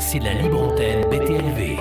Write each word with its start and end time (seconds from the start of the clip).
C'est 0.00 0.18
la 0.18 0.34
libre 0.34 0.64
antenne 0.64 1.08
BTLV. 1.08 1.78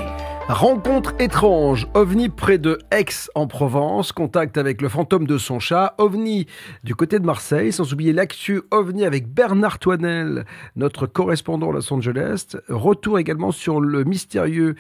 Rencontre 0.48 1.14
étrange, 1.20 1.88
OVNI 1.96 2.30
près 2.30 2.60
de 2.60 2.78
Aix 2.92 3.06
en 3.34 3.48
Provence, 3.48 4.12
contact 4.12 4.58
avec 4.58 4.82
le 4.82 4.90
fantôme 4.90 5.26
de 5.26 5.40
son 5.40 5.60
chat, 5.60 5.96
OVNI 5.98 6.46
du 6.84 6.94
côté 6.94 7.18
de 7.18 7.26
Marseille, 7.26 7.72
sans 7.72 7.94
oublier 7.94 8.14
l'actu 8.14 8.62
OVNI 8.70 9.06
avec 9.06 9.28
Bernard 9.28 9.80
Toinel, 9.80 10.46
notre 10.76 11.08
correspondant 11.08 11.70
à 11.70 11.74
Los 11.74 11.92
Angeles, 11.92 12.58
retour 12.68 13.18
également 13.18 13.52
sur 13.52 13.82
le 13.82 14.04
mystérieux 14.04 14.76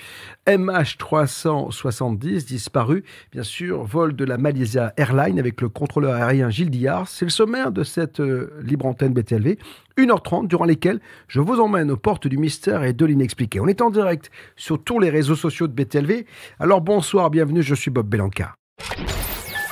MH370 0.47 2.45
disparu, 2.45 3.03
bien 3.31 3.43
sûr, 3.43 3.83
vol 3.83 4.15
de 4.15 4.25
la 4.25 4.37
Malaysia 4.37 4.93
Airlines 4.97 5.39
avec 5.39 5.61
le 5.61 5.69
contrôleur 5.69 6.15
aérien 6.15 6.49
Gilles 6.49 6.71
Diard, 6.71 7.07
c'est 7.07 7.25
le 7.25 7.31
sommaire 7.31 7.71
de 7.71 7.83
cette 7.83 8.19
euh, 8.19 8.51
libre 8.63 8.85
antenne 8.87 9.13
BTLV, 9.13 9.57
1h30 10.05 10.47
durant 10.47 10.65
lesquelles 10.65 10.99
je 11.27 11.39
vous 11.39 11.59
emmène 11.59 11.91
aux 11.91 11.97
portes 11.97 12.27
du 12.27 12.37
mystère 12.37 12.83
et 12.83 12.93
de 12.93 13.05
l'inexpliqué. 13.05 13.59
On 13.59 13.67
est 13.67 13.81
en 13.81 13.89
direct 13.89 14.31
sur 14.55 14.83
tous 14.83 14.99
les 14.99 15.09
réseaux 15.09 15.35
sociaux 15.35 15.67
de 15.67 15.73
BTLV. 15.73 16.25
Alors 16.59 16.81
bonsoir, 16.81 17.29
bienvenue, 17.29 17.61
je 17.61 17.75
suis 17.75 17.91
Bob 17.91 18.07
Belanca. 18.07 18.55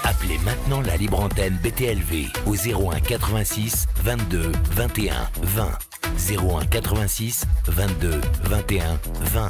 Appelez 0.04 0.38
maintenant 0.46 0.82
la 0.82 0.96
libre 0.96 1.20
antenne 1.20 1.58
BTLV 1.64 2.28
au 2.46 2.56
01 2.56 3.00
86 3.00 3.88
22 4.04 4.52
21 4.72 5.14
20. 5.42 5.68
01 6.30 6.66
86 6.66 7.46
22 7.68 8.12
21 8.44 9.00
20. 9.34 9.50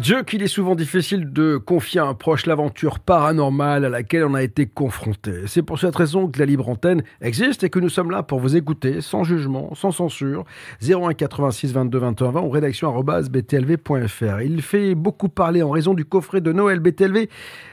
Dieu 0.00 0.22
qu'il 0.22 0.42
est 0.42 0.46
souvent 0.46 0.76
difficile 0.76 1.30
de 1.30 1.58
confier 1.58 2.00
à 2.00 2.06
un 2.06 2.14
proche 2.14 2.46
l'aventure 2.46 3.00
paranormale 3.00 3.84
à 3.84 3.90
laquelle 3.90 4.24
on 4.24 4.32
a 4.32 4.42
été 4.42 4.64
confronté. 4.64 5.42
C'est 5.46 5.60
pour 5.60 5.78
cette 5.78 5.94
raison 5.94 6.26
que 6.26 6.38
la 6.38 6.46
libre 6.46 6.70
antenne 6.70 7.02
existe 7.20 7.64
et 7.64 7.68
que 7.68 7.78
nous 7.78 7.90
sommes 7.90 8.10
là 8.10 8.22
pour 8.22 8.40
vous 8.40 8.56
écouter 8.56 9.02
sans 9.02 9.24
jugement, 9.24 9.74
sans 9.74 9.90
censure. 9.90 10.44
01 10.82 11.12
86 11.12 11.74
22 11.74 11.98
21 11.98 12.30
20 12.30 12.40
ou 12.40 12.48
rédaction 12.48 12.98
btlv.fr. 12.98 14.40
Il 14.40 14.62
fait 14.62 14.94
beaucoup 14.94 15.28
parler 15.28 15.62
en 15.62 15.68
raison 15.68 15.92
du 15.92 16.06
coffret 16.06 16.40
de 16.40 16.50
Noël 16.50 16.80
BTLV 16.80 17.28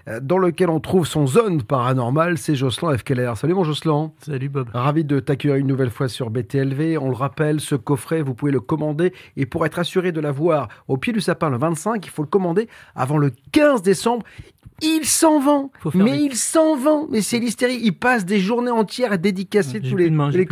euh, 0.09 0.19
dans 0.19 0.37
lequel 0.37 0.69
on 0.69 0.81
trouve 0.81 1.07
son 1.07 1.27
zone 1.27 1.63
paranormale. 1.63 2.37
C'est 2.37 2.55
Jocelyn 2.55 2.97
FKLR. 2.97 3.37
Salut 3.37 3.53
mon 3.53 3.63
Jocelyn. 3.63 4.11
Salut 4.19 4.49
Bob. 4.49 4.67
Ravi 4.73 5.05
de 5.05 5.21
t'accueillir 5.21 5.55
une 5.55 5.67
nouvelle 5.67 5.91
fois 5.91 6.09
sur 6.09 6.29
BTLV. 6.29 6.97
On 6.97 7.07
le 7.07 7.15
rappelle, 7.15 7.61
ce 7.61 7.75
coffret, 7.75 8.21
vous 8.21 8.33
pouvez 8.33 8.51
le 8.51 8.59
commander 8.59 9.13
et 9.37 9.45
pour 9.45 9.65
être 9.65 9.79
assuré 9.79 10.11
de 10.11 10.19
l'avoir 10.19 10.67
au 10.89 10.97
pied 10.97 11.13
du 11.13 11.21
sapin 11.21 11.49
le 11.49 11.57
25, 11.57 12.05
il 12.05 12.16
faut 12.17 12.23
le 12.23 12.27
commander 12.27 12.67
avant 12.95 13.17
le 13.17 13.31
15 13.51 13.83
décembre. 13.83 14.25
Il 14.81 15.05
s'en 15.05 15.39
vend, 15.39 15.71
mais 15.93 16.21
il 16.21 16.35
s'en 16.35 16.75
vend, 16.75 17.07
mais 17.09 17.21
c'est 17.21 17.39
l'hystérie. 17.39 17.79
Il 17.81 17.93
passe 17.93 18.25
des 18.25 18.39
journées 18.39 18.71
entières 18.71 19.11
à 19.11 19.17
dédicacer 19.17 19.81
tous 19.81 19.95
les, 19.95 20.09
mains, 20.09 20.29
les 20.29 20.45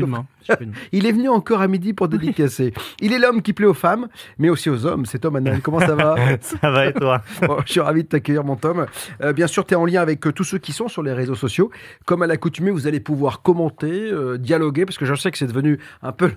Il 0.91 1.05
est 1.05 1.11
venu 1.11 1.29
encore 1.29 1.61
à 1.61 1.67
midi 1.67 1.93
pour 1.93 2.07
dédicacer. 2.07 2.73
Il 2.99 3.13
est 3.13 3.19
l'homme 3.19 3.41
qui 3.41 3.53
plaît 3.53 3.65
aux 3.65 3.73
femmes, 3.73 4.07
mais 4.37 4.49
aussi 4.49 4.69
aux 4.69 4.85
hommes. 4.85 5.05
C'est 5.05 5.19
Tom 5.19 5.35
Anel. 5.35 5.61
Comment 5.61 5.79
ça 5.79 5.95
va 5.95 6.15
Ça 6.41 6.69
va 6.69 6.87
et 6.87 6.93
toi 6.93 7.21
Je 7.65 7.71
suis 7.71 7.79
ravi 7.79 8.03
de 8.03 8.07
t'accueillir, 8.07 8.43
mon 8.43 8.55
Tom. 8.55 8.85
Euh, 9.21 9.33
bien 9.33 9.47
sûr, 9.47 9.65
tu 9.65 9.73
es 9.73 9.77
en 9.77 9.85
lien 9.85 10.01
avec 10.01 10.25
euh, 10.25 10.31
tous 10.31 10.43
ceux 10.43 10.57
qui 10.57 10.71
sont 10.71 10.87
sur 10.87 11.03
les 11.03 11.13
réseaux 11.13 11.35
sociaux. 11.35 11.71
Comme 12.05 12.21
à 12.21 12.27
l'accoutumée, 12.27 12.71
vous 12.71 12.87
allez 12.87 12.99
pouvoir 12.99 13.41
commenter, 13.41 13.91
euh, 13.91 14.37
dialoguer, 14.37 14.85
parce 14.85 14.97
que 14.97 15.05
je 15.05 15.15
sais 15.15 15.31
que 15.31 15.37
c'est 15.37 15.47
devenu 15.47 15.79
un 16.01 16.11
peu 16.11 16.31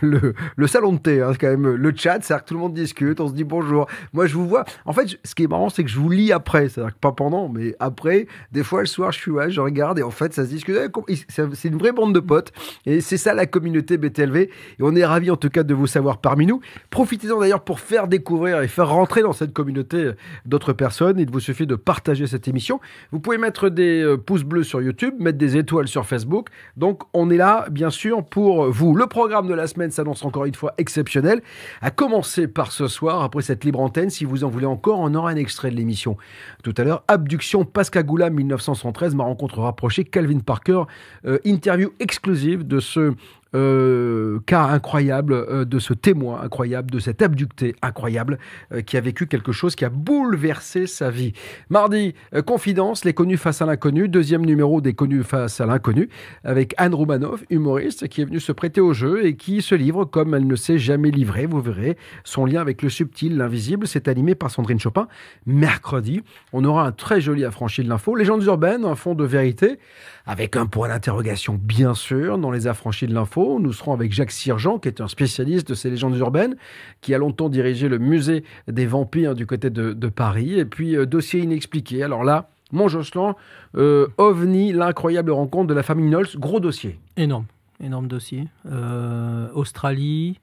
le, 0.00 0.34
le, 0.56 0.66
salon 0.66 0.92
de 0.94 0.98
thé, 0.98 1.22
hein, 1.22 1.32
quand 1.38 1.48
même. 1.48 1.68
Le 1.68 1.92
chat, 1.94 2.18
c'est-à-dire 2.22 2.44
que 2.44 2.48
tout 2.48 2.54
le 2.54 2.60
monde 2.60 2.74
discute, 2.74 3.20
on 3.20 3.28
se 3.28 3.34
dit 3.34 3.44
bonjour. 3.44 3.86
Moi, 4.12 4.26
je 4.26 4.34
vous 4.34 4.46
vois. 4.46 4.64
En 4.84 4.92
fait, 4.92 5.18
ce 5.24 5.34
qui 5.34 5.44
est 5.44 5.48
marrant, 5.48 5.68
c'est 5.68 5.84
que 5.84 5.90
je 5.90 5.98
vous 5.98 6.10
lis 6.10 6.32
après. 6.32 6.68
C'est-à-dire 6.68 6.94
que 6.94 6.98
pas 6.98 7.12
mais 7.30 7.74
après, 7.78 8.26
des 8.52 8.62
fois, 8.62 8.80
le 8.80 8.86
soir, 8.86 9.12
je 9.12 9.18
suis 9.18 9.32
là, 9.32 9.48
je 9.48 9.60
regarde, 9.60 9.98
et 9.98 10.02
en 10.02 10.10
fait, 10.10 10.32
ça 10.32 10.44
se 10.44 10.48
discute. 10.48 10.76
Eh, 11.08 11.16
c'est 11.26 11.68
une 11.68 11.78
vraie 11.78 11.92
bande 11.92 12.14
de 12.14 12.20
potes. 12.20 12.52
Et 12.86 13.00
c'est 13.00 13.16
ça 13.16 13.34
la 13.34 13.46
communauté 13.46 13.96
BTLV. 13.98 14.36
Et 14.36 14.50
on 14.80 14.94
est 14.94 15.04
ravis 15.04 15.30
en 15.30 15.36
tout 15.36 15.50
cas 15.50 15.62
de 15.62 15.74
vous 15.74 15.86
savoir 15.86 16.18
parmi 16.18 16.46
nous. 16.46 16.60
Profitez-en 16.90 17.40
d'ailleurs 17.40 17.64
pour 17.64 17.80
faire 17.80 18.08
découvrir 18.08 18.62
et 18.62 18.68
faire 18.68 18.88
rentrer 18.88 19.22
dans 19.22 19.32
cette 19.32 19.52
communauté 19.52 20.12
d'autres 20.46 20.72
personnes. 20.72 21.18
Il 21.18 21.30
vous 21.30 21.40
suffit 21.40 21.66
de 21.66 21.76
partager 21.76 22.26
cette 22.26 22.48
émission. 22.48 22.80
Vous 23.10 23.20
pouvez 23.20 23.38
mettre 23.38 23.68
des 23.68 24.02
euh, 24.02 24.16
pouces 24.16 24.44
bleus 24.44 24.64
sur 24.64 24.82
YouTube, 24.82 25.14
mettre 25.18 25.38
des 25.38 25.56
étoiles 25.56 25.88
sur 25.88 26.06
Facebook. 26.06 26.48
Donc 26.76 27.02
on 27.12 27.30
est 27.30 27.36
là, 27.36 27.66
bien 27.70 27.90
sûr, 27.90 28.24
pour 28.24 28.70
vous. 28.70 28.94
Le 28.94 29.06
programme 29.06 29.48
de 29.48 29.54
la 29.54 29.66
semaine 29.66 29.90
s'annonce 29.90 30.24
encore 30.24 30.44
une 30.44 30.54
fois 30.54 30.74
exceptionnel. 30.78 31.42
À 31.80 31.90
commencer 31.90 32.48
par 32.48 32.72
ce 32.72 32.88
soir, 32.88 33.22
après 33.22 33.42
cette 33.42 33.64
libre 33.64 33.80
antenne, 33.80 34.10
si 34.10 34.24
vous 34.24 34.44
en 34.44 34.48
voulez 34.48 34.66
encore, 34.66 34.98
on 35.00 35.14
aura 35.14 35.30
un 35.30 35.36
extrait 35.36 35.70
de 35.70 35.76
l'émission. 35.76 36.16
Tout 36.62 36.74
à 36.76 36.84
l'heure, 36.84 37.01
Abduction 37.08 37.64
Pascagoula 37.64 38.30
1973, 38.30 39.14
ma 39.14 39.24
rencontre 39.24 39.60
rapprochée, 39.60 40.04
Calvin 40.04 40.40
Parker, 40.40 40.82
euh, 41.24 41.38
interview 41.44 41.90
exclusive 42.00 42.66
de 42.66 42.80
ce 42.80 43.14
euh, 43.54 44.40
cas 44.46 44.64
incroyable 44.64 45.34
euh, 45.34 45.64
de 45.66 45.78
ce 45.78 45.92
témoin 45.92 46.40
incroyable, 46.40 46.90
de 46.90 46.98
cet 46.98 47.20
abducté 47.20 47.74
incroyable 47.82 48.38
euh, 48.72 48.80
qui 48.80 48.96
a 48.96 49.00
vécu 49.00 49.26
quelque 49.26 49.52
chose 49.52 49.76
qui 49.76 49.84
a 49.84 49.90
bouleversé 49.90 50.86
sa 50.86 51.10
vie. 51.10 51.32
Mardi, 51.68 52.14
Confidence, 52.46 53.04
les 53.04 53.12
connus 53.12 53.36
face 53.36 53.60
à 53.60 53.66
l'inconnu, 53.66 54.08
deuxième 54.08 54.46
numéro 54.46 54.80
des 54.80 54.94
connus 54.94 55.22
face 55.22 55.60
à 55.60 55.66
l'inconnu, 55.66 56.08
avec 56.44 56.74
Anne 56.78 56.94
Roumanoff, 56.94 57.44
humoriste, 57.50 58.08
qui 58.08 58.22
est 58.22 58.24
venue 58.24 58.40
se 58.40 58.52
prêter 58.52 58.80
au 58.80 58.94
jeu 58.94 59.26
et 59.26 59.36
qui 59.36 59.60
se 59.60 59.74
livre 59.74 60.04
comme 60.04 60.34
elle 60.34 60.46
ne 60.46 60.56
s'est 60.56 60.78
jamais 60.78 61.10
livrée. 61.10 61.46
Vous 61.46 61.60
verrez 61.60 61.96
son 62.24 62.46
lien 62.46 62.60
avec 62.60 62.82
le 62.82 62.88
subtil, 62.88 63.36
l'invisible. 63.36 63.86
C'est 63.86 64.08
animé 64.08 64.34
par 64.34 64.50
Sandrine 64.50 64.80
Chopin. 64.80 65.08
Mercredi, 65.46 66.22
on 66.52 66.64
aura 66.64 66.86
un 66.86 66.92
très 66.92 67.20
joli 67.20 67.44
affranchi 67.44 67.82
de 67.82 67.88
l'info. 67.88 68.14
Légendes 68.14 68.44
urbaines, 68.44 68.84
un 68.84 68.94
fond 68.94 69.14
de 69.14 69.24
vérité, 69.24 69.78
avec 70.26 70.56
un 70.56 70.66
point 70.66 70.88
d'interrogation, 70.88 71.58
bien 71.60 71.94
sûr, 71.94 72.38
dans 72.38 72.50
les 72.50 72.66
affranchis 72.66 73.06
de 73.06 73.14
l'info. 73.14 73.41
Nous 73.60 73.72
serons 73.72 73.92
avec 73.92 74.12
Jacques 74.12 74.30
Sirgeant, 74.30 74.78
qui 74.78 74.88
est 74.88 75.00
un 75.00 75.08
spécialiste 75.08 75.68
de 75.68 75.74
ces 75.74 75.90
légendes 75.90 76.16
urbaines, 76.16 76.56
qui 77.00 77.14
a 77.14 77.18
longtemps 77.18 77.48
dirigé 77.48 77.88
le 77.88 77.98
musée 77.98 78.44
des 78.68 78.86
vampires 78.86 79.34
du 79.34 79.46
côté 79.46 79.70
de, 79.70 80.08
Paris. 80.08 80.58
Et 80.58 80.64
puis, 80.64 80.96
euh, 80.96 81.06
dossier 81.06 81.40
inexpliqué. 81.40 82.02
Alors 82.02 82.24
là, 82.24 82.50
mon 82.70 82.88
Jocelyn, 82.88 83.34
euh, 83.76 84.08
OVNI, 84.18 84.72
l'incroyable 84.72 85.30
rencontre 85.30 85.68
de 85.68 85.74
la 85.74 85.82
famille 85.82 86.08
Knowles, 86.08 86.28
gros 86.36 86.60
dossier. 86.60 86.98
Énorme, 87.16 87.46
énorme 87.80 88.08
dossier. 88.08 88.48
Euh, 88.70 89.48
Australie, 89.54 90.40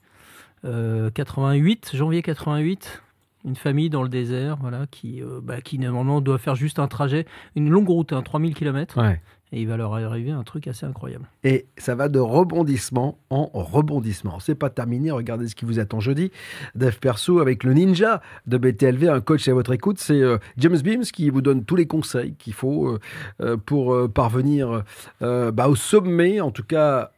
88, 0.64 1.92
janvier 1.94 2.22
88 2.22 3.02
une 3.46 3.56
famille 3.56 3.90
dans 3.90 4.04
le 4.04 4.10
désert, 4.10 4.58
voilà, 4.60 4.86
qui, 4.92 5.24
bah, 5.42 5.62
qui 5.62 5.80
normalement 5.80 6.20
doit 6.20 6.38
faire 6.38 6.56
juste 6.56 6.78
un 6.78 6.90
trajet, 6.90 7.26
une 7.56 7.70
longue 7.70 7.88
route, 7.88 8.14
3000 8.22 8.54
km, 8.54 9.02
ouais. 9.02 9.22
Et 9.52 9.62
il 9.62 9.68
va 9.68 9.78
leur 9.78 9.94
arriver 9.96 10.32
un 10.32 10.44
truc 10.44 10.68
assez 10.68 10.86
incroyable. 10.86 11.26
Et 11.44 11.66
ça 11.78 11.96
va 11.96 12.08
de 12.08 12.20
rebondissement 12.20 13.18
en 13.32 13.50
rebondissement. 13.54 14.40
C'est 14.40 14.56
pas 14.56 14.70
terminé. 14.70 15.10
Regardez 15.10 15.48
ce 15.48 15.56
qui 15.56 15.66
vous 15.66 15.80
attend 15.80 16.00
jeudi. 16.00 16.32
Dev 16.76 16.96
Perso 17.00 17.40
avec 17.40 17.64
le 17.64 17.74
ninja 17.74 18.22
de 18.46 18.58
BTLV, 18.58 19.10
un 19.10 19.22
coach 19.22 19.48
à 19.48 19.54
votre 19.54 19.74
écoute. 19.74 20.00
C'est 20.00 20.22
euh, 20.22 20.38
James 20.58 20.78
Beams 20.78 21.04
qui 21.04 21.32
vous 21.32 21.42
donne 21.42 21.66
tous 21.66 21.76
les 21.76 21.88
conseils 21.88 22.36
qu'il 22.36 22.54
faut 22.54 22.90
euh, 22.90 23.00
euh, 23.42 23.58
pour 23.58 24.12
parvenir 24.12 24.84
bah, 25.22 25.68
au 25.68 25.76
sommet, 25.76 26.42
en 26.42 26.52
tout 26.52 26.64
cas 26.64 27.12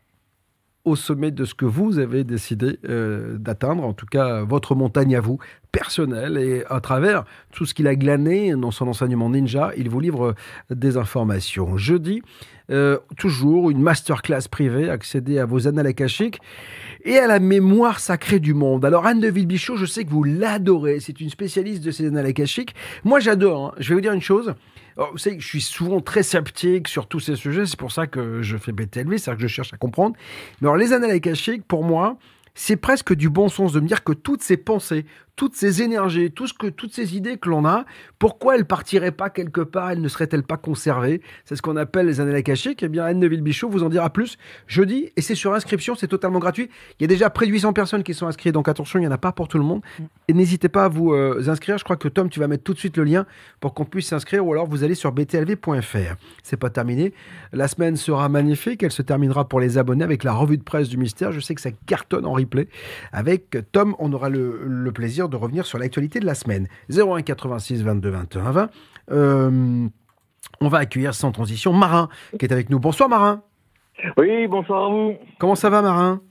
au 0.83 0.95
sommet 0.95 1.31
de 1.31 1.45
ce 1.45 1.53
que 1.53 1.65
vous 1.65 1.99
avez 1.99 2.23
décidé 2.23 2.79
euh, 2.89 3.37
d'atteindre, 3.37 3.83
en 3.83 3.93
tout 3.93 4.05
cas 4.05 4.43
votre 4.43 4.75
montagne 4.75 5.15
à 5.15 5.21
vous, 5.21 5.37
personnelle, 5.71 6.37
et 6.37 6.63
à 6.69 6.81
travers 6.81 7.23
tout 7.51 7.65
ce 7.65 7.73
qu'il 7.73 7.87
a 7.87 7.95
glané 7.95 8.53
dans 8.55 8.71
son 8.71 8.87
enseignement 8.87 9.29
ninja, 9.29 9.71
il 9.77 9.89
vous 9.89 9.99
livre 9.99 10.35
des 10.69 10.97
informations. 10.97 11.77
Jeudi, 11.77 12.21
euh, 12.71 12.97
toujours 13.17 13.69
une 13.69 13.81
masterclass 13.81 14.47
privée, 14.49 14.89
accéder 14.89 15.39
à 15.39 15.45
vos 15.45 15.67
annales 15.67 15.87
akashiques 15.87 16.39
et 17.03 17.17
à 17.17 17.27
la 17.27 17.39
mémoire 17.39 17.99
sacrée 17.99 18.39
du 18.39 18.53
monde. 18.53 18.85
Alors 18.85 19.05
Anne 19.05 19.19
de 19.19 19.27
Villebichot, 19.27 19.75
je 19.75 19.85
sais 19.85 20.03
que 20.03 20.09
vous 20.09 20.23
l'adorez, 20.23 20.99
c'est 20.99 21.19
une 21.21 21.29
spécialiste 21.29 21.83
de 21.83 21.91
ces 21.91 22.07
annales 22.07 22.27
akashiques. 22.27 22.73
Moi 23.03 23.19
j'adore, 23.19 23.67
hein. 23.67 23.75
je 23.79 23.89
vais 23.89 23.95
vous 23.95 24.01
dire 24.01 24.13
une 24.13 24.21
chose, 24.21 24.53
vous 24.97 25.17
savez, 25.17 25.39
je 25.39 25.47
suis 25.47 25.61
souvent 25.61 26.01
très 26.01 26.23
sceptique 26.23 26.87
sur 26.87 27.07
tous 27.07 27.19
ces 27.19 27.35
sujets, 27.35 27.65
c'est 27.65 27.79
pour 27.79 27.91
ça 27.91 28.07
que 28.07 28.41
je 28.41 28.57
fais 28.57 28.71
BTLV, 28.71 29.17
c'est-à-dire 29.17 29.37
que 29.37 29.47
je 29.47 29.53
cherche 29.53 29.73
à 29.73 29.77
comprendre. 29.77 30.15
Mais 30.59 30.67
alors, 30.67 30.77
les 30.77 30.93
annales 30.93 31.11
akashiques, 31.11 31.65
pour 31.65 31.83
moi, 31.83 32.17
c'est 32.53 32.75
presque 32.75 33.13
du 33.13 33.29
bon 33.29 33.49
sens 33.49 33.71
de 33.73 33.79
me 33.79 33.87
dire 33.87 34.03
que 34.03 34.13
toutes 34.13 34.43
ces 34.43 34.57
pensées, 34.57 35.05
toutes 35.35 35.55
ces 35.55 35.81
énergies, 35.81 36.31
tout 36.31 36.47
ce 36.47 36.53
que, 36.53 36.67
toutes 36.67 36.93
ces 36.93 37.15
idées 37.15 37.37
que 37.37 37.49
l'on 37.49 37.65
a, 37.65 37.85
pourquoi 38.19 38.55
elles 38.55 38.65
partiraient 38.65 39.11
pas 39.11 39.29
quelque 39.29 39.61
part, 39.61 39.91
elles 39.91 40.01
ne 40.01 40.07
seraient-elles 40.07 40.43
pas 40.43 40.57
conservées? 40.57 41.21
C'est 41.45 41.55
ce 41.55 41.61
qu'on 41.61 41.77
appelle 41.77 42.05
les 42.05 42.19
annales 42.19 42.35
akashiques. 42.35 42.83
Eh 42.83 42.89
bien, 42.89 43.05
Anne 43.05 43.19
Neville-Bichot 43.19 43.69
vous 43.69 43.83
en 43.83 43.89
dira 43.89 44.09
plus 44.09 44.37
jeudi, 44.67 45.11
et 45.15 45.21
c'est 45.21 45.35
sur 45.35 45.53
inscription, 45.53 45.95
c'est 45.95 46.07
totalement 46.07 46.39
gratuit. 46.39 46.69
Il 46.99 47.03
y 47.03 47.05
a 47.05 47.07
déjà 47.07 47.29
près 47.29 47.47
de 47.47 47.51
800 47.51 47.73
personnes 47.73 48.03
qui 48.03 48.13
sont 48.13 48.27
inscrites, 48.27 48.53
donc 48.53 48.67
attention, 48.67 48.99
il 48.99 49.03
n'y 49.03 49.07
en 49.07 49.11
a 49.11 49.17
pas 49.17 49.31
pour 49.31 49.47
tout 49.47 49.57
le 49.57 49.63
monde. 49.63 49.81
Et 50.27 50.33
n'hésitez 50.33 50.69
pas 50.69 50.85
à 50.85 50.89
vous 50.89 51.13
euh, 51.13 51.43
inscrire. 51.47 51.77
Je 51.77 51.83
crois 51.83 51.97
que 51.97 52.07
Tom, 52.07 52.29
tu 52.29 52.39
vas 52.39 52.47
mettre 52.47 52.63
tout 52.63 52.73
de 52.73 52.79
suite 52.79 52.97
le 52.97 53.03
lien 53.03 53.25
pour 53.59 53.73
qu'on 53.73 53.85
puisse 53.85 54.07
s'inscrire, 54.07 54.45
ou 54.45 54.51
alors 54.51 54.67
vous 54.67 54.83
allez 54.83 54.95
sur 54.95 55.11
btlv.fr. 55.11 56.15
C'est 56.43 56.57
pas 56.57 56.69
terminé. 56.69 57.13
La 57.53 57.67
semaine 57.67 57.95
sera 57.95 58.29
magnifique. 58.29 58.83
Elle 58.83 58.91
se 58.91 59.01
terminera 59.01 59.47
pour 59.47 59.59
les 59.59 59.77
abonnés 59.77 60.03
avec 60.03 60.23
la 60.23 60.33
revue 60.33 60.57
de 60.57 60.63
presse 60.63 60.89
du 60.89 60.97
mystère. 60.97 61.31
Je 61.31 61.39
sais 61.39 61.55
que 61.55 61.61
ça 61.61 61.71
cartonne 61.85 62.25
en 62.25 62.33
replay. 62.33 62.67
Avec 63.11 63.57
Tom, 63.71 63.95
on 63.99 64.13
aura 64.13 64.29
le, 64.29 64.61
le 64.65 64.91
plaisir 64.91 65.20
de 65.29 65.37
revenir 65.37 65.65
sur 65.65 65.77
l'actualité 65.77 66.19
de 66.19 66.25
la 66.25 66.35
semaine. 66.35 66.67
01 66.89 67.21
86 67.21 67.83
22 67.83 68.09
21 68.09 68.51
20. 68.51 68.69
on 70.61 70.67
va 70.67 70.77
accueillir 70.79 71.13
sans 71.13 71.31
transition 71.31 71.73
Marin 71.73 72.09
qui 72.39 72.45
est 72.45 72.51
avec 72.53 72.69
nous. 72.69 72.79
Bonsoir 72.79 73.09
Marin. 73.09 73.41
Oui, 74.17 74.47
bonsoir 74.47 74.85
à 74.85 74.89
vous. 74.89 75.13
Comment 75.39 75.55
ça 75.55 75.69
va 75.69 75.81
Marin? 75.81 76.21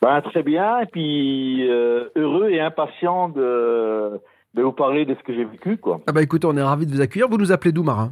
Ben, 0.00 0.20
très 0.22 0.42
bien, 0.42 0.80
et 0.80 0.86
puis 0.86 1.68
euh, 1.70 2.08
heureux 2.16 2.50
et 2.50 2.60
impatient 2.60 3.28
de, 3.28 4.20
de 4.54 4.62
vous 4.62 4.72
parler 4.72 5.04
de 5.04 5.14
ce 5.14 5.22
que 5.22 5.32
j'ai 5.32 5.44
vécu, 5.44 5.76
quoi. 5.76 6.00
Ah 6.08 6.12
bah 6.12 6.22
écoutez, 6.22 6.46
on 6.46 6.56
est 6.56 6.62
ravis 6.62 6.86
de 6.86 6.92
vous 6.92 7.00
accueillir. 7.00 7.28
Vous 7.28 7.38
nous 7.38 7.52
appelez 7.52 7.70
d'où, 7.70 7.84
Marin? 7.84 8.10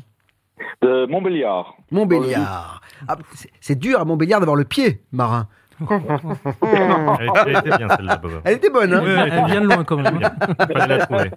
De 0.83 1.07
Montbéliard. 1.07 1.75
Montbéliard. 1.91 2.81
Ah, 3.09 3.17
c'est- 3.35 3.51
c'est 3.61 3.79
dur 3.79 3.99
à 4.01 4.05
Montbéliard 4.05 4.39
d'avoir 4.41 4.57
le 4.57 4.65
pied, 4.65 5.03
Marin. 5.11 5.49
Elle 5.91 7.27
était, 7.29 7.41
elle 7.47 7.56
était 7.59 7.77
bien 7.79 7.88
celle-là, 7.88 8.17
Bobo. 8.17 8.35
Elle 8.44 8.56
était 8.56 8.71
bonne, 8.71 8.93
hein 8.93 9.03
Elle 9.05 9.44
vient 9.47 9.61
de 9.61 9.67
loin 9.67 9.85
quand 9.85 9.97
même. 9.97 10.19
hein. 10.23 10.55
Fallait 10.73 10.99
la 10.99 11.06
trouver. 11.06 11.31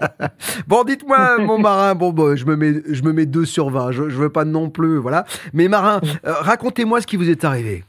Bon, 0.68 0.84
dites-moi, 0.84 1.38
mon 1.40 1.58
marin, 1.60 1.96
bon, 1.96 2.12
bon, 2.12 2.36
je 2.36 2.46
me 2.46 2.56
mets, 2.56 2.74
je 2.90 3.04
me 3.04 3.14
mets 3.14 3.26
2 3.26 3.46
sur 3.46 3.70
20, 3.70 3.92
je, 3.92 4.10
je 4.10 4.18
veux 4.18 4.30
pas 4.32 4.46
non 4.46 4.70
plus, 4.70 4.98
voilà. 4.98 5.26
Mais 5.54 5.68
marin, 5.68 6.00
euh, 6.26 6.34
racontez-moi 6.34 7.02
ce 7.02 7.08
qui 7.08 7.18
vous 7.18 7.30
est 7.30 7.44
arrivé. 7.44 7.84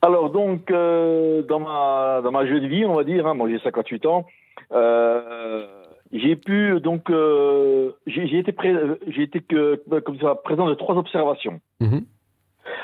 Alors 0.00 0.30
donc, 0.30 0.70
euh, 0.70 1.42
dans, 1.42 1.60
ma, 1.60 2.20
dans 2.22 2.32
ma 2.32 2.46
jeune 2.46 2.66
vie, 2.66 2.84
on 2.84 2.94
va 2.94 3.04
dire, 3.04 3.26
hein, 3.26 3.34
moi 3.34 3.48
j'ai 3.48 3.58
58 3.60 4.06
ans, 4.06 4.26
euh, 4.72 5.64
j'ai 6.12 6.34
pu, 6.36 6.80
donc, 6.80 7.08
euh, 7.10 7.92
j'ai 8.06 8.38
été, 8.38 8.52
pré- 8.52 8.74
j'ai 9.06 9.22
été 9.22 9.40
que, 9.40 9.80
comme 10.00 10.18
ça, 10.18 10.34
présent 10.34 10.66
de 10.66 10.74
trois 10.74 10.96
observations. 10.96 11.60
Mhm. 11.80 12.04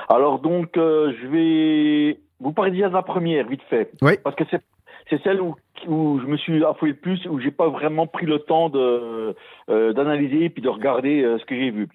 Alors 0.09 0.39
donc, 0.39 0.77
euh, 0.77 1.13
je 1.21 1.27
vais 1.29 2.21
vous 2.41 2.53
parler 2.53 2.71
déjà 2.71 2.89
de 2.89 2.95
la 2.95 3.03
première, 3.03 3.47
vite 3.47 3.63
fait. 3.69 3.91
Oui. 4.03 4.13
Parce 4.23 4.37
que 4.37 4.45
c'est 4.51 4.63
c'est 5.11 5.23
celle 5.23 5.41
où, 5.41 5.55
où 5.87 6.21
je 6.21 6.27
me 6.27 6.37
suis 6.37 6.63
affolé 6.65 6.93
le 6.93 6.99
plus, 6.99 7.27
où 7.27 7.41
j'ai 7.41 7.51
pas 7.51 7.69
vraiment 7.69 8.07
pris 8.07 8.27
le 8.27 8.41
temps 8.41 8.69
de 8.69 9.35
euh, 9.71 9.93
d'analyser 9.95 10.51
puis 10.51 10.63
de 10.63 10.69
regarder 10.69 11.23
euh, 11.23 11.39
ce 11.39 11.45
que 11.47 11.55
j'ai 11.55 11.71
vu. 11.71 11.89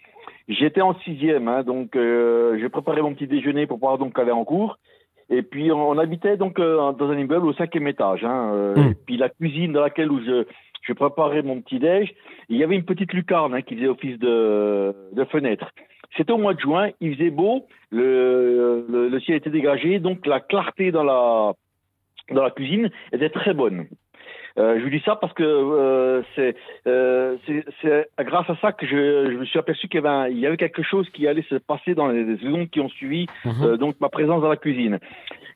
J'étais 0.47 0.81
en 0.81 0.95
sixième, 0.99 1.47
hein, 1.47 1.63
donc 1.63 1.95
euh, 1.95 2.57
j'ai 2.59 2.69
préparé 2.69 3.01
mon 3.01 3.13
petit 3.13 3.27
déjeuner 3.27 3.67
pour 3.67 3.77
pouvoir 3.79 3.97
donc 3.97 4.17
aller 4.17 4.31
en 4.31 4.43
cours. 4.43 4.77
Et 5.29 5.41
puis 5.41 5.71
on, 5.71 5.89
on 5.89 5.97
habitait 5.97 6.37
donc 6.37 6.59
euh, 6.59 6.91
dans 6.93 7.09
un 7.09 7.17
immeuble 7.17 7.47
au 7.47 7.53
cinquième 7.53 7.87
étage. 7.87 8.23
Hein, 8.25 8.51
euh, 8.53 8.73
Mm. 8.75 8.91
Et 8.91 8.95
puis 9.05 9.17
la 9.17 9.29
cuisine 9.29 9.73
dans 9.73 9.81
laquelle 9.81 10.11
où 10.11 10.19
je, 10.23 10.45
je 10.83 10.93
préparais 10.93 11.41
mon 11.41 11.61
petit 11.61 11.79
déj, 11.79 12.13
il 12.49 12.57
y 12.57 12.63
avait 12.63 12.75
une 12.75 12.85
petite 12.85 13.13
lucarne 13.13 13.53
hein, 13.53 13.61
qui 13.61 13.75
faisait 13.75 13.87
office 13.87 14.19
de, 14.19 14.93
de 15.13 15.23
fenêtre. 15.25 15.71
C'était 16.15 16.31
au 16.31 16.37
mois 16.37 16.53
de 16.53 16.59
juin, 16.59 16.91
il 17.01 17.15
faisait 17.15 17.31
beau, 17.31 17.65
le, 17.89 18.85
le, 18.87 19.09
le 19.09 19.19
ciel 19.19 19.37
était 19.37 19.49
dégagé, 19.49 19.99
donc 19.99 20.25
la 20.27 20.39
clarté 20.39 20.91
dans 20.91 21.03
la 21.03 21.53
dans 22.31 22.43
la 22.43 22.51
cuisine 22.51 22.89
était 23.11 23.29
très 23.29 23.53
bonne. 23.53 23.87
Euh, 24.59 24.77
je 24.77 24.83
vous 24.83 24.89
dis 24.91 25.01
ça 25.03 25.15
parce 25.15 25.33
que 25.33 25.43
euh, 25.43 26.21
c'est 26.35 26.55
euh, 26.85 27.35
grâce 28.19 28.49
à 28.49 28.55
ça 28.57 28.71
que 28.71 28.85
je, 28.85 29.31
je 29.31 29.37
me 29.37 29.45
suis 29.45 29.57
aperçu 29.57 29.87
qu'il 29.87 30.01
y, 30.01 30.07
avait 30.07 30.31
y 30.31 30.57
quelque 30.57 30.83
chose 30.83 31.09
qui 31.09 31.27
allait 31.27 31.45
se 31.49 31.55
passer 31.55 31.95
dans 31.95 32.07
les 32.07 32.37
secondes 32.37 32.69
qui 32.69 32.79
ont 32.79 32.89
suivi 32.89 33.25
euh, 33.45 33.77
donc 33.77 33.95
ma 33.99 34.09
présence 34.09 34.41
dans 34.41 34.49
la 34.49 34.57
cuisine. 34.57 34.99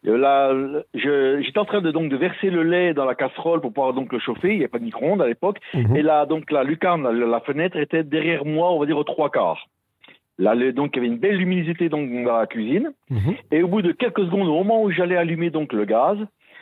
Euh, 0.07 0.17
là, 0.17 0.53
j'étais 0.93 1.59
en 1.59 1.65
train 1.65 1.81
de 1.81 1.91
donc 1.91 2.09
de 2.09 2.17
verser 2.17 2.49
le 2.49 2.63
lait 2.63 2.93
dans 2.93 3.05
la 3.05 3.13
casserole 3.13 3.61
pour 3.61 3.71
pouvoir 3.71 3.93
donc 3.93 4.11
le 4.11 4.19
chauffer. 4.19 4.49
Il 4.49 4.57
n'y 4.57 4.63
avait 4.63 4.67
pas 4.67 4.79
de 4.79 4.85
micro-ondes 4.85 5.21
à 5.21 5.27
l'époque. 5.27 5.59
Mhm. 5.73 5.95
Et 5.95 6.01
là, 6.01 6.25
donc 6.25 6.49
la 6.51 6.63
lucarne, 6.63 7.03
la, 7.03 7.11
la 7.11 7.39
fenêtre 7.41 7.77
était 7.77 8.03
derrière 8.03 8.45
moi, 8.45 8.71
on 8.71 8.79
va 8.79 8.85
dire 8.87 8.97
aux 8.97 9.03
trois 9.03 9.29
quarts. 9.29 9.67
Là, 10.39 10.55
donc 10.71 10.91
il 10.93 10.97
y 10.97 10.99
avait 10.99 11.07
une 11.07 11.19
belle 11.19 11.37
luminosité 11.37 11.89
donc 11.89 12.09
dans 12.23 12.37
la 12.37 12.47
cuisine. 12.47 12.91
Mhm. 13.09 13.35
Et 13.51 13.63
au 13.63 13.67
bout 13.67 13.81
de 13.81 13.91
quelques 13.91 14.25
secondes, 14.25 14.47
au 14.47 14.53
moment 14.63 14.83
où 14.83 14.91
j'allais 14.91 15.17
allumer 15.17 15.49
donc 15.49 15.73
le 15.73 15.85
gaz, 15.85 16.17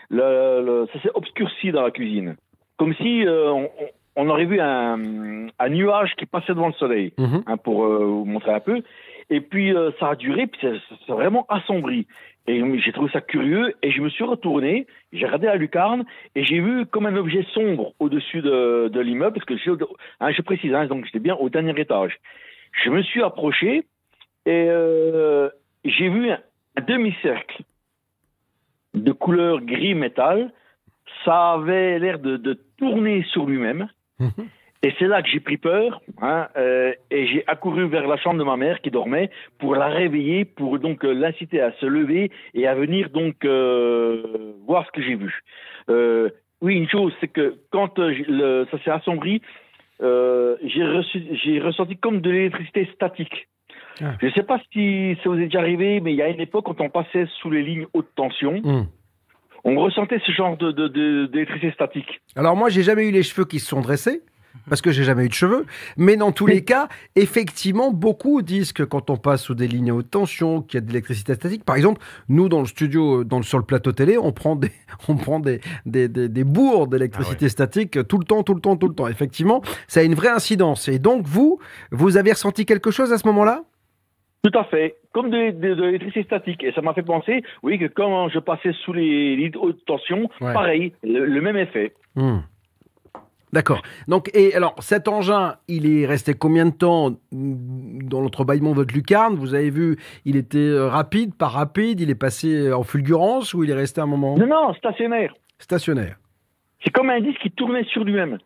le, 0.10 0.62
le- 0.66 0.88
ça 0.94 1.00
s'est 1.02 1.12
obscurci 1.13 1.72
dans 1.72 1.84
la 1.84 1.92
cuisine, 1.92 2.36
comme 2.78 2.94
si 2.96 3.25
euh, 3.25 3.52
on, 3.52 3.69
on 4.18 4.30
aurait 4.30 4.46
vu 4.46 4.60
un, 4.60 5.48
un 5.60 5.69
nuage 5.69 6.13
qui 6.16 6.25
passait 6.25 6.54
devant 6.54 6.68
le 6.68 6.74
soleil, 6.74 7.13
Mhm. 7.18 7.44
hein, 7.48 7.57
pour 7.57 7.86
euh, 7.86 8.06
vous 8.06 8.25
montrer 8.25 8.54
un 8.54 8.60
peu. 8.60 8.81
Et 9.30 9.42
puis 9.42 9.74
euh, 9.75 9.92
ça 10.00 10.10
a 10.10 10.16
duré, 10.16 10.48
puis 10.48 10.60
c'est 10.62 10.75
c'est 11.06 11.12
vraiment 11.12 11.46
assombri. 11.50 12.07
Et 12.48 12.62
j'ai 12.80 12.92
trouvé 12.92 13.10
ça 13.12 13.22
curieux, 13.22 13.74
et 13.81 13.90
je 13.90 14.00
me 14.02 14.10
suis 14.10 14.24
retourné, 14.24 14.86
j'ai 15.12 15.25
regardé 15.25 15.48
la 15.48 15.56
lucarne, 15.56 16.06
et 16.36 16.44
j'ai 16.44 16.60
vu 16.60 16.86
comme 16.86 17.08
un 17.08 17.16
objet 17.16 17.44
sombre 17.54 17.94
au-dessus 17.98 18.42
de, 18.44 18.88
de 18.88 19.00
l'immeuble, 19.00 19.34
parce 19.34 19.46
que 19.46 19.58
je, 19.58 19.72
hein, 20.19 20.31
je 20.31 20.42
précise, 20.44 20.72
hein, 20.75 20.86
donc 20.86 21.06
j'étais 21.06 21.18
bien 21.18 21.34
au 21.36 21.50
dernier 21.50 21.74
étage. 21.81 22.19
Je 22.84 22.92
me 22.92 23.01
suis 23.01 23.24
approché, 23.24 23.86
et 24.46 24.66
euh, 24.69 25.50
j'ai 25.86 26.08
vu 26.08 26.30
un, 26.30 26.38
un 26.78 26.81
demi-cercle 26.84 27.63
de 28.95 29.12
couleur 29.12 29.62
gris 29.62 29.94
métal. 29.95 30.51
Ça 31.24 31.53
avait 31.53 32.00
l'air 32.00 32.19
de, 32.19 32.38
de 32.38 32.59
tourner 32.77 33.24
sur 33.31 33.45
lui-même. 33.45 33.88
Mhm. 34.19 34.47
Et 34.83 34.94
c'est 35.00 35.07
là 35.07 35.24
que 35.24 35.30
j'ai 35.30 35.39
pris 35.39 35.57
peur, 35.57 36.00
hein, 36.21 36.47
euh, 36.57 36.94
et 37.09 37.25
j'ai 37.25 37.44
accouru 37.47 37.88
vers 37.88 38.07
la 38.07 38.18
chambre 38.18 38.38
de 38.38 38.44
ma 38.44 38.56
mère 38.56 38.81
qui 38.81 38.92
dormait 38.92 39.31
pour 39.57 39.75
la 39.75 39.88
réveiller, 39.88 40.45
pour 40.45 40.77
donc 40.77 41.03
euh, 41.03 41.12
l'inciter 41.12 41.59
à 41.59 41.71
se 41.80 41.88
lever 41.88 42.30
et 42.53 42.68
à 42.68 42.75
venir 42.75 43.09
donc 43.09 43.45
euh, 43.45 44.53
voir 44.68 44.86
ce 44.86 44.92
que 44.92 45.01
j'ai 45.01 45.15
vu. 45.15 45.41
Euh, 45.89 46.30
oui, 46.62 46.75
une 46.75 46.88
chose, 46.88 47.13
c'est 47.19 47.30
que 47.30 47.56
quand 47.71 47.98
euh, 47.98 48.13
le- 48.27 48.68
ça 48.69 48.77
s'est 48.83 48.91
assombri, 48.91 49.41
euh, 50.03 50.56
j'ai 50.63 51.59
ressenti 51.59 51.95
comme 51.98 52.21
de 52.21 52.30
l'électricité 52.30 52.88
statique. 52.94 53.48
Ah. 54.01 54.13
Je 54.21 54.27
ne 54.27 54.31
sais 54.31 54.44
pas 54.44 54.59
si 54.74 55.15
ça 55.24 55.30
vous 55.30 55.36
est 55.36 55.45
déjà 55.45 55.59
arrivé, 55.59 56.00
mais 56.01 56.12
il 56.13 56.18
y 56.18 56.21
a 56.21 56.27
une 56.30 56.42
époque 56.42 56.65
quand 56.65 56.81
on 56.81 56.89
passait 56.89 57.27
sous 57.42 57.50
les 57.50 57.63
lignes 57.63 57.86
haute 57.94 58.09
tension, 58.15 58.53
Mhm. 58.63 58.88
on 59.63 59.75
ressentait 59.80 60.19
ce 60.25 60.31
genre 60.31 60.57
de 60.57 61.27
d'électricité 61.27 61.71
statique. 61.71 62.21
Alors 62.36 62.56
moi, 62.56 62.69
j'ai 62.69 62.83
jamais 62.83 63.07
eu 63.07 63.12
les 63.12 63.24
cheveux 63.24 63.45
qui 63.45 63.59
se 63.59 63.68
sont 63.68 63.81
dressés. 63.81 64.21
Parce 64.69 64.81
que 64.81 64.89
j'ai 64.92 65.03
jamais 65.03 65.25
eu 65.25 65.27
de 65.27 65.33
cheveux, 65.33 65.65
mais 65.97 66.15
dans 66.15 66.31
tous 66.31 66.45
les 66.47 66.63
cas, 66.63 66.88
effectivement, 67.18 67.92
beaucoup 67.92 68.42
disent 68.42 68.71
que 68.71 68.83
quand 68.83 69.09
on 69.09 69.18
passe 69.18 69.44
sous 69.44 69.53
des 69.53 69.68
lignes 69.68 69.92
à 69.92 69.94
haute 69.94 70.09
tension, 70.09 70.62
qu'il 70.62 70.77
y 70.77 70.80
a 70.80 70.81
de 70.81 70.88
l'électricité 70.88 71.33
statique. 71.36 71.65
Par 71.65 71.75
exemple, 71.75 72.01
nous 72.30 72.48
dans 72.48 72.62
le 72.62 72.65
studio, 72.65 73.25
dans 73.25 73.36
le, 73.38 73.44
sur 73.44 73.57
le 73.57 73.65
plateau 73.65 73.91
télé, 73.91 74.18
on 74.18 74.31
prend 74.31 74.56
des, 74.56 74.71
on 75.09 75.18
prend 75.18 75.41
des, 75.41 75.59
des, 75.86 76.07
des, 76.07 76.30
des 76.30 76.44
bourres 76.45 76.88
d'électricité 76.88 77.50
statique 77.50 78.07
tout 78.07 78.18
le 78.18 78.24
temps, 78.24 78.44
tout 78.44 78.53
le 78.53 78.62
temps, 78.62 78.77
tout 78.77 78.88
le 78.88 78.95
temps. 78.95 79.09
Effectivement, 79.09 79.62
ça 79.89 80.00
a 80.00 80.03
une 80.03 80.15
vraie 80.15 80.30
incidence. 80.30 80.88
Et 80.88 81.00
donc 81.00 81.25
vous, 81.27 81.59
vous 81.91 82.15
avez 82.15 82.31
ressenti 82.31 82.65
quelque 82.65 82.91
chose 82.91 83.12
à 83.12 83.18
ce 83.18 83.27
moment-là? 83.27 83.63
Tout 84.47 84.59
à 84.59 84.63
fait, 84.65 84.95
comme 85.12 85.30
de, 85.31 85.51
de- 85.51 85.74
de 85.74 85.84
l'électricité 85.84 86.24
statique. 86.24 86.63
Et 86.63 86.72
ça 86.74 86.81
m'a 86.81 86.93
fait 86.93 87.01
penser, 87.01 87.41
oui, 87.63 87.79
que 87.79 87.86
quand 87.86 88.29
je 88.29 88.38
passais 88.39 88.74
sous 88.84 88.93
les 88.93 89.36
lignes 89.36 89.51
de 89.51 89.58
haute 89.58 89.84
tension, 89.86 90.29
Ouais. 90.41 90.53
pareil, 90.53 90.93
le, 91.03 91.25
le 91.25 91.41
même 91.41 91.58
effet. 91.58 91.93
Hmm. 92.15 92.39
D'accord. 93.53 93.81
Donc, 94.08 94.29
et 94.36 94.53
alors, 94.53 94.75
cet 94.79 95.08
engin, 95.08 95.55
il 95.67 95.88
est 95.89 96.05
resté 96.05 96.34
combien 96.34 96.65
de 96.65 96.74
temps 96.75 97.12
dans 97.31 98.20
l'entrebâillement 98.22 98.72
de 98.72 98.75
votre 98.75 98.93
lucarne? 98.93 99.36
Vous 99.36 99.53
avez 99.55 99.70
vu, 99.70 99.98
il 100.25 100.36
était 100.36 100.58
euh, 100.58 100.89
rapide, 100.89 101.34
pas 101.36 101.48
rapide, 101.48 102.01
il 102.01 102.10
est 102.10 102.15
passé 102.15 102.72
en 102.74 102.84
fulgurance 102.84 103.53
ou 103.53 103.63
il 103.63 103.70
est 103.70 103.74
resté 103.75 104.01
un 104.01 104.08
moment? 104.08 104.38
Non, 104.38 104.46
non, 104.48 104.74
stationnaire. 104.74 105.34
stationnaire 105.58 106.17
C'est 106.84 106.91
comme 106.91 107.10
un 107.10 107.22
disque 107.22 107.39
qui 107.41 107.51
tournait 107.51 107.86
sur 107.86 108.03
lui-même. 108.03 108.38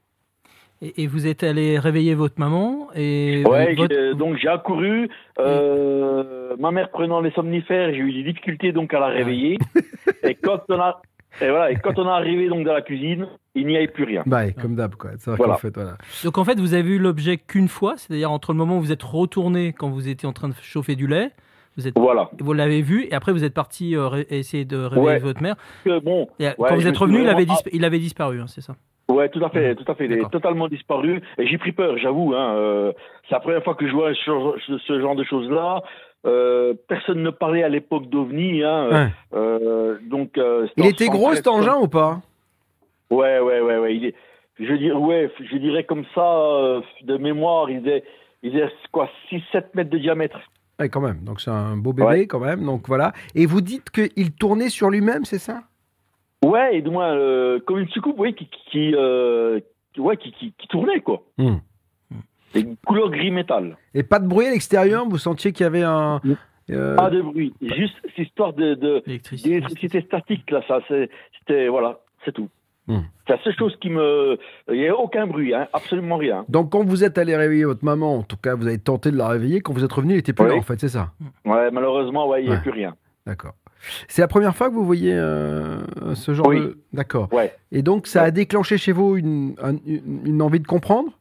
Et, 0.81 1.03
et 1.03 1.07
vous 1.07 1.27
êtes 1.27 1.43
allé 1.43 1.77
réveiller 1.77 2.15
votre 2.15 2.39
maman 2.39 2.87
et 2.95 3.43
Ouais, 3.45 3.75
votre- 3.75 3.93
j'ai- 3.93 4.13
donc 4.15 4.37
j'ai 4.37 4.47
accouru. 4.47 5.09
euh, 5.39 6.55
ma 6.57 6.71
mère 6.71 6.89
prenant 6.89 7.21
les 7.21 7.31
somnifères, 7.31 7.91
j'ai 7.93 7.99
eu 7.99 8.13
des 8.13 8.23
difficultés 8.23 8.71
donc 8.71 8.93
à 8.93 8.99
la 8.99 9.07
réveiller. 9.07 9.57
et 10.23 10.35
quand 10.35 10.61
on 10.69 10.79
a 10.79 11.01
et 11.41 11.47
voilà, 11.49 11.71
et 11.71 11.75
quand 11.75 11.97
on 11.99 12.05
est 12.07 12.11
arrivé 12.11 12.49
donc 12.49 12.65
dans 12.65 12.73
la 12.73 12.81
cuisine, 12.81 13.27
il 13.53 13.67
n'y 13.67 13.77
avait 13.77 13.87
plus 13.87 14.03
rien. 14.03 14.23
Bah, 14.25 14.45
ouais, 14.45 14.53
comme 14.59 14.75
d'hab, 14.75 14.95
quoi. 14.95 15.11
C'est 15.19 15.29
vrai 15.29 15.37
Voilà. 15.37 15.53
qu'en 15.53 15.59
fait, 15.59 15.75
voilà. 15.75 15.95
Donc 16.23 16.37
en 16.39 16.43
fait, 16.43 16.59
vous 16.59 16.73
avez 16.73 16.81
vu 16.81 16.97
l'objet 16.97 17.37
qu'une 17.37 17.67
fois, 17.67 17.93
c'est-à-dire 17.97 18.31
entre 18.31 18.51
le 18.51 18.57
moment 18.57 18.77
où 18.77 18.81
vous 18.81 18.91
êtes 18.91 19.03
retourné 19.03 19.71
quand 19.73 19.89
vous 19.89 20.07
étiez 20.09 20.27
en 20.27 20.33
train 20.33 20.49
de 20.49 20.55
chauffer 20.61 20.95
du 20.95 21.05
lait, 21.07 21.29
vous 21.77 21.87
êtes 21.87 21.97
Voilà. 21.99 22.29
vous 22.39 22.51
l'avez 22.53 22.81
vu 22.81 23.05
et 23.05 23.13
après 23.13 23.31
vous 23.31 23.43
êtes 23.43 23.53
parti 23.53 23.95
euh, 23.95 24.23
essayer 24.31 24.65
de 24.65 24.77
réveiller 24.77 25.05
Ouais. 25.07 25.19
votre 25.19 25.41
mère. 25.43 25.55
Bon, 26.03 26.27
Et, 26.39 26.47
euh, 26.47 26.51
Ouais, 26.57 26.69
quand 26.69 26.75
vous 26.75 26.87
êtes 26.87 26.97
revenu, 26.97 27.21
il 27.21 27.27
avait, 27.29 27.43
vraiment- 27.45 27.53
dispa- 27.53 27.69
il 27.73 27.85
avait 27.85 27.99
disparu, 27.99 28.41
hein, 28.41 28.45
c'est 28.47 28.61
ça 28.61 28.75
Ouais, 29.09 29.27
tout 29.29 29.43
à 29.43 29.49
fait, 29.49 29.73
tout 29.75 29.91
à 29.91 29.95
fait. 29.95 30.05
Il 30.05 30.13
est 30.13 30.29
totalement 30.31 30.67
disparu. 30.67 31.21
Et 31.39 31.47
j'ai 31.47 31.57
pris 31.57 31.71
peur, 31.71 31.97
j'avoue. 31.97 32.33
Hein, 32.35 32.55
euh, 32.55 32.93
c'est 33.27 33.33
la 33.35 33.39
première 33.39 33.63
fois 33.63 33.73
que 33.75 33.87
je 33.87 33.91
vois 33.93 34.13
ce, 34.13 34.99
genre 35.01 35.15
de 35.15 35.23
choses-là. 35.23 35.81
Euh, 36.27 36.73
personne 36.87 37.23
ne 37.23 37.31
parlait 37.31 37.63
à 37.63 37.69
l'époque 37.69 38.07
d'OVNI. 38.07 38.63
Hein, 38.63 38.89
Ouais. 38.91 39.07
euh, 39.33 39.97
donc, 40.09 40.39
Il 40.77 40.85
était 40.85 41.07
gros 41.07 41.33
73. 41.33 41.37
cet 41.37 41.47
engin 41.47 41.77
ou 41.81 41.87
pas? 41.87 42.21
Ouais, 43.09 43.39
ouais, 43.39 43.61
ouais, 43.61 43.77
ouais. 43.79 43.95
Il 43.95 44.05
est, 44.05 44.15
je 44.59 44.73
dirais, 44.73 44.95
ouais, 44.95 45.31
je 45.39 45.57
dirais 45.57 45.85
comme 45.85 46.05
ça 46.13 46.81
de 47.01 47.17
mémoire, 47.17 47.69
il 47.71 47.79
faisait, 47.81 48.03
il 48.43 48.51
faisait 48.51 48.69
quoi, 48.91 49.09
6-7 49.31 49.63
mètres 49.73 49.89
de 49.89 49.97
diamètre. 49.97 50.39
Ouais, 50.79 50.87
quand 50.89 51.01
même. 51.01 51.23
Donc 51.23 51.41
c'est 51.41 51.49
un 51.51 51.75
beau 51.75 51.93
bébé, 51.93 52.07
Ouais. 52.07 52.27
quand 52.27 52.39
même. 52.39 52.63
Donc 52.63 52.87
voilà. 52.87 53.13
Et 53.33 53.47
vous 53.47 53.61
dites 53.61 53.89
qu'il 53.89 54.31
tournait 54.33 54.69
sur 54.69 54.89
lui-même, 54.91 55.25
c'est 55.25 55.39
ça? 55.39 55.61
Ouais, 56.43 56.77
et 56.77 56.81
du 56.81 56.89
moins 56.89 57.13
euh, 57.15 57.59
comme 57.65 57.79
une 57.79 57.89
soucoupe, 57.89 58.15
oui, 58.17 58.33
qui, 58.33 58.93
euh, 58.95 59.59
qui- 59.93 59.99
ouais, 59.99 60.15
qui, 60.17 60.31
qui, 60.31 60.53
qui 60.57 60.67
tournait 60.67 61.01
quoi. 61.01 61.21
Hmm. 61.37 61.57
Et 62.55 62.61
une 62.61 62.77
couleur 62.77 63.09
gris 63.11 63.29
métal. 63.31 63.77
Et 63.93 64.03
pas 64.03 64.19
de 64.19 64.27
bruit 64.27 64.47
à 64.47 64.51
l'extérieur 64.51 65.05
Vous 65.07 65.17
sentiez 65.17 65.51
qu'il 65.51 65.63
y 65.65 65.67
avait 65.67 65.83
un. 65.83 66.19
Euh, 66.71 66.95
Pas 66.95 67.09
de 67.09 67.21
bruit. 67.21 67.53
Juste 67.61 67.95
cette 68.03 68.27
histoire 68.27 68.53
de, 68.53 68.73
de, 68.75 69.03
d'électricité 69.05 70.01
statique 70.01 70.49
là, 70.51 70.61
ça, 70.67 70.79
c'est- 70.87 71.09
c'était 71.39 71.67
voilà, 71.67 71.99
c'est 72.25 72.31
tout. 72.31 72.47
Hmm. 72.87 73.01
C'est 73.27 73.33
la 73.35 73.43
seule 73.43 73.55
chose 73.55 73.75
qui 73.81 73.89
me, 73.91 74.37
il 74.71 74.79
n'y 74.79 74.87
a 74.87 74.95
aucun 74.97 75.27
bruit, 75.27 75.53
hein, 75.53 75.67
absolument 75.73 76.17
rien. 76.17 76.45
Donc 76.49 76.71
quand 76.71 76.83
vous 76.83 77.03
êtes 77.03 77.17
allé 77.19 77.35
réveiller 77.35 77.65
votre 77.65 77.83
maman, 77.85 78.15
en 78.17 78.23
tout 78.23 78.37
cas 78.37 78.55
vous 78.55 78.65
avez 78.65 78.79
tenté 78.79 79.11
de 79.11 79.17
la 79.17 79.27
réveiller, 79.27 79.61
quand 79.61 79.73
vous 79.73 79.83
êtes 79.83 79.91
revenu, 79.93 80.13
il 80.15 80.17
était 80.19 80.33
plus 80.33 80.45
Oui. 80.45 80.51
là 80.51 80.57
en 80.57 80.61
fait, 80.63 80.79
c'est 80.79 80.89
ça? 80.89 81.11
Ouais, 81.45 81.69
malheureusement, 81.69 82.27
ouais, 82.29 82.41
il 82.43 82.47
n'y 82.47 82.51
a 82.51 82.55
Ouais. 82.55 82.61
plus 82.61 82.71
rien. 82.71 82.95
D'accord. 83.27 83.53
C'est 84.07 84.21
la 84.21 84.27
première 84.27 84.55
fois 84.55 84.69
que 84.69 84.73
vous 84.75 84.85
voyez 84.85 85.13
euh, 85.13 85.79
ce 86.15 86.33
genre 86.33 86.47
Oui. 86.47 86.59
de. 86.59 86.77
D'accord. 86.93 87.29
Ouais. 87.31 87.53
Et 87.71 87.81
donc, 87.81 88.07
ça 88.07 88.23
a 88.23 88.31
déclenché 88.31 88.77
chez 88.77 88.91
vous 88.91 89.15
une, 89.17 89.55
un- 89.61 89.77
une, 89.85 90.21
une 90.25 90.41
envie 90.41 90.59
de 90.59 90.67
comprendre? 90.67 91.11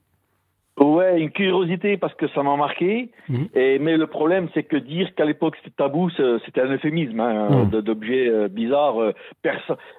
Ouais, 0.81 1.21
une 1.21 1.31
curiosité 1.31 1.97
parce 1.97 2.15
que 2.15 2.29
ça 2.29 2.43
m'a 2.45 2.57
marqué. 2.57 3.11
Mhm. 3.29 3.49
Et 3.57 3.81
mais 3.81 3.97
le 3.97 4.07
problème, 4.07 4.49
c'est 4.55 4.63
que 4.63 4.77
dire 4.77 5.13
qu'à 5.17 5.25
l'époque 5.25 5.57
c'était 5.57 5.75
tabou, 5.77 6.09
c'était 6.45 6.61
un 6.61 6.71
euphémisme 6.73 7.19
hein, 7.19 7.65
de- 7.65 7.81
d'objets 7.81 8.29
euh, 8.29 8.47
bizarres. 8.47 9.01
euh, 9.03 9.13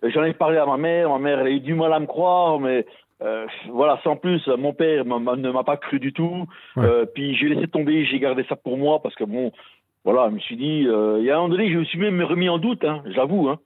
J'en 0.03 0.23
ai 0.23 0.33
parlé 0.33 0.57
à 0.57 0.65
ma 0.65 0.77
mère. 0.77 1.09
Ma 1.09 1.19
mère 1.19 1.39
elle 1.41 1.47
a 1.47 1.51
eu 1.51 1.59
du 1.59 1.73
mal 1.73 1.91
à 1.91 1.99
me 1.99 2.05
croire, 2.05 2.61
mais 2.61 2.85
euh, 3.21 3.45
voilà. 3.73 3.99
Sans 4.05 4.15
plus, 4.15 4.47
mon 4.57 4.71
père 4.73 5.03
ne 5.03 5.51
m'a 5.51 5.63
pas 5.65 5.75
cru 5.75 5.99
du 5.99 6.13
tout. 6.13 6.45
Ouais. 6.77 7.05
Puis 7.13 7.35
j'ai 7.35 7.49
laissé 7.49 7.67
tomber. 7.67 8.05
J'ai 8.05 8.19
gardé 8.19 8.45
ça 8.47 8.55
pour 8.55 8.77
moi 8.77 9.01
parce 9.03 9.15
que 9.15 9.25
bon, 9.25 9.51
voilà, 10.11 10.29
je 10.29 10.35
me 10.35 10.39
suis 10.39 10.57
dit. 10.57 10.87
euh, 10.87 11.17
Il 11.19 11.25
y 11.25 11.29
a 11.29 11.35
un 11.35 11.37
moment 11.37 11.49
donné, 11.49 11.71
je 11.71 11.77
me 11.77 11.85
suis 11.85 11.99
même 11.99 12.21
remis 12.23 12.49
en 12.49 12.57
doute. 12.57 12.83
Hein, 12.83 13.03
J'avoue. 13.05 13.47
Hein, 13.49 13.59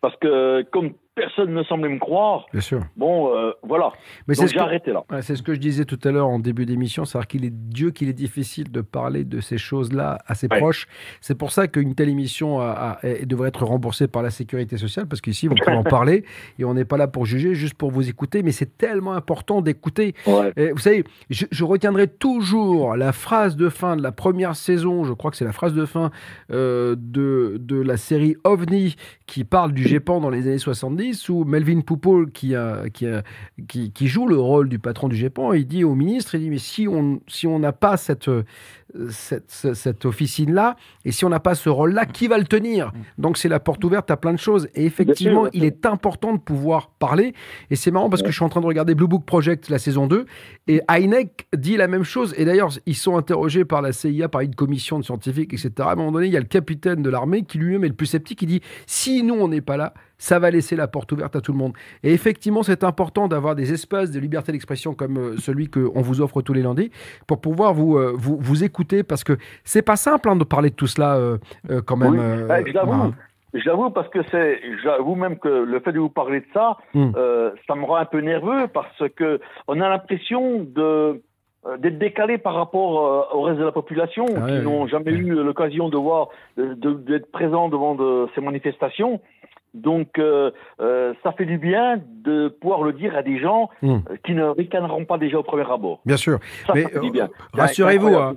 parce 0.00 0.16
que 0.16 0.62
comme 0.70 0.94
personne 1.20 1.52
ne 1.52 1.62
semblait 1.64 1.88
me 1.90 1.98
croire, 1.98 2.46
Bien 2.52 2.60
sûr. 2.60 2.80
bon, 2.96 3.34
euh, 3.36 3.52
voilà. 3.62 3.92
Mais 4.26 4.34
c'est 4.34 4.42
Donc 4.42 4.48
ce 4.48 4.52
j'ai 4.54 4.58
que- 4.58 4.64
arrêté 4.64 4.92
là. 4.92 5.04
Ouais, 5.10 5.22
c'est 5.22 5.36
ce 5.36 5.42
que 5.42 5.54
je 5.54 5.60
disais 5.60 5.84
tout 5.84 5.98
à 6.04 6.10
l'heure 6.10 6.28
en 6.28 6.38
début 6.38 6.66
d'émission, 6.66 7.04
c'est-à-dire 7.04 7.28
qu'il 7.28 7.44
est 7.44 7.52
Dieu 7.52 7.90
qu'il 7.90 8.08
est 8.08 8.12
difficile 8.14 8.70
de 8.70 8.80
parler 8.80 9.24
de 9.24 9.40
ces 9.40 9.58
choses-là 9.58 10.18
à 10.26 10.34
ses 10.34 10.48
Ouais. 10.50 10.58
proches. 10.58 10.86
C'est 11.20 11.34
pour 11.36 11.52
ça 11.52 11.68
qu'une 11.68 11.94
telle 11.94 12.08
émission 12.08 12.60
a- 12.60 12.98
a- 13.02 13.06
est- 13.06 13.26
devrait 13.26 13.48
être 13.48 13.64
remboursée 13.64 14.08
par 14.08 14.22
la 14.22 14.30
sécurité 14.30 14.76
sociale, 14.76 15.06
parce 15.06 15.20
qu'ici, 15.20 15.46
vous 15.48 15.54
pouvez 15.54 15.76
en 15.76 15.82
parler 16.00 16.24
et 16.58 16.64
on 16.64 16.74
n'est 16.74 16.84
pas 16.84 16.96
là 16.96 17.06
pour 17.08 17.26
juger, 17.26 17.54
juste 17.54 17.74
pour 17.74 17.90
vous 17.90 18.08
écouter, 18.08 18.42
mais 18.42 18.52
c'est 18.52 18.76
tellement 18.78 19.12
important 19.12 19.60
d'écouter. 19.62 20.14
Ouais. 20.26 20.52
Vous 20.72 20.78
savez, 20.78 21.04
je, 21.28 21.46
je 21.50 21.64
retiendrai 21.64 22.06
toujours 22.08 22.96
la 22.96 23.12
phrase 23.12 23.56
de 23.56 23.68
fin 23.68 23.96
de 23.96 24.02
la 24.02 24.12
première 24.12 24.56
saison, 24.56 25.04
je 25.04 25.12
crois 25.12 25.30
que 25.30 25.36
c'est 25.36 25.44
la 25.44 25.52
phrase 25.52 25.74
de 25.74 25.84
fin 25.84 26.10
euh, 26.50 26.94
de, 26.98 27.56
de 27.60 27.80
la 27.80 27.96
série 27.96 28.36
OVNI 28.44 28.96
qui 29.26 29.44
parle 29.44 29.72
du 29.72 29.82
GEPAN 29.82 30.20
dans 30.20 30.30
les 30.30 30.46
années 30.46 30.58
70, 30.58 31.09
où 31.28 31.44
Melvin 31.44 31.80
Poupeau, 31.80 32.26
qui, 32.26 32.54
qui, 32.92 33.06
a- 33.06 33.22
qui, 33.68 33.92
qui 33.92 34.06
joue 34.08 34.26
le 34.26 34.38
rôle 34.38 34.68
du 34.68 34.78
patron 34.78 35.08
du 35.08 35.16
GEPAN, 35.16 35.52
il 35.52 35.66
dit 35.66 35.84
au 35.84 35.94
ministre, 35.94 36.34
il 36.34 36.40
dit, 36.42 36.50
mais 36.50 36.58
si 36.58 36.88
on 36.88 37.20
si 37.26 37.46
n'a 37.58 37.72
pas 37.72 37.96
cette, 37.96 38.28
euh, 38.28 38.44
cette, 39.10 39.50
ce- 39.50 39.74
cette 39.74 40.04
officine-là, 40.04 40.76
et 41.04 41.12
si 41.12 41.24
on 41.24 41.28
n'a 41.28 41.40
pas 41.40 41.54
ce 41.54 41.68
rôle-là, 41.68 42.06
qui 42.06 42.28
va 42.28 42.38
le 42.38 42.44
tenir? 42.44 42.92
Donc 43.18 43.38
c'est 43.38 43.48
la 43.48 43.60
porte 43.60 43.82
ouverte 43.84 44.10
à 44.10 44.16
plein 44.16 44.32
de 44.32 44.38
choses. 44.38 44.68
Et 44.74 44.84
effectivement, 44.84 45.44
sûr. 45.44 45.50
il 45.54 45.64
est 45.64 45.86
important 45.86 46.32
de 46.32 46.38
pouvoir 46.38 46.90
parler. 46.98 47.34
Et 47.70 47.76
c'est 47.76 47.90
marrant 47.90 48.10
parce 48.10 48.22
que 48.22 48.28
je 48.30 48.34
suis 48.34 48.44
en 48.44 48.48
train 48.48 48.60
de 48.60 48.66
regarder 48.66 48.94
Blue 48.94 49.06
Book 49.08 49.24
Project, 49.24 49.68
la 49.68 49.78
saison 49.78 50.06
2, 50.06 50.26
et 50.68 50.80
Heineck 50.90 51.46
dit 51.56 51.76
la 51.76 51.88
même 51.88 52.04
chose. 52.04 52.34
Et 52.36 52.44
d'ailleurs, 52.44 52.70
ils 52.86 52.96
sont 52.96 53.16
interrogés 53.16 53.64
par 53.64 53.82
la 53.82 53.92
CIA, 53.92 54.28
par 54.28 54.40
une 54.42 54.54
commission 54.54 54.98
de 54.98 55.04
scientifiques, 55.04 55.52
etc. 55.52 55.72
À 55.78 55.92
un 55.92 55.94
moment 55.96 56.12
donné, 56.12 56.26
il 56.26 56.32
y 56.32 56.36
a 56.36 56.40
le 56.40 56.46
capitaine 56.46 57.02
de 57.02 57.10
l'armée 57.10 57.42
qui 57.42 57.58
lui-même 57.58 57.84
est 57.84 57.88
le 57.88 57.94
plus 57.94 58.06
sceptique. 58.06 58.42
Il 58.42 58.46
dit 58.48 58.60
si 58.86 59.22
nous, 59.22 59.34
on 59.34 59.48
n'est 59.48 59.60
pas 59.60 59.76
là, 59.76 59.94
ça 60.18 60.38
va 60.38 60.50
laisser 60.50 60.76
la 60.76 60.86
porte 60.86 61.10
ouverte 61.12 61.34
à 61.36 61.40
tout 61.40 61.52
le 61.52 61.56
monde. 61.58 61.72
Et 62.02 62.12
effectivement, 62.12 62.62
c'est 62.62 62.84
important 62.84 63.26
d'avoir 63.26 63.54
des 63.54 63.72
espaces 63.72 64.10
de 64.10 64.18
liberté 64.20 64.52
d'expression 64.52 64.92
comme 64.94 65.16
euh, 65.16 65.36
celui 65.38 65.68
qu'on 65.68 66.02
vous 66.02 66.20
offre 66.20 66.42
tous 66.42 66.52
les 66.52 66.62
lundis 66.62 66.90
pour 67.26 67.40
pouvoir 67.40 67.72
vous, 67.72 67.96
euh, 67.96 68.12
vous, 68.14 68.36
vous 68.38 68.62
écouter 68.62 68.79
parce 69.02 69.24
que 69.24 69.36
c'est 69.64 69.82
pas 69.82 69.96
simple 69.96 70.28
hein, 70.28 70.36
de 70.36 70.44
parler 70.44 70.70
de 70.70 70.74
tout 70.74 70.86
cela 70.86 71.16
euh, 71.16 71.38
euh, 71.70 71.80
quand 71.84 71.96
même. 71.96 72.12
Oui, 72.12 72.18
euh, 72.20 72.72
l'avoue. 72.72 72.92
Marin. 72.92 73.14
J'avoue 73.52 73.90
parce 73.90 74.08
que 74.08 74.20
c'est, 74.30 74.60
j'avoue 74.84 75.16
même 75.16 75.36
que 75.38 75.48
le 75.48 75.80
fait 75.80 75.92
de 75.92 75.98
vous 75.98 76.08
parler 76.08 76.40
de 76.40 76.46
ça, 76.54 76.76
Mm. 76.94 77.12
euh, 77.16 77.50
ça 77.66 77.74
me 77.74 77.84
rend 77.84 77.96
un 77.96 78.04
peu 78.04 78.20
nerveux 78.20 78.68
parce 78.72 79.02
que 79.16 79.40
on 79.66 79.80
a 79.80 79.88
l'impression 79.88 80.60
de 80.60 81.22
d'être 81.78 81.98
décalé 81.98 82.38
par 82.38 82.54
rapport 82.54 83.34
au 83.34 83.42
reste 83.42 83.58
de 83.58 83.64
la 83.66 83.72
population 83.72 84.24
Ah 84.34 84.46
qui 84.46 84.60
n'ont 84.60 84.86
jamais 84.86 85.12
eu 85.12 85.34
l'occasion 85.42 85.90
de 85.90 85.98
voir, 85.98 86.28
d'être 86.56 87.30
présents 87.32 87.68
devant 87.68 87.94
de, 87.94 88.28
ces 88.34 88.40
manifestations. 88.40 89.20
Donc, 89.74 90.18
euh, 90.18 90.50
euh, 90.80 91.14
ça 91.22 91.32
fait 91.32 91.44
du 91.44 91.56
bien 91.58 92.00
de 92.24 92.48
pouvoir 92.48 92.82
le 92.82 92.92
dire 92.92 93.14
à 93.16 93.22
des 93.22 93.38
gens 93.38 93.68
Mm. 93.82 93.88
euh, 93.88 93.98
qui 94.24 94.34
ne 94.34 94.44
ricaneront 94.44 95.04
pas 95.04 95.16
déjà 95.18 95.38
au 95.38 95.42
premier 95.42 95.70
abord. 95.70 96.00
Bien 96.04 96.16
sûr. 96.16 96.38
Ça, 96.66 96.72
Mais, 96.74 96.84
euh, 96.96 97.10
bien. 97.10 97.28
rassurez-vous, 97.54 98.14
hein. 98.16 98.34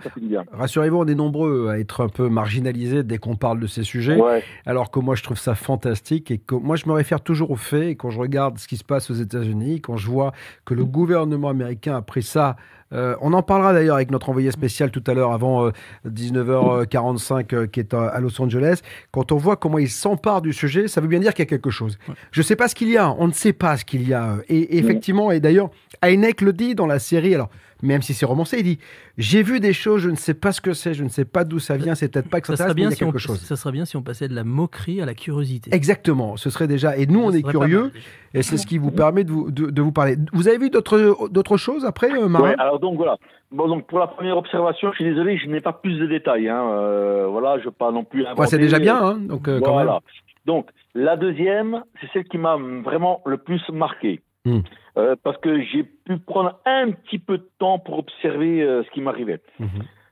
Rassurez-vous, 0.51 0.97
on 0.97 1.05
est 1.07 1.15
nombreux 1.15 1.69
à 1.69 1.79
être 1.79 2.01
un 2.03 2.09
peu 2.09 2.29
marginalisés 2.29 3.03
dès 3.03 3.17
qu'on 3.17 3.35
parle 3.35 3.59
de 3.59 3.67
ces 3.67 3.83
sujets. 3.83 4.15
Ouais. 4.19 4.43
Alors 4.65 4.91
que 4.91 4.99
moi, 4.99 5.15
je 5.15 5.23
trouve 5.23 5.37
ça 5.37 5.55
fantastique 5.55 6.29
et 6.31 6.37
que 6.37 6.55
moi, 6.55 6.75
je 6.75 6.87
me 6.87 6.93
réfère 6.93 7.21
toujours 7.21 7.51
aux 7.51 7.55
faits. 7.55 7.83
Et 7.83 7.95
quand 7.95 8.09
je 8.11 8.19
regarde 8.19 8.57
ce 8.59 8.67
qui 8.67 8.77
se 8.77 8.83
passe 8.83 9.09
aux 9.09 9.15
États-Unis, 9.15 9.81
quand 9.81 9.97
je 9.97 10.07
vois 10.09 10.33
que 10.65 10.73
le 10.73 10.85
gouvernement 10.85 11.49
américain 11.49 11.95
a 11.97 12.01
pris 12.01 12.21
ça, 12.23 12.55
euh, 12.93 13.15
on 13.21 13.33
en 13.33 13.41
parlera 13.41 13.73
d'ailleurs 13.73 13.95
avec 13.95 14.11
notre 14.11 14.29
envoyé 14.29 14.51
spécial 14.51 14.91
tout 14.91 15.03
à 15.07 15.13
l'heure 15.13 15.31
avant 15.31 15.67
euh, 15.67 15.71
19h45 16.07 17.55
euh, 17.55 17.67
qui 17.67 17.79
est 17.79 17.93
à, 17.93 18.07
à 18.07 18.19
Los 18.19 18.41
Angeles. 18.41 18.81
Quand 19.11 19.31
on 19.31 19.37
voit 19.37 19.55
comment 19.55 19.79
il 19.79 19.89
s'empare 19.89 20.41
du 20.41 20.53
sujet, 20.53 20.87
ça 20.87 21.01
veut 21.01 21.07
bien 21.07 21.19
dire 21.19 21.33
qu'il 21.33 21.43
y 21.43 21.47
a 21.47 21.49
quelque 21.49 21.69
chose. 21.71 21.97
Je 22.31 22.41
ne 22.41 22.43
sais 22.43 22.55
pas 22.55 22.67
ce 22.67 22.75
qu'il 22.75 22.89
y 22.89 22.97
a, 22.97 23.13
on 23.17 23.27
ne 23.27 23.33
sait 23.33 23.53
pas 23.53 23.77
ce 23.77 23.85
qu'il 23.85 24.07
y 24.07 24.13
a. 24.13 24.37
Et, 24.49 24.57
et 24.57 24.77
effectivement, 24.77 25.31
et 25.31 25.39
d'ailleurs, 25.39 25.69
Heineck 26.01 26.41
le 26.41 26.53
dit 26.53 26.75
dans 26.75 26.87
la 26.87 26.99
série, 26.99 27.35
alors 27.35 27.49
même 27.83 28.01
si 28.01 28.13
c'est 28.13 28.25
romancé, 28.25 28.57
il 28.59 28.63
dit 28.63 28.79
J'ai 29.17 29.43
vu 29.43 29.59
des 29.59 29.73
choses, 29.73 30.01
je 30.01 30.09
ne 30.09 30.15
sais 30.15 30.33
pas 30.33 30.51
ce 30.51 30.61
que 30.61 30.73
c'est, 30.73 30.93
je 30.93 31.03
ne 31.03 31.09
sais 31.09 31.25
pas 31.25 31.43
d'où 31.43 31.59
ça 31.59 31.77
vient, 31.77 31.93
c'est 31.93 32.07
peut-être 32.07 32.29
pas 32.29 32.41
que 32.41 32.47
ça, 32.47 32.55
serait, 32.55 32.67
mais 32.69 32.71
il 32.71 32.75
bien 32.75 32.89
y 32.89 32.93
a 32.93 32.95
si 32.95 33.03
on, 33.03 33.07
quelque 33.07 33.19
chose. 33.19 33.39
ça 33.39 33.55
serait 33.55 33.71
bien 33.71 33.85
si 33.85 33.97
on 33.97 34.01
passait 34.01 34.27
de 34.27 34.33
la 34.33 34.43
moquerie 34.43 35.01
à 35.01 35.05
la 35.05 35.13
curiosité. 35.13 35.69
Exactement, 35.73 36.37
ce 36.37 36.49
serait 36.49 36.67
déjà. 36.67 36.97
Et 36.97 37.05
nous, 37.05 37.21
on 37.21 37.31
est 37.31 37.43
curieux, 37.43 37.91
et 38.33 38.41
c'est 38.41 38.57
ce 38.57 38.65
qui 38.65 38.77
vous 38.77 38.91
permet 38.91 39.23
de 39.23 39.31
vous, 39.31 39.51
de, 39.51 39.69
de 39.69 39.81
vous 39.81 39.91
parler. 39.91 40.15
Vous 40.31 40.47
avez 40.47 40.57
vu 40.57 40.69
d'autres 40.69 41.29
d'autres 41.29 41.57
choses 41.57 41.85
après, 41.85 42.11
euh, 42.11 42.27
Marin? 42.27 42.49
Ouais, 42.49 42.55
alors 42.57 42.79
donc 42.79 42.95
voilà. 42.97 43.17
Bon, 43.51 43.67
donc 43.67 43.85
pour 43.85 43.99
la 43.99 44.07
première 44.07 44.37
observation, 44.37 44.89
je 44.91 44.95
suis 44.95 45.05
désolé, 45.05 45.37
je 45.37 45.47
n'ai 45.47 45.61
pas 45.61 45.73
plus 45.73 45.99
de 45.99 46.07
détails. 46.07 46.49
Hein. 46.49 46.69
Euh, 46.71 47.27
voilà, 47.29 47.57
je 47.57 47.61
ne 47.61 47.65
veux 47.65 47.71
pas 47.71 47.91
non 47.91 48.03
plus. 48.03 48.25
Ouais, 48.25 48.47
C'est 48.47 48.57
déjà 48.57 48.77
euh, 48.77 48.79
bien, 48.79 48.97
hein, 48.97 49.17
donc 49.19 49.47
euh, 49.47 49.59
quand 49.59 49.73
voilà. 49.73 49.91
même. 49.93 50.01
Donc 50.45 50.69
la 50.95 51.15
deuxième, 51.17 51.83
c'est 52.01 52.07
celle 52.13 52.23
qui 52.23 52.39
m'a 52.39 52.57
vraiment 52.83 53.21
le 53.25 53.37
plus 53.37 53.61
marqué. 53.69 54.21
Hmm. 54.45 54.59
Euh, 54.95 55.15
parce 55.23 55.37
que 55.37 55.59
j'ai 55.61 55.83
pu 55.83 56.17
prendre 56.19 56.59
un 56.65 56.91
petit 56.91 57.17
peu 57.17 57.39
de 57.39 57.49
temps 57.57 57.79
pour 57.79 57.97
observer 57.97 58.61
euh, 58.61 58.83
ce 58.83 58.89
qui 58.91 59.01
m'arrivait. 59.01 59.41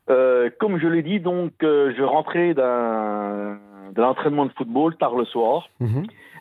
Euh, 0.10 0.50
comme 0.60 0.80
je 0.80 0.88
l'ai 0.88 1.04
dit, 1.04 1.20
donc 1.20 1.54
euh, 1.64 1.94
je 1.96 2.02
rentrais 2.04 2.54
d'un 2.56 3.60
entraînement 3.98 4.46
de 4.48 4.52
football 4.54 4.96
tard 4.98 5.16
le 5.16 5.26
soir. 5.26 5.70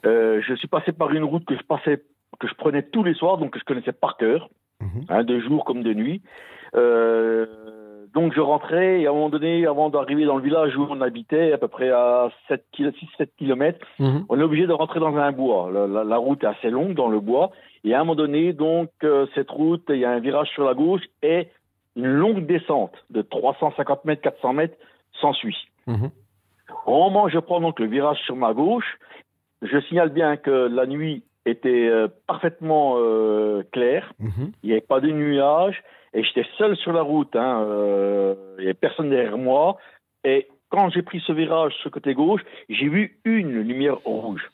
Euh, 0.06 0.40
je 0.42 0.54
suis 0.54 0.68
passé 0.68 0.92
par 0.92 1.10
une 1.12 1.24
route 1.24 1.44
que 1.44 1.54
je 1.56 1.62
passais, 1.62 2.02
que 2.38 2.48
je 2.48 2.54
prenais 2.54 2.82
tous 2.82 3.02
les 3.04 3.12
soirs, 3.14 3.36
donc 3.36 3.50
que 3.50 3.58
je 3.58 3.64
connaissais 3.64 3.92
par 3.92 4.16
cœur, 4.16 4.48
Mhm. 4.80 5.04
hein, 5.10 5.24
de 5.24 5.38
jour 5.40 5.64
comme 5.66 5.82
de 5.82 5.92
nuit. 5.92 6.22
Euh, 6.74 7.46
donc 8.14 8.32
je 8.34 8.40
rentrais 8.40 9.02
et 9.02 9.06
à 9.06 9.10
un 9.10 9.12
moment 9.12 9.28
donné, 9.28 9.66
avant 9.66 9.90
d'arriver 9.90 10.24
dans 10.24 10.36
le 10.36 10.42
village 10.42 10.74
où 10.76 10.86
on 10.88 11.00
habitait, 11.02 11.52
à 11.52 11.58
peu 11.58 11.68
près 11.68 11.90
à 11.90 12.30
6-7 12.48 13.28
km, 13.38 13.78
Mhm. 13.98 14.24
on 14.28 14.40
est 14.40 14.42
obligé 14.42 14.66
de 14.66 14.72
rentrer 14.72 14.98
dans 15.00 15.14
un 15.16 15.30
bois. 15.32 15.70
La, 15.72 15.86
la- 15.86 16.04
la 16.04 16.16
route 16.16 16.42
est 16.42 16.46
assez 16.46 16.70
longue 16.70 16.94
dans 16.94 17.08
le 17.08 17.20
bois. 17.20 17.50
Et 17.84 17.94
à 17.94 18.00
un 18.00 18.04
moment 18.04 18.14
donné, 18.14 18.52
donc, 18.52 18.90
euh, 19.04 19.26
cette 19.34 19.50
route, 19.50 19.84
il 19.88 19.96
y 19.96 20.04
a 20.04 20.10
un 20.10 20.20
virage 20.20 20.48
sur 20.50 20.64
la 20.64 20.74
gauche 20.74 21.02
et 21.22 21.48
une 21.96 22.06
longue 22.06 22.46
descente 22.46 22.94
de 23.10 23.22
350 23.22 24.04
mètres, 24.04 24.22
400 24.22 24.52
mètres 24.52 24.76
s'ensuit. 25.20 25.56
Mhm. 25.86 26.10
Au 26.86 27.04
moment 27.04 27.24
où 27.24 27.28
je 27.28 27.38
prends 27.38 27.60
donc 27.60 27.80
le 27.80 27.86
virage 27.86 28.18
sur 28.24 28.36
ma 28.36 28.52
gauche, 28.52 28.98
je 29.62 29.80
signale 29.82 30.10
bien 30.10 30.36
que 30.36 30.50
la 30.50 30.86
nuit 30.86 31.24
était 31.46 31.88
euh, 31.88 32.08
parfaitement 32.26 32.96
euh, 32.98 33.62
claire. 33.72 34.12
Mhm. 34.18 34.52
Il 34.62 34.66
n'y 34.66 34.72
avait 34.72 34.80
pas 34.80 35.00
de 35.00 35.10
nuages 35.10 35.82
et 36.12 36.22
j'étais 36.22 36.46
seul 36.58 36.76
sur 36.76 36.92
la 36.92 37.02
route. 37.02 37.34
Hein, 37.34 37.66
il 38.58 38.62
n'y 38.62 38.64
avait 38.64 38.74
personne 38.74 39.10
derrière 39.10 39.38
moi. 39.38 39.78
Et 40.24 40.48
quand 40.70 40.90
j'ai 40.90 41.02
pris 41.02 41.20
ce 41.26 41.32
virage 41.32 41.74
sur 41.74 41.88
le 41.88 41.92
côté 41.92 42.14
gauche, 42.14 42.42
j'ai 42.68 42.88
vu 42.88 43.18
une 43.24 43.60
lumière 43.60 43.98
rouge. 44.04 44.48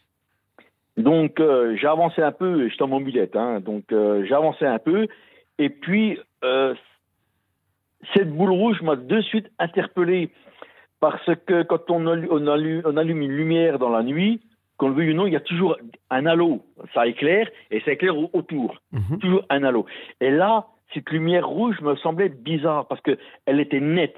Donc 0.96 1.40
euh, 1.40 1.76
j'ai 1.76 1.86
avancé 1.86 2.22
un 2.22 2.32
peu, 2.32 2.64
et 2.64 2.70
j'étais 2.70 2.82
en 2.82 2.88
mobilette, 2.88 3.36
hein, 3.36 3.60
donc 3.60 3.84
euh, 3.92 4.24
j'ai 4.26 4.34
avancé 4.34 4.64
un 4.64 4.78
peu. 4.78 5.06
Et 5.58 5.68
puis 5.68 6.18
euh, 6.44 6.74
cette 8.14 8.30
boule 8.32 8.50
rouge 8.50 8.80
m'a 8.82 8.96
de 8.96 9.20
suite 9.20 9.50
interpellé 9.58 10.30
parce 11.00 11.28
que 11.46 11.62
quand 11.62 11.90
on, 11.90 12.06
allu- 12.06 12.28
on 12.30 12.46
allu- 12.46 12.82
on 12.84 12.96
allume 12.96 13.22
une 13.22 13.32
lumière 13.32 13.78
dans 13.78 13.90
la 13.90 14.02
nuit, 14.02 14.40
qu'on 14.78 14.88
le 14.88 14.94
veuille 14.94 15.10
ou 15.12 15.14
non, 15.14 15.26
il 15.26 15.32
y 15.32 15.36
a 15.36 15.40
toujours 15.40 15.76
un 16.10 16.26
halo. 16.26 16.62
Ça 16.94 17.06
éclaire 17.06 17.48
et 17.70 17.80
ça 17.80 17.92
éclaire 17.92 18.16
au- 18.16 18.30
autour 18.32 18.80
Mhm. 18.92 19.18
toujours 19.18 19.42
un 19.50 19.62
halo. 19.64 19.86
Et 20.20 20.30
là, 20.30 20.66
cette 20.94 21.10
lumière 21.10 21.46
rouge 21.48 21.80
me 21.80 21.96
semblait 21.96 22.28
bizarre 22.30 22.86
parce 22.86 23.00
que 23.02 23.18
elle 23.46 23.60
était 23.60 23.80
nette, 23.80 24.16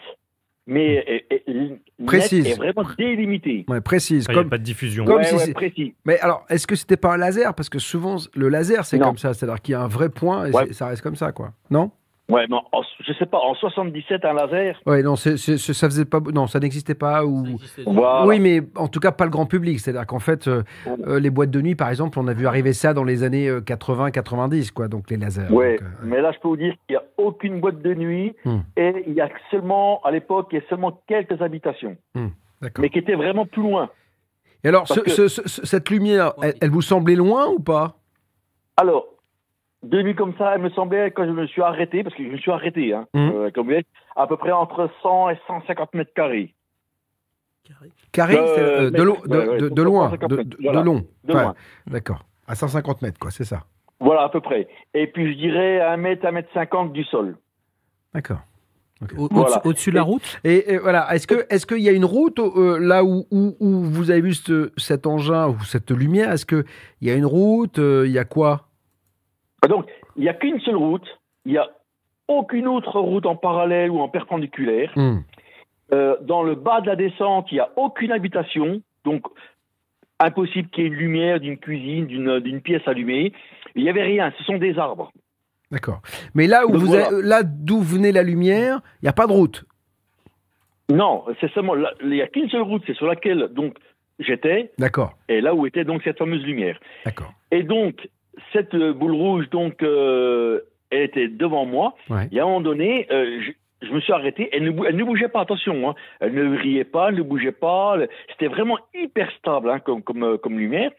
mais 0.69 1.23
euh, 1.33 1.39
euh, 1.49 1.77
Précise. 2.07 2.47
et 2.47 2.53
vraiment 2.53 2.87
délimitée. 2.97 3.65
Ouais, 3.69 3.81
précise. 3.81 4.27
Il 4.29 4.33
n'y 4.33 4.39
a 4.39 4.43
Comme... 4.43 4.51
pas 4.51 4.59
de 4.59 4.63
diffusion. 4.63 5.07
Comme 5.07 5.17
ouais, 5.17 5.25
si 5.25 5.35
ouais, 5.35 5.53
précis. 5.55 5.95
Mais 6.05 6.21
alors, 6.21 6.45
est-ce 6.51 6.67
que 6.67 6.77
c'était 6.77 6.99
pas 6.99 7.15
un 7.15 7.17
laser? 7.17 7.55
Parce 7.55 7.71
que 7.71 7.79
souvent, 7.79 8.17
le 8.35 8.49
laser, 8.51 8.85
c'est 8.85 8.99
comme 8.99 9.17
ça. 9.17 9.33
C'est-à-dire 9.33 9.63
qu'il 9.63 9.73
y 9.73 9.75
a 9.75 9.81
un 9.81 9.89
vrai 9.89 10.11
point 10.11 10.47
et 10.47 10.73
ça 10.75 10.89
reste 10.89 11.03
comme 11.03 11.17
ça, 11.17 11.33
quoi. 11.33 11.53
Non? 11.71 11.91
Ouais, 12.31 12.47
mais 12.51 12.57
en- 12.57 12.83
je 13.01 13.13
sais 13.15 13.25
pas, 13.25 13.39
en 13.39 13.55
77, 13.55 14.23
un 14.27 14.35
laser. 14.35 14.77
Ouais, 14.85 15.03
non, 15.03 15.17
ça 15.17 15.31
faisait 15.37 16.05
pas. 16.05 16.21
Non, 16.21 16.47
ça 16.47 16.61
n'existait 16.61 16.95
pas. 16.95 17.25
Ou... 17.25 17.59
Voilà. 17.87 18.27
Oui, 18.27 18.39
mais 18.39 18.61
en 18.77 18.87
tout 18.89 19.01
cas, 19.01 19.13
pas 19.13 19.25
le 19.25 19.31
grand 19.31 19.47
public. 19.47 19.81
C'est-à-dire 19.81 20.07
qu'en 20.07 20.19
fait, 20.19 20.47
euh, 20.47 20.63
euh, 21.07 21.19
les 21.21 21.31
boîtes 21.31 21.51
de 21.51 21.63
nuit, 21.63 21.75
par 21.75 21.89
exemple, 21.89 22.19
on 22.19 22.29
a 22.29 22.35
vu 22.35 22.47
arriver 22.47 22.75
ça 22.75 22.93
dans 22.93 23.05
les 23.05 23.23
années 23.23 23.49
80-90, 23.65 24.73
quoi. 24.73 24.89
Donc 24.89 25.09
les 25.11 25.17
lasers. 25.17 25.49
Ouais, 25.51 25.79
Donc, 25.79 25.83
euh, 25.89 25.91
mais 26.05 26.21
là, 26.21 26.33
je 26.33 26.39
peux 26.41 26.49
vous 26.49 26.57
dire 26.59 26.75
qu'il 26.87 26.97
n'y 26.97 26.97
a 26.97 27.05
aucune 27.17 27.61
boîte 27.61 27.81
de 27.81 27.95
nuit 27.95 28.35
Hmm. 28.45 28.59
et 28.77 29.05
il 29.07 29.15
y 29.15 29.21
a 29.23 29.29
seulement, 29.51 30.01
à 30.05 30.11
l'époque, 30.11 30.49
il 30.53 30.57
y 30.57 30.59
a 30.59 30.69
seulement 30.69 31.01
quelques 31.09 31.41
habitations, 31.41 31.97
D'accord. 32.15 32.83
mais 32.83 32.91
qui 32.91 32.99
étaient 32.99 33.15
vraiment 33.15 33.47
plus 33.47 33.63
loin. 33.63 33.89
Et 34.65 34.69
alors, 34.69 34.83
Parce 34.87 34.95
ce- 35.01 35.05
que- 35.05 35.29
ce- 35.29 35.49
ce- 35.49 35.65
cette 35.67 35.89
lumière, 35.89 36.33
elle, 36.43 36.55
elle 36.61 36.71
vous 36.71 36.83
semblait 36.83 37.15
loin 37.15 37.47
ou 37.49 37.59
pas? 37.61 37.95
Alors, 38.77 39.07
de 39.83 40.03
nuit 40.03 40.15
comme 40.15 40.35
ça, 40.39 40.55
elle 40.55 40.61
me 40.63 40.71
semblait, 40.71 41.11
quand 41.13 41.25
je 41.25 41.31
me 41.31 41.47
suis 41.47 41.63
arrêté, 41.63 42.03
parce 42.03 42.15
que 42.17 42.25
je 42.25 42.29
me 42.31 42.37
suis 42.39 42.51
arrêté, 42.51 42.93
hein, 42.93 43.07
Mhm. 43.15 43.31
euh, 43.35 43.51
comme 43.51 43.65
vous 43.67 43.71
voyez, 43.73 43.87
à 44.17 44.27
peu 44.27 44.37
près 44.37 44.51
entre 44.53 44.91
100 45.03 45.31
et 45.31 45.39
150 45.47 45.95
mètres 45.95 46.13
carrés. 46.15 46.55
Carré, 48.13 48.37
Euh, 48.39 48.41
euh, 48.87 48.91
de, 48.91 48.97
mais- 48.99 49.05
lo- 49.05 49.17
de, 49.27 49.37
ouais, 49.37 49.49
ouais, 49.49 49.59
de- 49.59 49.69
donc 49.69 49.77
de 49.77 49.83
loin, 49.83 50.05
150 50.07 50.31
de, 50.31 50.37
mètres, 50.37 50.51
de- 50.51 50.57
voilà, 50.63 50.81
de 50.81 50.87
long. 50.87 51.05
de 51.25 51.33
Enfin, 51.33 51.43
loin. 51.43 51.55
D'accord. 51.87 52.25
À 52.47 52.55
150 52.55 53.03
mètres, 53.03 53.19
quoi, 53.19 53.31
c'est 53.31 53.45
ça. 53.45 53.65
Voilà, 54.01 54.23
à 54.23 54.29
peu 54.31 54.41
près. 54.41 54.69
Et 54.95 55.07
puis, 55.07 55.33
je 55.35 55.39
dirais 55.39 55.81
1 55.81 55.97
mètre, 55.99 56.25
1 56.25 56.31
mètre 56.33 56.49
50 56.55 56.93
du 56.93 57.05
sol. 57.05 57.37
D'accord. 58.15 58.41
Au- 59.17 59.29
Voilà. 59.31 59.61
Au-dessus 59.65 59.91
de 59.91 59.97
la 59.97 60.03
route? 60.03 60.41
Et, 60.45 60.73
et 60.73 60.79
voilà, 60.79 61.15
est-ce 61.15 61.27
que 61.27 61.47
est-ce 61.51 61.67
qu'il 61.67 61.79
y 61.83 61.89
a 61.89 61.93
une 61.93 62.05
route 62.07 62.41
euh, 62.41 62.79
là 62.81 63.05
où, 63.05 63.27
où, 63.31 63.55
où 63.61 63.81
vous 63.85 64.11
avez 64.11 64.23
vu 64.23 64.35
ce- 64.35 64.73
cet 64.77 65.07
engin 65.07 65.49
ou 65.49 65.61
cette 65.61 65.91
lumière? 65.93 66.33
Est-ce 66.33 66.47
qu'il 66.47 66.65
y 67.03 67.11
a 67.11 67.15
une 67.15 67.27
route 67.27 67.79
euh, 67.79 68.07
Il 68.07 68.13
y 68.13 68.19
a 68.19 68.25
quoi? 68.25 68.68
Donc, 69.67 69.87
il 70.17 70.23
n'y 70.23 70.29
a 70.29 70.35
qu'une 70.35 70.61
seule 70.61 70.77
route. 70.77 71.07
Il 71.45 71.53
n'y 71.53 71.59
a 71.59 71.69
aucune 72.29 72.69
autre 72.69 73.01
route 73.01 73.27
en 73.27 73.37
parallèle 73.37 73.91
ou 73.91 74.01
en 74.01 74.09
perpendiculaire. 74.09 74.93
Hmm. 74.97 75.21
Euh, 75.93 76.17
dans 76.21 76.43
le 76.43 76.55
bas 76.55 76.81
de 76.83 76.87
la 76.87 76.97
descente, 76.97 77.47
il 77.51 77.55
n'y 77.55 77.61
a 77.61 77.71
aucune 77.77 78.13
habitation. 78.13 78.83
Donc, 79.05 79.25
impossible 80.21 80.69
qu'il 80.71 80.85
y 80.85 80.87
ait 80.87 80.91
une 80.91 80.97
lumière 80.97 81.41
d'une 81.41 81.57
cuisine, 81.59 82.07
d'une 82.41 82.61
pièce 82.61 82.83
allumée. 82.87 83.33
Il 83.75 83.83
n'y 83.83 83.91
avait 83.91 84.03
rien. 84.03 84.33
Ce 84.39 84.45
sont 84.45 84.59
des 84.59 84.79
arbres. 84.79 85.11
D'accord. 85.71 86.01
Mais 86.35 86.47
là 86.47 86.67
où 86.67 86.73
Donc 86.73 86.81
vous 86.83 86.87
voilà. 86.89 87.07
avez- 87.09 87.23
là 87.23 87.43
d'où 87.43 87.81
venait 87.81 88.13
la 88.13 88.23
lumière, 88.23 88.81
il 89.01 89.05
n'y 89.07 89.09
a 89.09 89.13
pas 89.13 89.27
de 89.27 89.33
route. 89.33 89.65
Non, 90.91 91.25
c'est 91.41 91.51
seulement. 91.53 91.75
Il 92.03 92.09
n'y 92.11 92.23
a 92.23 92.27
qu'une 92.29 92.49
seule 92.49 92.63
route. 92.63 92.83
C'est 92.87 92.95
sur 92.97 93.07
laquelle, 93.07 93.49
donc, 93.53 93.75
j'étais. 94.19 94.73
D'accord. 94.79 95.13
Et 95.29 95.41
là 95.41 95.55
où 95.55 95.67
était 95.67 95.85
donc 95.85 96.03
cette 96.03 96.19
fameuse 96.19 96.43
lumière. 96.43 96.79
D'accord. 97.05 97.33
Et 97.51 97.63
donc, 97.63 98.09
cette 98.53 98.75
euh, 98.75 98.93
boule 98.93 99.13
rouge, 99.15 99.49
donc, 99.51 99.83
euh, 99.83 100.61
elle 100.91 101.03
était 101.03 101.29
devant 101.29 101.65
moi. 101.67 101.95
Ouais. 102.11 102.29
Et 102.33 102.39
à 102.41 102.43
un 102.45 102.47
moment 102.47 102.61
donné, 102.61 103.07
euh, 103.11 103.41
je, 103.43 103.87
je 103.87 103.93
me 103.93 104.01
suis 104.01 104.13
arrêté. 104.13 104.49
Elle 104.53 104.65
ne, 104.65 104.71
bou- 104.71 104.85
elle 104.87 104.97
ne 104.97 105.05
bougeait 105.05 105.29
pas, 105.29 105.41
attention. 105.43 105.89
Hein. 105.91 105.95
Elle 106.21 106.35
ne 106.35 106.57
riait 106.57 106.85
pas, 106.85 107.09
elle 107.11 107.17
ne 107.17 107.23
bougeait 107.23 107.53
pas. 107.53 107.97
C'était 108.31 108.49
vraiment 108.49 108.79
hyper 108.95 109.31
stable 109.33 109.71
hein, 109.71 109.81
comme, 109.81 110.03
comme, 110.03 110.39
comme 110.39 110.59
lumière. 110.59 110.91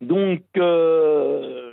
Donc, 0.00 0.42
euh, 0.56 1.70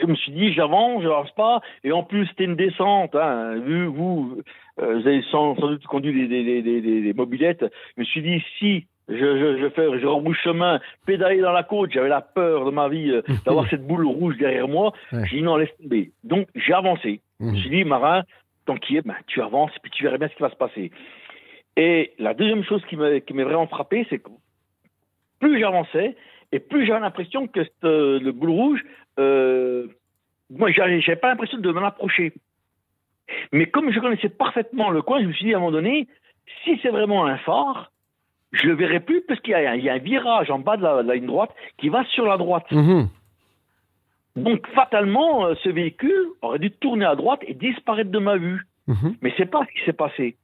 je 0.00 0.06
me 0.06 0.14
suis 0.14 0.32
dit, 0.32 0.52
j'avance, 0.52 1.02
je 1.02 1.08
n'avance 1.08 1.34
pas. 1.34 1.60
Et 1.84 1.92
en 1.92 2.02
plus, 2.02 2.26
c'était 2.28 2.44
une 2.44 2.56
descente. 2.56 3.14
Hein. 3.14 3.56
Vu 3.58 3.86
vous, 3.86 4.40
vous 4.78 5.06
avez 5.06 5.22
sans, 5.30 5.54
sans 5.56 5.68
doute 5.68 5.84
conduit 5.86 6.12
des, 6.12 6.26
des, 6.28 6.44
des, 6.44 6.62
des, 6.62 6.80
des- 6.80 7.00
des 7.02 7.12
mobilettes. 7.14 7.64
Je 7.96 8.00
me 8.00 8.04
suis 8.04 8.22
dit, 8.22 8.42
si 8.58 8.86
je, 9.08 9.14
je, 9.16 9.58
je, 9.60 9.68
fais, 9.70 9.98
je 10.00 10.06
rebrousse 10.06 10.36
chemin, 10.38 10.80
pédaler 11.06 11.40
dans 11.40 11.52
la 11.52 11.62
côte, 11.62 11.92
j'avais 11.92 12.08
la 12.08 12.20
peur 12.20 12.64
de 12.64 12.70
ma 12.70 12.88
vie 12.88 13.10
euh, 13.10 13.22
d'avoir 13.46 13.68
cette 13.70 13.86
boule 13.86 14.06
rouge 14.06 14.36
derrière 14.38 14.68
moi. 14.68 14.92
Ouais. 15.12 15.24
J'ai 15.26 15.36
dit, 15.38 15.42
non, 15.42 15.56
laisse 15.56 15.74
tomber. 15.80 16.12
Donc, 16.24 16.48
j'ai 16.54 16.72
avancé. 16.72 17.20
Je 17.40 17.44
me 17.46 17.50
Mhm. 17.52 17.56
suis 17.58 17.70
dit, 17.70 17.84
Marin, 17.84 18.22
tant 18.64 18.76
qu'il 18.76 18.96
est, 18.96 19.06
ben, 19.06 19.14
tu 19.26 19.40
avances 19.42 19.70
et 19.76 19.80
puis 19.80 19.90
tu 19.92 20.02
verras 20.02 20.18
bien 20.18 20.28
ce 20.28 20.34
qui 20.34 20.42
va 20.42 20.50
se 20.50 20.56
passer. 20.56 20.90
Et 21.76 22.12
la 22.18 22.34
deuxième 22.34 22.64
chose 22.64 22.82
qui 22.86 22.96
m'est 22.96 23.20
vraiment 23.44 23.66
frappé, 23.66 24.06
c'est 24.10 24.18
que 24.18 24.30
plus 25.40 25.60
j'avançais 25.60 26.16
et 26.52 26.58
plus 26.58 26.86
j'avais 26.86 27.00
l'impression 27.00 27.46
que 27.46 27.62
cette, 27.62 27.84
euh, 27.84 28.18
le 28.18 28.32
boule 28.32 28.50
rouge, 28.50 28.84
euh, 29.18 29.86
moi, 30.50 30.70
j'avais 30.72 31.16
pas 31.16 31.28
l'impression 31.28 31.58
de 31.58 31.70
m'en 31.70 31.84
approcher. 31.84 32.32
Mais 33.52 33.66
comme 33.66 33.92
je 33.92 33.98
connaissais 34.00 34.28
parfaitement 34.28 34.90
le 34.90 35.02
coin, 35.02 35.20
je 35.20 35.26
me 35.26 35.32
suis 35.32 35.44
dit 35.46 35.54
à 35.54 35.56
un 35.56 35.60
moment 35.60 35.72
donné, 35.72 36.06
si 36.64 36.78
c'est 36.82 36.88
vraiment 36.90 37.26
un 37.26 37.36
phare, 37.38 37.90
je 38.52 38.66
le 38.66 38.74
verrai 38.74 39.00
plus 39.00 39.22
parce 39.22 39.40
qu'il 39.40 39.52
y, 39.52 39.54
a 39.54 39.70
un- 39.70 39.74
il 39.74 39.84
y 39.84 39.90
a 39.90 39.94
un 39.94 39.98
virage 39.98 40.50
en 40.50 40.58
bas 40.58 40.76
de 40.76 40.82
la, 40.82 41.02
de 41.02 41.08
la 41.08 41.14
ligne 41.14 41.26
droite 41.26 41.50
qui 41.78 41.88
va 41.88 42.04
sur 42.04 42.26
la 42.26 42.36
droite. 42.36 42.70
Mhm. 42.70 43.08
Donc 44.36 44.66
fatalement, 44.68 45.46
euh, 45.46 45.54
ce 45.62 45.68
véhicule 45.70 46.26
aurait 46.42 46.58
dû 46.58 46.70
tourner 46.70 47.06
à 47.06 47.14
droite 47.16 47.40
et 47.46 47.54
disparaître 47.54 48.10
de 48.10 48.18
ma 48.18 48.36
vue. 48.36 48.62
Mhm. 48.86 49.16
Mais 49.22 49.32
c'est 49.36 49.50
pas 49.50 49.64
ce 49.66 49.72
qui 49.78 49.84
s'est 49.84 49.92
passé. 49.92 50.36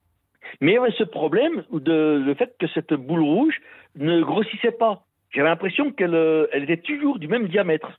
Mais 0.60 0.72
il 0.72 0.74
y 0.74 0.78
avait 0.78 0.90
ce 0.92 1.04
problème 1.04 1.64
de 1.72 2.22
le 2.24 2.34
fait 2.34 2.54
que 2.58 2.66
cette 2.68 2.92
boule 2.94 3.20
rouge 3.22 3.54
ne 3.96 4.20
grossissait 4.22 4.72
pas. 4.72 5.04
J'avais 5.30 5.48
l'impression 5.48 5.92
qu'elle 5.92 6.14
euh, 6.14 6.46
elle 6.52 6.64
était 6.64 6.78
toujours 6.82 7.18
du 7.18 7.28
même 7.28 7.48
diamètre. 7.48 7.92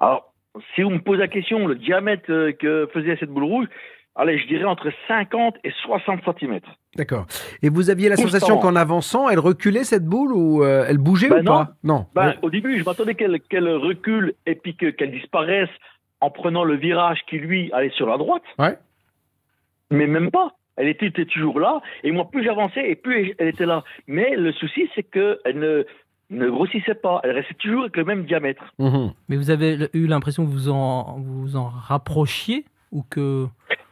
Alors, 0.00 0.32
si 0.74 0.82
vous 0.82 0.90
me 0.90 0.98
posez 0.98 1.20
la 1.20 1.28
question, 1.28 1.66
le 1.66 1.76
diamètre 1.76 2.30
euh, 2.30 2.52
que 2.52 2.88
faisait 2.92 3.16
cette 3.16 3.30
boule 3.30 3.44
rouge, 3.44 3.66
allez, 4.14 4.38
je 4.38 4.46
dirais 4.46 4.64
entre 4.64 4.90
50 5.08 5.56
et 5.64 5.70
60 5.82 6.20
cm. 6.38 6.60
D'accord. 6.96 7.26
Et 7.62 7.68
vous 7.70 7.88
aviez 7.90 8.08
la 8.08 8.16
Constant. 8.16 8.30
sensation 8.32 8.58
qu'en 8.58 8.76
avançant, 8.76 9.28
elle 9.28 9.38
reculait 9.38 9.84
cette 9.84 10.04
boule 10.04 10.32
ou 10.32 10.62
euh, 10.62 10.84
elle 10.88 10.98
bougeait 10.98 11.28
Ben 11.30 11.40
ou 11.40 11.42
non. 11.42 11.52
pas? 11.52 11.72
Non. 11.84 12.06
Ben. 12.14 12.34
Au 12.42 12.50
début, 12.50 12.78
je 12.78 12.84
m'attendais 12.84 13.14
qu'elle 13.14 13.40
qu'elle 13.40 13.68
recule 13.68 14.34
et 14.46 14.54
puis 14.54 14.76
que- 14.76 14.90
qu'elle 14.90 15.10
disparaisse 15.12 15.70
en 16.20 16.30
prenant 16.30 16.64
le 16.64 16.76
virage 16.76 17.20
qui, 17.28 17.38
lui, 17.38 17.70
allait 17.72 17.90
sur 17.90 18.06
la 18.06 18.16
droite. 18.18 18.42
Ouais. 18.58 18.76
Mais 19.90 20.06
même 20.06 20.30
pas. 20.30 20.52
Elle 20.76 20.88
était, 20.88 21.06
était 21.06 21.26
toujours 21.26 21.60
là. 21.60 21.82
Et 22.02 22.12
moi, 22.12 22.30
plus 22.30 22.42
j'avançais 22.44 22.88
et 22.90 22.94
plus 22.96 23.34
elle 23.38 23.48
était 23.48 23.66
là. 23.66 23.84
Mais 24.06 24.36
le 24.36 24.52
souci, 24.52 24.88
c'est 24.94 25.02
qu'elle 25.02 25.38
ne, 25.58 25.84
ne 26.30 26.48
grossissait 26.48 26.94
pas. 26.94 27.20
Elle 27.24 27.32
restait 27.32 27.54
toujours 27.54 27.82
avec 27.82 27.96
le 27.96 28.04
même 28.04 28.24
diamètre. 28.24 28.64
Mhm. 28.78 29.12
Mais 29.28 29.36
vous 29.36 29.50
avez 29.50 29.88
eu 29.92 30.06
l'impression 30.06 30.46
que 30.46 30.50
vous 30.50 30.70
en, 30.70 31.18
vous 31.18 31.56
en 31.56 31.68
rapprochiez? 31.68 32.64
Ou 32.92 33.02
que 33.10 33.46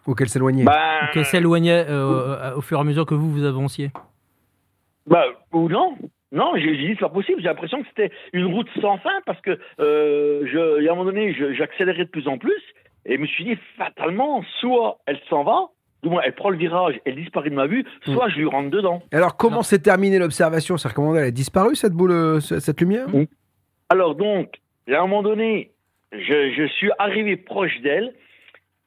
Ou 0.06 0.14
qu'elle 0.14 0.28
s'éloignait. 0.28 0.64
Ben, 0.64 1.08
qu'elle 1.12 1.24
s'éloignait 1.24 1.86
euh, 1.88 2.54
au 2.54 2.60
fur 2.60 2.78
et 2.78 2.80
à 2.80 2.84
mesure 2.84 3.06
que 3.06 3.14
vous 3.14 3.30
vous 3.30 3.44
avanciez 3.44 3.90
ben, 5.06 5.24
ou 5.52 5.68
non. 5.68 5.96
Non, 6.32 6.52
j'ai 6.56 6.76
dit 6.76 6.88
c'est 6.90 7.00
pas 7.00 7.08
possible. 7.08 7.40
J'ai 7.40 7.48
l'impression 7.48 7.82
que 7.82 7.88
c'était 7.88 8.12
une 8.32 8.46
route 8.46 8.68
sans 8.80 8.98
fin 8.98 9.20
parce 9.26 9.40
que 9.40 9.58
euh, 9.80 10.46
je, 10.46 10.86
a 10.86 10.92
un 10.92 10.94
moment 10.94 11.06
donné, 11.06 11.34
j'accélérais 11.56 12.04
de 12.04 12.10
plus 12.10 12.28
en 12.28 12.38
plus 12.38 12.62
et 13.04 13.16
je 13.16 13.20
me 13.20 13.26
suis 13.26 13.44
dit 13.44 13.58
fatalement, 13.76 14.44
soit 14.60 14.98
elle 15.06 15.18
s'en 15.28 15.42
va, 15.42 15.68
du 16.04 16.08
moins 16.08 16.22
elle 16.24 16.34
prend 16.34 16.50
le 16.50 16.56
virage, 16.56 17.00
elle 17.04 17.16
disparaît 17.16 17.50
de 17.50 17.54
ma 17.56 17.66
vue, 17.66 17.84
soit 18.04 18.28
je 18.28 18.36
lui 18.36 18.46
rentre 18.46 18.70
dedans. 18.70 19.02
Alors, 19.10 19.36
comment 19.36 19.62
s'est 19.62 19.80
terminée 19.80 20.18
l'observation? 20.20 20.76
C'est-à-dire 20.76 20.94
comment 20.94 21.16
elle 21.16 21.24
a 21.24 21.30
disparu 21.32 21.74
cette 21.74 21.94
boule, 21.94 22.12
euh, 22.12 22.40
ce- 22.40 22.60
cette 22.60 22.80
lumière? 22.80 23.06
Alors 23.88 24.14
donc, 24.14 24.54
à 24.88 24.98
un 24.98 25.00
moment 25.02 25.22
donné, 25.22 25.72
je, 26.12 26.52
je 26.56 26.66
suis 26.76 26.90
arrivé 26.98 27.36
proche 27.36 27.80
d'elle. 27.82 28.12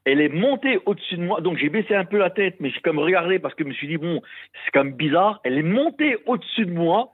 Elle 0.05 0.19
est 0.19 0.29
montée 0.29 0.79
au-dessus 0.85 1.15
de 1.15 1.23
moi. 1.23 1.41
Donc 1.41 1.57
j'ai 1.57 1.69
baissé 1.69 1.95
un 1.95 2.05
peu 2.05 2.17
la 2.17 2.29
tête, 2.29 2.55
mais 2.59 2.69
j'ai 2.69 2.81
même 2.85 2.99
regardé 2.99 3.39
parce 3.39 3.55
que 3.55 3.63
je 3.63 3.69
me 3.69 3.73
suis 3.73 3.87
dit, 3.87 3.97
bon, 3.97 4.21
c'est 4.53 4.71
quand 4.71 4.83
même 4.83 4.93
bizarre. 4.93 5.39
Elle 5.43 5.57
est 5.57 5.63
montée 5.63 6.17
au-dessus 6.25 6.65
de 6.65 6.73
moi. 6.73 7.13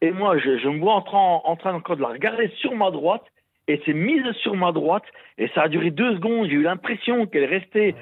Et 0.00 0.10
moi, 0.10 0.36
je, 0.38 0.68
me 0.68 0.80
vois 0.80 0.94
en 0.94 1.02
train, 1.02 1.40
en 1.44 1.56
train 1.56 1.74
encore 1.74 1.96
de 1.96 2.02
la 2.02 2.08
regarder 2.08 2.48
sur 2.58 2.74
ma 2.74 2.90
droite. 2.90 3.24
Et 3.68 3.80
c'est 3.86 3.94
mise 3.94 4.30
sur 4.42 4.54
ma 4.56 4.72
droite. 4.72 5.04
Et 5.38 5.48
ça 5.54 5.62
a 5.62 5.68
duré 5.68 5.90
deux 5.90 6.16
secondes. 6.16 6.48
J'ai 6.48 6.54
eu 6.54 6.62
l'impression 6.62 7.26
qu'elle 7.26 7.46
restait, 7.46 7.94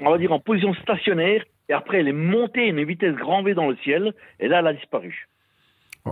on 0.00 0.10
va 0.10 0.18
dire, 0.18 0.32
en 0.32 0.40
position 0.40 0.74
stationnaire. 0.74 1.44
Et 1.68 1.72
après, 1.72 2.00
elle 2.00 2.08
est 2.08 2.12
montée 2.12 2.62
à 2.62 2.66
une 2.66 2.84
vitesse 2.84 3.14
grand 3.14 3.42
V 3.42 3.54
dans 3.54 3.68
le 3.68 3.76
ciel. 3.84 4.14
Et 4.40 4.48
là, 4.48 4.60
elle 4.60 4.66
a 4.66 4.72
disparu. 4.72 5.28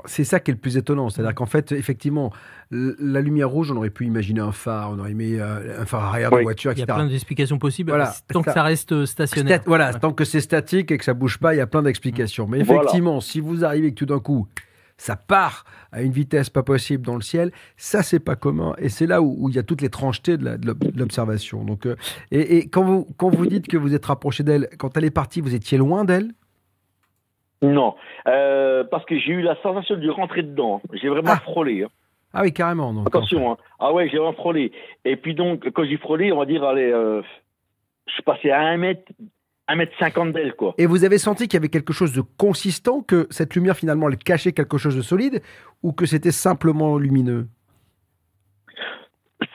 C'est 0.05 0.25
ça 0.25 0.39
qui 0.41 0.51
est 0.51 0.55
le 0.55 0.61
plus 0.61 0.77
étonnant. 0.77 1.09
C'est-à-dire 1.09 1.35
qu'en 1.35 1.47
fait, 1.47 1.73
effectivement, 1.73 2.31
la 2.71 3.21
lumière 3.21 3.49
rouge, 3.49 3.71
on 3.73 3.77
aurait 3.77 3.91
pu 3.91 4.05
imaginer 4.05 4.41
un 4.41 4.53
phare, 4.53 4.91
on 4.93 4.99
aurait 4.99 5.15
mis 5.15 5.35
euh, 5.35 5.81
un 5.81 5.87
phare 5.87 6.05
arrière 6.05 6.31
de 6.31 6.37
Oui. 6.37 6.43
voiture, 6.43 6.73
Il 6.73 6.79
y 6.79 6.81
a 6.83 6.85
etc. 6.85 6.97
plein 6.99 7.07
d'explications 7.09 7.59
possibles. 7.59 7.91
Voilà, 7.91 8.15
tant 8.33 8.43
que 8.43 8.53
ça- 8.53 8.63
reste 8.63 8.93
euh, 8.93 9.07
stationnaire. 9.07 9.61
Stat- 9.61 9.65
voilà, 9.67 9.93
Ouais. 9.93 9.99
tant 9.99 10.13
que 10.13 10.25
c'est 10.25 10.41
statique 10.43 10.91
et 10.91 10.99
que 10.99 11.05
ça 11.05 11.15
bouge 11.15 11.39
pas, 11.39 11.55
il 11.55 11.59
y 11.59 11.61
a 11.61 11.67
plein 11.67 11.83
d'explications. 11.83 12.47
Mais 12.47 12.63
Voilà. 12.63 12.83
effectivement, 12.83 13.21
si 13.21 13.41
vous 13.41 13.65
arrivez 13.65 13.91
que 13.91 13.97
tout 13.99 14.07
d'un 14.07 14.21
coup, 14.21 14.47
ça 14.99 15.17
part 15.17 15.65
à 15.93 16.03
une 16.03 16.13
vitesse 16.13 16.51
pas 16.51 16.63
possible 16.65 17.07
dans 17.07 17.15
le 17.15 17.21
ciel, 17.23 17.51
ça 17.77 18.03
c'est 18.03 18.19
pas 18.19 18.37
commun. 18.37 18.75
Et 18.79 18.89
c'est 18.91 19.07
là 19.07 19.23
où, 19.23 19.37
où 19.39 19.49
il 19.49 19.55
y 19.55 19.59
a 19.59 19.63
toutes 19.63 19.81
les 19.81 19.89
tranchetés 19.91 20.37
de 20.37 20.57
de 20.57 20.73
de 20.75 20.99
l'observation. 20.99 21.65
Donc, 21.65 21.87
euh, 21.87 21.95
et, 22.31 22.59
et 22.59 22.69
quand 22.69 22.83
vous 22.85 23.07
quand 23.17 23.31
vous 23.31 23.47
dites 23.47 23.69
que 23.69 23.77
vous 23.77 23.95
êtes 23.95 24.05
rapproché 24.07 24.43
d'elle, 24.43 24.69
quand 24.77 24.97
elle 24.97 25.05
est 25.05 25.11
partie, 25.11 25.41
vous 25.41 25.55
étiez 25.55 25.79
loin 25.79 26.05
d'elle? 26.05 26.33
Non, 27.63 27.95
euh, 28.29 28.85
parce 28.85 29.05
que 29.05 29.19
j'ai 29.19 29.33
eu 29.33 29.43
la 29.43 29.57
sensation 29.63 29.97
de 29.97 30.09
rentrer 30.11 30.43
dedans. 30.43 30.81
J'ai 30.93 31.09
vraiment 31.09 31.33
Ah. 31.33 31.41
frôlé. 31.41 31.83
hein. 31.85 31.89
Ah 32.33 32.43
oui, 32.43 32.53
carrément. 32.53 32.93
Donc, 32.93 33.07
Attention, 33.09 33.53
hein. 33.53 33.57
ah 33.81 33.93
ouais, 33.93 34.09
j'ai 34.09 34.19
vraiment 34.19 34.33
frôlé. 34.35 34.71
Et 35.05 35.17
puis 35.17 35.35
donc, 35.35 35.69
quand 35.73 35.85
j'ai 35.85 35.97
frôlé, 35.97 36.31
on 36.31 36.39
va 36.39 36.45
dire, 36.47 36.63
allez, 36.63 36.91
euh, 36.93 37.23
je 38.07 38.13
suis 38.13 38.23
passé 38.23 38.51
à 38.51 38.61
1 38.61 38.77
mètre, 38.77 39.11
1 39.67 39.77
mètre 39.77 39.93
50 39.99 40.33
d'elle, 40.33 40.55
quoi. 40.55 40.75
Et 40.79 40.87
vous 40.87 41.05
avez 41.05 41.19
senti 41.19 41.49
qu'il 41.49 41.55
y 41.55 41.61
avait 41.63 41.69
quelque 41.69 41.93
chose 41.93 42.13
de 42.13 42.21
consistant, 42.37 43.01
que 43.03 43.27
cette 43.31 43.55
lumière 43.55 43.77
finalement 43.77 44.09
elle 44.09 44.19
cachait 44.19 44.53
quelque 44.53 44.79
chose 44.79 44.95
de 44.97 45.03
solide, 45.03 45.43
ou 45.83 45.93
que 45.93 46.07
c'était 46.07 46.31
simplement 46.31 46.97
lumineux? 46.99 47.49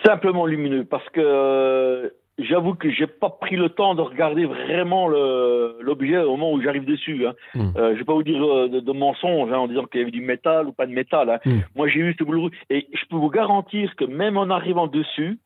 Simplement 0.06 0.46
lumineux, 0.46 0.84
parce 0.86 1.08
que 1.10 1.22
euh, 1.22 2.10
j'avoue 2.40 2.74
que 2.74 2.90
j'ai 2.90 3.08
pas 3.08 3.30
pris 3.30 3.56
le 3.56 3.70
temps 3.70 3.96
de 3.96 4.02
regarder 4.02 4.46
vraiment 4.46 5.08
l'objet 5.08 6.18
au 6.18 6.32
moment 6.32 6.52
où 6.54 6.62
j'arrive 6.62 6.86
dessus. 6.86 7.26
Hein. 7.28 7.34
Mm. 7.56 7.78
Euh, 7.78 7.94
je 7.94 8.00
vais 8.00 8.06
pas 8.06 8.14
vous 8.14 8.24
dire 8.24 8.44
euh, 8.44 8.68
de, 8.70 8.80
de 8.80 8.92
mensonge 8.92 9.52
hein, 9.52 9.58
en 9.60 9.68
disant 9.68 9.86
qu'il 9.86 10.00
y 10.00 10.04
avait 10.04 10.12
du 10.12 10.22
métal 10.22 10.68
ou 10.68 10.72
pas 10.72 10.86
de 10.88 10.92
métal. 10.94 11.30
Hein. 11.30 11.40
Mm. 11.46 11.60
Moi, 11.76 11.88
j'ai 11.88 12.00
eu 12.00 12.16
ce 12.18 12.24
boulot 12.24 12.50
et 12.70 12.88
je 12.94 13.06
peux 13.10 13.16
vous 13.18 13.30
garantir 13.30 13.96
que 13.96 14.06
même 14.06 14.38
en 14.38 14.50
arrivant 14.50 14.88
dessus, 14.88 15.40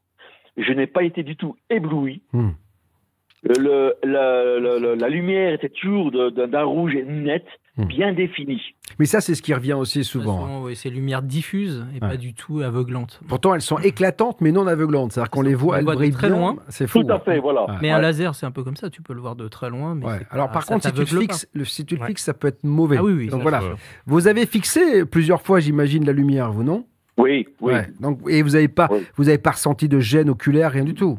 je 0.57 0.71
n'ai 0.73 0.87
pas 0.87 1.03
été 1.03 1.23
du 1.23 1.35
tout 1.35 1.55
ébloui. 1.69 2.21
Mm. 2.33 2.49
le, 3.43 3.93
la, 4.03 4.59
la- 4.59 4.79
la- 4.79 4.95
la 4.95 5.09
lumière 5.09 5.53
était 5.53 5.69
toujours 5.69 6.11
d'un 6.11 6.63
rouge 6.63 6.95
net, 7.05 7.45
Hmm. 7.45 7.66
Bien 7.85 8.13
défini. 8.13 8.61
Mais 8.99 9.05
ça, 9.05 9.21
c'est 9.21 9.35
ce 9.35 9.41
qui 9.41 9.53
revient 9.53 9.73
aussi 9.73 10.03
souvent. 10.03 10.37
hein. 10.37 10.47
façon, 10.47 10.61
oui, 10.65 10.75
c'est 10.75 10.89
lumière 10.89 11.21
diffuse 11.21 11.85
et 11.91 11.93
Ouais. 11.95 11.99
pas 12.11 12.17
du 12.17 12.33
tout 12.33 12.61
aveuglante. 12.61 13.19
Pourtant, 13.27 13.53
elles 13.53 13.61
sont 13.61 13.77
éclatantes, 13.79 14.41
mais 14.41 14.51
non 14.51 14.65
aveuglantes. 14.67 15.11
C'est-à-dire 15.13 15.29
qu'on 15.29 15.41
les 15.41 15.53
voit, 15.55 15.79
elles 15.79 15.85
brillent 15.85 16.11
très 16.11 16.27
bien. 16.29 16.37
loin. 16.37 16.55
C'est 16.69 16.87
fou. 16.87 17.03
Tout 17.03 17.11
à 17.11 17.15
hein. 17.15 17.21
fait, 17.23 17.39
voilà. 17.39 17.65
Ouais. 17.69 17.75
Mais 17.81 17.91
un 17.91 17.97
Ouais. 17.97 18.01
laser, 18.01 18.33
c'est 18.35 18.45
un 18.45 18.51
peu 18.51 18.63
comme 18.63 18.75
ça, 18.77 18.89
tu 18.89 19.01
peux 19.01 19.13
le 19.13 19.21
voir 19.21 19.35
de 19.35 19.47
très 19.47 19.69
loin. 19.69 19.95
Mais 19.95 20.05
Ouais. 20.05 20.17
c'est 20.19 20.27
Alors 20.31 20.47
pas- 20.47 20.53
par 20.53 20.65
contre, 20.65 20.85
si 20.87 20.91
tu 20.93 20.99
le 21.15 21.21
fixes, 21.21 21.47
le, 21.53 21.65
si 21.65 21.85
tu 21.85 21.95
le 21.95 22.01
Ouais. 22.01 22.07
fixes, 22.07 22.23
ça 22.23 22.33
peut 22.33 22.47
être 22.47 22.63
mauvais. 22.63 22.97
Ah 22.97 23.03
oui, 23.03 23.13
oui, 23.13 23.27
Donc 23.27 23.41
voilà. 23.43 23.59
sûr. 23.61 23.77
Vous 24.05 24.27
avez 24.27 24.45
fixé 24.45 25.05
plusieurs 25.05 25.41
fois, 25.41 25.59
j'imagine, 25.59 26.05
la 26.05 26.13
lumière, 26.13 26.51
vous 26.51 26.63
non? 26.63 26.85
Oui, 27.19 27.47
oui. 27.61 27.73
Ouais. 27.73 27.87
Donc 27.99 28.19
et 28.29 28.41
vous 28.43 28.51
n'avez 28.51 28.67
pas, 28.67 28.87
Oui. 28.91 28.99
vous 29.15 29.27
avez 29.27 29.39
pas 29.39 29.51
ressenti 29.51 29.87
de 29.89 29.99
gêne 29.99 30.29
oculaire, 30.29 30.71
rien 30.71 30.83
du 30.83 30.93
tout? 30.93 31.17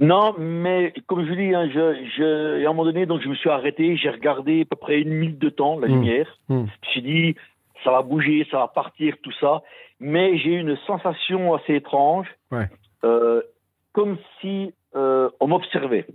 Non, 0.00 0.34
mais 0.38 0.92
comme 1.06 1.24
je 1.26 1.32
dis, 1.34 1.54
hein, 1.54 1.68
je, 1.72 2.64
à 2.64 2.68
un 2.68 2.72
moment 2.72 2.84
donné, 2.84 3.06
donc 3.06 3.20
je 3.22 3.28
me 3.28 3.34
suis 3.34 3.48
arrêté, 3.50 3.96
j'ai 3.96 4.10
regardé 4.10 4.62
à 4.62 4.64
peu 4.64 4.76
près 4.76 5.00
une 5.00 5.10
minute 5.14 5.38
de 5.38 5.48
temps 5.50 5.78
la 5.78 5.86
Mm. 5.86 5.90
lumière. 5.92 6.38
Mm. 6.48 6.54
Je 6.56 6.62
me 6.62 6.90
suis 6.92 7.02
dit, 7.02 7.36
ça 7.84 7.90
va 7.92 8.02
bouger, 8.02 8.46
ça 8.50 8.58
va 8.58 8.68
partir, 8.68 9.14
tout 9.22 9.32
ça. 9.40 9.62
Mais 10.00 10.36
j'ai 10.38 10.54
eu 10.54 10.58
une 10.60 10.76
sensation 10.86 11.54
assez 11.54 11.74
étrange, 11.76 12.26
Ouais. 12.50 12.68
euh, 13.04 13.40
comme 13.92 14.18
si 14.40 14.74
euh, 14.96 15.28
on 15.40 15.46
m'observait. 15.48 16.06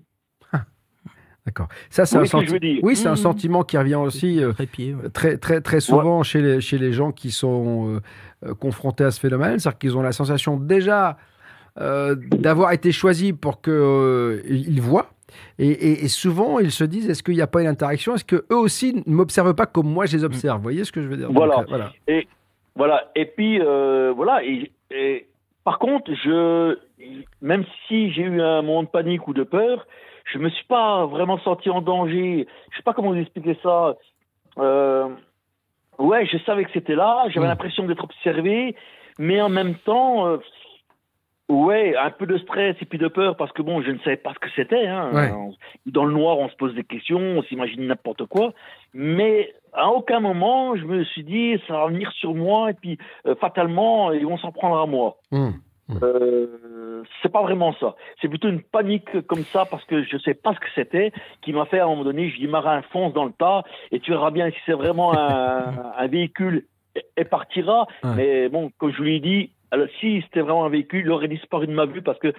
D'accord. 1.46 1.68
Ça, 1.90 2.06
c'est 2.06 2.16
un 2.16 2.20
voyez 2.20 2.28
ce 2.30 2.34
que 2.38 2.42
je 2.42 2.46
senti- 2.48 2.54
veux 2.54 2.60
dire? 2.60 2.80
Oui, 2.84 2.96
c'est 2.96 3.08
un 3.08 3.12
Mhm. 3.12 3.16
sentiment 3.18 3.64
qui 3.64 3.78
revient 3.78 3.96
aussi 3.96 4.44
euh, 4.44 4.52
trépied. 4.54 4.94
ouais. 4.94 5.10
très, 5.10 5.38
très, 5.38 5.62
très 5.62 5.80
souvent 5.80 6.22
chez, 6.22 6.42
les, 6.42 6.62
chez 6.62 6.78
les 6.78 6.92
gens 6.94 7.12
qui 7.12 7.32
sont 7.32 7.96
euh, 7.96 8.00
euh, 8.50 8.54
confrontés 8.54 9.06
à 9.06 9.12
ce 9.12 9.20
phénomène. 9.20 9.58
C'est-à-dire 9.58 9.80
qu'ils 9.80 9.98
ont 9.98 10.02
la 10.02 10.12
sensation 10.12 10.58
déjà 10.58 11.18
euh, 11.80 12.16
d'avoir 12.16 12.72
été 12.74 12.92
choisis 12.92 13.34
pour 13.34 13.62
qu'ils 13.62 14.82
voient. 14.82 15.08
Et, 15.60 15.68
et- 15.70 16.06
et 16.06 16.08
souvent, 16.08 16.60
ils 16.60 16.72
se 16.72 16.84
disent 16.84 17.10
est-ce 17.10 17.22
qu'il 17.24 17.36
n'y 17.36 17.42
a 17.42 17.48
pas 17.48 17.62
une 17.62 17.68
interaction? 17.68 18.16
Est-ce 18.16 18.26
qu'eux 18.26 18.46
aussi 18.56 19.04
ne 19.06 19.14
m'observent 19.14 19.54
pas 19.54 19.66
comme 19.68 19.88
moi 19.88 20.06
je 20.06 20.18
les 20.18 20.24
observe? 20.24 20.58
Vous 20.58 20.64
voyez 20.64 20.84
ce 20.84 20.92
que 20.92 21.02
je 21.02 21.08
veux 21.08 21.18
dire? 21.18 21.32
Voilà. 21.32 21.56
Donc, 21.58 21.66
euh, 21.66 21.70
voilà. 21.70 21.92
Voilà. 22.76 23.12
Et 23.16 23.26
puis, 23.26 23.60
euh, 23.62 24.12
voilà. 24.16 24.44
Et, 24.44 24.72
et 24.92 25.28
par 25.64 25.78
contre, 25.80 26.12
je, 26.24 26.78
même 27.42 27.64
si 27.88 28.12
j'ai 28.14 28.24
eu 28.24 28.42
un 28.42 28.62
moment 28.62 28.84
de 28.84 28.88
panique 28.88 29.28
ou 29.28 29.34
de 29.34 29.44
peur, 29.44 29.86
je 30.32 30.40
me 30.40 30.50
suis 30.50 30.66
pas 30.66 31.06
vraiment 31.06 31.38
senti 31.40 31.70
en 31.70 31.82
danger. 31.82 32.48
Je 32.72 32.78
sais 32.78 32.84
pas 32.84 32.94
comment 32.94 33.12
vous 33.12 33.20
expliquer 33.20 33.58
ça. 33.62 33.96
Euh, 34.58 35.08
ouais, 36.00 36.26
je 36.26 36.38
savais 36.46 36.64
que 36.66 36.72
c'était 36.74 36.96
là. 36.96 37.26
J'avais 37.30 37.46
Mm. 37.46 37.50
l'impression 37.50 37.86
d'être 37.86 38.04
observé, 38.04 38.76
mais 39.20 39.42
en 39.42 39.50
même 39.50 39.76
temps, 39.86 40.26
euh, 40.28 40.38
ouais, 41.50 41.96
un 41.98 42.12
peu 42.12 42.26
de 42.26 42.38
stress 42.38 42.76
et 42.82 42.86
puis 42.86 42.98
de 42.98 43.08
peur 43.08 43.36
parce 43.36 43.52
que 43.52 43.62
bon, 43.62 43.82
je 43.82 43.92
ne 43.92 44.00
savais 44.00 44.18
pas 44.18 44.34
ce 44.34 44.40
que 44.40 44.50
c'était. 44.56 44.88
Hein. 44.88 45.10
Ouais. 45.14 45.32
Dans 45.88 46.06
le 46.06 46.14
noir, 46.14 46.38
on 46.38 46.50
se 46.50 46.56
pose 46.56 46.74
des 46.76 46.84
questions, 46.84 47.20
on 47.20 47.44
s'imagine 47.44 47.88
n'importe 47.88 48.26
quoi. 48.26 48.54
Mais 48.94 49.54
à 49.74 49.90
aucun 49.90 50.20
moment, 50.20 50.76
je 50.76 50.86
me 50.86 51.04
suis 51.04 51.24
dit, 51.24 51.60
ça 51.68 51.74
va 51.74 51.88
venir 51.88 52.12
sur 52.14 52.34
moi 52.34 52.70
et 52.72 52.74
puis 52.74 52.98
euh, 53.26 53.36
fatalement, 53.36 54.12
ils 54.12 54.26
vont 54.26 54.38
s'en 54.38 54.52
prendre 54.52 54.80
à 54.80 54.86
moi. 54.86 55.18
Hum. 55.32 55.56
Euh, 56.04 57.04
c'est 57.22 57.32
pas 57.32 57.42
vraiment 57.42 57.74
ça. 57.80 57.96
C'est 58.22 58.28
plutôt 58.28 58.48
une 58.48 58.62
panique 58.62 59.26
comme 59.26 59.44
ça 59.46 59.66
parce 59.66 59.84
que 59.86 60.04
je 60.04 60.18
sais 60.20 60.36
pas 60.36 60.54
ce 60.54 60.60
que 60.60 60.68
c'était 60.76 61.12
qui 61.42 61.52
m'a 61.52 61.66
fait 61.66 61.80
à 61.80 61.86
un 61.86 61.88
moment 61.88 62.04
donné, 62.04 62.30
je 62.30 62.38
dis 62.38 62.48
marin 62.48 62.84
fonce 62.92 63.12
dans 63.14 63.26
le 63.26 63.32
tas 63.32 63.64
et 63.92 64.00
tu 64.00 64.12
verras 64.12 64.30
bien 64.30 64.52
si 64.52 64.58
c'est 64.68 64.74
vraiment 64.74 65.14
un, 65.18 65.94
un 65.98 66.08
véhicule 66.08 66.66
et, 67.18 67.26
partira. 67.26 67.88
Ouais. 68.04 68.12
Mais 68.16 68.50
bon, 68.50 68.72
comme 68.78 68.92
je 68.92 68.98
vous 68.98 69.04
l'ai 69.04 69.20
dit, 69.20 69.52
alors, 69.72 69.88
si 70.00 70.22
c'était 70.24 70.42
vraiment 70.42 70.66
un 70.66 70.70
véhicule, 70.70 71.02
il 71.06 71.12
aurait 71.12 71.28
disparu 71.28 71.68
de 71.68 71.74
ma 71.74 71.86
vue 71.86 72.02
parce 72.02 72.20
que 72.20 72.34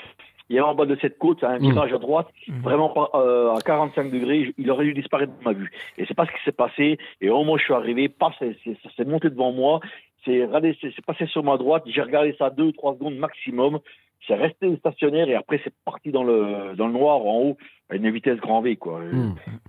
il 0.48 0.56
y 0.56 0.58
avait 0.58 0.66
en 0.68 0.74
bas 0.74 0.84
de 0.84 0.96
cette 1.00 1.16
côte 1.16 1.44
un 1.44 1.58
Mm. 1.60 1.62
virage 1.70 1.92
à 1.92 1.98
droite, 1.98 2.26
Mhm. 2.48 2.60
vraiment 2.62 2.88
pas, 2.88 3.08
euh, 3.14 3.54
à 3.54 3.60
45 3.60 4.10
degrés, 4.10 4.52
il 4.58 4.70
aurait 4.72 4.84
dû 4.84 4.94
disparaître 4.94 5.32
de 5.38 5.44
ma 5.44 5.52
vue. 5.52 5.70
Et 5.96 6.04
c'est 6.06 6.14
pas 6.14 6.26
ce 6.26 6.32
qui 6.32 6.42
s'est 6.44 6.50
passé. 6.50 6.98
Et 7.20 7.30
au 7.30 7.38
moment 7.38 7.52
où 7.52 7.58
je 7.58 7.62
suis 7.64 7.72
arrivé, 7.74 8.08
paf, 8.08 8.34
c'est- 8.40 8.56
s'est 8.96 9.04
monté 9.04 9.30
devant 9.30 9.52
moi. 9.52 9.78
C'est 10.24 11.04
passé 11.06 11.26
sur 11.26 11.42
ma 11.42 11.56
droite. 11.56 11.84
J'ai 11.86 12.02
regardé 12.02 12.34
ça 12.38 12.50
deux, 12.50 12.72
trois 12.72 12.94
secondes 12.94 13.16
maximum. 13.16 13.78
C'est 14.26 14.34
resté 14.34 14.76
stationnaire 14.76 15.28
et 15.30 15.34
après 15.34 15.60
c'est 15.64 15.72
parti 15.84 16.12
dans 16.12 16.22
le 16.22 16.76
dans 16.76 16.86
le 16.86 16.92
noir 16.92 17.24
en 17.24 17.40
haut 17.40 17.56
à 17.88 17.96
une 17.96 18.10
vitesse 18.10 18.38
grand 18.38 18.60
V 18.60 18.76
quoi. 18.76 19.00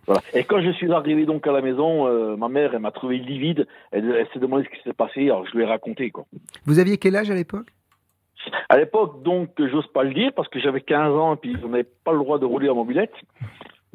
Voilà. 0.05 0.21
Et 0.33 0.43
quand 0.43 0.61
je 0.61 0.71
suis 0.71 0.91
arrivé 0.91 1.25
donc 1.25 1.47
à 1.47 1.53
la 1.53 1.61
maison, 1.61 2.05
euh, 2.07 2.35
ma 2.35 2.49
mère 2.49 2.73
elle 2.73 2.81
m'a 2.81 2.91
trouvé 2.91 3.17
livide. 3.17 3.65
Elle, 3.91 4.11
elle 4.11 4.27
s'est 4.33 4.39
demandé 4.39 4.65
ce 4.65 4.77
qui 4.77 4.83
s'est 4.83 4.93
passé. 4.93 5.23
Alors 5.23 5.47
je 5.47 5.55
lui 5.55 5.63
ai 5.63 5.65
raconté 5.65 6.11
quoi. 6.11 6.25
Vous 6.65 6.79
aviez 6.79 6.97
quel 6.97 7.15
âge 7.15 7.31
à 7.31 7.33
l'époque? 7.33 7.67
À 8.69 8.77
l'époque, 8.77 9.23
donc, 9.23 9.49
j'ose 9.57 9.87
pas 9.93 10.03
le 10.03 10.13
dire 10.13 10.31
parce 10.35 10.47
que 10.47 10.59
j'avais 10.59 10.81
15 10.81 11.13
ans 11.13 11.33
et 11.35 11.37
puis 11.37 11.55
on 11.63 11.69
n'avait 11.69 11.87
pas 12.03 12.11
le 12.11 12.19
droit 12.19 12.39
de 12.39 12.45
rouler 12.45 12.69
en 12.69 12.75
mobilette. 12.75 13.13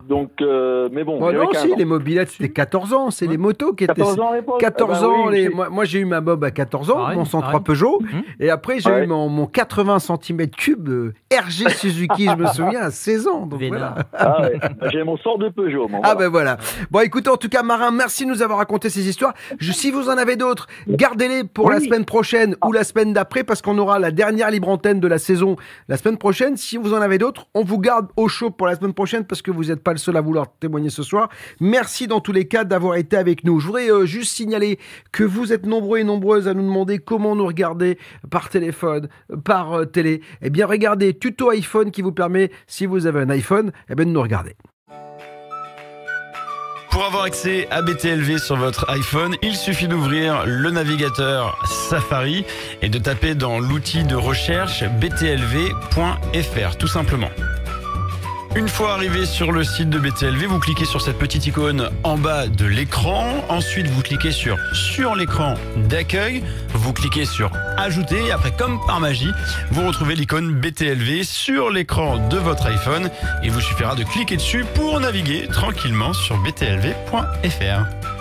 Donc, 0.06 0.30
euh, 0.42 0.90
mais 0.92 1.04
bon, 1.04 1.18
Oh 1.22 1.32
non, 1.32 1.46
15 1.48 1.62
si, 1.64 1.72
ans. 1.72 1.76
les 1.78 1.84
mobilettes, 1.86 2.28
c'était 2.28 2.50
14 2.50 2.92
ans. 2.92 3.10
C'est 3.10 3.24
Ouais. 3.24 3.30
les 3.32 3.38
motos 3.38 3.72
qui 3.72 3.84
étaient. 3.84 3.94
14 3.94 4.20
ans 4.20 4.30
à 4.32 4.36
l'époque 4.36 4.60
14 4.60 4.90
Ah 4.92 5.00
bah 5.00 5.08
ans, 5.08 5.28
oui, 5.28 5.34
les... 5.34 5.48
moi, 5.48 5.70
moi, 5.70 5.84
j'ai 5.86 6.00
eu 6.00 6.04
ma 6.04 6.20
Bob 6.20 6.44
à 6.44 6.50
14 6.50 6.90
ans, 6.90 6.96
Pareil, 6.96 7.16
mon 7.16 7.24
103 7.24 7.50
pareil. 7.50 7.64
Peugeot, 7.64 7.98
Mhm. 8.02 8.22
et 8.40 8.50
après 8.50 8.78
j'ai 8.78 8.90
Ouais. 8.90 9.04
eu 9.04 9.06
mon, 9.06 9.28
mon 9.30 9.46
80 9.46 9.96
cm3 9.96 10.88
euh, 10.88 11.12
RG 11.32 11.70
Suzuki, 11.70 12.26
je 12.26 12.36
me 12.36 12.46
souviens, 12.48 12.80
à 12.82 12.90
16 12.90 13.26
ans. 13.26 13.46
Donc 13.46 13.62
voilà. 13.62 13.94
Ah 14.12 14.42
ouais, 14.42 14.60
j'ai 14.92 15.02
mon 15.02 15.16
sort 15.16 15.38
de 15.38 15.48
Peugeot. 15.48 15.88
moi, 15.88 16.00
Ah 16.02 16.14
ben 16.14 16.28
voilà. 16.28 16.58
Bon 16.90 17.00
écoutez, 17.00 17.30
en 17.30 17.38
tout 17.38 17.48
cas 17.48 17.62
Marin, 17.62 17.90
merci 17.90 18.26
de 18.26 18.30
nous 18.30 18.42
avoir 18.42 18.58
raconté 18.58 18.90
ces 18.90 19.08
histoires. 19.08 19.32
Je- 19.58 19.72
si 19.72 19.90
vous 19.90 20.10
en 20.10 20.18
avez 20.18 20.36
d'autres, 20.36 20.66
gardez-les 20.88 21.44
pour 21.44 21.70
la 21.70 21.80
semaine 21.80 22.04
prochaine 22.04 22.54
ou 22.66 22.72
la 22.72 22.84
semaine 22.84 23.14
d'après 23.14 23.44
parce 23.44 23.62
qu'on 23.62 23.78
aura 23.78 23.98
la 23.98 24.10
dernière 24.10 24.50
libre 24.50 24.68
antenne 24.68 25.00
de 25.00 25.08
la 25.08 25.18
saison 25.18 25.56
la 25.88 25.96
semaine 25.96 26.18
prochaine. 26.18 26.58
Si 26.58 26.76
vous 26.76 26.92
en 26.92 27.00
avez 27.00 27.16
d'autres, 27.16 27.46
on 27.54 27.64
vous 27.64 27.78
garde 27.78 28.08
au 28.16 28.28
chaud 28.28 28.50
pour 28.50 28.66
la 28.66 28.74
semaine 28.76 28.92
prochaine 28.92 29.24
parce 29.24 29.40
que 29.40 29.50
vous 29.50 29.64
n'êtes 29.64 29.85
pas 29.86 29.92
le 29.92 29.98
seul 29.98 30.16
à 30.16 30.20
vouloir 30.20 30.48
témoigner 30.58 30.90
ce 30.90 31.04
soir. 31.04 31.28
Merci 31.60 32.08
dans 32.08 32.18
tous 32.18 32.32
les 32.32 32.48
cas 32.48 32.64
d'avoir 32.64 32.96
été 32.96 33.16
avec 33.16 33.44
nous. 33.44 33.60
Je 33.60 33.66
voudrais 33.68 33.88
euh, 33.88 34.04
juste 34.04 34.34
signaler 34.34 34.80
que 35.12 35.22
vous 35.22 35.52
êtes 35.52 35.64
nombreux 35.64 36.00
et 36.00 36.04
nombreuses 36.04 36.48
à 36.48 36.54
nous 36.54 36.64
demander 36.64 36.98
comment 36.98 37.36
nous 37.36 37.46
regarder 37.46 37.96
par 38.28 38.48
téléphone, 38.48 39.08
par 39.44 39.74
euh, 39.74 39.84
télé. 39.84 40.22
Eh 40.42 40.50
bien 40.50 40.66
regardez 40.66 41.16
tuto 41.16 41.50
iPhone 41.50 41.92
qui 41.92 42.02
vous 42.02 42.10
permet, 42.10 42.50
si 42.66 42.84
vous 42.84 43.06
avez 43.06 43.20
un 43.20 43.30
iPhone, 43.30 43.70
eh 43.88 43.94
bien 43.94 44.06
de 44.06 44.10
nous 44.10 44.22
regarder. 44.22 44.56
Pour 46.90 47.04
avoir 47.04 47.22
accès 47.22 47.68
à 47.70 47.80
BTLV 47.80 48.38
sur 48.38 48.56
votre 48.56 48.90
iPhone, 48.90 49.36
il 49.42 49.54
suffit 49.54 49.86
d'ouvrir 49.86 50.46
le 50.46 50.70
navigateur 50.72 51.64
Safari 51.88 52.44
et 52.82 52.88
de 52.88 52.98
taper 52.98 53.36
dans 53.36 53.60
l'outil 53.60 54.02
de 54.02 54.16
recherche 54.16 54.82
btlv.fr 54.98 56.76
tout 56.76 56.88
simplement. 56.88 57.30
Une 58.56 58.68
fois 58.68 58.94
arrivé 58.94 59.26
sur 59.26 59.52
le 59.52 59.64
site 59.64 59.90
de 59.90 59.98
BTLV, 59.98 60.46
vous 60.46 60.58
cliquez 60.58 60.86
sur 60.86 61.02
cette 61.02 61.18
petite 61.18 61.46
icône 61.46 61.90
en 62.04 62.16
bas 62.16 62.46
de 62.46 62.64
l'écran. 62.64 63.44
Ensuite, 63.50 63.86
vous 63.88 64.00
cliquez 64.00 64.32
sur 64.32 64.56
sur 64.72 65.14
l'écran 65.14 65.56
d'accueil. 65.76 66.42
Vous 66.72 66.94
cliquez 66.94 67.26
sur 67.26 67.50
ajouter. 67.76 68.28
Et 68.28 68.30
après, 68.32 68.52
comme 68.56 68.80
par 68.86 68.98
magie, 68.98 69.30
vous 69.72 69.86
retrouvez 69.86 70.14
l'icône 70.14 70.54
BTLV 70.54 71.24
sur 71.24 71.68
l'écran 71.68 72.16
de 72.28 72.38
votre 72.38 72.64
iPhone. 72.64 73.10
Il 73.44 73.50
vous 73.50 73.60
suffira 73.60 73.94
de 73.94 74.04
cliquer 74.04 74.36
dessus 74.36 74.64
pour 74.74 75.00
naviguer 75.00 75.48
tranquillement 75.48 76.14
sur 76.14 76.38
btlv.fr. 76.38 78.15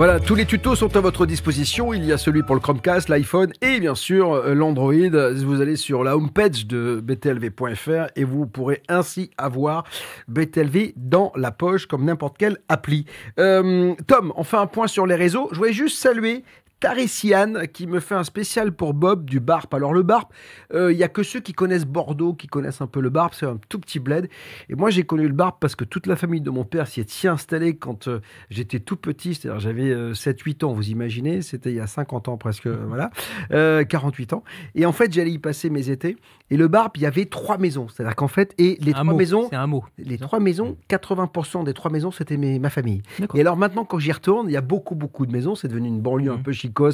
Voilà, 0.00 0.18
tous 0.18 0.34
les 0.34 0.46
tutos 0.46 0.76
sont 0.76 0.96
à 0.96 1.00
votre 1.00 1.26
disposition. 1.26 1.92
Il 1.92 2.06
y 2.06 2.10
a 2.10 2.16
celui 2.16 2.42
pour 2.42 2.54
le 2.54 2.60
Chromecast, 2.62 3.10
l'iPhone 3.10 3.52
et 3.60 3.80
bien 3.80 3.94
sûr 3.94 4.32
euh, 4.32 4.54
l'Android. 4.54 4.94
Vous 4.94 5.60
allez 5.60 5.76
sur 5.76 6.04
la 6.04 6.16
homepage 6.16 6.66
de 6.66 7.02
btlv.fr 7.04 8.06
et 8.16 8.24
vous 8.24 8.46
pourrez 8.46 8.82
ainsi 8.88 9.30
avoir 9.36 9.84
BTLV 10.28 10.94
dans 10.96 11.32
la 11.36 11.50
poche 11.50 11.84
comme 11.84 12.06
n'importe 12.06 12.38
quelle 12.38 12.56
appli. 12.70 13.04
Euh, 13.38 13.94
Tom, 14.06 14.32
on 14.36 14.42
fait 14.42 14.56
un 14.56 14.66
point 14.66 14.86
sur 14.86 15.06
les 15.06 15.16
réseaux. 15.16 15.50
Je 15.52 15.58
voulais 15.58 15.74
juste 15.74 15.98
saluer 15.98 16.44
Tarissiane 16.80 17.66
qui 17.68 17.86
me 17.86 18.00
fait 18.00 18.14
un 18.14 18.24
spécial 18.24 18.72
pour 18.72 18.94
Bob 18.94 19.24
du 19.28 19.38
Barp. 19.38 19.72
Alors 19.74 19.92
le 19.92 20.02
Barp, 20.02 20.32
euh, 20.72 20.92
il 20.92 20.98
y 20.98 21.04
a 21.04 21.08
que 21.08 21.22
ceux 21.22 21.40
qui 21.40 21.52
connaissent 21.52 21.84
Bordeaux 21.86 22.32
qui 22.34 22.46
connaissent 22.46 22.80
un 22.80 22.86
peu 22.86 23.00
le 23.00 23.10
Barp. 23.10 23.34
C'est 23.34 23.46
un 23.46 23.58
tout 23.68 23.78
petit 23.78 23.98
bled. 24.00 24.28
Et 24.70 24.74
moi 24.74 24.88
j'ai 24.90 25.02
connu 25.04 25.28
le 25.28 25.34
Barp 25.34 25.58
parce 25.60 25.76
que 25.76 25.84
toute 25.84 26.06
la 26.06 26.16
famille 26.16 26.40
de 26.40 26.50
mon 26.50 26.64
père 26.64 26.88
s'y 26.88 27.00
est 27.00 27.26
installée 27.26 27.76
quand 27.76 28.08
euh, 28.08 28.20
j'étais 28.48 28.80
tout 28.80 28.96
petit. 28.96 29.34
C'est-à-dire 29.34 29.60
j'avais 29.60 29.90
euh, 29.90 30.14
7-8 30.14 30.64
ans, 30.64 30.72
vous 30.72 30.88
imaginez. 30.88 31.42
C'était 31.42 31.70
il 31.70 31.76
y 31.76 31.80
a 31.80 31.86
50 31.86 32.28
ans 32.28 32.36
presque, 32.38 32.66
euh, 32.66 32.84
voilà, 32.88 33.10
Euh, 33.52 33.84
48 33.84 34.32
ans. 34.32 34.42
Et 34.74 34.86
en 34.86 34.92
fait 34.92 35.12
j'allais 35.12 35.32
y 35.32 35.38
passer 35.38 35.68
mes 35.70 35.90
étés. 35.90 36.16
Et 36.52 36.56
le 36.56 36.66
Barp, 36.66 36.96
il 36.96 37.02
y 37.02 37.06
avait 37.06 37.26
trois 37.26 37.58
maisons. 37.58 37.86
C'est-à-dire 37.88 38.16
qu'en 38.16 38.26
fait, 38.26 38.54
et 38.58 38.76
les 38.80 38.90
Un 38.90 38.94
trois 38.94 39.04
mot, 39.04 39.16
maisons, 39.16 39.48
un 39.52 39.66
mot. 39.68 39.84
les 39.98 40.18
trois 40.18 40.40
maisons, 40.40 40.76
80% 40.88 41.62
des 41.62 41.74
trois 41.74 41.92
maisons, 41.92 42.10
c'était 42.10 42.36
ma 42.36 42.70
famille. 42.70 43.02
Et 43.34 43.40
alors 43.40 43.56
maintenant, 43.56 43.84
quand 43.84 44.00
j'y 44.00 44.10
retourne, 44.10 44.48
il 44.48 44.52
y 44.52 44.56
a 44.56 44.60
beaucoup, 44.60 44.96
beaucoup 44.96 45.26
de 45.26 45.32
maisons. 45.32 45.54
C'est 45.54 45.68
devenu 45.68 45.86
une 45.86 46.00
banlieue 46.00 46.32
un 46.32 46.36
Mhm. 46.38 46.42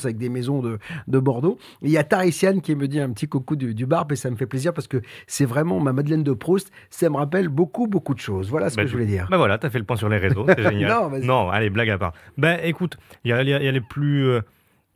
Avec 0.05 0.17
des 0.19 0.29
maisons 0.29 0.61
de, 0.63 0.79
de 1.09 1.19
Bordeaux. 1.19 1.59
Et 1.83 1.87
il 1.87 1.91
y 1.91 1.99
a 1.99 2.05
Tarissiane 2.05 2.61
qui 2.61 2.75
me 2.75 2.89
dit 2.89 3.01
un 3.01 3.11
petit 3.11 3.29
coucou 3.29 3.57
du, 3.57 3.75
du 3.75 3.87
Barbe 3.87 4.13
et 4.13 4.17
ça 4.17 4.31
me 4.31 4.37
fait 4.37 4.47
plaisir 4.47 4.73
parce 4.73 4.89
que 4.89 5.01
c'est 5.27 5.45
vraiment 5.47 5.81
ma 5.81 5.93
Madeleine 5.93 6.23
de 6.23 6.33
Proust. 6.33 6.71
Ça 6.91 7.09
me 7.11 7.17
rappelle 7.17 7.49
beaucoup, 7.49 7.87
beaucoup 7.87 8.15
de 8.15 8.21
choses. 8.21 8.49
Voilà 8.51 8.71
ce 8.71 8.77
Bah, 8.77 8.83
que 8.83 8.89
je 8.89 8.93
voulais 8.93 9.07
dire. 9.07 9.29
Bah 9.31 9.37
voilà, 9.37 9.59
t'as 9.59 9.71
fait 9.71 9.79
le 9.79 9.85
point 9.85 9.97
sur 9.97 10.09
les 10.09 10.19
réseaux, 10.19 10.47
c'est 10.49 10.63
génial. 10.71 10.91
Non, 10.91 11.09
vas-y. 11.09 11.57
allez, 11.57 11.71
blague 11.71 11.91
à 11.91 11.99
part. 11.99 12.13
Ben 12.39 12.59
écoute, 12.65 12.97
il 13.25 13.31
y 13.31 13.33
a, 13.33 13.43
y 13.43 13.49
y 13.51 13.73
les 13.73 13.81
plus. 13.81 14.27
euh, 14.29 14.41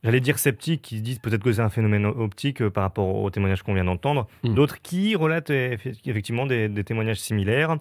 j'allais 0.03 0.21
dire 0.21 0.39
sceptiques, 0.39 0.81
qui 0.83 1.01
disent 1.03 1.19
peut-être 1.19 1.43
que 1.43 1.53
c'est 1.53 1.61
un 1.61 1.69
phénomène 1.69 2.07
optique 2.07 2.63
euh, 2.63 2.71
par 2.71 2.85
rapport 2.85 3.15
au 3.17 3.29
témoignage 3.31 3.63
qu'on 3.63 3.75
vient 3.75 3.85
d'entendre. 3.85 4.27
Mm. 4.45 4.55
D'autres 4.55 4.81
qui 4.81 5.15
relatent 5.15 5.51
effe- 5.51 6.01
effectivement 6.07 6.47
des, 6.47 6.69
des 6.69 6.85
témoignages 6.85 7.21
similaires. 7.21 7.77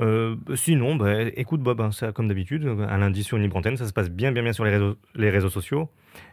Euh, 0.00 0.34
sinon, 0.54 0.96
bah, 0.96 1.22
écoute 1.36 1.60
Bob, 1.60 1.80
hein, 1.80 1.92
ça, 1.92 2.10
comme 2.12 2.26
d'habitude, 2.26 2.66
un 2.66 2.98
lundi 2.98 3.22
sur 3.22 3.36
une 3.36 3.42
libre 3.44 3.56
antenne, 3.56 3.76
ça 3.76 3.86
se 3.86 3.92
passe 3.92 4.10
bien, 4.10 4.32
bien, 4.32 4.42
bien 4.42 4.52
sur 4.52 4.64
les 4.64 4.70
réseaux, 4.72 4.96
les 5.14 5.30
réseaux 5.30 5.50
sociaux. 5.50 5.88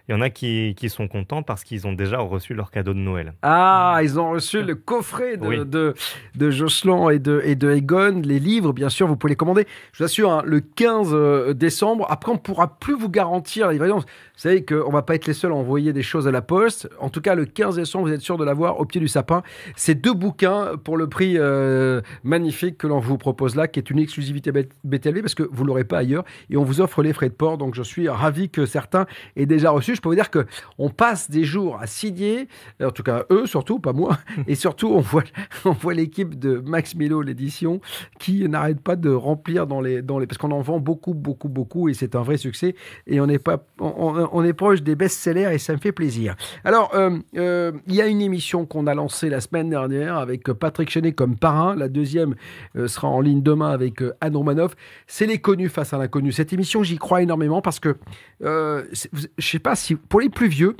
Il 0.09 0.13
y 0.13 0.15
en 0.15 0.21
a 0.21 0.29
qui, 0.29 0.73
qui 0.77 0.89
sont 0.89 1.09
contents 1.09 1.43
parce 1.43 1.65
qu'ils 1.65 1.85
ont 1.85 1.91
déjà 1.91 2.19
reçu 2.19 2.53
leur 2.53 2.71
cadeau 2.71 2.93
de 2.93 2.99
Noël. 2.99 3.33
Ah, 3.41 3.99
ils 4.03 4.17
ont 4.17 4.31
reçu 4.31 4.63
le 4.63 4.73
coffret 4.75 5.35
de, 5.35 5.45
Oui. 5.45 5.57
de, 5.65 5.95
de 6.35 6.49
Jocelyn 6.49 7.09
et 7.09 7.19
de, 7.19 7.41
et 7.43 7.55
de 7.55 7.69
Egon, 7.71 8.21
les 8.23 8.39
livres, 8.39 8.71
bien 8.71 8.87
sûr, 8.87 9.05
vous 9.05 9.17
pouvez 9.17 9.31
les 9.31 9.35
commander. 9.35 9.67
Je 9.91 9.97
vous 9.99 10.05
assure, 10.05 10.31
hein, 10.31 10.43
le 10.45 10.61
15 10.61 11.09
euh, 11.11 11.53
décembre, 11.53 12.05
après, 12.09 12.31
on 12.31 12.37
pourra 12.37 12.77
plus 12.79 12.95
vous 12.97 13.09
garantir 13.09 13.67
la 13.67 13.73
livraison. 13.73 13.97
Vous 13.97 14.03
savez 14.37 14.63
qu'on 14.63 14.89
va 14.91 15.01
pas 15.01 15.13
être 15.15 15.25
les 15.27 15.33
seuls 15.33 15.51
à 15.51 15.55
envoyer 15.55 15.91
des 15.91 16.03
choses 16.03 16.25
à 16.25 16.31
la 16.31 16.41
poste. 16.41 16.87
En 17.01 17.09
tout 17.09 17.19
cas, 17.19 17.35
le 17.35 17.43
15 17.45 17.75
décembre, 17.75 18.07
vous 18.07 18.13
êtes 18.13 18.21
sûr 18.21 18.37
de 18.37 18.45
l'avoir 18.45 18.79
au 18.79 18.85
pied 18.85 19.01
du 19.01 19.09
sapin. 19.09 19.43
C'est 19.75 19.95
deux 19.95 20.13
bouquins 20.13 20.77
pour 20.85 20.95
le 20.95 21.09
prix 21.09 21.33
euh, 21.37 21.99
magnifique 22.23 22.77
que 22.77 22.87
l'on 22.87 22.99
vous 22.99 23.17
propose 23.17 23.57
là, 23.57 23.67
qui 23.67 23.79
est 23.79 23.89
une 23.89 23.99
exclusivité 23.99 24.53
BTLV, 24.85 25.19
parce 25.19 25.35
que 25.35 25.43
vous 25.51 25.65
l'aurez 25.65 25.83
pas 25.83 25.97
ailleurs. 25.97 26.23
Et 26.49 26.55
on 26.55 26.63
vous 26.63 26.79
offre 26.79 27.03
les 27.03 27.11
frais 27.11 27.27
de 27.27 27.33
port. 27.33 27.57
Donc, 27.57 27.75
je 27.75 27.83
suis 27.83 28.07
ravi 28.07 28.49
que 28.49 28.65
certains 28.65 29.05
aient 29.35 29.45
déjà 29.45 29.73
reçu. 29.77 29.95
Je 29.95 30.01
peux 30.01 30.09
vous 30.09 30.15
dire 30.15 30.29
que 30.29 30.45
on 30.77 30.89
passe 30.89 31.29
des 31.29 31.43
jours 31.43 31.79
à 31.81 31.87
signer, 31.87 32.47
en 32.83 32.91
tout 32.91 33.03
cas 33.03 33.23
eux 33.31 33.45
surtout, 33.45 33.79
pas 33.79 33.93
moi, 33.93 34.17
et 34.47 34.55
surtout 34.55 34.89
on 34.89 34.99
voit, 34.99 35.23
on 35.65 35.71
voit 35.71 35.93
l'équipe 35.93 36.37
de 36.37 36.61
Max 36.65 36.95
Milo, 36.95 37.21
l'édition, 37.21 37.81
qui 38.19 38.47
n'arrête 38.47 38.81
pas 38.81 38.95
de 38.95 39.09
remplir 39.09 39.67
dans 39.67 39.81
les, 39.81 40.01
dans 40.01 40.19
les, 40.19 40.27
parce 40.27 40.37
qu'on 40.37 40.51
en 40.51 40.61
vend 40.61 40.79
beaucoup, 40.79 41.13
beaucoup, 41.13 41.49
beaucoup, 41.49 41.89
et 41.89 41.93
c'est 41.93 42.15
un 42.15 42.21
vrai 42.21 42.37
succès, 42.37 42.75
et 43.05 43.19
on 43.19 43.27
est 43.27 43.39
pas, 43.39 43.65
on, 43.79 44.43
est 44.43 44.53
proche 44.53 44.81
des 44.81 44.95
best-sellers, 44.95 45.53
et 45.53 45.57
ça 45.57 45.73
me 45.73 45.77
fait 45.79 45.91
plaisir. 45.91 46.35
Alors, 46.63 46.93
euh, 46.93 47.17
euh, 47.37 47.71
il 47.87 47.95
y 47.95 48.01
a 48.01 48.07
une 48.07 48.21
émission 48.21 48.65
qu'on 48.65 48.87
a 48.87 48.93
lancée 48.93 49.29
la 49.29 49.41
semaine 49.41 49.69
dernière 49.69 50.17
avec 50.17 50.43
Patrick 50.43 50.89
Chenet 50.89 51.13
comme 51.13 51.37
parrain, 51.37 51.75
la 51.75 51.89
deuxième 51.89 52.35
euh, 52.75 52.87
sera 52.87 53.07
en 53.07 53.21
ligne 53.21 53.41
demain 53.41 53.69
avec 53.69 54.01
Anne 54.21 54.35
Romanoff, 54.35 54.75
c'est 55.07 55.25
les 55.25 55.39
connus 55.39 55.69
face 55.69 55.93
à 55.93 55.97
l'inconnu. 55.97 56.31
Cette 56.31 56.53
émission, 56.53 56.83
j'y 56.83 56.97
crois 56.97 57.21
énormément 57.21 57.61
parce 57.61 57.79
que, 57.79 57.95
je 58.41 59.56
sais 59.57 59.61
pas 59.61 59.75
si, 59.75 59.95
pour 59.95 60.21
les 60.21 60.29
plus 60.29 60.47
vieux, 60.47 60.75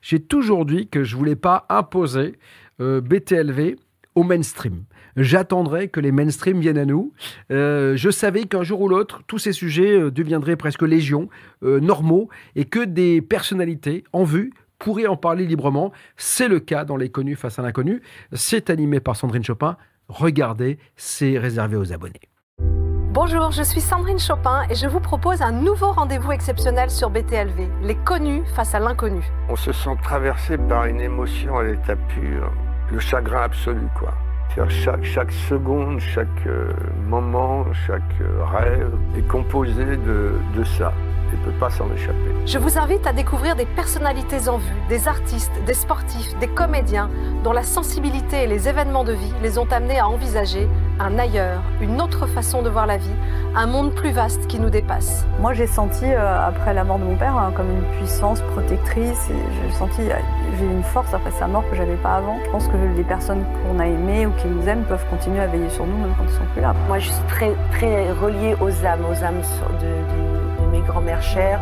j'ai 0.00 0.20
toujours 0.20 0.64
dit 0.64 0.88
que 0.88 1.04
je 1.04 1.16
voulais 1.16 1.36
pas 1.36 1.66
imposer 1.68 2.34
euh, 2.80 3.00
BTLV 3.00 3.76
au 4.14 4.22
mainstream. 4.24 4.84
J'attendrai 5.16 5.88
que 5.88 6.00
les 6.00 6.12
mainstream 6.12 6.60
viennent 6.60 6.78
à 6.78 6.86
nous. 6.86 7.12
Euh, 7.50 7.96
je 7.96 8.10
savais 8.10 8.44
qu'un 8.44 8.62
jour 8.62 8.80
ou 8.80 8.88
l'autre, 8.88 9.22
tous 9.26 9.38
ces 9.38 9.52
sujets 9.52 10.00
euh, 10.00 10.10
deviendraient 10.10 10.56
presque 10.56 10.82
légion, 10.82 11.28
normaux, 11.62 12.28
et 12.56 12.64
que 12.64 12.84
des 12.84 13.20
personnalités 13.20 14.04
en 14.12 14.24
vue 14.24 14.52
pourraient 14.78 15.06
en 15.06 15.16
parler 15.16 15.46
librement. 15.46 15.92
C'est 16.16 16.48
le 16.48 16.58
cas 16.58 16.84
dans 16.84 16.96
Les 16.96 17.10
Connus 17.10 17.36
face 17.36 17.58
à 17.58 17.62
l'inconnu. 17.62 18.02
C'est 18.32 18.70
animé 18.70 19.00
par 19.00 19.16
Sandrine 19.16 19.44
Chopin. 19.44 19.76
Regardez, 20.08 20.78
c'est 20.96 21.38
réservé 21.38 21.76
aux 21.76 21.92
abonnés. 21.92 22.31
Bonjour, 23.14 23.50
je 23.50 23.62
suis 23.62 23.82
Sandrine 23.82 24.18
Chopin 24.18 24.62
et 24.70 24.74
je 24.74 24.86
vous 24.86 24.98
propose 24.98 25.42
un 25.42 25.52
nouveau 25.52 25.92
rendez-vous 25.92 26.32
exceptionnel 26.32 26.90
sur 26.90 27.10
BTLV, 27.10 27.68
les 27.82 27.94
connus 27.94 28.42
face 28.56 28.74
à 28.74 28.78
l'inconnu. 28.78 29.22
On 29.50 29.56
se 29.56 29.70
sent 29.70 29.98
traversé 30.02 30.56
par 30.56 30.86
une 30.86 30.98
émotion 30.98 31.58
à 31.58 31.62
l'état 31.62 31.94
pur, 31.94 32.50
le 32.90 32.98
chagrin 32.98 33.42
absolu, 33.42 33.86
quoi. 33.98 34.14
C'est-à-dire 34.54 34.70
Chaque, 34.70 35.04
chaque 35.04 35.32
seconde, 35.32 36.00
chaque 36.00 36.28
euh, 36.46 36.70
moment, 37.08 37.64
chaque 37.86 38.02
euh, 38.20 38.44
rêve 38.44 38.92
est 39.16 39.26
composé 39.26 39.84
de, 39.84 40.34
de 40.54 40.64
ça 40.64 40.92
et 41.32 41.36
ne 41.36 41.44
peut 41.44 41.58
pas 41.58 41.70
s'en 41.70 41.90
échapper. 41.92 42.18
Je 42.44 42.58
vous 42.58 42.78
invite 42.78 43.06
à 43.06 43.12
découvrir 43.12 43.56
des 43.56 43.64
personnalités 43.64 44.48
en 44.48 44.58
vue, 44.58 44.74
des 44.88 45.08
artistes, 45.08 45.52
des 45.66 45.74
sportifs, 45.74 46.36
des 46.38 46.48
comédiens 46.48 47.08
dont 47.42 47.52
la 47.52 47.62
sensibilité 47.62 48.44
et 48.44 48.46
les 48.46 48.68
événements 48.68 49.04
de 49.04 49.12
vie 49.12 49.32
les 49.42 49.58
ont 49.58 49.66
amenés 49.70 49.98
à 49.98 50.08
envisager 50.08 50.68
un 51.00 51.18
ailleurs, 51.18 51.62
une 51.80 52.00
autre 52.00 52.26
façon 52.26 52.62
de 52.62 52.68
voir 52.68 52.86
la 52.86 52.96
vie, 52.96 53.16
un 53.56 53.66
monde 53.66 53.92
plus 53.94 54.12
vaste 54.12 54.46
qui 54.46 54.60
nous 54.60 54.70
dépasse. 54.70 55.26
Moi, 55.40 55.52
j'ai 55.52 55.66
senti, 55.66 56.04
euh, 56.04 56.46
après 56.46 56.74
la 56.74 56.84
mort 56.84 56.98
de 56.98 57.04
mon 57.04 57.16
père, 57.16 57.36
hein, 57.36 57.52
comme 57.56 57.70
une 57.70 57.98
puissance 57.98 58.40
protectrice. 58.52 59.30
Et 59.30 59.34
j'ai 59.68 59.72
senti, 59.72 60.02
j'ai 60.58 60.64
eu 60.64 60.70
une 60.70 60.82
force 60.84 61.12
après 61.12 61.30
sa 61.32 61.46
mort 61.48 61.64
que 61.70 61.76
j'avais 61.76 61.96
pas 61.96 62.16
avant. 62.16 62.38
Je 62.44 62.50
pense 62.50 62.68
que 62.68 62.76
les 62.96 63.02
personnes 63.04 63.44
qu'on 63.64 63.80
a 63.80 63.86
aimées 63.86 64.26
ou 64.26 64.30
qui 64.42 64.48
nous 64.48 64.68
aiment 64.68 64.82
peuvent 64.84 65.06
continuer 65.08 65.40
à 65.40 65.46
veiller 65.46 65.68
sur 65.70 65.86
nous, 65.86 65.96
même 65.96 66.12
quand 66.18 66.24
ils 66.24 66.30
sont 66.34 66.44
plus 66.52 66.60
là. 66.62 66.74
Moi, 66.88 66.98
je 66.98 67.08
suis 67.08 67.22
très, 67.28 67.52
très 67.70 68.10
reliée 68.12 68.54
aux 68.60 68.84
âmes, 68.84 69.04
aux 69.10 69.24
âmes 69.24 69.40
de, 69.80 69.86
de- 69.86 70.31
mes 70.72 70.80
grands-mères 70.80 71.22
chères, 71.22 71.60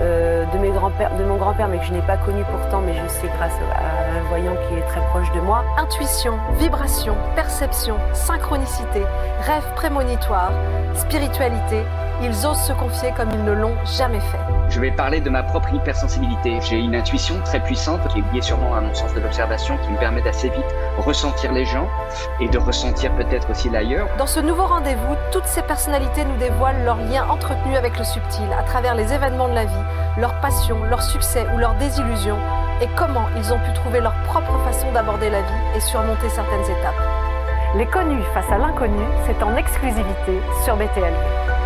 euh, 0.00 0.46
de, 0.46 0.58
mes 0.58 0.70
grands-pères, 0.70 1.14
de 1.16 1.24
mon 1.24 1.36
grand-père, 1.36 1.68
mais 1.68 1.78
que 1.78 1.84
je 1.84 1.92
n'ai 1.92 2.00
pas 2.00 2.16
connu 2.16 2.42
pourtant, 2.50 2.80
mais 2.80 2.94
je 2.94 3.08
sais 3.08 3.28
grâce 3.36 3.52
à 3.74 4.18
un 4.18 4.22
voyant 4.28 4.54
qui 4.68 4.76
est 4.76 4.86
très 4.86 5.04
proche 5.08 5.30
de 5.32 5.40
moi. 5.40 5.64
Intuition, 5.76 6.38
vibration, 6.58 7.14
perception, 7.34 7.96
synchronicité, 8.14 9.02
rêve 9.42 9.64
prémonitoire, 9.74 10.52
spiritualité, 10.94 11.84
ils 12.22 12.46
osent 12.46 12.60
se 12.60 12.72
confier 12.72 13.12
comme 13.16 13.30
ils 13.32 13.44
ne 13.44 13.52
l'ont 13.52 13.74
jamais 13.84 14.20
fait. 14.20 14.38
Je 14.68 14.80
vais 14.80 14.92
parler 14.92 15.20
de 15.20 15.28
ma 15.28 15.42
propre 15.42 15.74
hypersensibilité. 15.74 16.60
J'ai 16.62 16.78
une 16.78 16.94
intuition 16.94 17.34
très 17.44 17.58
puissante 17.60 18.06
qui 18.08 18.20
est 18.20 18.32
liée 18.32 18.42
sûrement 18.42 18.74
à 18.74 18.80
mon 18.80 18.94
sens 18.94 19.12
de 19.14 19.20
l'observation 19.20 19.76
qui 19.78 19.90
me 19.90 19.98
permet 19.98 20.22
d'assez 20.22 20.48
vite 20.48 20.64
ressentir 20.98 21.52
les 21.52 21.64
gens 21.64 21.88
et 22.40 22.48
de 22.48 22.58
ressentir 22.58 23.12
peut-être 23.16 23.50
aussi 23.50 23.68
l'ailleurs. 23.70 24.08
Dans 24.18 24.26
ce 24.26 24.40
nouveau 24.40 24.66
rendez-vous, 24.66 25.16
toutes 25.32 25.46
ces 25.46 25.62
personnalités 25.62 26.24
nous 26.24 26.36
dévoilent 26.36 26.84
leurs 26.84 26.96
liens 26.96 27.26
entretenus 27.28 27.76
avec 27.76 27.98
le 27.98 28.04
subtil 28.04 28.51
à 28.52 28.62
travers 28.62 28.94
les 28.94 29.12
événements 29.12 29.48
de 29.48 29.54
la 29.54 29.64
vie, 29.64 29.84
leurs 30.18 30.40
passions, 30.40 30.82
leurs 30.84 31.02
succès 31.02 31.46
ou 31.54 31.58
leurs 31.58 31.74
désillusions 31.74 32.38
et 32.80 32.88
comment 32.96 33.26
ils 33.36 33.52
ont 33.52 33.58
pu 33.58 33.72
trouver 33.74 34.00
leur 34.00 34.14
propre 34.24 34.58
façon 34.64 34.90
d'aborder 34.92 35.30
la 35.30 35.40
vie 35.40 35.76
et 35.76 35.80
surmonter 35.80 36.28
certaines 36.28 36.64
étapes. 36.64 37.00
Les 37.74 37.86
connus 37.86 38.22
face 38.34 38.50
à 38.50 38.58
l'inconnu, 38.58 39.04
c'est 39.26 39.42
en 39.42 39.56
exclusivité 39.56 40.40
sur 40.64 40.76
BTL. 40.76 41.61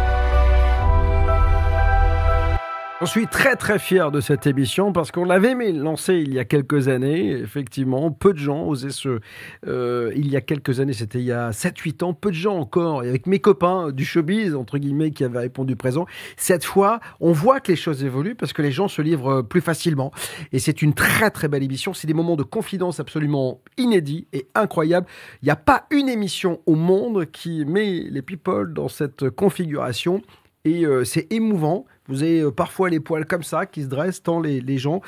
Je 3.02 3.04
suis 3.04 3.26
très 3.26 3.56
très 3.56 3.78
fier 3.78 4.10
de 4.10 4.22
cette 4.22 4.46
émission 4.46 4.90
parce 4.90 5.10
qu'on 5.10 5.26
l'avait 5.26 5.52
lancée 5.72 6.14
il 6.14 6.32
y 6.32 6.38
a 6.38 6.46
quelques 6.46 6.88
années. 6.88 7.30
Effectivement, 7.30 8.10
peu 8.10 8.32
de 8.32 8.38
gens 8.38 8.66
osaient 8.66 8.88
se. 8.88 9.20
euh, 9.66 10.12
il 10.16 10.30
y 10.30 10.36
a 10.36 10.40
quelques 10.40 10.80
années, 10.80 10.94
c'était 10.94 11.18
il 11.18 11.26
y 11.26 11.32
a 11.32 11.50
7-8 11.50 12.04
ans, 12.04 12.14
peu 12.14 12.30
de 12.30 12.36
gens 12.36 12.56
encore. 12.56 13.04
Et 13.04 13.10
avec 13.10 13.26
mes 13.26 13.38
copains 13.38 13.92
du 13.92 14.06
showbiz, 14.06 14.54
entre 14.54 14.78
guillemets, 14.78 15.10
qui 15.10 15.24
avaient 15.24 15.40
répondu 15.40 15.76
présent. 15.76 16.06
Cette 16.38 16.64
fois, 16.64 17.00
on 17.20 17.32
voit 17.32 17.60
que 17.60 17.70
les 17.70 17.76
choses 17.76 18.02
évoluent 18.02 18.34
parce 18.34 18.54
que 18.54 18.62
les 18.62 18.72
gens 18.72 18.88
se 18.88 19.02
livrent 19.02 19.42
plus 19.42 19.60
facilement. 19.60 20.10
Et 20.52 20.58
c'est 20.58 20.80
une 20.80 20.94
très 20.94 21.30
très 21.30 21.48
belle 21.48 21.62
émission. 21.64 21.92
C'est 21.92 22.06
des 22.06 22.14
moments 22.14 22.36
de 22.36 22.44
confidence 22.44 22.98
absolument 22.98 23.60
inédits 23.76 24.26
et 24.32 24.48
incroyables. 24.54 25.06
Il 25.42 25.44
n'y 25.44 25.52
a 25.52 25.56
pas 25.56 25.84
une 25.90 26.08
émission 26.08 26.60
au 26.64 26.76
monde 26.76 27.26
qui 27.26 27.66
met 27.66 28.06
les 28.10 28.22
people 28.22 28.72
dans 28.72 28.88
cette 28.88 29.28
configuration. 29.28 30.22
Et 30.64 30.86
euh, 30.86 31.04
c'est 31.04 31.30
émouvant. 31.30 31.84
Vous 32.08 32.22
avez 32.22 32.40
euh, 32.40 32.50
parfois 32.50 32.90
les 32.90 33.00
poils 33.00 33.26
comme 33.26 33.42
ça 33.42 33.66
qui 33.66 33.82
se 33.82 33.88
dressent 33.88 34.22
tant 34.22 34.40
les, 34.40 34.60
les 34.60 34.78
gens. 34.78 35.00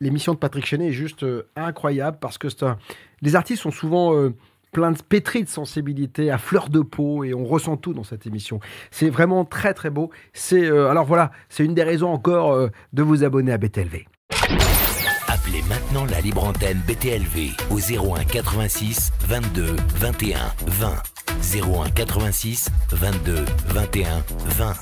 L'émission 0.00 0.32
de 0.32 0.38
Patrick 0.38 0.64
Chenet 0.64 0.88
est 0.88 0.92
juste 0.92 1.24
euh, 1.24 1.46
incroyable 1.56 2.16
parce 2.20 2.38
que 2.38 2.48
un... 2.64 2.78
les 3.20 3.36
artistes 3.36 3.62
sont 3.62 3.70
souvent 3.70 4.14
euh, 4.14 4.34
pleins 4.72 4.92
de 4.92 5.02
pétris 5.02 5.44
de 5.44 5.48
sensibilité, 5.48 6.30
à 6.30 6.38
fleur 6.38 6.70
de 6.70 6.80
peau, 6.80 7.22
et 7.22 7.34
on 7.34 7.44
ressent 7.44 7.76
tout 7.76 7.92
dans 7.92 8.04
cette 8.04 8.26
émission. 8.26 8.60
C'est 8.90 9.10
vraiment 9.10 9.44
très 9.44 9.74
très 9.74 9.90
beau. 9.90 10.10
Euh, 10.52 10.88
alors 10.88 11.04
voilà, 11.04 11.32
c'est 11.50 11.64
une 11.64 11.74
des 11.74 11.82
raisons 11.82 12.08
encore 12.08 12.70
de 12.92 13.02
vous 13.02 13.24
abonner 13.24 13.52
à 13.52 13.58
BTLV. 13.58 14.06
Appelez 15.28 15.62
maintenant 15.68 16.06
la 16.06 16.20
libre 16.20 16.44
antenne 16.44 16.80
BTLV 16.86 17.50
au 17.70 17.78
01 17.78 18.24
86 18.24 19.12
22 19.20 19.76
21 19.96 20.38
20. 20.66 20.94
01 21.42 21.90
86 21.90 22.70
22 22.92 23.44
21 23.68 24.24
20. 24.46 24.74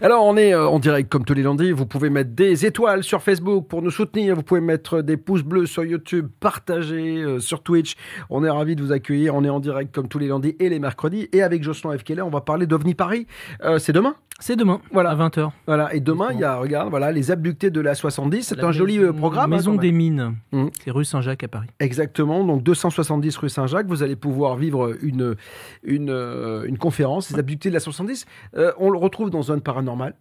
Alors, 0.00 0.24
on 0.24 0.36
est 0.36 0.54
euh, 0.54 0.68
en 0.68 0.78
direct 0.78 1.10
comme 1.10 1.24
tous 1.24 1.34
les 1.34 1.42
lundis. 1.42 1.72
Vous 1.72 1.84
pouvez 1.84 2.08
mettre 2.08 2.30
des 2.30 2.64
étoiles 2.64 3.02
sur 3.02 3.20
Facebook 3.20 3.66
pour 3.66 3.82
nous 3.82 3.90
soutenir. 3.90 4.36
Vous 4.36 4.44
pouvez 4.44 4.60
mettre 4.60 5.02
des 5.02 5.16
pouces 5.16 5.42
bleus 5.42 5.66
sur 5.66 5.84
YouTube, 5.84 6.28
partager 6.38 7.16
euh, 7.16 7.40
sur 7.40 7.64
Twitch. 7.64 7.96
On 8.30 8.44
est 8.44 8.50
ravis 8.50 8.76
de 8.76 8.82
vous 8.82 8.92
accueillir. 8.92 9.34
On 9.34 9.42
est 9.42 9.48
en 9.48 9.58
direct 9.58 9.92
comme 9.92 10.06
tous 10.06 10.20
les 10.20 10.28
lundis 10.28 10.54
et 10.60 10.68
les 10.68 10.78
mercredis. 10.78 11.28
Et 11.32 11.42
avec 11.42 11.64
Jocelyn 11.64 11.98
F. 11.98 12.04
Keller, 12.04 12.22
on 12.22 12.30
va 12.30 12.40
parler 12.40 12.66
d'OVNI 12.66 12.94
Paris. 12.94 13.26
Euh, 13.64 13.80
c'est 13.80 13.92
demain 13.92 14.14
C'est 14.40 14.54
demain, 14.54 14.80
Voilà. 14.92 15.10
à 15.10 15.16
20h. 15.16 15.50
Voilà. 15.66 15.92
Et 15.94 16.00
demain, 16.00 16.28
il 16.32 16.38
y 16.38 16.44
a, 16.44 16.56
regarde, 16.58 16.90
voilà, 16.90 17.10
les 17.10 17.32
abductés 17.32 17.70
de 17.70 17.80
la 17.80 17.96
70. 17.96 18.42
C'est 18.48 18.62
un 18.62 18.70
joli 18.70 18.98
euh, 18.98 19.12
programme. 19.12 19.52
hein, 19.52 19.56
Maison 19.56 19.74
des 19.74 19.90
Mines. 19.90 20.36
Mhm. 20.52 20.70
C'est 20.84 20.92
rue 20.92 21.04
Saint-Jacques 21.04 21.42
à 21.42 21.48
Paris. 21.48 21.66
Exactement, 21.80 22.44
donc 22.44 22.62
270 22.62 23.36
rue 23.36 23.48
Saint-Jacques, 23.48 23.88
vous 23.88 24.04
allez 24.04 24.14
pouvoir 24.16 24.56
vivre 24.56 24.94
une, 25.02 25.34
une, 25.82 26.10
euh, 26.10 26.64
une 26.66 26.78
conférence, 26.78 27.30
les 27.32 27.38
abductés 27.38 27.68
de 27.68 27.74
la 27.74 27.80
70. 27.80 28.26
Euh, 28.56 28.72
on 28.78 28.90
le 28.90 28.98
retrouve 28.98 29.30
dans 29.30 29.42
Zone 29.42 29.60
Paranormale. 29.60 30.14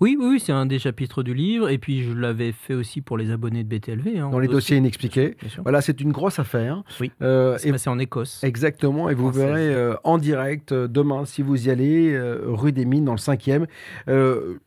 Oui, 0.00 0.16
oui, 0.18 0.26
oui, 0.30 0.40
c'est 0.40 0.52
un 0.52 0.66
des 0.66 0.78
chapitres 0.78 1.22
du 1.22 1.34
livre. 1.34 1.68
Et 1.68 1.78
puis, 1.78 2.02
je 2.04 2.12
l'avais 2.12 2.52
fait 2.52 2.74
aussi 2.74 3.00
pour 3.00 3.18
les 3.18 3.30
abonnés 3.32 3.64
de 3.64 3.68
BTLV. 3.68 4.18
hein, 4.18 4.28
Dans 4.30 4.38
les 4.38 4.46
dossiers 4.48 4.76
inexpliqués. 4.76 5.36
Voilà, 5.62 5.80
c'est 5.80 6.00
une 6.00 6.12
grosse 6.12 6.38
affaire. 6.38 6.84
Oui. 7.00 7.10
Euh, 7.20 7.56
C'est 7.58 7.72
passé 7.72 7.90
en 7.90 7.98
Écosse. 7.98 8.42
Exactement, 8.44 9.10
et 9.10 9.14
vous 9.14 9.30
Française. 9.32 9.42
verrez 9.44 9.74
euh, 9.74 9.94
en 10.04 10.18
direct 10.18 10.70
euh, 10.72 10.86
demain, 10.86 11.24
si 11.24 11.42
vous 11.42 11.66
y 11.66 11.70
allez, 11.70 12.18
rue 12.44 12.72
des 12.72 12.84
Mines, 12.84 13.04
dans 13.06 13.12
le 13.12 13.18
5e. 13.18 13.66
Euh, 14.08 14.58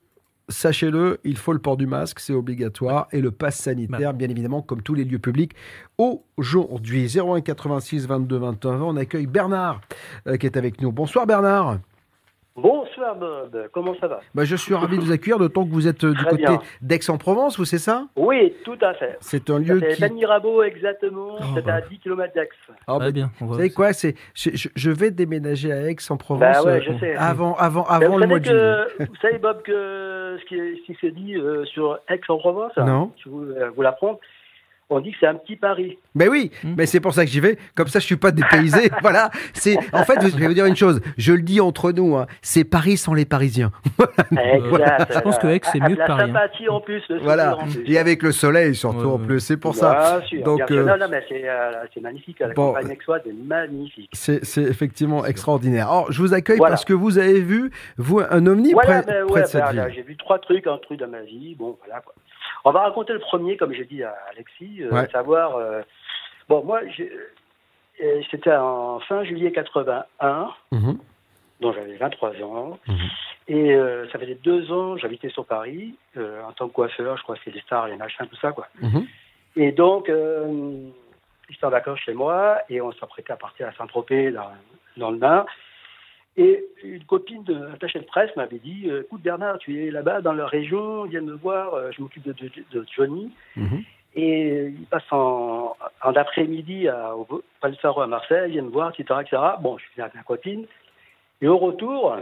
sachez-le, 0.50 1.20
il 1.24 1.38
faut 1.38 1.54
le 1.54 1.60
port 1.60 1.78
du 1.78 1.88
masque, 1.88 2.20
c'est 2.20 2.34
obligatoire, 2.34 3.08
et 3.14 3.22
le 3.22 3.32
pass 3.32 3.56
sanitaire, 3.58 4.14
bien 4.14 4.28
évidemment, 4.28 4.62
comme 4.62 4.82
tous 4.82 4.96
les 4.96 5.06
lieux 5.06 5.20
publics. 5.20 5.54
Aujourd'hui, 5.98 7.08
01 7.18 7.40
86 7.40 8.06
22 8.06 8.38
21 8.38 8.72
20, 8.78 8.84
on 8.86 8.98
accueille 8.98 9.28
Bernard 9.28 9.80
qui 10.40 10.46
est 10.46 10.58
avec 10.58 10.82
nous. 10.82 10.92
Bonsoir 10.92 11.26
Bernard. 11.26 11.78
Bonsoir 12.58 13.16
Bob, 13.16 13.70
comment 13.74 13.96
ça 14.02 14.08
va? 14.08 14.20
Bah, 14.36 14.44
je 14.44 14.58
suis 14.58 14.74
ravi 14.76 14.98
de 14.98 15.02
vous 15.02 15.14
accueillir, 15.14 15.40
d'autant 15.40 15.64
que 15.66 15.72
vous 15.72 15.88
êtes 15.88 16.04
euh, 16.04 16.12
du 16.14 16.18
Très 16.26 16.32
côté 16.32 16.54
d'Aix-en-Provence, 16.82 17.58
vous 17.58 17.64
c'est 17.64 17.78
ça? 17.78 18.08
Oui, 18.18 18.54
tout 18.66 18.78
à 18.82 18.94
fait. 18.94 19.16
C'est 19.22 19.50
un 19.50 19.58
lieu 19.60 19.80
C'est 19.80 19.96
qui... 19.96 20.02
Ben 20.02 20.14
Mirabeau 20.14 20.62
exactement, 20.62 21.38
Oh, 21.40 21.44
c'est 21.56 21.64
bah. 21.66 21.76
à 21.76 21.82
10 21.82 22.00
km 22.00 22.34
d'Aix. 22.34 22.50
Ah, 22.88 23.00
bah, 23.00 23.12
bien, 23.12 23.32
on 23.40 23.46
vous 23.46 23.54
savez 23.56 23.70
quoi 23.70 23.94
c'est, 23.94 24.16
je, 24.36 24.50
je- 24.76 24.90
vais 24.92 25.12
déménager 25.12 25.72
à 25.72 25.90
Aix-en-Provence 25.90 26.42
Bah 26.42 26.64
ouais, 26.64 26.80
euh, 26.80 26.82
je 26.94 27.00
sais. 27.00 27.16
avant, 27.16 27.56
avant, 27.56 27.86
avant 27.86 28.10
vous 28.12 28.18
le 28.20 28.28
mois 28.28 28.40
de 28.40 28.46
juillet. 28.46 28.84
Vous 29.10 29.16
savez 29.22 29.38
Bob 29.38 29.62
que 29.62 30.38
ce 30.42 30.46
qui, 30.46 30.56
ce 30.58 30.86
qui 30.86 30.98
s'est 31.00 31.12
dit 31.12 31.36
euh, 31.38 31.64
sur 31.66 32.00
Aix-en-Provence, 32.10 32.74
Non. 32.78 33.14
je 33.24 33.30
vous, 33.30 33.44
euh, 33.44 33.70
vous 33.74 33.82
l'apprendre, 33.82 34.20
on 34.92 35.00
dit 35.00 35.12
que 35.12 35.18
c'est 35.20 35.28
un 35.28 35.36
petit 35.36 35.56
Paris. 35.56 35.98
Mais 36.16 36.28
oui, 36.28 36.52
Hmm. 36.64 36.76
mais 36.78 36.86
c'est 36.86 37.00
pour 37.00 37.14
ça 37.14 37.26
que 37.26 37.32
j'y 37.32 37.40
vais. 37.40 37.58
Comme 37.76 37.88
ça, 37.88 38.00
je 38.00 38.06
suis 38.06 38.18
pas 38.18 38.32
dépaysé. 38.32 38.90
voilà. 39.02 39.32
C'est 39.54 39.78
en 39.94 40.04
fait, 40.04 40.20
je 40.22 40.36
vais 40.38 40.48
vous 40.48 40.54
dire 40.54 40.66
une 40.66 40.76
chose. 40.76 41.02
Je 41.18 41.34
le 41.34 41.42
dis 41.42 41.60
entre 41.62 41.92
nous. 41.92 42.16
hein, 42.18 42.28
c'est 42.42 42.64
Paris 42.64 42.98
sans 42.98 43.14
les 43.14 43.26
Parisiens. 43.26 43.72
Exact. 44.32 45.14
je 45.14 45.20
pense 45.20 45.38
que 45.40 45.48
Aix, 45.48 45.62
c'est 45.72 45.80
mieux 45.80 45.96
que 45.96 46.00
la 46.00 46.06
Paris, 46.06 46.32
hein. 46.36 46.72
en 46.72 46.82
plus. 46.82 47.02
le 47.10 47.20
voilà. 47.20 47.58
en 47.58 47.68
plus. 47.68 47.84
Et 47.86 47.98
avec 47.98 48.22
le 48.24 48.32
soleil 48.32 48.76
surtout 48.76 49.10
en 49.10 49.18
plus. 49.20 49.40
C'est 49.40 49.58
pour 49.58 49.76
ça. 49.76 50.22
Sûr, 50.28 50.44
Donc 50.44 50.58
bien 50.58 50.68
sûr. 50.68 50.78
euh, 50.80 50.86
Non, 50.86 50.98
non, 50.98 51.08
mais 51.10 51.24
c'est 51.28 51.48
euh, 51.48 51.72
c'est 51.94 52.02
magnifique. 52.02 52.40
La 52.40 52.50
bon, 52.50 52.74
campagne 52.74 52.92
aixoise 52.92 53.22
est 53.26 53.34
magnifique. 53.48 54.10
c'est 54.14 54.42
effectivement 54.64 55.26
extraordinaire. 55.26 55.88
Alors, 55.90 56.12
je 56.12 56.22
vous 56.22 56.34
accueille 56.34 56.58
Voilà. 56.58 56.74
parce 56.74 56.86
que 56.86 56.94
vous 56.94 57.18
avez 57.18 57.40
vu 57.42 57.72
vous 57.98 58.20
un 58.20 58.46
ovni 58.46 58.74
Voilà, 58.74 59.02
près, 59.04 59.14
ben 59.14 59.28
près 59.28 59.42
de 59.44 59.48
cette 59.48 59.62
ben, 59.64 59.72
ville. 59.72 59.94
j'ai 59.96 60.02
vu 60.04 60.18
trois 60.18 60.40
trucs, 60.40 60.68
un 60.68 60.78
truc 60.78 61.00
dans 61.00 61.08
ma 61.08 61.22
vie. 61.22 61.56
Bon, 61.58 61.78
voilà. 61.86 62.02
Quoi. 62.02 62.14
On 62.66 62.72
va 62.72 62.82
raconter 62.82 63.14
le 63.14 63.20
premier, 63.20 63.58
comme 63.58 63.74
j'ai 63.74 63.86
dit 63.86 64.04
à 64.04 64.16
Alexis, 64.32 64.84
euh, 64.84 64.92
Ouais. 64.92 65.10
savoir. 65.10 65.56
euh, 65.56 65.82
bon, 66.48 66.64
moi, 66.64 66.82
euh, 67.00 68.22
c'était 68.30 68.56
en 68.56 69.00
fin 69.02 69.24
juillet 69.24 69.52
81, 69.52 70.52
Mhm. 70.72 70.98
dont 71.60 71.74
j'avais 71.74 71.96
23 71.98 72.32
ans. 72.44 72.78
Mhm. 72.88 72.96
Et 73.48 73.74
euh, 73.74 74.08
ça 74.12 74.20
faisait 74.20 74.36
deux 74.36 74.72
ans, 74.72 74.98
j'habitais 74.98 75.30
sur 75.30 75.46
Paris, 75.46 75.96
en 76.18 76.52
tant 76.54 76.68
que 76.68 76.74
coiffeur, 76.74 77.18
je 77.18 77.24
crois 77.24 77.36
que 77.36 77.42
c'est 77.44 77.52
des 77.52 77.62
stars, 77.62 77.88
les 77.88 77.96
machins, 77.98 78.26
tout 78.28 78.36
ça, 78.38 78.52
quoi. 78.52 78.68
Mhm. 78.82 79.06
Et 79.58 79.72
donc, 79.72 80.10
j'étais 81.50 81.66
en 81.66 81.70
vacances 81.70 82.00
chez 82.00 82.14
moi 82.14 82.60
et 82.70 82.80
on 82.82 82.92
s'apprêtait 82.94 83.34
à 83.34 83.38
partir 83.38 83.68
à 83.68 83.74
Saint-Tropez, 83.74 84.32
dans, 84.32 84.52
dans 84.98 85.12
le 85.12 85.18
Nord. 85.18 85.46
Et 86.38 86.64
une 86.84 87.04
copine 87.04 87.44
de 87.44 87.74
attachée 87.74 88.00
de 88.00 88.06
presse 88.06 88.34
m'avait 88.38 88.60
dit 88.60 88.90
euh, 88.90 89.02
Écoute, 89.02 89.22
Bernard, 89.22 89.58
tu 89.60 89.86
es 89.86 89.92
là-bas 89.92 90.22
dans 90.22 90.32
la 90.34 90.48
région, 90.48 91.04
viens 91.04 91.22
me 91.22 91.34
voir, 91.34 91.74
euh, 91.74 91.92
je 91.92 92.02
m'occupe 92.02 92.24
de, 92.24 92.32
de, 92.34 92.50
de 92.72 92.86
Johnny. 92.96 93.32
Mhm. 93.58 93.84
Et 94.16 94.66
il 94.68 94.86
passe 94.88 95.04
en, 95.12 95.76
en 96.04 96.16
après-midi 96.16 96.88
à- 96.88 97.16
au 97.16 97.28
Palsaro 97.62 98.02
à 98.02 98.08
Marseille, 98.08 98.52
viens 98.52 98.62
me 98.62 98.70
voir, 98.70 98.92
etc., 98.98 99.20
etc. 99.22 99.42
Bon, 99.62 99.78
je 99.78 99.86
suis 99.90 100.02
avec 100.02 100.16
ma 100.16 100.24
copine. 100.24 100.66
Et 101.42 101.48
au 101.48 101.58
retour, 101.58 102.16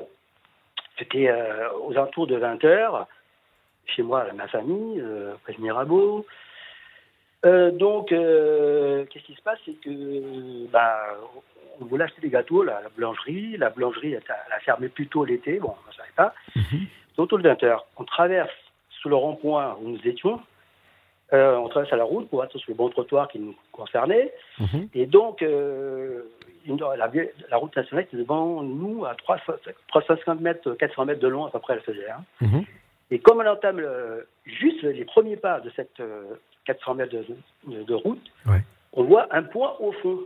c'était 0.97 1.29
euh, 1.29 1.69
aux 1.83 1.91
alentours 1.93 2.27
de 2.27 2.37
20h, 2.37 3.05
chez 3.85 4.03
moi, 4.03 4.25
ma 4.33 4.47
famille, 4.47 4.99
euh, 5.01 5.33
près 5.43 5.53
de 5.53 5.61
Mirabeau. 5.61 6.25
Euh, 7.45 7.71
donc, 7.71 8.09
qu'est-ce 8.09 9.23
qui 9.25 9.33
se 9.35 9.41
passe? 9.41 9.59
C'est 9.65 9.79
que 9.81 10.67
bah, 10.67 10.99
voulait 11.85 12.03
acheter 12.05 12.21
des 12.21 12.29
gâteaux 12.29 12.63
là, 12.63 12.77
à 12.77 12.81
la 12.83 12.89
boulangerie. 12.89 13.57
La 13.57 13.69
boulangerie 13.69 14.13
elle, 14.13 14.23
a- 14.29 14.37
elle 14.47 14.53
a 14.53 14.59
fermé 14.59 14.89
plus 14.89 15.07
tôt 15.07 15.25
l'été, 15.25 15.59
bon, 15.59 15.73
on 15.85 15.89
ne 15.89 15.93
savait 15.95 16.09
pas. 16.15 16.33
C'est 16.53 17.21
autour 17.21 17.37
de 17.39 17.43
20h. 17.49 17.79
On 17.97 18.03
traverse 18.05 18.49
sous 19.01 19.09
le 19.09 19.15
rond-point 19.15 19.77
où 19.81 19.89
nous 19.89 20.07
étions. 20.07 20.41
Euh, 21.31 21.55
on 21.57 21.69
traverse 21.69 21.93
à 21.93 21.95
la 21.97 22.03
route 22.03 22.27
pour 22.29 22.43
être 22.43 22.57
sur 22.57 22.71
le 22.71 22.75
bon 22.75 22.89
trottoir 22.89 23.27
qui 23.29 23.39
nous 23.39 23.55
concernait. 23.71 24.33
Mhm. 24.59 24.89
Et 24.95 25.05
donc, 25.05 25.41
euh, 25.43 26.23
la, 26.67 27.57
route 27.57 27.75
nationale 27.75 28.05
était 28.05 28.17
devant 28.17 28.63
nous 28.63 29.05
à 29.05 29.13
300 29.15 29.53
350 29.89 30.41
mètres, 30.41 30.73
400 30.73 31.05
mètres 31.05 31.21
de 31.21 31.27
long 31.27 31.45
à 31.45 31.51
peu 31.51 31.59
près, 31.59 31.75
elle 31.75 31.81
faisait. 31.81 32.09
hein. 32.09 32.23
Mhm. 32.41 32.63
Et 33.11 33.19
comme 33.19 33.39
on 33.39 33.45
entame 33.47 33.79
le- 33.79 34.27
juste 34.45 34.81
les 34.83 35.05
premiers 35.05 35.35
pas 35.37 35.59
de 35.59 35.69
cette 35.75 35.99
euh, 35.99 36.23
400 36.65 36.95
mètres 36.95 37.13
de, 37.13 37.25
de- 37.67 37.83
de 37.83 37.93
route, 37.93 38.21
Ouais. 38.47 38.61
on 38.93 39.03
voit 39.03 39.27
un 39.31 39.43
point 39.43 39.75
au 39.79 39.91
fond. 39.93 40.19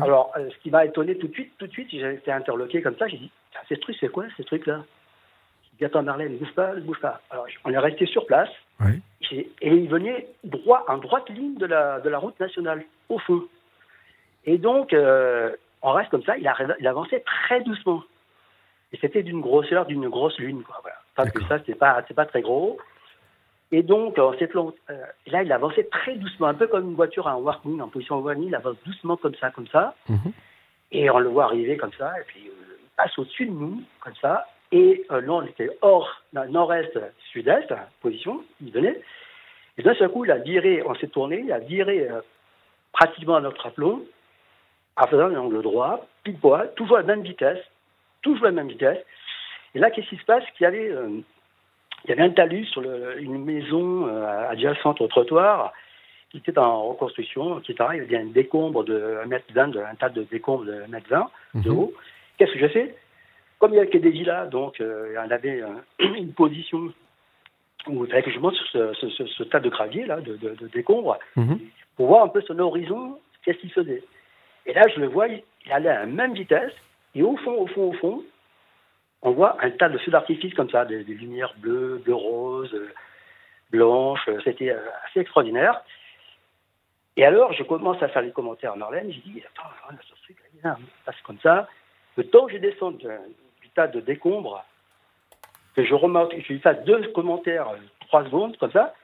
Alors, 0.00 0.32
euh, 0.36 0.48
ce 0.50 0.56
qui 0.58 0.70
m'a 0.70 0.84
étonné 0.84 1.16
tout 1.18 1.28
de 1.28 1.32
suite, 1.32 1.52
tout 1.58 1.66
de 1.66 1.72
suite, 1.72 1.88
j'ai 1.90 2.14
été 2.14 2.32
interloqué 2.32 2.82
comme 2.82 2.96
ça, 2.96 3.06
j'ai 3.08 3.18
dit, 3.18 3.30
Tiens, 3.52 3.60
ce 3.68 3.74
truc, 3.74 3.96
c'est 4.00 4.08
quoi, 4.08 4.24
ce 4.36 4.42
truc-là 4.42 4.84
J'ai 5.64 5.78
dit, 5.78 5.84
attends, 5.84 6.02
Marlène, 6.02 6.32
ne 6.32 6.38
bouge 6.38 6.54
pas, 6.54 6.74
ne 6.74 6.80
bouge 6.80 7.00
pas. 7.00 7.20
Alors, 7.30 7.46
on 7.64 7.70
est 7.70 7.78
resté 7.78 8.06
sur 8.06 8.26
place, 8.26 8.50
et 9.32 9.48
il 9.62 9.88
venait 9.88 10.28
droit, 10.44 10.84
en 10.88 10.98
droite 10.98 11.28
ligne 11.30 11.56
de 11.56 11.66
la, 11.66 12.00
de 12.00 12.08
la 12.08 12.18
route 12.18 12.38
nationale, 12.40 12.84
au 13.08 13.18
fond. 13.18 13.42
Et 14.46 14.58
donc, 14.58 14.92
euh, 14.92 15.54
on 15.82 15.92
reste 15.92 16.10
comme 16.10 16.24
ça, 16.24 16.36
il, 16.36 16.46
a, 16.46 16.56
il 16.78 16.86
avançait 16.86 17.20
très 17.20 17.60
doucement. 17.62 18.02
Et 18.92 18.98
c'était 19.00 19.22
d'une 19.22 19.40
grosseur 19.40 19.86
d'une 19.86 20.08
grosse 20.08 20.38
lune, 20.38 20.62
quoi. 20.62 20.78
Voilà. 20.82 20.96
Parce 21.14 21.30
que 21.30 21.44
ça, 21.46 21.58
c'est 21.66 21.74
pas, 21.74 22.02
c'est 22.06 22.14
pas 22.14 22.26
très 22.26 22.42
gros. 22.42 22.78
Et 23.76 23.82
donc, 23.82 24.14
plan- 24.14 24.72
euh, 24.90 24.94
là, 25.26 25.42
il 25.42 25.50
avançait 25.50 25.88
très 25.90 26.14
doucement, 26.14 26.46
un 26.46 26.54
peu 26.54 26.68
comme 26.68 26.90
une 26.90 26.94
voiture 26.94 27.26
en 27.26 27.38
warning, 27.40 27.80
en 27.80 27.88
position 27.88 28.20
warning, 28.20 28.46
il 28.46 28.54
avance 28.54 28.76
doucement 28.86 29.16
comme 29.16 29.34
ça, 29.34 29.50
comme 29.50 29.66
ça. 29.66 29.96
Mhm. 30.08 30.32
Et 30.92 31.10
on 31.10 31.18
le 31.18 31.28
voit 31.28 31.46
arriver 31.46 31.76
comme 31.76 31.92
ça, 31.98 32.12
et 32.20 32.24
puis 32.28 32.42
euh, 32.46 32.76
il 32.84 32.88
passe 32.96 33.18
au-dessus 33.18 33.46
de 33.46 33.50
nous, 33.50 33.82
comme 33.98 34.14
ça. 34.22 34.46
Et 34.70 35.04
euh, 35.10 35.20
là, 35.20 35.32
on 35.32 35.42
était 35.42 35.70
hors, 35.82 36.22
nord-est, 36.32 36.96
sud-est, 37.32 37.74
position, 38.00 38.44
il 38.60 38.70
venait. 38.70 39.00
Et 39.76 39.82
d'un 39.82 39.94
seul 39.94 40.08
coup, 40.10 40.24
il 40.24 40.30
a 40.30 40.38
viré, 40.38 40.82
on 40.86 40.94
s'est 40.94 41.08
tourné, 41.08 41.40
il 41.40 41.50
a 41.52 41.58
viré 41.58 42.08
euh, 42.08 42.20
pratiquement 42.92 43.34
à 43.36 43.40
notre 43.40 43.66
aplomb, 43.66 44.04
en 44.96 45.06
faisant 45.08 45.26
un 45.26 45.36
angle 45.36 45.62
droit, 45.62 46.06
pile 46.22 46.38
poil, 46.38 46.72
toujours 46.76 46.98
à 46.98 47.00
la 47.00 47.06
même 47.08 47.22
vitesse, 47.22 47.58
toujours 48.22 48.44
à 48.46 48.50
la 48.50 48.54
même 48.62 48.68
vitesse. 48.68 49.04
Et 49.74 49.80
là, 49.80 49.90
qu'est-ce 49.90 50.10
qui 50.10 50.16
se 50.16 50.24
passe? 50.24 50.44
Qu'il 50.56 50.62
y 50.62 50.66
avait, 50.68 50.90
euh, 50.92 51.08
il 52.04 52.10
y 52.10 52.12
avait 52.12 52.22
un 52.22 52.30
talus 52.30 52.66
sur 52.66 52.80
le- 52.80 53.20
une 53.20 53.44
maison 53.44 54.06
euh, 54.06 54.48
adjacente 54.50 55.00
au 55.00 55.06
trottoir 55.08 55.72
qui 56.30 56.38
était 56.38 56.58
en 56.58 56.88
reconstruction, 56.88 57.60
etc. 57.60 57.74
Il 57.94 57.98
y 57.98 58.00
avait 58.02 58.16
un 58.18 58.26
décombre 58.26 58.84
de 58.84 59.18
1 59.22 59.26
mètre 59.26 59.46
20, 59.54 59.68
de- 59.68 59.78
un 59.80 59.94
tas 59.94 60.08
de 60.08 60.24
décombres 60.24 60.64
de 60.64 60.82
1 60.82 60.88
mètre 60.88 61.08
20 61.08 61.30
de 61.54 61.70
Mhm. 61.70 61.78
haut. 61.78 61.92
Qu'est-ce 62.36 62.52
que 62.52 62.58
j'ai 62.58 62.68
fait? 62.68 62.94
Comme 63.58 63.72
il 63.72 63.76
y 63.76 63.78
avait 63.78 63.88
que 63.88 63.98
des 63.98 64.10
villas, 64.10 64.48
donc 64.50 64.80
euh, 64.80 65.12
y 65.14 65.18
en 65.18 65.30
avait 65.30 65.62
euh, 65.62 65.68
une 66.18 66.32
position 66.32 66.92
où 67.86 68.04
il 68.04 68.10
fallait 68.10 68.22
que 68.22 68.30
je 68.32 68.38
monte 68.38 68.54
sur 68.54 68.66
ce, 68.68 68.92
ce- 68.94 69.08
ce- 69.10 69.26
ce 69.26 69.42
tas 69.44 69.60
de 69.60 69.68
gravier 69.68 70.06
là, 70.06 70.20
de, 70.20 70.36
de, 70.36 70.54
de 70.54 70.66
décombres, 70.68 71.18
Mhm. 71.36 71.58
pour 71.96 72.06
voir 72.08 72.24
un 72.24 72.28
peu 72.28 72.40
son 72.42 72.58
horizon, 72.58 73.18
qu'est-ce 73.44 73.58
qu'il 73.58 73.72
faisait. 73.72 74.02
Et 74.66 74.72
là, 74.72 74.82
je 74.94 75.00
le 75.00 75.06
vois, 75.06 75.28
il, 75.28 75.42
il 75.66 75.72
allait 75.72 75.90
à 75.90 76.00
la 76.00 76.06
même 76.06 76.34
vitesse, 76.34 76.72
et 77.14 77.22
au 77.22 77.36
fond, 77.36 77.52
au 77.52 77.66
fond, 77.68 77.90
au 77.90 77.92
fond, 77.92 78.22
on 79.24 79.32
voit 79.32 79.56
un 79.64 79.70
tas 79.70 79.88
de 79.88 79.98
feux 79.98 80.10
d'artifice 80.12 80.54
comme 80.54 80.70
ça, 80.70 80.84
des, 80.84 81.02
des 81.02 81.14
lumières 81.14 81.54
bleues, 81.58 81.98
bleu 82.04 82.14
rose, 82.14 82.74
blanches, 83.70 84.28
euh, 84.28 84.38
c'était 84.44 84.70
euh, 84.70 84.78
assez 85.08 85.20
extraordinaire. 85.20 85.82
Et 87.16 87.24
alors, 87.24 87.52
je 87.52 87.62
commence 87.62 88.02
à 88.02 88.08
faire 88.08 88.22
les 88.22 88.32
commentaires 88.32 88.72
à 88.72 88.76
Marlène, 88.76 89.10
j'ai 89.12 89.20
dit, 89.20 89.42
attends, 89.46 89.68
ce 90.02 90.22
truc, 90.24 90.36
là, 90.62 90.76
il 90.78 90.86
passe 91.04 91.20
comme 91.22 91.38
ça. 91.40 91.68
Le 92.16 92.24
temps 92.28 92.46
que 92.46 92.52
je 92.52 92.58
descends 92.58 92.90
de- 92.92 93.18
du 93.62 93.68
tas 93.70 93.86
de 93.88 94.00
décombres, 94.00 94.64
que 95.76 95.84
je 95.84 95.94
remarque, 95.94 96.34
je 96.40 96.52
lui 96.52 96.60
fasse 96.60 96.84
deux 96.84 97.08
commentaires, 97.12 97.68
euh, 97.70 97.76
trois 98.06 98.24
secondes, 98.24 98.56
comme 98.58 98.72
ça, 98.72 98.94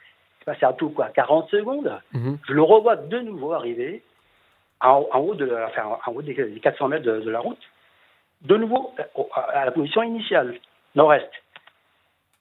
c'est 0.44 0.64
à 0.64 0.72
tout, 0.72 0.90
quoi, 0.90 1.08
40 1.10 1.48
secondes, 1.50 2.00
Mhm. 2.12 2.38
je 2.48 2.52
le 2.52 2.62
revois 2.62 2.96
de 2.96 3.18
nouveau 3.20 3.52
arriver 3.52 4.02
en, 4.80 5.06
en 5.12 5.18
haut, 5.20 5.34
de, 5.34 5.48
enfin, 5.68 5.96
en 6.04 6.12
haut 6.12 6.22
des, 6.22 6.34
des 6.34 6.60
400 6.60 6.88
mètres 6.88 7.04
de, 7.04 7.20
de 7.20 7.30
la 7.30 7.38
route, 7.40 7.62
de 8.42 8.56
nouveau 8.56 8.94
euh, 8.98 9.22
à 9.52 9.64
la 9.64 9.70
position 9.72 10.02
initiale, 10.02 10.54
nord-est. 10.94 11.30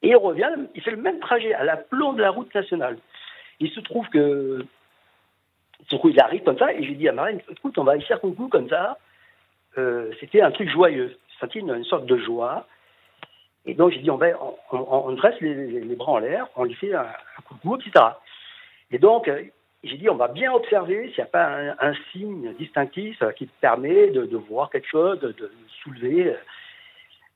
Et 0.01 0.09
il 0.09 0.15
revient, 0.15 0.49
il 0.75 0.81
fait 0.81 0.91
le 0.91 0.97
même 0.97 1.19
trajet 1.19 1.53
à 1.53 1.63
l'aplomb 1.63 2.13
de 2.13 2.21
la 2.21 2.31
route 2.31 2.53
nationale. 2.55 2.97
Il 3.59 3.69
se 3.71 3.81
trouve 3.81 4.07
que, 4.09 4.65
coup, 5.97 6.09
il 6.09 6.19
arrive 6.21 6.43
comme 6.43 6.57
ça, 6.57 6.73
et 6.73 6.83
j'ai 6.83 6.95
dit 6.95 7.09
à 7.09 7.11
Marine, 7.11 7.41
écoute, 7.49 7.77
on 7.77 7.83
va 7.83 7.97
y 7.97 8.01
faire 8.03 8.21
coucou 8.21 8.47
comme 8.47 8.69
ça. 8.69 8.97
Euh, 9.77 10.11
C'était 10.19 10.41
un 10.41 10.51
truc 10.51 10.69
joyeux. 10.69 11.17
C'était 11.39 11.59
une, 11.59 11.73
une 11.73 11.83
sorte 11.83 12.05
de 12.05 12.17
joie. 12.17 12.65
Et 13.65 13.73
donc, 13.73 13.91
j'ai 13.91 13.99
dit, 13.99 14.09
on, 14.09 14.15
va, 14.17 14.27
on, 14.71 14.77
on- 14.79 15.11
dresse 15.13 15.39
les 15.41 15.95
bras 15.95 16.13
en 16.13 16.19
l'air, 16.19 16.47
on 16.55 16.63
lui 16.63 16.75
fait 16.75 16.93
un, 16.93 17.01
un 17.01 17.41
coucou, 17.45 17.75
etc. 17.75 18.05
Et 18.91 18.99
donc, 18.99 19.27
euh, 19.27 19.43
j'ai 19.83 19.97
dit, 19.97 20.09
on 20.09 20.15
va 20.15 20.27
bien 20.27 20.51
observer 20.51 21.07
s'il 21.09 21.17
n'y 21.17 21.23
a 21.23 21.25
pas 21.27 21.45
un, 21.47 21.75
un 21.79 21.93
signe 22.11 22.53
distinctif 22.55 23.21
euh, 23.21 23.31
qui 23.31 23.45
permet 23.61 24.07
de, 24.11 24.25
de 24.25 24.37
voir 24.37 24.69
quelque 24.69 24.87
chose, 24.89 25.19
de, 25.21 25.29
de 25.31 25.51
soulever. 25.83 26.35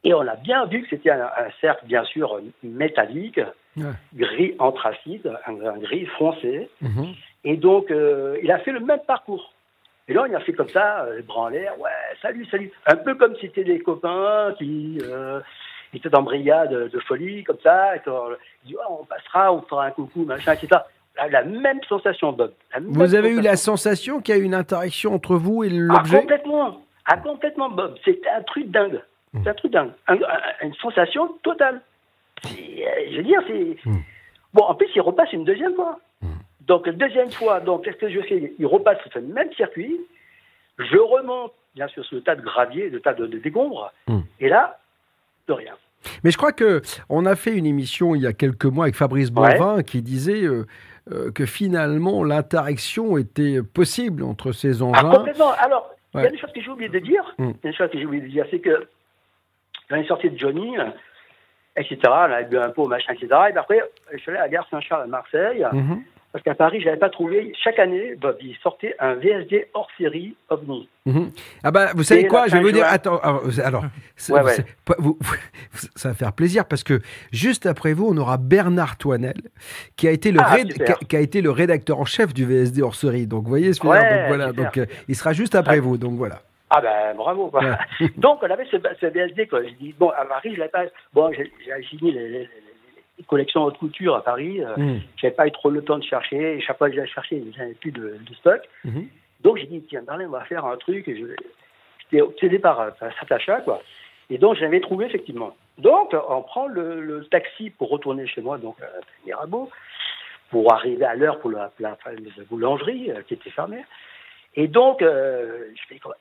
Et 0.03 0.13
on 0.13 0.27
a 0.27 0.35
bien 0.35 0.65
vu 0.65 0.81
que 0.83 0.89
c'était 0.89 1.11
un, 1.11 1.23
un 1.25 1.49
cercle, 1.61 1.85
bien 1.85 2.03
sûr, 2.03 2.39
métallique, 2.63 3.39
Ouais. 3.75 3.89
gris 4.13 4.53
anthracite, 4.59 5.27
un, 5.47 5.65
un 5.65 5.77
gris 5.79 6.05
foncé. 6.19 6.69
Mhm. 6.81 7.13
Et 7.43 7.57
donc, 7.57 7.89
euh, 7.89 8.37
il 8.43 8.51
a 8.51 8.59
fait 8.59 8.71
le 8.71 8.79
même 8.81 8.99
parcours. 9.07 9.51
Et 10.07 10.13
là, 10.13 10.25
il 10.29 10.35
a 10.35 10.41
fait 10.41 10.53
comme 10.53 10.69
ça, 10.69 11.05
euh, 11.05 11.15
les 11.15 11.21
bras 11.23 11.43
en 11.43 11.47
l'air, 11.47 11.79
ouais, 11.79 11.89
salut, 12.21 12.45
salut. 12.51 12.71
Un 12.85 12.97
peu 12.97 13.15
comme 13.15 13.35
si 13.37 13.47
c'était 13.47 13.63
des 13.63 13.79
copains 13.79 14.53
qui. 14.59 14.99
euh, 15.01 15.39
était 15.95 16.13
en 16.15 16.21
brigade 16.23 16.71
de 16.89 16.99
folie, 17.01 17.43
comme 17.43 17.59
ça. 17.63 17.95
Et 17.95 18.01
dit, 18.65 18.75
Oh, 18.79 18.97
on 19.01 19.05
passera, 19.05 19.51
on 19.53 19.61
fera 19.63 19.85
un 19.85 19.91
coucou, 19.91 20.23
machin, 20.25 20.53
etc. 20.53 20.81
La, 21.30 21.43
même 21.43 21.80
sensation, 21.88 22.32
Bob. 22.34 22.53
même 22.74 22.86
Vous 22.88 23.14
avez 23.16 23.30
eu 23.30 23.41
la 23.41 23.55
sensation. 23.55 24.20
qu'il 24.20 24.36
y 24.36 24.38
a 24.38 24.41
eu 24.41 24.43
une 24.45 24.55
interaction 24.55 25.14
entre 25.14 25.36
vous 25.36 25.64
et 25.64 25.68
Ah, 25.68 25.72
l'objet 25.74 26.20
complètement. 26.22 26.82
Ah, 27.05 27.18
complètement, 27.18 27.70
Bob. 27.70 27.95
C'était 28.03 28.30
un 28.30 28.41
truc 28.41 28.72
dingue. 28.72 28.99
C'est 29.43 29.49
un 29.49 29.53
truc 29.53 29.72
dingue. 29.72 29.91
Un- 30.07 30.16
un- 30.16 30.66
une 30.68 30.74
sensation 30.76 31.28
totale. 31.43 31.82
C'est, 32.43 32.49
euh, 32.49 33.11
Je 33.11 33.18
veux 33.18 33.24
dire, 33.24 33.41
c'est. 33.47 33.78
Bon, 34.53 34.64
en 34.64 34.76
plus, 34.76 34.88
il 34.95 35.01
repasse 35.01 35.32
une 35.34 35.43
deuxième 35.45 35.74
fois. 35.76 35.99
Donc, 36.61 36.88
la 36.88 36.93
deuxième 36.93 37.30
fois, 37.32 37.59
donc, 37.59 37.84
qu'est-ce 37.84 37.97
que 37.97 38.09
je 38.09 38.22
fais? 38.22 38.53
Il 38.57 38.66
repasse 38.66 38.97
sur 39.11 39.20
le 39.20 39.28
même 39.28 39.51
circuit. 39.53 39.99
Je 40.80 40.97
remonte, 40.97 41.51
bien 41.76 41.88
sûr, 41.89 42.03
sur 42.05 42.16
le 42.16 42.22
tas 42.24 42.36
de 42.36 42.41
gravier, 42.41 42.89
le 42.89 42.99
tas 43.01 43.14
de, 43.14 43.28
de 43.28 43.38
décombres. 43.38 43.91
Et 44.39 44.47
là, 44.49 44.80
de 45.47 45.53
rien. 45.53 45.74
Mais 46.24 46.32
je 46.32 46.38
crois 46.38 46.51
que 46.51 46.82
on 47.09 47.26
a 47.26 47.36
fait 47.36 47.55
une 47.55 47.66
émission 47.66 48.14
il 48.16 48.22
y 48.24 48.28
a 48.28 48.34
quelques 48.34 48.66
mois 48.66 48.86
avec 48.86 48.95
Fabrice 48.95 49.30
Ouais. 49.30 49.57
Bonvin 49.57 49.84
qui 49.84 50.01
disait 50.01 50.43
euh, 50.43 50.66
euh, 51.12 51.32
que 51.32 51.45
finalement 51.45 52.24
l'interaction 52.24 53.18
était 53.18 53.62
possible 53.62 54.24
entre 54.24 54.51
ces 54.51 54.82
Ah, 54.82 54.86
engins. 54.86 55.12
complètement. 55.18 55.51
Alors, 55.60 55.93
il 56.14 56.22
y 56.22 56.26
a 56.26 56.30
une 56.30 56.38
chose 56.38 56.51
que 56.54 56.62
j'ai 56.62 56.70
oublié 56.70 56.89
de 56.89 56.99
dire. 56.99 57.24
Mm. 57.38 57.51
A 57.64 57.68
une 57.68 57.74
chose 57.74 57.89
que 57.89 57.97
j'ai 57.99 58.06
oublié 58.06 58.22
de 58.24 58.28
dire, 58.30 58.45
c'est 58.51 58.60
que 58.60 58.88
dans 59.89 59.95
les 59.97 60.06
sorties 60.08 60.30
de 60.30 60.38
Johnny, 60.38 60.78
euh, 60.78 60.86
etc., 61.76 61.97
on 62.06 62.12
avait 62.12 62.45
bu 62.45 62.58
un 62.58 62.70
pot, 62.70 62.88
machin, 62.88 63.14
etc. 63.14 63.28
Et 63.49 63.51
puis 63.51 63.60
après, 63.60 63.82
je 64.14 64.18
suis 64.20 64.30
allé 64.32 64.39
à 64.39 64.43
la 64.43 64.49
gare 64.49 64.68
Saint-Charles 64.70 65.04
à 65.04 65.08
Marseille, 65.08 65.66
Mhm. 65.74 66.04
Parce 66.34 66.43
qu'à 66.43 66.55
Paris, 66.55 66.81
je 66.81 66.86
n'avais 66.88 66.97
pas 66.99 67.09
trouvé. 67.09 67.53
Chaque 67.63 67.79
année, 67.79 68.15
Bob, 68.19 68.36
il 68.41 68.55
sortait 68.63 68.95
un 68.99 69.13
VSD 69.13 69.67
hors 69.73 69.88
série 69.97 70.36
OVNI. 70.49 70.89
Mhm. 71.05 71.31
Ah 71.63 71.71
bah 71.71 71.91
vous 71.95 72.03
savez 72.03 72.27
quoi 72.27 72.47
Je 72.47 72.57
vais 72.57 72.61
vous 72.61 72.71
dire. 72.71 72.86
Attends. 72.86 73.19
Alors, 73.19 73.43
alors, 73.63 73.86
c'est- 74.17 74.34
Ouais, 74.34 74.41
ouais. 74.41 74.55
pas- 74.84 74.95
vous- 74.97 75.17
ça 75.95 76.09
va 76.09 76.15
faire 76.15 76.34
plaisir 76.34 76.65
parce 76.65 76.84
que 76.84 76.99
juste 77.31 77.65
après 77.65 77.93
vous, 77.93 78.07
on 78.11 78.17
aura 78.17 78.38
Bernard 78.38 78.97
Toinel 78.97 79.36
qui 79.95 80.07
a 80.07 80.11
été 80.11 80.31
le 80.31 80.39
Ah, 80.41 80.55
réd- 80.55 80.73
qui 80.73 80.91
a, 80.91 80.95
qui 80.95 81.15
a 81.15 81.19
été 81.19 81.41
le 81.41 81.51
rédacteur 81.51 81.99
en 81.99 82.05
chef 82.05 82.34
du 82.34 82.45
VSD 82.45 82.81
hors 82.81 82.95
série. 82.95 83.27
Donc 83.27 83.43
vous 83.43 83.49
voyez, 83.49 83.71
ce 83.73 83.86
Ouais, 83.86 83.99
donc 83.99 84.27
voilà. 84.27 84.51
Donc 84.51 84.77
euh, 84.77 84.86
il 85.07 85.15
sera 85.15 85.34
juste 85.34 85.55
après 85.55 85.79
vous. 85.79 85.97
Donc 85.97 86.13
voilà. 86.13 86.41
Ah 86.75 86.81
ben 86.81 87.15
bravo. 87.15 87.49
quoi. 87.49 87.63
Ouais. 87.63 87.75
Donc 88.17 88.39
on 88.41 88.49
avait 88.49 88.65
ce, 88.71 88.77
ce 88.99 89.05
VSD 89.05 89.45
quoi. 89.47 89.61
Je 89.63 89.69
dis 89.79 89.93
bon 89.99 90.09
à 90.09 90.25
Paris 90.25 90.53
je 90.55 90.59
l'avais 90.59 90.71
pas. 90.71 90.86
Bon 91.13 91.31
j'ai 91.31 91.51
signé 91.88 92.11
les, 92.11 92.27
les- 92.29 92.49
les 93.18 93.24
collections 93.26 93.64
haute 93.64 93.78
couture 93.78 94.16
à 94.16 94.24
Paris. 94.24 94.64
euh, 94.64 94.76
Mhm. 94.78 95.01
J'avais 95.18 95.36
pas 95.36 95.47
eu 95.47 95.51
trop 95.51 95.70
le 95.70 95.84
temps 95.84 95.97
de 95.99 96.03
chercher. 96.03 96.57
Et 96.57 96.61
chaque 96.61 96.78
fois 96.78 96.89
que 96.89 96.95
j'allais 96.95 97.07
chercher, 97.07 97.43
j'avais 97.55 97.74
plus 97.74 97.91
de, 97.91 98.18
de 98.28 98.34
stock. 98.36 98.61
Mhm. 98.86 99.07
Donc 99.41 99.57
j'ai 99.57 99.66
dit 99.68 99.82
tiens 99.89 100.03
on 100.09 100.28
va 100.30 100.45
faire 100.45 100.66
un 100.66 100.78
truc. 100.78 101.05
J'étais 101.07 102.22
obsédé 102.22 102.59
par, 102.59 102.80
euh, 102.80 102.89
cet 103.20 103.32
achat 103.32 103.61
quoi. 103.61 103.82
Et 104.30 104.38
donc 104.38 104.55
j'avais 104.55 104.80
trouvé 104.80 105.05
effectivement. 105.05 105.55
Donc 105.78 106.16
on 106.30 106.41
prend 106.43 106.68
le, 106.68 107.01
le 107.01 107.26
taxi 107.26 107.70
pour 107.72 107.89
retourner 107.89 108.26
chez 108.28 108.41
moi 108.41 108.57
donc 108.57 108.76
à 108.82 108.88
Mirabeau 109.26 109.70
pour 110.49 110.72
arriver 110.72 111.03
à 111.05 111.16
l'heure 111.16 111.39
pour 111.39 111.49
la, 111.51 111.72
la, 111.80 111.97
la 112.05 112.43
boulangerie 112.49 113.11
euh, 113.11 113.22
qui 113.28 113.34
était 113.34 113.49
fermée. 113.49 113.84
Et 114.55 114.68
donc 114.68 115.01
euh, 115.01 115.66
je 115.76 115.82
fais 115.88 115.99
quoi? 115.99 116.16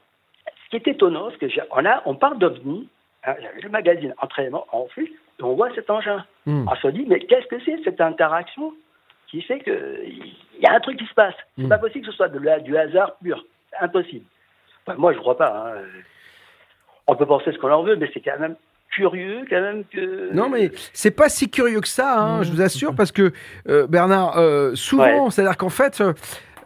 Ce 0.65 0.71
qui 0.71 0.77
est 0.77 0.89
étonnant, 0.93 1.31
c'est 1.39 1.49
j'ai- 1.51 1.63
on, 2.07 2.15
parle 2.15 2.39
d'OVNI, 2.39 2.89
hein, 3.25 3.35
le 3.63 3.69
magazine 3.69 4.15
Entraînement 4.19 4.67
en 4.73 4.87
flux, 4.87 5.13
et 5.43 5.45
on 5.45 5.55
voit 5.55 5.75
cet 5.75 5.91
engin. 5.91 6.25
On 6.47 6.75
se 6.77 6.89
dit, 6.89 7.05
mais 7.09 7.21
qu'est-ce 7.21 7.47
que 7.47 7.57
c'est 7.65 7.77
cette 7.85 8.01
interaction 8.01 8.73
qui 9.29 9.43
fait 9.43 9.61
qu'il 9.61 10.35
y 10.61 10.67
a 10.67 10.73
un 10.75 10.81
truc 10.81 10.99
qui 10.99 11.07
se 11.07 11.15
passe? 11.15 11.35
C'est 11.57 11.65
Mhm. 11.65 11.69
pas 11.69 11.79
possible 11.79 12.05
que 12.07 12.11
ce 12.11 12.17
soit 12.17 12.29
de 12.29 12.39
la- 12.39 12.61
du 12.61 12.77
hasard 12.77 13.17
pur. 13.23 13.45
C'est 13.71 13.85
impossible. 13.85 14.25
Enfin, 14.87 14.99
moi, 14.99 15.13
je 15.13 15.19
crois 15.19 15.37
pas. 15.37 15.73
hein. 15.77 15.81
On 17.07 17.17
peut 17.17 17.27
penser 17.27 17.53
ce 17.53 17.59
qu'on 17.59 17.71
en 17.71 17.83
veut, 17.83 17.97
mais 17.97 18.11
c'est 18.15 18.21
quand 18.21 18.39
même 18.39 18.57
curieux, 18.91 19.45
quand 19.49 19.61
même 19.61 19.85
que. 19.87 20.33
Non, 20.33 20.49
mais 20.49 20.71
c'est 20.93 21.11
pas 21.11 21.29
si 21.29 21.51
curieux 21.51 21.81
que 21.81 21.89
ça, 21.89 22.21
hein, 22.21 22.43
je 22.43 22.51
vous 22.53 22.61
assure, 22.61 22.95
parce 22.95 23.11
que 23.13 23.33
euh, 23.69 23.87
Bernard, 23.87 24.39
euh, 24.39 24.75
souvent, 24.75 25.25
Ouais. 25.25 25.31
c'est-à-dire 25.31 25.57
qu'en 25.57 25.69
fait, 25.71 26.01
euh, 26.01 26.13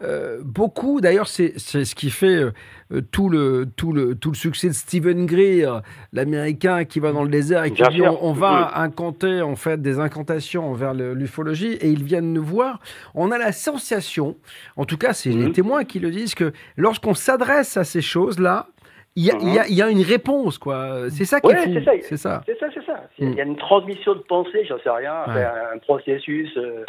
euh, 0.03 0.39
beaucoup, 0.43 1.01
d'ailleurs, 1.01 1.27
c'est 1.27 1.57
ce 1.59 1.95
qui 1.95 2.09
fait 2.09 2.43
euh, 2.91 3.01
tout, 3.11 3.29
le, 3.29 3.65
tout, 3.75 3.91
le, 3.93 4.15
tout 4.15 4.29
le 4.31 4.35
succès 4.35 4.67
de 4.67 4.73
Stephen 4.73 5.25
Greer, 5.25 5.81
l'américain 6.13 6.85
qui 6.85 6.99
va 6.99 7.11
dans 7.11 7.23
le 7.23 7.29
désert 7.29 7.63
et 7.63 7.71
qui 7.71 7.81
Bien 7.81 7.89
dit 7.91 8.01
on, 8.03 8.25
on 8.25 8.33
va 8.33 8.71
Mhm. 8.75 8.83
incanter 8.83 9.41
en 9.41 9.55
fait 9.55 9.81
des 9.81 9.99
incantations 9.99 10.69
envers 10.69 10.93
l'ufologie 10.93 11.73
et 11.73 11.87
ils 11.89 12.03
viennent 12.03 12.33
nous 12.33 12.43
voir. 12.43 12.79
On 13.15 13.31
a 13.31 13.37
la 13.37 13.51
sensation, 13.51 14.37
en 14.75 14.85
tout 14.85 14.97
cas, 14.97 15.13
c'est 15.13 15.29
les 15.29 15.47
Mhm. 15.47 15.51
témoins 15.53 15.83
qui 15.83 15.99
le 15.99 16.11
disent, 16.11 16.35
que 16.35 16.51
lorsqu'on 16.77 17.13
s'adresse 17.13 17.77
à 17.77 17.83
ces 17.83 18.01
choses-là, 18.01 18.67
il 19.15 19.25
y, 19.25 19.31
a- 19.31 19.37
il 19.41 19.51
y 19.53 19.57
a- 19.57 19.67
il 19.67 19.73
y 19.73 19.81
a 19.81 19.89
une 19.89 20.03
réponse, 20.03 20.59
quoi. 20.59 21.09
C'est 21.09 21.25
ça 21.25 21.41
qui 21.41 21.47
Ouais, 21.47 21.53
est 21.55 21.73
c'est 22.07 22.17
ça. 22.17 22.43
C'est 22.45 22.57
ça. 22.59 22.67
C'est 22.73 22.85
ça. 22.85 22.93
Mm. 23.17 23.31
Il 23.31 23.33
y 23.35 23.41
a 23.41 23.45
une 23.45 23.57
transmission 23.57 24.13
de 24.13 24.19
pensée, 24.19 24.63
j'en 24.69 24.77
sais 24.77 24.89
rien, 24.91 25.21
Ouais. 25.27 25.33
c'est 25.33 25.43
un, 25.43 25.75
un 25.75 25.77
processus 25.79 26.49
euh, 26.57 26.83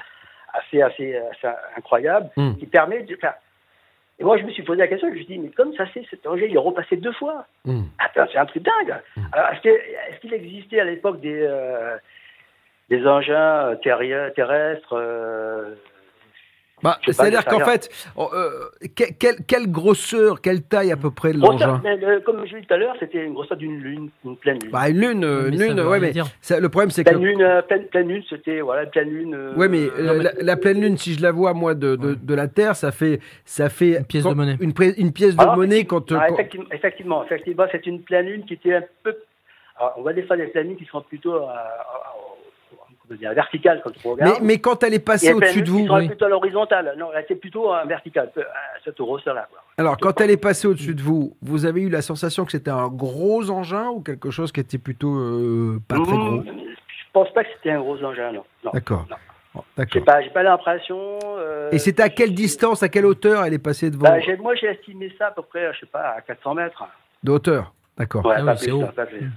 assez, 0.59 0.83
assez, 0.83 1.17
assez 1.17 1.49
incroyable 1.77 2.31
Mm. 2.37 2.55
qui 2.59 2.67
permet 2.67 3.03
de. 3.03 3.15
enfin, 3.17 3.35
et 4.21 4.25
moi, 4.25 4.37
je 4.37 4.43
me 4.43 4.51
suis 4.51 4.65
posé 4.65 4.81
la 4.81 4.89
question, 4.89 5.07
je 5.09 5.13
me 5.13 5.19
suis 5.19 5.27
dit, 5.27 5.39
mais 5.39 5.51
comme 5.51 5.73
ça, 5.75 5.85
c'est 5.95 6.05
cet 6.11 6.27
engin, 6.27 6.47
il 6.47 6.55
est 6.55 6.59
repassé 6.59 6.97
deux 6.97 7.13
fois. 7.13 7.47
Mm. 7.65 7.83
Attends, 7.99 8.27
c'est 8.33 8.39
un 8.39 8.47
truc 8.47 8.65
dingue. 8.65 8.97
Alors, 9.33 9.51
est-ce 9.53 9.61
que- 9.63 9.69
est-ce 9.69 10.21
qu'il 10.21 10.35
existait 10.35 10.81
à 10.81 10.85
l'époque 10.85 11.21
des, 11.21 11.41
euh, 11.43 11.97
des 12.91 13.07
engins 13.07 13.77
terri- 13.83 14.33
terrestres 14.35 14.95
euh, 14.97 15.75
Bah, 16.83 16.99
C'est-à-dire 17.07 17.45
qu'en 17.45 17.61
fait, 17.61 17.89
euh, 18.19 18.25
que- 18.97 19.13
quelle, 19.19 19.37
quelle 19.47 19.71
grosseur, 19.71 20.41
quelle 20.41 20.63
taille 20.63 20.93
à 20.93 20.97
peu 20.97 21.11
près 21.11 21.33
de 21.33 21.39
l'engin 21.41 21.81
euh, 21.85 22.21
Comme 22.21 22.47
je 22.47 22.55
l'ai 22.55 22.61
dit 22.61 22.67
tout 22.67 22.75
à 22.75 22.77
l'heure, 22.77 22.95
c'était 23.01 23.25
une 23.25 23.35
grosseur 23.35 23.57
d'une 23.57 23.79
lune, 23.81 24.11
une 24.25 24.37
pleine 24.37 24.59
lune. 24.61 24.71
bah, 24.71 24.89
Une 24.89 25.01
lune, 25.01 25.21
Mais 25.51 25.57
lune, 25.57 25.81
ouais, 25.81 26.01
mais 26.01 26.13
ça- 26.41 26.61
le 26.61 26.69
problème 26.69 26.91
c'est 26.91 27.05
que. 27.05 27.11
pleine 27.11 27.23
lune, 27.25 27.43
euh, 27.43 27.63
pleine, 27.63 27.85
pleine 27.87 28.09
lune, 28.09 28.23
c'était 28.29 28.61
voilà, 28.61 28.87
pleine 28.87 29.09
lune. 29.11 29.35
euh, 29.35 29.55
Ouais, 29.57 29.69
mais, 29.69 29.89
non, 30.01 30.15
la, 30.23 30.31
la 30.41 30.57
pleine 30.57 30.81
lune, 30.81 30.97
si 30.99 31.15
je 31.15 31.23
la 31.23 31.33
vois 31.33 31.53
moi 31.55 31.75
de, 31.75 31.97
de, 31.97 32.15
de 32.15 32.35
la 32.35 32.49
Terre, 32.49 32.77
ça 32.77 32.93
fait, 32.93 33.21
ça 33.45 33.69
fait 33.69 33.99
Une 33.99 34.05
pièce 34.05 34.23
quand- 34.23 34.31
de 34.31 34.37
monnaie. 34.37 34.57
Une, 34.61 34.73
pré- 34.73 34.95
une 34.99 35.13
pièce 35.13 35.35
de 35.35 35.41
Alors, 35.43 35.57
monnaie 35.57 35.85
quand. 35.85 36.13
Ah, 36.13 36.27
quand- 36.29 36.35
effectivement, 36.35 36.67
effectivement, 36.73 37.25
effectivement, 37.25 37.65
c'est 37.73 37.87
une 37.87 38.03
pleine 38.03 38.27
lune 38.27 38.45
qui 38.45 38.55
était 38.55 38.75
un 38.75 38.83
peu. 39.03 39.17
Alors, 39.79 39.95
on 39.97 40.03
voit 40.03 40.13
des 40.13 40.23
fois 40.25 40.37
des 40.37 40.47
pleines 40.47 40.69
lunes 40.69 40.77
qui 40.77 40.87
sont 40.87 41.01
plutôt 41.03 41.35
à, 41.37 41.51
à- 41.51 42.15
dire, 43.17 43.33
verticales 43.33 43.81
quand 43.83 43.91
on 44.05 44.17
mais, 44.17 44.25
regarde. 44.25 44.43
mais 44.43 44.59
quand 44.59 44.83
elle 44.83 44.95
est 44.95 44.99
passée 44.99 45.33
au-dessus 45.33 45.63
de 45.63 45.71
vous, 45.71 45.87
sont 45.87 45.95
oui. 45.97 46.07
plutôt 46.09 46.25
à 46.27 46.29
l'horizontale. 46.29 46.95
Non, 46.99 47.09
c'est 47.27 47.35
plutôt 47.37 47.73
un 47.73 47.85
vertical, 47.85 48.31
peu- 48.35 48.43
à 48.43 48.81
cette 48.85 48.99
grosseur-là. 48.99 49.47
quoi. 49.51 49.61
alors 49.79 49.97
quand 49.99 50.21
elle 50.21 50.31
est 50.31 50.37
passée 50.37 50.67
au-dessus 50.69 50.95
de 50.95 51.03
vous, 51.03 51.37
vous 51.43 51.67
avez 51.67 51.81
eu 51.83 51.89
la 51.89 52.03
sensation 52.03 52.45
que 52.45 52.53
c'était 52.53 52.71
un 52.71 52.89
gros 52.89 53.51
engin 53.51 53.89
ou 53.89 54.01
quelque 54.01 54.31
chose 54.31 54.53
qui 54.53 54.61
était 54.61 54.79
plutôt 54.79 55.15
euh, 55.17 55.81
pas 55.89 55.97
très 55.97 56.13
Mmh, 56.17 56.17
gros? 56.17 56.43
Je 56.45 57.13
pense 57.13 57.33
pas 57.33 57.43
que 57.45 57.51
c'était 57.57 57.71
un 57.73 57.81
gros 57.81 58.03
engin, 58.05 58.33
non. 58.33 58.45
non. 58.65 58.71
D'accord. 58.73 59.07
non. 59.11 59.17
Oh, 59.55 59.65
J'ai 59.93 60.01
pas, 60.03 60.21
pas 60.33 60.43
l'impression. 60.43 61.19
euh, 61.25 61.71
Et 61.73 61.79
c'était 61.79 62.03
à 62.03 62.11
quelle 62.11 62.35
distance, 62.35 62.83
à 62.83 62.89
quelle 62.89 63.07
hauteur 63.07 63.45
elle 63.45 63.55
est 63.55 63.59
passée 63.59 63.91
devant 63.91 64.03
bah, 64.09 64.19
Moi, 64.39 64.55
j'ai 64.57 64.67
estimé 64.69 65.11
ça 65.19 65.29
à 65.29 65.31
peu 65.33 65.43
près, 65.43 65.73
je 65.75 65.81
sais 65.81 65.87
pas, 65.87 66.15
à 66.17 66.21
400 66.21 66.55
mètres. 66.55 66.85
De 67.25 67.33
hauteur 67.33 67.73
D'accord. 67.97 68.25
Ouais, 68.27 68.35
Ah 68.39 68.45
pas 68.45 68.53
oui, 68.53 68.59
c'est 68.61 68.71
haut. 68.71 68.87
pas 68.95 69.07
plus. 69.07 69.31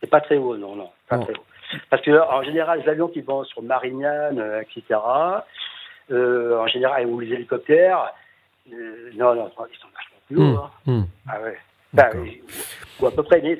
C'est 0.00 0.10
pas 0.10 0.20
très 0.22 0.36
haut, 0.38 0.56
non, 0.56 0.74
non, 0.74 0.88
pas 1.08 1.18
très 1.18 1.32
haut. 1.34 1.44
Parce 1.90 2.02
que 2.02 2.10
en 2.10 2.42
général, 2.42 2.80
les 2.80 2.88
avions 2.88 3.08
qui 3.08 3.20
vont 3.20 3.44
sur 3.44 3.62
Marignane, 3.62 4.38
euh, 4.38 4.60
etc., 4.62 5.00
euh, 6.10 6.58
en 6.58 6.66
général, 6.66 7.06
ou 7.06 7.20
les 7.20 7.32
hélicoptères, 7.32 8.12
euh, 8.72 9.10
non, 9.14 9.34
non, 9.34 9.48
ils 9.48 9.78
sont 9.78 9.88
vachement 9.94 10.18
plus 10.26 10.36
hauts. 10.38 10.58
hein. 10.58 10.70
Hmm. 10.86 11.02
Ah 11.28 11.40
ouais. 11.42 11.58
Bah, 11.92 12.10
ou 13.00 13.06
à 13.06 13.10
peu 13.10 13.22
près. 13.22 13.40
mais- 13.42 13.58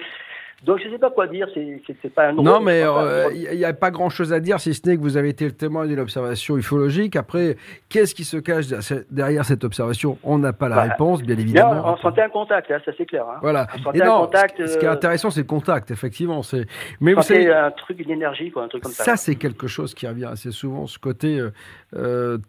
Donc 0.65 0.81
je 0.83 0.89
sais 0.91 0.99
pas 0.99 1.11
quoi 1.11 1.27
dire, 1.27 1.47
c'est 1.55 2.09
pas 2.15 2.29
un 2.29 2.33
Non, 2.33 2.61
mais 2.61 2.83
euh, 2.83 3.29
il 3.35 3.57
n'y 3.59 3.65
a, 3.65 3.75
pas 3.75 3.91
grand-chose 3.91 4.33
à 4.33 4.41
dire, 4.41 4.59
si 4.59 4.73
ce 4.73 4.89
n'est 4.89 4.97
que 4.97 5.03
vous 5.03 5.17
avez 5.19 5.29
été 5.29 5.45
le 5.45 5.53
témoin 5.53 5.87
d'une 5.87 6.01
observation 6.01 6.57
ufologique. 6.57 7.15
Après, 7.15 7.57
qu'est-ce 7.91 8.15
qui 8.15 8.25
se 8.25 8.39
cache 8.39 8.67
derrière- 9.11 9.45
cette 9.45 9.65
observation? 9.65 10.19
On 10.25 10.39
n'a 10.39 10.53
pas 10.55 10.69
la 10.71 10.77
Voilà. 10.77 10.91
réponse, 10.93 11.23
bien 11.23 11.37
évidemment. 11.39 11.83
on, 11.85 11.93
on 11.93 11.97
sentait 11.99 12.23
un 12.23 12.31
contact, 12.31 12.71
hein, 12.71 12.79
ça 12.85 12.93
c'est 12.97 13.05
clair. 13.05 13.27
Hein. 13.29 13.39
Voilà. 13.43 13.67
On 13.79 13.83
sentait 13.83 13.99
Et 13.99 14.03
un 14.03 14.17
contact. 14.17 14.57
ce, 14.59 14.67
ce 14.67 14.79
qui 14.79 14.87
est 14.87 14.89
euh, 14.89 14.93
intéressant, 14.93 15.31
c'est 15.31 15.41
le 15.41 15.47
contact, 15.47 15.91
effectivement. 15.91 16.43
C'est. 16.43 16.67
Mais 17.01 17.13
vous 17.13 17.23
savez, 17.23 17.53
un 17.53 17.71
truc, 17.71 18.01
une 18.01 18.11
énergie, 18.11 18.51
quoi, 18.51 18.65
un 18.65 18.69
truc 18.69 18.83
comme 18.83 18.93
ça. 18.93 19.05
ça, 19.05 19.17
c'est 19.17 19.37
quelque 19.37 19.67
chose 19.67 19.95
qui 19.95 20.07
revient 20.09 20.25
assez 20.25 20.53
souvent, 20.53 20.87
ce 20.87 20.99
côté 20.99 21.39
euh, 21.39 21.51
euh, 21.95 22.39
Ça, 22.39 22.43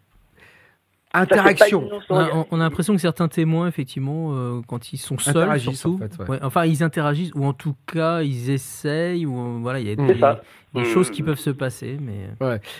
c'est 0.96 0.96
pas 0.96 0.97
interaction. 1.14 1.88
On 2.10 2.16
a, 2.16 2.46
on- 2.50 2.56
l'impression 2.56 2.94
que 2.94 3.00
certains 3.00 3.28
témoins, 3.28 3.66
effectivement, 3.66 4.32
euh, 4.34 4.60
quand 4.66 4.92
ils 4.92 4.98
sont 4.98 5.18
seuls, 5.18 5.36
Interagissent, 5.36 5.80
surtout, 5.80 5.96
en 5.96 5.98
fait, 5.98 6.18
ouais. 6.22 6.28
ouais, 6.30 6.38
enfin, 6.42 6.64
ils 6.66 6.82
interagissent, 6.82 7.32
ou 7.34 7.44
en 7.44 7.52
tout 7.52 7.74
cas, 7.92 8.22
ils 8.22 8.50
essayent, 8.50 9.26
ou 9.26 9.38
euh, 9.38 9.58
voilà, 9.60 9.80
il 9.80 9.88
y 9.88 9.90
a 9.90 9.94
Mm. 9.94 10.06
des, 10.06 10.14
des 10.14 10.80
Mm. 10.82 10.84
choses 10.84 11.10
qui 11.10 11.22
peuvent 11.22 11.38
se 11.38 11.50
passer, 11.50 11.96
mais 12.00 12.28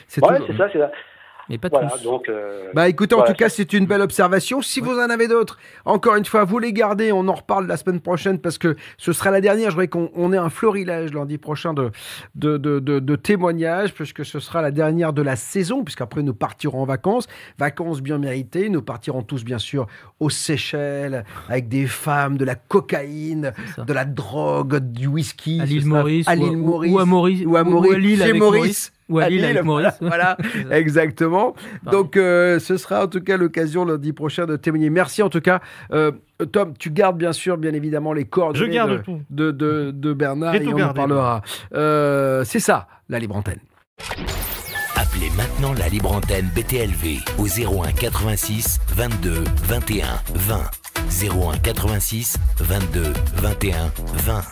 C'est 0.07 0.23
Ouais, 0.25 0.29
toujours- 0.39 0.47
c'est 0.47 0.57
ça, 0.57 0.69
c'est 0.73 0.79
ça. 0.79 0.91
Mais 1.49 1.59
pas 1.59 1.69
Voilà, 1.71 1.89
tous. 1.91 2.03
donc. 2.03 2.29
euh, 2.29 2.71
Bah 2.75 2.89
écoutez, 2.89 3.15
en 3.15 3.19
voilà, 3.19 3.33
tout 3.33 3.39
cas, 3.39 3.49
c'est 3.49 3.73
une 3.73 3.87
belle 3.87 4.03
observation. 4.03 4.61
Si 4.61 4.81
vous 4.81 4.93
en 4.99 5.09
avez 5.11 5.29
d'autres, 5.29 5.59
encore 5.85 6.17
une 6.17 6.25
fois, 6.25 6.45
vous 6.45 6.59
les 6.59 6.73
gardez. 6.73 7.11
On 7.13 7.27
en 7.29 7.35
reparle 7.35 7.67
la 7.67 7.77
semaine 7.77 8.01
prochaine 8.01 8.39
parce 8.39 8.59
que 8.59 8.77
ce 8.99 9.13
sera 9.13 9.31
la 9.31 9.41
dernière. 9.41 9.71
Je 9.71 9.75
voudrais 9.75 9.89
qu'on 9.89 10.11
on 10.15 10.33
ait 10.33 10.37
un 10.39 10.51
florilège 10.51 11.13
lundi 11.13 11.39
prochain 11.39 11.73
de, 11.75 11.91
de, 12.35 12.57
de, 12.59 12.79
de- 12.81 12.99
de 12.99 13.17
témoignages 13.17 13.95
puisque 13.95 14.25
ce 14.25 14.41
sera 14.41 14.61
la 14.63 14.71
dernière 14.71 15.13
de 15.13 15.23
la 15.23 15.37
saison 15.37 15.85
puisqu'après 15.85 16.23
nous 16.23 16.35
partirons 16.35 16.83
en 16.83 16.85
vacances. 16.87 17.27
Vacances 17.59 18.01
bien 18.03 18.19
méritées. 18.19 18.69
Nous 18.69 18.83
partirons 18.83 19.23
tous, 19.23 19.45
bien 19.45 19.59
sûr, 19.59 19.87
aux 20.21 20.31
Seychelles 20.31 21.25
avec 21.49 21.69
des 21.69 21.87
femmes, 21.87 22.37
de 22.37 22.45
la 22.45 22.55
cocaïne, 22.57 23.53
de 23.87 23.93
la 23.93 24.05
drogue, 24.05 24.79
du 24.79 25.07
whisky. 25.07 25.61
À 25.61 25.65
l'île 25.65 25.87
Maurice, 25.87 26.29
à 26.29 26.37
ou- 26.37 26.45
ou- 26.49 26.57
Maurice. 26.57 26.93
ou 26.93 26.99
à 26.99 27.05
Maurice- 27.05 27.45
Ou 27.47 27.57
à 27.57 27.63
ou 27.63 27.91
à 27.93 27.97
Lille 27.99 28.19
chez 28.19 28.25
avec 28.25 28.39
Maurice. 28.41 28.59
Maurice. 28.61 28.93
Ou 29.09 29.19
à 29.21 29.25
À 29.25 29.29
Lille 29.29 29.45
avec 29.45 29.63
Maurice. 29.65 29.95
Voilà, 30.01 30.37
exactement. 30.71 31.55
Donc, 31.91 32.17
euh, 32.17 32.59
ce 32.59 32.77
sera 32.77 33.05
en 33.05 33.07
tout 33.09 33.21
cas 33.23 33.37
l'occasion 33.37 33.85
lundi 33.85 34.13
prochain 34.13 34.45
de 34.47 34.57
témoigner. 34.57 34.91
Merci 34.91 35.23
en 35.23 35.31
tout 35.31 35.41
cas. 35.41 35.61
Euh, 35.93 36.13
Tom, 36.53 36.75
tu 36.79 36.91
gardes 36.91 37.17
bien 37.19 37.33
sûr, 37.33 37.57
bien 37.57 37.73
évidemment, 37.73 38.13
les 38.13 38.25
coordonnées 38.27 38.67
Je 38.67 38.71
garde 38.71 38.91
de, 38.93 38.97
tout. 38.99 39.21
de, 39.31 39.51
de- 39.51 39.91
de 39.93 40.13
Bernard 40.13 40.55
et 40.55 40.63
tout 40.63 40.73
on 40.77 40.83
en 40.83 40.93
parlera. 40.93 41.43
Euh, 41.75 42.45
C'est 42.45 42.61
ça, 42.61 42.87
la 43.09 43.19
libre 43.19 43.37
antenne. 43.37 43.61
Appelez 44.97 45.31
maintenant 45.37 45.73
la 45.79 45.89
libre 45.89 46.13
antenne 46.13 46.49
BTLV 46.55 47.19
au 47.39 47.47
01 47.47 47.93
86 47.93 48.79
22 48.95 49.45
21 49.65 50.07
20. 50.35 50.61
01 51.23 51.57
86 51.59 52.37
22 52.61 53.03
21 53.37 53.91
20. 54.27 54.43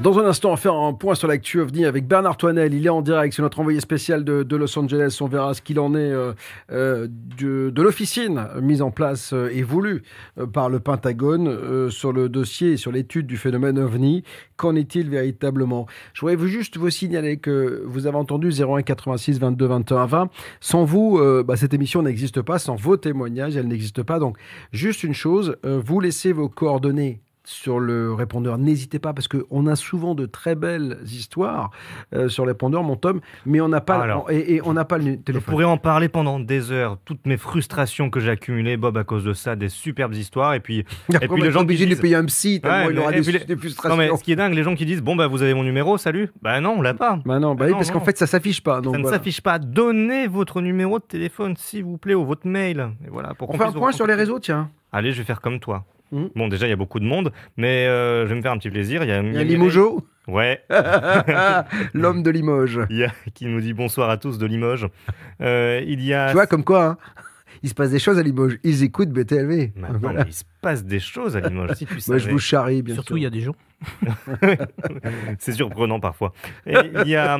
Dans 0.00 0.16
un 0.20 0.26
instant, 0.26 0.50
on 0.50 0.52
va 0.52 0.56
faire 0.56 0.74
un 0.74 0.92
point 0.92 1.16
sur 1.16 1.26
l'actu 1.26 1.58
OVNI 1.58 1.84
avec 1.84 2.06
Bernard 2.06 2.36
Toinel. 2.36 2.72
Il 2.72 2.86
est 2.86 2.88
en 2.88 3.02
direct, 3.02 3.34
c'est 3.34 3.42
notre 3.42 3.58
envoyé 3.58 3.80
spécial 3.80 4.22
de, 4.22 4.56
Los 4.56 4.78
Angeles. 4.78 5.18
On 5.20 5.26
verra 5.26 5.54
ce 5.54 5.60
qu'il 5.60 5.80
en 5.80 5.92
est 5.96 6.12
euh, 6.12 6.34
euh, 6.70 7.08
de, 7.10 7.82
l'officine 7.82 8.46
mise 8.62 8.80
en 8.80 8.92
place 8.92 9.32
euh, 9.32 9.50
et 9.52 9.62
voulue 9.62 10.04
par 10.52 10.68
le 10.68 10.78
Pentagone 10.78 11.90
sur 11.90 12.12
le 12.12 12.28
dossier 12.28 12.72
et 12.72 12.76
sur 12.76 12.92
l'étude 12.92 13.26
du 13.26 13.36
phénomène 13.36 13.76
OVNI. 13.76 14.22
Qu'en 14.56 14.76
est-il 14.76 15.10
véritablement? 15.10 15.86
Je 16.14 16.20
voudrais 16.20 16.36
vous 16.36 16.46
juste 16.46 16.76
vous 16.76 16.90
signaler 16.90 17.38
que 17.38 17.82
vous 17.84 18.06
avez 18.06 18.18
entendu 18.18 18.50
01 18.50 18.82
86 18.82 19.40
22 19.40 19.66
21 19.66 20.06
20. 20.06 20.30
Sans 20.60 20.84
vous, 20.84 21.20
bah, 21.44 21.56
cette 21.56 21.74
émission 21.74 22.02
n'existe 22.02 22.40
pas. 22.42 22.60
Sans 22.60 22.76
vos 22.76 22.96
témoignages, 22.96 23.56
elle 23.56 23.66
n'existe 23.66 24.04
pas. 24.04 24.20
Donc, 24.20 24.38
juste 24.70 25.02
une 25.02 25.14
chose, 25.14 25.56
vous 25.64 25.98
laissez 25.98 26.32
vos 26.32 26.48
coordonnées 26.48 27.20
sur 27.48 27.80
le 27.80 28.12
répondeur. 28.12 28.58
N'hésitez 28.58 28.98
pas 28.98 29.12
parce 29.14 29.26
qu'on 29.26 29.66
a 29.66 29.74
souvent 29.74 30.14
de 30.14 30.26
très 30.26 30.54
belles 30.54 30.98
histoires 31.06 31.70
euh, 32.14 32.28
sur 32.28 32.44
le 32.44 32.52
répondeur, 32.52 32.82
mon 32.82 32.96
Tom, 32.96 33.20
mais 33.46 33.60
on 33.62 33.68
n'a 33.68 33.80
pas, 33.80 33.96
Alors, 34.02 34.30
et, 34.30 34.56
et 34.56 34.60
on 34.66 34.74
n'a 34.74 34.84
pas 34.84 34.98
le 34.98 35.04
nu- 35.04 35.12
Je 35.12 35.22
téléphone. 35.22 35.50
pourrais 35.50 35.64
en 35.64 35.78
parler 35.78 36.08
pendant 36.08 36.38
des 36.40 36.72
heures, 36.72 36.98
toutes 37.06 37.26
mes 37.26 37.38
frustrations 37.38 38.10
que 38.10 38.20
j'ai 38.20 38.30
accumulées, 38.30 38.76
Bob, 38.76 38.96
à 38.98 39.04
cause 39.04 39.24
de 39.24 39.32
ça, 39.32 39.56
des 39.56 39.70
superbes 39.70 40.14
histoires. 40.14 40.52
Et 40.54 40.60
puis, 40.60 40.84
Après, 41.14 41.24
et 41.24 41.28
puis 41.28 41.42
les 41.42 41.50
gens 41.50 41.60
qui 41.60 41.64
obligé 41.64 41.84
de 41.84 41.88
lui 41.88 41.94
disent- 41.94 42.02
payer 42.02 42.16
un 42.16 42.24
psy, 42.26 42.60
tellement 42.60 42.86
Ouais, 42.86 42.92
il 42.92 42.98
aura 42.98 43.12
des, 43.12 43.20
puis 43.22 43.32
des 43.32 43.38
les- 43.46 43.56
frustrations. 43.56 43.96
Non, 43.96 44.02
mais 44.10 44.14
ce 44.16 44.22
qui 44.22 44.32
est 44.32 44.36
dingue, 44.36 44.52
les 44.52 44.62
gens 44.62 44.74
qui 44.74 44.84
disent 44.84 45.00
Bon, 45.02 45.16
bah, 45.16 45.26
vous 45.26 45.42
avez 45.42 45.54
mon 45.54 45.64
numéro, 45.64 45.96
salut. 45.96 46.28
Bah 46.42 46.60
non, 46.60 46.74
on 46.78 46.82
l'a 46.82 46.94
pas. 46.94 47.18
Bah 47.24 47.38
non, 47.38 47.54
bah 47.54 47.64
oui, 47.64 47.70
non, 47.72 47.78
parce 47.78 47.90
qu'en 47.90 48.00
fait, 48.00 48.18
ça 48.18 48.26
s'affiche 48.26 48.62
pas. 48.62 48.80
Donc 48.82 48.94
ça 48.94 49.00
ne 49.00 49.08
s'affiche 49.08 49.40
pas. 49.40 49.58
Donnez 49.58 50.26
votre 50.26 50.60
numéro 50.60 50.98
de 50.98 51.04
téléphone, 51.04 51.54
s'il 51.56 51.84
vous 51.84 51.96
plaît, 51.98 52.14
ou 52.14 52.24
votre 52.26 52.46
mail. 52.46 52.90
Et 53.06 53.10
voilà, 53.10 53.32
pour 53.34 53.48
On 53.48 53.56
fait 53.56 53.64
un 53.64 53.72
point 53.72 53.92
sur 53.92 54.06
les 54.06 54.14
réseaux, 54.14 54.38
tiens. 54.38 54.70
Allez, 54.92 55.12
je 55.12 55.18
vais 55.18 55.24
faire 55.24 55.40
comme 55.40 55.60
toi. 55.60 55.84
Mhm. 56.12 56.30
Bon, 56.34 56.48
déjà, 56.48 56.66
il 56.66 56.70
y 56.70 56.72
a 56.72 56.76
beaucoup 56.76 57.00
de 57.00 57.04
monde, 57.04 57.32
mais 57.56 57.86
euh, 57.86 58.24
je 58.24 58.30
vais 58.30 58.34
me 58.36 58.42
faire 58.42 58.52
un 58.52 58.58
petit 58.58 58.70
plaisir. 58.70 59.02
Il 59.04 59.08
y 59.08 59.12
a, 59.12 59.20
Il 59.22 59.34
y 59.34 59.38
a 59.38 59.42
Limojo, 59.44 60.06
Ouais. 60.26 60.62
l'homme 61.94 62.22
de 62.22 62.30
Limoges. 62.30 62.80
Il 62.90 62.96
y 62.98 63.04
a 63.04 63.12
qui 63.34 63.46
nous 63.46 63.60
dit 63.60 63.72
bonsoir 63.74 64.10
à 64.10 64.16
tous 64.18 64.38
de 64.38 64.46
Limoges. 64.46 64.86
Euh, 65.40 65.82
il 65.86 66.02
y 66.04 66.12
a. 66.14 66.28
Tu 66.28 66.34
vois, 66.34 66.46
comme 66.46 66.64
quoi, 66.64 66.84
hein, 66.84 66.98
il 67.62 67.68
se 67.68 67.74
passe 67.74 67.90
des 67.90 67.98
choses 67.98 68.18
à 68.18 68.22
Limoges. 68.22 68.58
Ils 68.62 68.82
écoutent 68.82 69.08
BTLV. 69.10 69.72
Maintenant, 69.76 69.98
Voilà. 70.00 70.24
mais 70.24 70.30
il 70.30 70.34
se 70.34 70.44
passe 70.60 70.84
des 70.84 71.00
choses 71.00 71.36
à 71.36 71.40
Limoges, 71.40 71.72
si 71.74 71.86
tu 71.86 71.92
Moi, 71.94 72.00
savais. 72.00 72.18
je 72.20 72.30
vous 72.30 72.38
charrie, 72.38 72.82
bien 72.82 72.94
Surtout, 72.94 73.16
il 73.16 73.22
y 73.22 73.26
a 73.26 73.30
des 73.30 73.40
gens. 73.40 73.54
C'est 75.38 75.52
surprenant 75.52 76.00
parfois. 76.00 76.32
Et 76.66 76.74
il 77.04 77.08
y 77.08 77.16
a. 77.16 77.38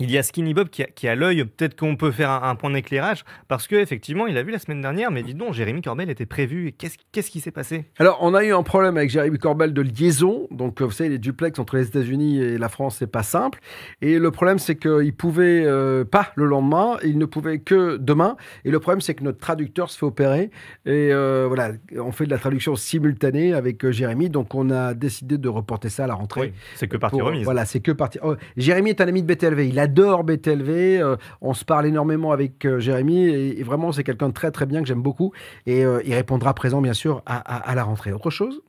Il 0.00 0.10
y 0.10 0.18
a 0.18 0.22
Skinny 0.22 0.54
Bob 0.54 0.68
qui 0.70 0.82
a, 0.82 0.86
qui 0.86 1.06
a 1.08 1.14
l'œil, 1.14 1.44
peut-être 1.44 1.78
qu'on 1.78 1.96
peut 1.96 2.10
faire 2.10 2.30
un, 2.30 2.50
un 2.50 2.54
point 2.56 2.70
d'éclairage, 2.70 3.24
parce 3.48 3.68
qu'effectivement, 3.68 4.26
il 4.26 4.36
a 4.36 4.42
vu 4.42 4.50
la 4.50 4.58
semaine 4.58 4.80
dernière, 4.80 5.10
mais 5.10 5.22
dis 5.22 5.34
donc, 5.34 5.54
Jérémy 5.54 5.82
Corbel 5.82 6.10
était 6.10 6.26
prévu, 6.26 6.72
qu'est-ce 6.76 6.96
qu'est-ce 7.12 7.30
qui 7.30 7.40
s'est 7.40 7.50
passé? 7.52 7.84
Alors, 7.98 8.18
on 8.20 8.34
a 8.34 8.42
eu 8.44 8.52
un 8.52 8.62
problème 8.62 8.96
avec 8.96 9.10
Jérémy 9.10 9.38
Corbel 9.38 9.72
de 9.72 9.82
liaison. 9.82 10.48
Donc, 10.50 10.82
vous 10.82 10.90
savez, 10.90 11.10
les 11.10 11.18
duplex 11.18 11.58
entre 11.58 11.76
les 11.76 11.86
États-Unis 11.86 12.40
et 12.40 12.58
la 12.58 12.68
France, 12.68 12.96
c'est 12.98 13.06
pas 13.10 13.22
simple. 13.22 13.60
Et 14.02 14.18
le 14.18 14.30
problème, 14.30 14.58
c'est 14.58 14.76
qu'il 14.76 15.14
pouvait 15.14 15.62
euh, 15.64 16.04
pas 16.04 16.32
le 16.34 16.46
lendemain, 16.46 16.96
il 17.04 17.18
ne 17.18 17.24
pouvait 17.26 17.58
que 17.60 17.96
demain. 17.96 18.36
Et 18.64 18.70
le 18.70 18.80
problème, 18.80 19.00
c'est 19.00 19.14
que 19.14 19.22
notre 19.22 19.38
traducteur 19.38 19.90
se 19.90 19.98
fait 19.98 20.06
opérer. 20.06 20.50
Et 20.86 21.10
euh, 21.12 21.44
voilà, 21.46 21.70
on 21.96 22.10
fait 22.12 22.26
de 22.26 22.30
la 22.30 22.38
traduction 22.38 22.74
simultanée 22.74 23.52
avec 23.54 23.84
euh, 23.84 23.92
Jérémy. 23.92 24.28
Donc, 24.30 24.54
on 24.54 24.70
a 24.70 24.94
décidé 24.94 25.38
de 25.38 25.48
reporter 25.48 25.88
ça 25.88 26.04
à 26.04 26.06
la 26.06 26.14
rentrée. 26.14 26.40
Oui, 26.40 26.52
c'est 26.74 26.88
que 26.88 26.96
partie 26.96 27.18
Pour- 27.18 27.28
remise. 27.28 27.44
Voilà, 27.44 27.64
c'est 27.64 27.80
que 27.80 27.92
partie. 27.92 28.18
oh, 28.22 28.34
Jérémy 28.56 28.90
est 28.90 29.00
un 29.00 29.06
ami 29.08 29.22
de 29.22 29.26
BTLV. 29.32 29.68
Il 29.68 29.78
adore 29.84 30.24
BTLV. 30.24 30.68
euh, 31.00 31.16
on 31.40 31.54
se 31.54 31.64
parle 31.64 31.86
énormément 31.86 32.32
avec 32.32 32.64
euh, 32.64 32.78
Jérémy 32.80 33.26
et, 33.28 33.60
et 33.60 33.62
vraiment, 33.62 33.92
c'est 33.92 34.04
quelqu'un 34.04 34.28
de 34.28 34.34
très 34.34 34.50
très 34.50 34.66
bien 34.66 34.80
que 34.82 34.88
j'aime 34.88 35.02
beaucoup. 35.02 35.32
Et 35.66 35.84
euh, 35.84 36.00
il 36.04 36.14
répondra 36.14 36.52
présent, 36.54 36.80
bien 36.82 36.94
sûr, 36.94 37.22
à, 37.26 37.36
à- 37.36 37.70
à 37.70 37.74
la 37.74 37.84
rentrée. 37.84 38.12
Autre 38.12 38.30
chose? 38.30 38.60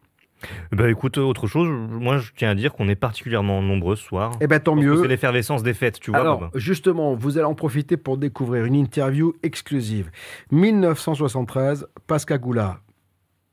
Bah 0.71 0.89
écoute, 0.89 1.17
autre 1.17 1.47
chose, 1.47 1.69
moi 1.69 2.17
je 2.17 2.31
tiens 2.35 2.49
à 2.51 2.55
dire 2.55 2.73
qu'on 2.73 2.87
est 2.89 2.95
particulièrement 2.95 3.61
nombreux 3.61 3.95
ce 3.95 4.03
soir. 4.03 4.31
Eh 4.41 4.47
ben, 4.47 4.59
tant 4.59 4.75
mieux. 4.75 5.01
C'est 5.01 5.07
l'effervescence 5.07 5.63
des 5.63 5.73
fêtes, 5.73 5.99
tu 5.99 6.11
vois. 6.11 6.19
Alors, 6.19 6.39
Bob. 6.41 6.49
justement, 6.55 7.15
vous 7.15 7.37
allez 7.37 7.45
en 7.47 7.55
profiter 7.55 7.95
pour 7.97 8.17
découvrir 8.17 8.65
une 8.65 8.75
interview 8.75 9.33
exclusive. 9.41 10.11
1973, 10.51 11.87
Pascagoula. 12.05 12.79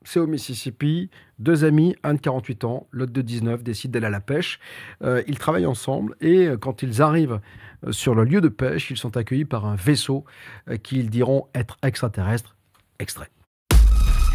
C'est 0.03 0.19
au 0.19 0.27
Mississippi. 0.27 1.09
Deux 1.39 1.65
amis, 1.65 1.95
un 2.03 2.13
de 2.13 2.19
48 2.19 2.63
ans, 2.63 2.87
l'autre 2.91 3.13
de 3.13 3.21
19, 3.21 3.63
décident 3.63 3.93
d'aller 3.93 4.07
à 4.07 4.09
la 4.09 4.19
pêche. 4.19 4.59
Euh, 5.03 5.23
ils 5.27 5.39
travaillent 5.39 5.65
ensemble 5.65 6.15
et 6.21 6.47
euh, 6.47 6.57
quand 6.57 6.83
ils 6.83 7.01
arrivent 7.01 7.39
euh, 7.85 7.91
sur 7.91 8.15
le 8.15 8.23
lieu 8.23 8.41
de 8.41 8.49
pêche, 8.49 8.91
ils 8.91 8.97
sont 8.97 9.17
accueillis 9.17 9.45
par 9.45 9.65
un 9.65 9.75
vaisseau 9.75 10.25
euh, 10.69 10.77
qu'ils 10.77 11.09
diront 11.09 11.47
être 11.55 11.77
extraterrestre. 11.83 12.55
Extrait. 12.99 13.29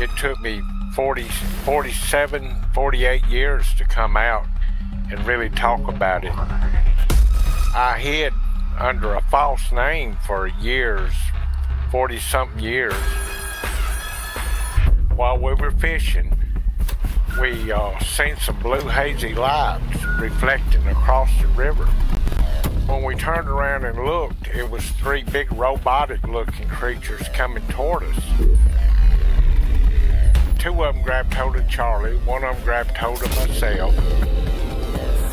It 0.01 0.11
took 0.17 0.41
me 0.41 0.61
40, 0.95 1.27
47, 1.65 2.43
48 2.73 3.27
years 3.29 3.63
to 3.77 3.85
come 3.85 4.17
out 4.17 4.45
and 5.11 5.27
really 5.27 5.51
talk 5.51 5.81
about 5.89 6.25
it. 6.25 6.33
I 7.75 7.99
hid 7.99 8.33
under 8.79 9.15
a 9.15 9.21
false 9.31 9.73
name 9.73 10.17
for 10.25 10.49
years, 10.61 11.13
40 11.91 12.19
something 12.19 12.63
years. 12.63 12.95
While 15.19 15.39
we 15.39 15.53
were 15.55 15.73
fishing, 15.73 16.33
we 17.41 17.73
uh, 17.73 17.99
seen 17.99 18.37
some 18.37 18.57
blue 18.61 18.87
hazy 18.87 19.35
lights 19.35 20.05
reflecting 20.17 20.87
across 20.87 21.29
the 21.41 21.49
river. 21.49 21.87
When 22.87 23.03
we 23.03 23.17
turned 23.17 23.49
around 23.49 23.85
and 23.85 23.99
looked, 24.05 24.47
it 24.47 24.71
was 24.71 24.89
three 24.91 25.25
big 25.25 25.51
robotic 25.51 26.23
looking 26.23 26.69
creatures 26.69 27.27
coming 27.31 27.67
toward 27.67 28.05
us. 28.05 28.23
Two 30.61 30.85
of 30.85 30.95
them 30.95 31.03
grabbed 31.03 31.35
hold 31.35 31.57
of 31.57 31.69
Charlie, 31.69 32.19
one 32.19 32.45
of 32.45 32.55
them 32.55 32.65
grabbed 32.65 32.97
hold 32.97 33.21
of 33.21 33.37
myself, 33.39 33.99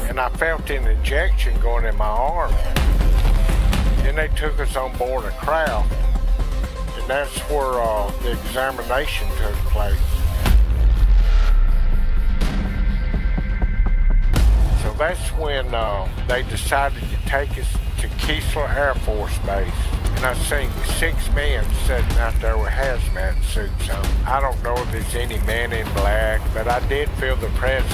and 0.10 0.20
I 0.20 0.30
felt 0.30 0.68
an 0.72 0.88
injection 0.88 1.60
going 1.62 1.86
in 1.86 1.96
my 1.96 2.06
arm. 2.06 2.52
Then 3.98 4.16
they 4.16 4.30
took 4.30 4.60
us 4.60 4.76
on 4.76 4.98
board 4.98 5.26
a 5.26 5.32
craft, 5.34 5.94
that's 7.08 7.38
where 7.50 7.82
uh, 7.82 8.12
the 8.24 8.32
examination 8.32 9.28
took 9.38 9.56
place. 9.72 9.98
So 14.82 14.94
that's 14.98 15.30
when 15.34 15.74
uh, 15.74 16.08
they 16.28 16.44
decided 16.44 17.02
to 17.02 17.18
take 17.28 17.52
us 17.58 17.72
to 18.00 18.08
Keesler 18.08 18.74
Air 18.76 18.96
Force 18.96 19.38
Base. 19.40 19.72
And 20.16 20.26
I 20.26 20.34
seen 20.34 20.70
six 20.98 21.30
men 21.34 21.66
sitting 21.86 22.18
out 22.18 22.34
there 22.42 22.58
with 22.58 22.70
hazmat 22.70 23.44
suits 23.44 23.90
on. 23.90 24.06
I 24.26 24.40
don't 24.40 24.62
know 24.64 24.76
if 24.76 24.92
there's 24.92 25.16
any 25.16 25.38
man 25.46 25.74
in 25.74 25.86
black, 25.94 26.42
but 26.54 26.68
I 26.68 26.86
did 26.88 27.10
feel 27.12 27.36
the 27.36 27.50
presence 27.50 27.94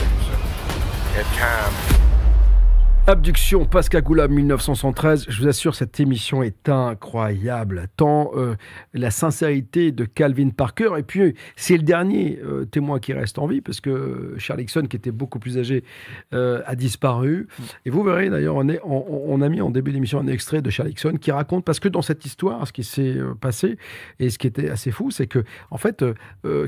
at 1.16 1.26
times. 1.36 2.21
Abduction 3.08 3.66
Pascagoula 3.66 4.28
1913, 4.28 5.26
je 5.28 5.42
vous 5.42 5.48
assure, 5.48 5.74
cette 5.74 6.00
émission 6.00 6.44
est 6.44 6.70
incroyable. 6.70 7.88
Tant 7.98 8.30
euh, 8.36 8.56
la 8.94 9.10
sincérité 9.10 9.92
de 9.92 10.06
Calvin 10.06 10.50
Parker, 10.50 10.92
et 11.00 11.04
puis 11.04 11.34
c'est 11.56 11.78
le 11.78 11.84
dernier 11.84 12.40
euh, 12.46 12.64
témoin 12.66 13.00
qui 13.00 13.12
reste 13.14 13.40
en 13.40 13.48
vie, 13.48 13.60
parce 13.60 13.82
que 13.82 14.36
Charles 14.38 14.60
Nixon, 14.60 14.84
qui 14.84 14.96
était 14.98 15.12
beaucoup 15.12 15.40
plus 15.40 15.58
âgé, 15.58 15.84
euh, 16.34 16.62
a 16.68 16.76
disparu. 16.76 17.48
Et 17.86 17.90
vous 17.90 18.04
verrez 18.04 18.30
d'ailleurs, 18.30 18.56
on, 18.56 18.70
on- 18.70 19.24
on 19.30 19.42
a 19.42 19.50
mis 19.50 19.62
en 19.62 19.72
début 19.72 19.92
d'émission 19.92 20.20
un 20.20 20.28
extrait 20.28 20.62
de 20.62 20.70
Charles 20.70 20.90
Nixon 20.90 21.14
qui 21.20 21.32
raconte, 21.32 21.66
parce 21.66 21.80
que 21.80 21.90
dans 21.90 22.04
cette 22.04 22.24
histoire, 22.24 22.66
ce 22.68 22.72
qui 22.72 22.84
s'est 22.84 23.18
passé, 23.42 23.78
et 24.20 24.30
ce 24.30 24.38
qui 24.38 24.46
était 24.46 24.70
assez 24.70 24.92
fou, 24.92 25.10
c'est 25.10 25.28
que, 25.28 25.44
en 25.72 25.78
fait, 25.78 26.06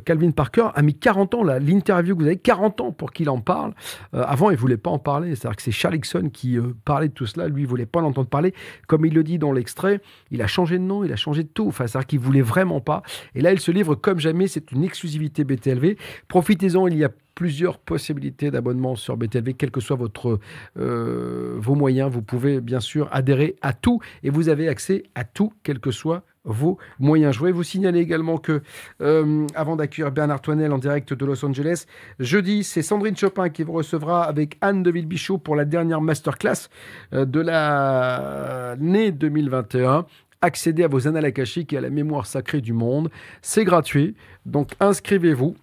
Calvin 0.03 0.31
Parker 0.31 0.69
a 0.73 0.81
mis 0.81 0.95
40 0.95 1.35
ans, 1.35 1.43
l'interview 1.43 2.15
que 2.15 2.21
vous 2.21 2.27
avez, 2.27 2.37
40 2.37 2.81
ans 2.81 2.91
pour 2.91 3.13
qu'il 3.13 3.29
en 3.29 3.39
parle. 3.39 3.73
Avant, 4.13 4.49
il 4.49 4.57
voulait 4.57 4.77
pas 4.77 4.89
en 4.89 4.99
parler. 4.99 5.35
C'est-à-dire 5.35 5.55
que 5.57 5.61
c'est 5.61 5.71
Charles 5.71 5.93
Nixon 5.95 6.22
qui 6.31 6.57
euh, 6.57 6.73
parlaient 6.85 7.09
de 7.09 7.13
tout 7.13 7.25
cela. 7.25 7.47
Lui, 7.47 7.63
il 7.63 7.67
voulait 7.67 7.85
pas 7.85 8.01
l'entendre 8.01 8.27
parler. 8.27 8.53
Comme 8.87 9.05
il 9.05 9.13
le 9.13 9.23
dit 9.23 9.37
dans 9.37 9.51
l'extrait, 9.51 10.01
il 10.31 10.41
a 10.41 10.47
changé 10.47 10.77
de 10.77 10.83
nom, 10.83 11.03
il 11.03 11.11
a 11.11 11.15
changé 11.15 11.43
de 11.43 11.49
tout. 11.49 11.67
Enfin, 11.67 11.87
c'est-à-dire 11.87 12.07
qu'il 12.07 12.19
voulait 12.19 12.41
vraiment 12.41 12.81
pas. 12.81 13.03
Et 13.35 13.41
là, 13.41 13.51
il 13.51 13.59
se 13.59 13.71
livre 13.71 13.95
comme 13.95 14.19
jamais. 14.19 14.47
C'est 14.47 14.71
une 14.71 14.83
exclusivité 14.83 15.43
BTLV. 15.43 15.97
Profitez-en, 16.27 16.87
il 16.87 16.97
y 16.97 17.03
a 17.03 17.09
plusieurs 17.35 17.79
possibilités 17.79 18.51
d'abonnement 18.51 18.95
sur 18.95 19.17
BTLV, 19.17 19.55
quels 19.55 19.71
que 19.71 19.81
soient 19.81 19.95
votre, 19.95 20.39
euh, 20.77 21.55
vos 21.57 21.75
moyens. 21.75 22.11
Vous 22.11 22.21
pouvez 22.21 22.61
bien 22.61 22.79
sûr 22.79 23.07
adhérer 23.11 23.55
à 23.61 23.73
tout 23.73 23.99
et 24.23 24.29
vous 24.29 24.49
avez 24.49 24.67
accès 24.67 25.03
à 25.15 25.23
tout, 25.23 25.53
quels 25.63 25.79
que 25.79 25.91
soient 25.91 26.23
vos 26.43 26.77
moyens. 26.99 27.33
Je 27.33 27.39
voudrais 27.39 27.51
vous 27.51 27.63
signaler 27.63 27.99
également 27.99 28.37
que, 28.37 28.61
euh, 29.01 29.47
avant 29.55 29.75
d'accueillir 29.75 30.11
Bernard 30.11 30.41
Toinel 30.41 30.71
en 30.71 30.77
direct 30.77 31.13
de 31.13 31.25
Los 31.25 31.43
Angeles, 31.45 31.85
jeudi, 32.19 32.63
c'est 32.63 32.81
Sandrine 32.81 33.15
Chopin 33.15 33.49
qui 33.49 33.63
vous 33.63 33.73
recevra 33.73 34.23
avec 34.23 34.57
Anne 34.61 34.83
de 34.83 34.91
Villebichot 34.91 35.37
pour 35.37 35.55
la 35.55 35.65
dernière 35.65 36.01
masterclass 36.01 36.69
euh, 37.13 37.25
de 37.25 37.39
l'année 37.39 39.11
2021 39.11 40.05
accéder 40.41 40.83
à 40.83 40.89
vos 40.89 41.07
annales 41.07 41.25
akashiques 41.25 41.71
et 41.71 41.77
à 41.77 41.81
la 41.81 41.89
mémoire 41.89 42.25
sacrée 42.25 42.59
du 42.59 42.73
monde. 42.73 43.09
C'est 43.41 43.63
gratuit, 43.63 44.15
donc 44.45 44.71
inscrivez-vous. 44.81 45.55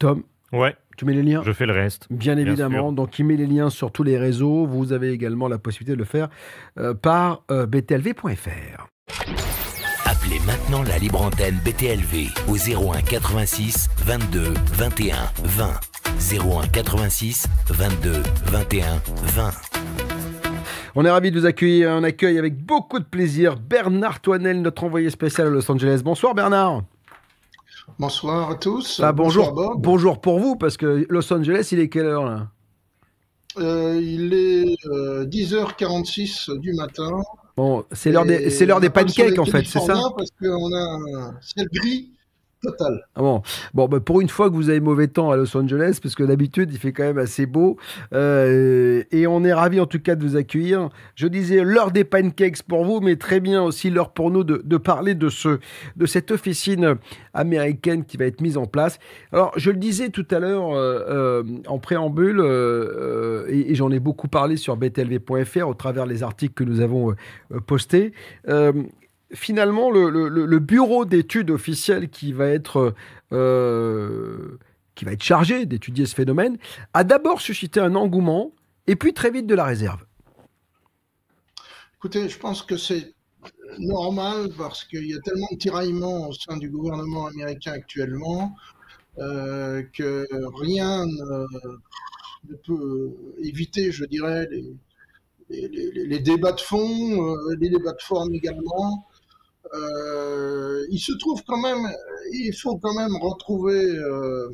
Tom 0.00 0.24
Ouais. 0.52 0.76
Tu 0.96 1.04
mets 1.04 1.12
les 1.12 1.22
liens? 1.22 1.42
Je 1.44 1.52
fais 1.52 1.66
le 1.66 1.72
reste. 1.72 2.06
Bien 2.10 2.36
évidemment. 2.38 2.92
Donc, 2.92 3.18
il 3.18 3.26
met 3.26 3.36
les 3.36 3.46
liens 3.46 3.68
sur 3.68 3.92
tous 3.92 4.02
les 4.02 4.16
réseaux. 4.16 4.66
Vous 4.66 4.92
avez 4.92 5.10
également 5.10 5.48
la 5.48 5.58
possibilité 5.58 5.92
de 5.92 5.98
le 5.98 6.04
faire 6.04 6.28
euh, 6.78 6.94
par 6.94 7.42
euh, 7.50 7.66
btlv.fr. 7.66 8.88
Appelez 10.04 10.40
maintenant 10.46 10.82
la 10.82 10.98
libre 10.98 11.22
antenne 11.22 11.60
BTLV 11.64 12.28
au 12.48 12.56
01 12.56 13.02
86 13.02 13.88
22 13.98 14.52
21 14.72 15.16
20. 15.44 15.70
01 16.62 16.66
86 16.68 17.46
22 17.68 18.22
21 18.46 19.00
20. 19.06 19.50
On 20.96 21.04
est 21.04 21.10
ravis 21.10 21.30
de 21.30 21.38
vous 21.38 21.46
accueillir. 21.46 21.90
On 21.90 22.02
accueille 22.02 22.38
avec 22.38 22.56
beaucoup 22.64 22.98
de 22.98 23.04
plaisir 23.04 23.56
Bernard 23.56 24.20
Toinel, 24.20 24.60
notre 24.60 24.84
envoyé 24.84 25.08
spécial 25.10 25.46
à 25.46 25.50
Los 25.50 25.70
Angeles. 25.70 26.00
Bonsoir 26.04 26.34
Bernard. 26.34 26.82
Bonsoir 27.98 28.50
à 28.50 28.54
tous. 28.56 29.00
Ah, 29.02 29.12
bonjour, 29.12 29.52
Bonsoir, 29.52 29.68
Bob. 29.74 29.82
bonjour 29.82 30.20
pour 30.20 30.40
vous, 30.40 30.56
parce 30.56 30.76
que 30.76 31.06
Los 31.08 31.32
Angeles, 31.32 31.68
il 31.70 31.78
est 31.78 31.88
quelle 31.88 32.06
heure 32.06 32.24
là? 32.24 32.48
Euh, 33.58 33.98
il 34.02 34.34
est 34.34 34.76
euh, 34.86 35.24
10h46 35.24 36.58
du 36.58 36.74
matin. 36.74 37.22
Bon, 37.56 37.84
c'est 37.92 38.12
l'heure 38.12 38.26
des, 38.26 38.50
des 38.50 38.90
pancakes 38.90 39.38
en 39.38 39.46
fait, 39.46 39.64
c'est 39.64 39.80
ça 39.80 39.94
Parce 40.16 40.30
qu'on 40.38 40.72
a 40.74 41.30
un 41.30 41.40
ciel 41.40 41.66
gris 41.72 42.10
Ah 42.80 43.20
bon, 43.20 43.42
bon 43.74 43.88
bah, 43.88 44.00
pour 44.00 44.20
une 44.20 44.28
fois 44.28 44.50
que 44.50 44.54
vous 44.54 44.68
avez 44.70 44.80
mauvais 44.80 45.08
temps 45.08 45.30
à 45.30 45.36
Los 45.36 45.56
Angeles, 45.56 45.98
parce 46.02 46.14
que 46.14 46.22
d'habitude 46.22 46.70
il 46.72 46.78
fait 46.78 46.92
quand 46.92 47.04
même 47.04 47.18
assez 47.18 47.46
beau, 47.46 47.76
euh, 48.12 49.02
et 49.10 49.26
on 49.26 49.44
est 49.44 49.52
ravis 49.52 49.80
en 49.80 49.86
tout 49.86 50.00
cas 50.00 50.14
de 50.14 50.24
vous 50.24 50.36
accueillir. 50.36 50.88
Je 51.14 51.26
disais 51.26 51.62
l'heure 51.62 51.90
des 51.90 52.04
pancakes 52.04 52.62
pour 52.62 52.84
vous, 52.84 53.00
mais 53.00 53.16
très 53.16 53.40
bien 53.40 53.62
aussi 53.62 53.90
l'heure 53.90 54.10
pour 54.10 54.30
nous 54.30 54.44
de, 54.44 54.76
parler 54.76 55.14
de, 55.14 55.28
ce, 55.28 55.58
de 55.96 56.06
cette 56.06 56.30
officine 56.30 56.96
américaine 57.34 58.04
qui 58.04 58.16
va 58.16 58.26
être 58.26 58.40
mise 58.40 58.56
en 58.56 58.66
place. 58.66 58.98
Alors 59.32 59.52
je 59.56 59.70
le 59.70 59.76
disais 59.76 60.10
tout 60.10 60.26
à 60.30 60.38
l'heure 60.38 60.74
euh, 60.74 61.04
euh, 61.08 61.42
en 61.68 61.78
préambule, 61.78 62.40
et, 63.48 63.74
j'en 63.74 63.90
ai 63.90 64.00
beaucoup 64.00 64.28
parlé 64.28 64.56
sur 64.56 64.76
btlv.fr 64.76 65.68
au 65.68 65.74
travers 65.74 66.06
les 66.06 66.22
articles 66.22 66.54
que 66.54 66.64
nous 66.64 66.80
avons 66.80 67.14
postés. 67.66 68.12
Finalement, 69.32 69.90
le, 69.90 70.58
bureau 70.58 71.04
d'études 71.04 71.50
officielles 71.50 72.08
qui 72.10 72.32
va 72.32 72.46
être, 72.48 72.94
euh, 73.32 74.58
qui 74.94 75.04
va 75.04 75.12
être 75.12 75.22
chargé 75.22 75.66
d'étudier 75.66 76.06
ce 76.06 76.14
phénomène 76.14 76.58
a 76.94 77.02
d'abord 77.02 77.40
suscité 77.40 77.80
un 77.80 77.96
engouement 77.96 78.52
et 78.86 78.94
puis 78.94 79.12
très 79.14 79.30
vite 79.32 79.46
de 79.46 79.54
la 79.56 79.64
réserve. 79.64 80.04
Écoutez, 81.96 82.28
je 82.28 82.38
pense 82.38 82.62
que 82.62 82.76
c'est 82.76 83.14
normal 83.78 84.50
parce 84.56 84.84
qu'il 84.84 85.06
y 85.06 85.14
a 85.14 85.20
tellement 85.20 85.48
de 85.50 85.58
tiraillements 85.58 86.28
au 86.28 86.32
sein 86.32 86.56
du 86.56 86.68
gouvernement 86.68 87.26
américain 87.26 87.72
actuellement 87.72 88.54
euh, 89.18 89.82
que 89.92 90.26
rien 90.62 91.04
ne, 91.06 91.46
peut 92.64 93.10
éviter, 93.42 93.90
je 93.90 94.04
dirais, 94.04 94.46
les- 94.50 94.76
les 95.48 96.18
débats 96.20 96.52
de 96.52 96.60
fond, 96.60 97.34
euh, 97.34 97.56
les 97.60 97.70
débats 97.70 97.92
de 97.92 98.02
forme 98.02 98.34
également. 98.34 99.06
Euh, 99.74 100.86
il 100.90 100.98
se 100.98 101.12
trouve 101.12 101.42
quand 101.46 101.60
même, 101.60 101.88
il 102.32 102.52
faut 102.52 102.78
quand 102.78 102.94
même 102.94 103.16
retrouver 103.16 103.84
euh, 103.84 104.50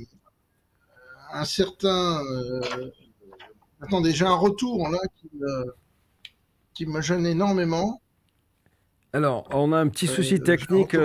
un 1.33 1.45
certain. 1.45 2.23
euh, 2.25 2.91
attendez, 3.81 4.13
j'ai 4.13 4.25
un 4.25 4.35
retour 4.35 4.89
là 4.89 4.99
qui 5.17 5.31
me, 5.35 5.75
qui 6.75 6.87
me 6.87 7.01
gêne 7.01 7.27
énormément. 7.27 8.01
Alors, 9.13 9.47
on 9.51 9.73
a 9.73 9.79
un 9.79 9.89
petit 9.89 10.07
souci 10.07 10.41
technique. 10.41 10.97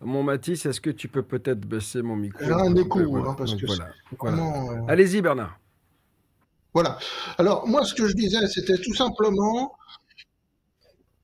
mon 0.00 0.22
Mathis, 0.22 0.64
est-ce 0.64 0.80
que 0.80 0.90
tu 0.90 1.08
peux 1.08 1.22
peut-être 1.22 1.60
baisser 1.60 2.00
mon 2.00 2.16
micro 2.16 2.42
J'ai 2.42 2.52
un 2.52 2.74
écho, 2.74 3.04
voilà, 3.08 3.30
hein, 3.30 3.34
parce 3.36 3.50
donc 3.52 3.60
que 3.60 3.66
voilà, 3.66 3.90
voilà. 4.18 4.84
Allez-y, 4.88 5.20
Bernard. 5.20 5.58
Voilà. 6.72 6.98
Alors, 7.38 7.66
moi, 7.66 7.84
ce 7.84 7.94
que 7.94 8.06
je 8.06 8.14
disais, 8.14 8.46
c'était 8.48 8.78
tout 8.78 8.94
simplement 8.94 9.72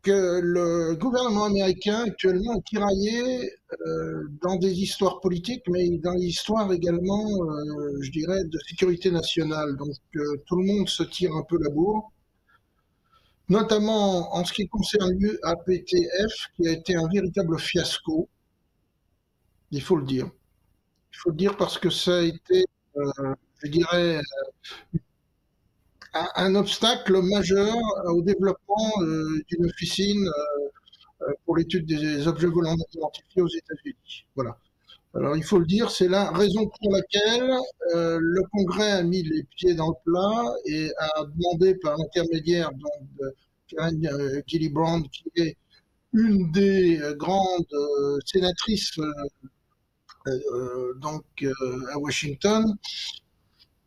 que 0.03 0.41
le 0.43 0.97
gouvernement 0.97 1.45
américain 1.45 2.05
actuellement 2.07 2.57
est 2.57 2.65
tiraillé 2.65 3.53
euh, 3.87 4.29
dans 4.43 4.57
des 4.57 4.73
histoires 4.81 5.21
politiques, 5.21 5.63
mais 5.69 5.99
dans 5.99 6.15
l'histoire 6.15 6.73
également, 6.73 7.25
euh, 7.25 7.99
je 8.03 8.11
dirais, 8.11 8.45
de 8.45 8.59
sécurité 8.69 9.11
nationale. 9.11 9.77
Donc, 9.77 9.95
euh, 10.17 10.43
tout 10.47 10.57
le 10.57 10.67
monde 10.67 10.89
se 10.89 11.05
tire 11.05 11.33
un 11.35 11.45
peu 11.49 11.57
la 11.63 11.71
bourre, 11.71 12.11
notamment 13.49 14.35
en 14.35 14.45
ce 14.45 14.53
qui 14.53 14.69
concerne 14.69 15.13
l'UAPTF, 15.19 16.33
qui 16.57 16.69
a 16.69 16.73
été 16.73 16.97
un 16.97 17.09
véritable 17.09 17.59
fiasco. 17.59 18.29
Il 19.71 19.83
faut 19.83 19.97
le 19.97 20.05
dire. 20.05 20.27
Il 21.13 21.17
faut 21.19 21.31
le 21.31 21.37
dire 21.37 21.57
parce 21.57 21.79
que 21.79 21.91
ça 21.91 22.19
a 22.19 22.23
été, 22.23 22.65
je 23.63 23.69
dirais, 23.71 24.19
euh, 24.19 24.99
un, 26.15 26.55
obstacle 26.55 27.21
majeur 27.23 27.75
au 28.07 28.23
développement 28.23 28.93
euh, 29.01 29.43
d'une 29.49 29.67
officine 29.67 30.27
euh, 30.27 31.23
euh, 31.23 31.33
pour 31.45 31.57
l'étude 31.57 31.87
des 31.87 32.27
objets 32.27 32.49
volants 32.49 32.77
identifiés 32.95 33.43
aux 33.43 33.49
États-Unis. 33.49 34.27
Voilà. 34.35 34.57
Alors 35.15 35.37
il 35.37 35.45
faut 35.45 35.59
le 35.59 35.67
dire, 35.67 35.91
c'est 35.91 36.09
la 36.09 36.31
raison 36.31 36.67
pour 36.67 36.93
laquelle 36.93 37.51
euh, 37.95 38.19
le 38.21 38.43
Congrès 38.51 38.93
a 38.93 39.03
mis 39.03 39.23
les 39.23 39.43
pieds 39.45 39.75
dans 39.75 39.91
le 39.91 39.95
plat 40.05 40.55
et 40.65 40.91
a 40.99 41.25
demandé 41.25 41.75
par 41.75 41.97
l'intermédiaire 41.99 42.71
de 42.73 43.35
Karen 43.69 44.07
euh, 44.07 44.43
Gillibrand, 44.47 45.03
qui 45.03 45.25
est 45.37 45.57
une 46.15 46.51
des 46.51 46.99
euh, 47.01 47.15
grandes 47.15 47.67
euh, 47.73 48.19
sénatrices 48.25 48.99
euh, 48.99 49.11
euh, 50.29 50.95
donc 50.95 51.25
euh, 51.43 51.53
à 51.93 51.99
Washington, 51.99 52.77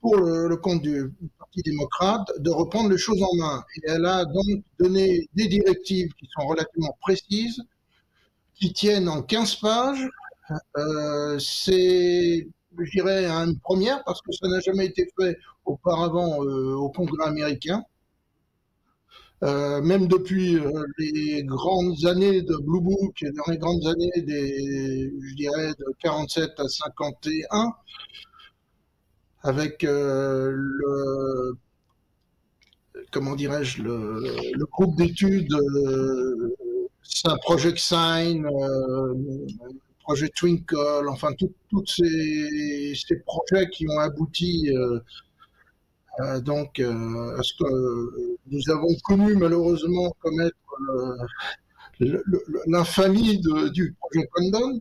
pour 0.01 0.17
le 0.17 0.55
compte 0.57 0.84
du 0.84 1.11
Démocrate, 1.64 2.28
de 2.39 2.49
reprendre 2.49 2.89
les 2.89 2.97
choses 2.97 3.22
en 3.22 3.36
main. 3.38 3.64
Et 3.78 3.89
elle 3.89 4.06
a 4.06 4.26
donc 4.26 4.64
donné 4.80 5.30
des 5.34 5.47
directives 5.47 6.14
qui 6.14 6.28
sont 6.34 6.47
relativement 6.47 6.97
précises, 7.01 7.62
qui 8.56 8.74
tiennent 8.74 9.10
en 9.10 9.22
15 9.22 9.56
pages. 9.56 10.10
Euh, 10.78 11.39
c'est, 11.39 12.47
je 12.78 12.91
dirais, 12.91 13.26
une 13.28 13.60
première 13.60 14.03
parce 14.03 14.22
que 14.22 14.32
ça 14.32 14.47
n'a 14.47 14.60
jamais 14.60 14.86
été 14.86 15.08
fait 15.20 15.38
auparavant 15.66 16.43
euh, 16.43 16.76
au 16.76 16.89
Congrès 16.89 17.28
américain. 17.28 17.84
Euh, 19.43 19.82
même 19.82 20.08
depuis 20.08 20.58
les 20.97 21.43
grandes 21.43 22.06
années 22.06 22.41
de 22.41 22.56
Blue 22.56 22.80
Book 22.80 23.24
dans 23.36 23.51
les 23.51 23.58
grandes 23.58 23.86
années 23.86 24.22
des, 24.22 25.12
je 25.22 25.36
dirais, 25.36 25.72
de 25.78 25.86
47 26.01 26.51
à 26.58 26.68
51, 26.68 27.74
avec 29.46 29.84
euh, 29.84 30.50
le, 30.52 31.58
comment 33.12 33.36
dirais-je, 33.36 33.82
le, 33.84 34.22
le 34.58 34.66
groupe 34.66 34.96
d'études 34.98 35.54
euh, 35.54 36.56
Project 37.43 37.78
Sign, 37.78 38.46
euh, 38.46 39.14
Projet 40.04 40.30
Twinkle, 40.36 41.08
enfin 41.10 41.30
tous 41.38 41.86
ces, 41.88 42.96
projets 43.26 43.70
qui 43.70 43.88
ont 43.89 44.00
abouti 44.00 44.70
donc 46.43 46.80
à 46.80 47.43
ce 47.43 47.54
que 47.60 48.30
nous 48.52 48.70
avons 48.70 48.96
connu 49.04 49.36
malheureusement 49.36 50.16
comme 50.20 50.39
être 50.41 50.56
le- 52.00 52.24
le- 52.26 52.43
l'infamie 52.68 53.39
du 53.74 53.96
projet 54.00 54.28
Condon. 54.34 54.80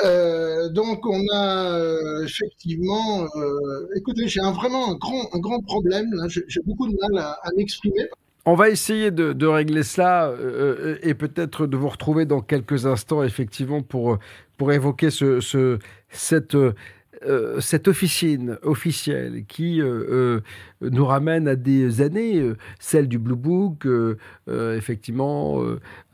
Euh, 0.00 0.68
donc 0.70 1.06
on 1.06 1.22
a 1.32 1.70
euh, 1.70 2.24
effectivement, 2.24 3.24
euh, 3.36 3.88
écoutez, 3.96 4.26
j'ai 4.26 4.40
vraiment 4.40 4.90
un 4.92 4.94
grand, 4.94 5.28
un 5.34 5.38
grand 5.38 5.60
problème. 5.60 6.10
J'ai 6.28 6.60
beaucoup 6.64 6.88
de 6.88 6.96
mal 7.00 7.22
à, 7.22 7.48
m'exprimer. 7.56 8.08
On 8.44 8.54
va 8.54 8.70
essayer 8.70 9.10
de, 9.10 9.46
régler 9.46 9.82
cela 9.84 10.34
et 11.02 11.14
peut-être 11.14 11.66
de 11.66 11.76
vous 11.76 11.88
retrouver 11.88 12.24
dans 12.24 12.40
quelques 12.40 12.86
instants, 12.86 13.22
effectivement, 13.22 13.82
pour, 13.82 14.18
pour 14.56 14.72
évoquer 14.72 15.10
ce, 15.10 15.40
ce- 15.40 15.78
cette, 16.08 16.56
euh, 17.26 17.60
cette 17.60 17.88
officine 17.88 18.58
officielle 18.62 19.44
qui 19.46 19.80
euh, 19.80 20.42
euh, 20.80 20.90
nous 20.90 21.04
ramène 21.04 21.48
à 21.48 21.56
des 21.56 22.00
années, 22.00 22.42
celle 22.78 23.08
du 23.08 23.18
Blue 23.18 23.36
Book, 23.36 23.86
effectivement, 24.48 25.62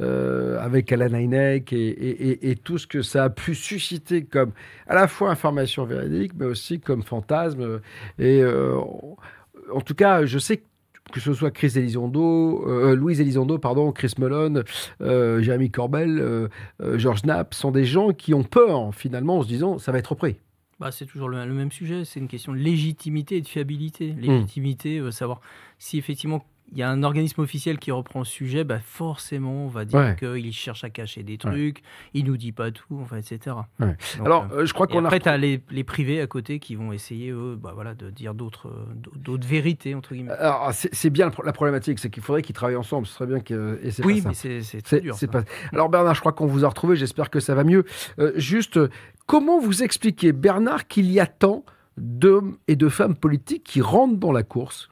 avec 0.01 0.93
Alan 0.93 1.17
Hynek 1.17 1.73
et, 1.73 2.59
tout 2.63 2.79
ce 2.79 2.87
que 2.87 3.03
ça 3.03 3.25
a 3.25 3.31
pu 3.31 3.55
susciter 3.55 4.25
comme 4.25 4.53
à 4.87 4.95
la 4.95 5.09
fois 5.09 5.31
information 5.31 5.85
véridique, 5.85 6.33
mais 6.39 6.47
aussi 6.47 6.81
comme 6.81 7.03
fantasme. 7.03 7.81
Et 8.19 8.43
en 8.45 9.81
tout 9.81 9.95
cas, 9.95 10.27
je 10.27 10.39
sais 10.39 10.59
que 10.59 10.65
que 11.13 11.21
ce 11.21 11.33
soit 11.33 11.51
Chris 11.51 11.73
Elizondo, 11.77 12.65
euh, 12.69 12.95
Louise 12.95 13.21
Elizondo, 13.21 13.59
pardon, 13.59 13.93
Chris 13.93 14.15
Mellon, 14.19 14.63
euh, 15.01 15.41
Jérémy 15.43 15.71
Corbel, 15.71 16.19
euh, 16.19 16.49
George 16.97 17.23
Knapp, 17.23 17.55
sont 17.55 17.71
des 17.71 17.85
gens 17.85 18.13
qui 18.13 18.35
ont 18.35 18.45
peur 18.45 18.95
finalement 18.95 19.39
en 19.39 19.43
se 19.43 19.49
disant 19.49 19.79
ça 19.79 19.93
va 19.93 19.99
être 19.99 20.09
repris. 20.09 20.37
Bah, 20.79 20.93
c'est 20.93 21.07
toujours 21.07 21.29
le, 21.29 21.45
le 21.45 21.55
même 21.55 21.73
sujet, 21.73 22.05
c'est 22.05 22.21
une 22.21 22.29
question 22.29 22.53
de 22.53 22.59
légitimité 22.59 23.37
et 23.37 23.41
de 23.41 23.49
fiabilité. 23.49 24.13
Hmm. 24.13 24.21
Légitimité, 24.21 24.99
euh, 24.99 25.11
savoir 25.11 25.41
si 25.79 25.99
effectivement 25.99 26.45
il 26.73 26.79
y 26.79 26.83
a 26.83 26.91
un 26.91 27.03
organisme 27.03 27.41
officiel 27.41 27.79
qui 27.79 27.91
reprend 27.91 28.21
le 28.21 28.25
sujet, 28.25 28.63
bah 28.65 28.79
forcément 28.81 29.65
on 29.65 29.69
va 29.69 29.85
dire 29.85 29.99
Ouais. 29.99 30.17
qu'il 30.19 30.53
cherche 30.53 30.85
à 30.85 30.91
cacher 30.91 31.23
des 31.23 31.39
trucs, 31.39 31.83
il 32.15 32.25
nous 32.27 32.37
dit 32.37 32.53
pas 32.53 32.71
tout, 32.71 32.99
enfin, 33.01 33.17
etc. 33.17 33.57
Ouais. 33.81 33.97
Donc, 34.19 34.27
Alors, 34.27 34.49
euh, 34.53 34.67
je 34.67 34.75
crois 34.75 34.87
qu'on 34.87 35.05
a 35.05 35.09
Après, 35.09 35.21
tu 35.21 35.29
as 35.29 35.37
les, 35.39 35.63
les 35.71 35.85
privés 35.85 36.21
à 36.21 36.27
côté 36.27 36.59
qui 36.59 36.75
vont 36.75 36.93
essayer, 36.93 37.31
eux, 37.31 37.59
bah, 37.61 37.73
voilà, 37.75 37.95
de 37.95 38.11
dire 38.11 38.35
d'autres 38.35 38.69
euh, 38.69 38.85
d'autres 39.17 39.47
vérités, 39.49 39.95
entre 39.95 40.15
guillemets. 40.15 40.33
Alors, 40.33 40.71
c'est 40.73 41.11
bien 41.11 41.31
la 41.45 41.53
problématique, 41.53 41.99
c'est 41.99 42.11
qu'il 42.11 42.23
faudrait 42.23 42.43
qu'ils 42.43 42.55
travaillent 42.55 42.77
ensemble. 42.77 43.07
Ce 43.07 43.15
serait 43.15 43.27
bien 43.27 43.41
que. 43.41 43.81
et 43.83 43.91
Oui, 44.05 44.21
pas 44.23 44.29
mais 44.31 44.35
c'est- 44.35 44.83
très 44.83 45.01
dur, 45.01 45.17
pas- 45.33 45.43
Alors, 45.73 45.89
Bernard, 45.89 46.15
je 46.15 46.21
crois 46.21 46.33
qu'on 46.33 46.47
vous 46.47 46.65
a 46.65 46.69
retrouvé. 46.69 46.97
J'espère 46.97 47.31
que 47.31 47.41
ça 47.41 47.55
va 47.55 47.65
mieux. 47.65 47.85
Euh, 48.19 48.33
juste, 48.37 48.77
euh, 48.77 48.89
comment 49.27 49.59
vous 49.59 49.83
expliquez, 49.83 50.33
Bernard, 50.33 50.87
qu'il 50.87 51.11
y 51.11 51.19
a 51.21 51.27
tant 51.27 51.65
d'hommes 51.97 52.57
et 52.69 52.77
de 52.77 52.89
femmes 52.89 53.17
politiques 53.17 53.65
qui 53.65 53.81
rentrent 53.81 54.17
dans 54.19 54.33
la 54.33 54.43
course? 54.43 54.91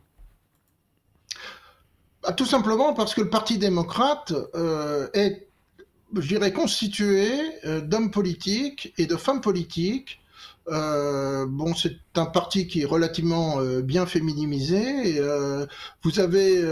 Bah, 2.27 2.33
tout 2.33 2.47
simplement 2.47 2.93
parce 2.93 3.15
que 3.15 3.21
le 3.21 3.31
Parti 3.31 3.57
démocrate 3.57 4.33
euh, 4.57 5.07
est, 5.15 5.47
je 6.13 6.27
dirais, 6.27 6.53
constitué 6.53 7.31
euh, 7.65 7.81
d'hommes 7.81 8.11
politiques 8.11 8.93
et 8.99 9.07
de 9.07 9.17
femmes 9.17 9.41
politiques. 9.41 10.21
Euh, 10.69 11.47
bon, 11.49 11.73
c'est 11.77 11.99
un 12.17 12.27
parti 12.27 12.67
qui 12.67 12.83
est 12.83 12.85
relativement 12.85 13.59
bien 13.83 14.07
féminisé. 14.07 15.17
Et, 15.17 15.21
vous 16.03 16.19
avez 16.19 16.63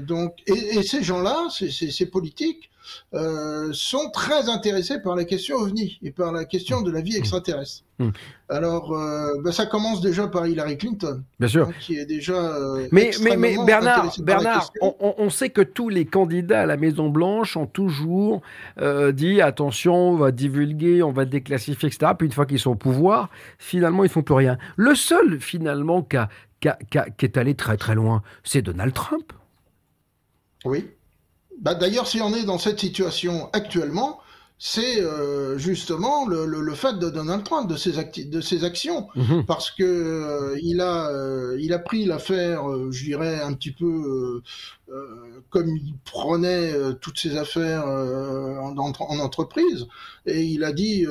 donc 0.00 0.38
et, 0.46 0.82
ces 0.82 1.02
gens-là, 1.02 1.48
ces 1.50 2.06
politiques, 2.06 2.70
euh, 3.14 3.70
sont 3.72 4.10
très 4.12 4.48
intéressés 4.48 5.00
par 5.00 5.16
la 5.16 5.24
question 5.24 5.56
OVNI 5.56 5.98
et 6.02 6.10
par 6.10 6.32
la 6.32 6.44
question 6.44 6.82
de 6.82 6.90
la 6.90 7.00
vie 7.00 7.16
extraterrestre. 7.16 7.84
Mm. 7.98 8.08
Alors, 8.48 8.92
euh, 8.92 9.40
bah, 9.42 9.52
ça 9.52 9.66
commence 9.66 10.00
déjà 10.00 10.26
par 10.26 10.46
Hillary 10.46 10.76
Clinton, 10.76 11.22
Bien 11.38 11.48
sûr. 11.48 11.68
hein, 11.68 11.72
qui 11.80 11.96
est 11.96 12.06
déjà 12.06 12.34
euh, 12.34 12.88
Mais, 12.92 13.10
mais, 13.36 13.56
Bernard, 13.64 14.14
Bernard 14.20 14.70
on, 14.80 15.30
sait 15.30 15.50
que 15.50 15.62
tous 15.62 15.88
les 15.88 16.04
candidats 16.04 16.62
à 16.62 16.66
la 16.66 16.76
Maison 16.76 17.08
Blanche 17.08 17.56
ont 17.56 17.66
toujours 17.66 18.42
euh, 18.80 19.12
dit 19.12 19.40
attention, 19.40 19.94
on 19.94 20.16
va 20.16 20.32
divulguer, 20.32 21.02
on 21.02 21.12
va 21.12 21.24
déclassifier, 21.24 21.88
etc. 21.88 22.12
Puis 22.18 22.26
une 22.26 22.32
fois 22.32 22.46
qu'ils 22.46 22.58
sont 22.58 22.72
au 22.72 22.76
pouvoir, 22.76 23.30
finalement, 23.58 24.04
ils 24.04 24.10
font 24.10 24.22
plus 24.22 24.34
rien. 24.34 24.58
Le 24.76 24.94
seul, 24.94 25.40
finalement, 25.40 26.02
qui 26.02 26.18
est 26.66 27.36
allé 27.36 27.54
très 27.54 27.76
très 27.76 27.94
loin, 27.94 28.22
c'est 28.42 28.62
Donald 28.62 28.92
Trump. 28.92 29.32
Oui. 30.64 30.86
Bah, 31.60 31.74
D'ailleurs, 31.74 32.06
si 32.06 32.20
on 32.20 32.34
est 32.34 32.44
dans 32.44 32.58
cette 32.58 32.80
situation 32.80 33.48
actuellement, 33.52 34.20
c'est 34.58 35.00
euh, 35.02 35.58
justement 35.58 36.26
le, 36.26 36.46
le- 36.46 36.60
le 36.60 36.74
fait 36.74 36.98
de 36.98 37.10
Donald 37.10 37.42
Trump, 37.44 37.68
de 37.68 37.76
ses, 37.76 37.98
acti- 37.98 38.28
de 38.28 38.40
ses 38.40 38.64
actions. 38.64 39.08
Mhm. 39.16 39.44
Parce 39.46 39.70
que 39.70 39.82
euh, 39.84 40.56
il, 40.62 40.80
a, 40.80 41.08
euh, 41.10 41.56
il 41.60 41.72
a 41.72 41.78
pris 41.80 42.04
l'affaire, 42.04 42.70
euh, 42.70 42.90
je 42.92 43.04
dirais, 43.04 43.40
un 43.42 43.52
petit 43.52 43.72
peu 43.72 43.84
euh, 43.86 44.42
euh, 44.94 45.40
comme 45.50 45.68
il 45.76 45.94
prenait 46.04 46.72
toutes 47.00 47.18
ses 47.18 47.36
affaires 47.36 47.86
euh, 47.88 48.56
en, 48.58 48.76
en- 48.78 48.92
en 49.00 49.18
entreprise. 49.18 49.86
Et 50.26 50.42
il 50.44 50.62
a 50.64 50.72
dit. 50.72 51.04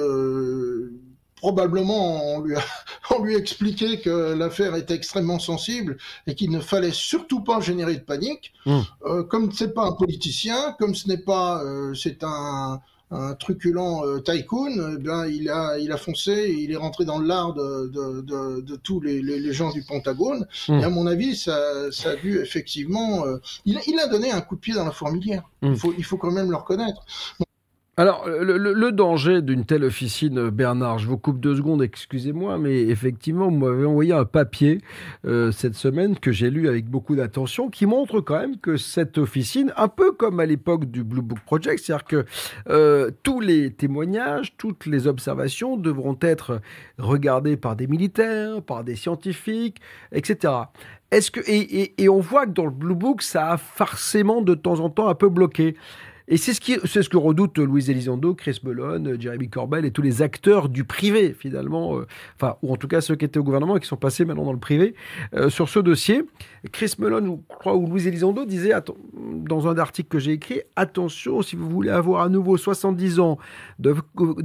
Probablement, 1.43 2.35
on 2.35 2.39
lui, 2.39 2.55
a, 2.55 2.61
on 3.13 3.21
lui 3.21 3.35
a 3.35 3.37
expliqué 3.37 3.99
que 3.99 4.33
l'affaire 4.33 4.75
était 4.75 4.93
extrêmement 4.93 5.39
sensible 5.39 5.97
et 6.25 6.35
qu'il 6.35 6.51
ne 6.51 6.61
fallait 6.61 6.93
surtout 6.93 7.41
pas 7.41 7.59
générer 7.59 7.95
de 7.95 7.99
panique. 7.99 8.53
Euh, 8.65 9.23
comme 9.23 9.51
c'est 9.51 9.73
pas 9.73 9.83
un 9.83 9.91
politicien, 9.91 10.73
comme 10.79 10.95
ce 10.95 11.09
n'est 11.09 11.17
pas, 11.17 11.61
euh, 11.61 11.93
c'est 11.95 12.23
un, 12.23 12.79
un 13.11 13.33
truculent 13.33 14.05
euh, 14.05 14.19
tycoon, 14.21 14.93
eh 14.93 14.97
bien 14.97 15.25
il 15.25 15.49
a, 15.49 15.77
il 15.79 15.91
a 15.91 15.97
foncé, 15.97 16.55
il 16.57 16.71
est 16.71 16.77
rentré 16.77 17.03
dans 17.03 17.19
l'art 17.19 17.53
de, 17.53 17.87
de, 17.87 18.21
de, 18.21 18.61
de 18.61 18.75
tous 18.77 19.01
les, 19.01 19.21
les, 19.21 19.37
les 19.37 19.53
gens 19.53 19.71
du 19.71 19.83
Pentagone. 19.83 20.47
Mm. 20.69 20.79
Et 20.79 20.83
à 20.85 20.89
mon 20.89 21.07
avis, 21.07 21.35
ça, 21.35 21.91
ça 21.91 22.11
a 22.11 22.15
dû 22.15 22.39
effectivement, 22.39 23.25
euh, 23.25 23.41
il, 23.65 23.81
il 23.85 23.99
a 23.99 24.07
donné 24.07 24.31
un 24.31 24.39
coup 24.39 24.55
de 24.55 24.61
pied 24.61 24.73
dans 24.73 24.85
la 24.85 24.91
fourmilière. 24.91 25.43
Mm. 25.61 25.73
Il 25.73 25.77
faut, 25.77 25.93
il 25.97 26.05
faut 26.05 26.17
quand 26.17 26.31
même 26.31 26.49
le 26.49 26.55
reconnaître. 26.55 27.05
Alors, 27.95 28.27
le, 28.27 28.91
danger 28.91 29.43
d'une 29.43 29.65
telle 29.65 29.83
officine, 29.83 30.49
Bernard, 30.49 30.97
je 30.97 31.07
vous 31.07 31.19
coupe 31.19 31.39
deux 31.39 31.55
secondes, 31.57 31.83
excusez-moi, 31.83 32.57
mais 32.57 32.81
effectivement, 32.81 33.45
vous 33.51 33.55
m'avez 33.57 33.85
envoyé 33.85 34.13
un 34.13 34.25
papier 34.25 34.79
euh, 35.27 35.51
cette 35.51 35.75
semaine 35.75 36.17
que 36.17 36.31
j'ai 36.31 36.49
lu 36.49 36.67
avec 36.67 36.85
beaucoup 36.89 37.15
d'attention, 37.15 37.69
qui 37.69 37.85
montre 37.85 38.19
quand 38.19 38.39
même 38.39 38.57
que 38.57 38.77
cette 38.77 39.19
officine, 39.19 39.71
un 39.77 39.89
peu 39.89 40.11
comme 40.11 40.39
à 40.39 40.47
l'époque 40.47 40.85
du 40.85 41.03
Blue 41.03 41.21
Book 41.21 41.37
Project, 41.45 41.83
c'est-à-dire 41.83 42.05
que 42.05 42.25
euh, 42.67 43.11
tous 43.21 43.39
les 43.39 43.71
témoignages, 43.71 44.55
toutes 44.57 44.87
les 44.87 45.05
observations 45.05 45.77
devront 45.77 46.17
être 46.19 46.61
regardées 46.97 47.57
par 47.57 47.75
des 47.75 47.85
militaires, 47.85 48.63
par 48.63 48.83
des 48.83 48.95
scientifiques, 48.95 49.77
etc. 50.11 50.51
Est-ce 51.11 51.29
que 51.29 51.41
et- 51.47 51.93
et 52.01 52.09
on 52.09 52.19
voit 52.19 52.47
que 52.47 52.53
dans 52.53 52.65
le 52.65 52.71
Blue 52.71 52.95
Book, 52.95 53.21
ça 53.21 53.51
a 53.51 53.57
forcément 53.57 54.41
de 54.41 54.55
temps 54.55 54.79
en 54.79 54.89
temps 54.89 55.09
un 55.09 55.15
peu 55.15 55.29
bloqué. 55.29 55.75
Et 56.27 56.37
c'est 56.37 56.53
ce, 56.53 56.61
qui, 56.61 56.77
ce 56.85 57.09
que 57.09 57.17
redoutent 57.17 57.57
Louise 57.57 57.89
Elizondo, 57.89 58.33
Chris 58.33 58.59
Mellon, 58.63 59.15
Jeremy 59.19 59.49
Corbell 59.49 59.83
et 59.83 59.91
tous 59.91 60.01
les 60.01 60.21
acteurs 60.21 60.69
du 60.69 60.85
privé, 60.85 61.35
finalement, 61.37 61.97
euh, 61.97 62.07
enfin, 62.35 62.55
ou 62.61 62.71
en 62.71 62.77
tout 62.77 62.87
cas 62.87 63.01
ceux 63.01 63.15
qui 63.15 63.25
étaient 63.25 63.39
au 63.39 63.43
gouvernement 63.43 63.75
et 63.75 63.81
qui 63.81 63.87
sont 63.87 63.97
passés 63.97 64.23
maintenant 64.23 64.45
dans 64.45 64.53
le 64.53 64.59
privé, 64.59 64.95
euh, 65.35 65.49
sur 65.49 65.67
ce 65.67 65.79
dossier. 65.79 66.23
Chris 66.71 66.93
Mellon, 66.97 67.41
je 67.51 67.55
crois, 67.55 67.75
ou 67.75 67.87
Louise 67.87 68.07
Elizondo 68.07 68.45
atten- 68.45 68.95
dans 69.43 69.67
un 69.67 69.77
article 69.77 70.07
que 70.07 70.19
j'ai 70.19 70.31
écrit, 70.31 70.61
attention, 70.77 71.41
si 71.41 71.57
vous 71.57 71.69
voulez 71.69 71.89
avoir 71.89 72.21
à 72.21 72.29
nouveau 72.29 72.55
70 72.55 73.19
ans 73.19 73.37
de, 73.79 73.93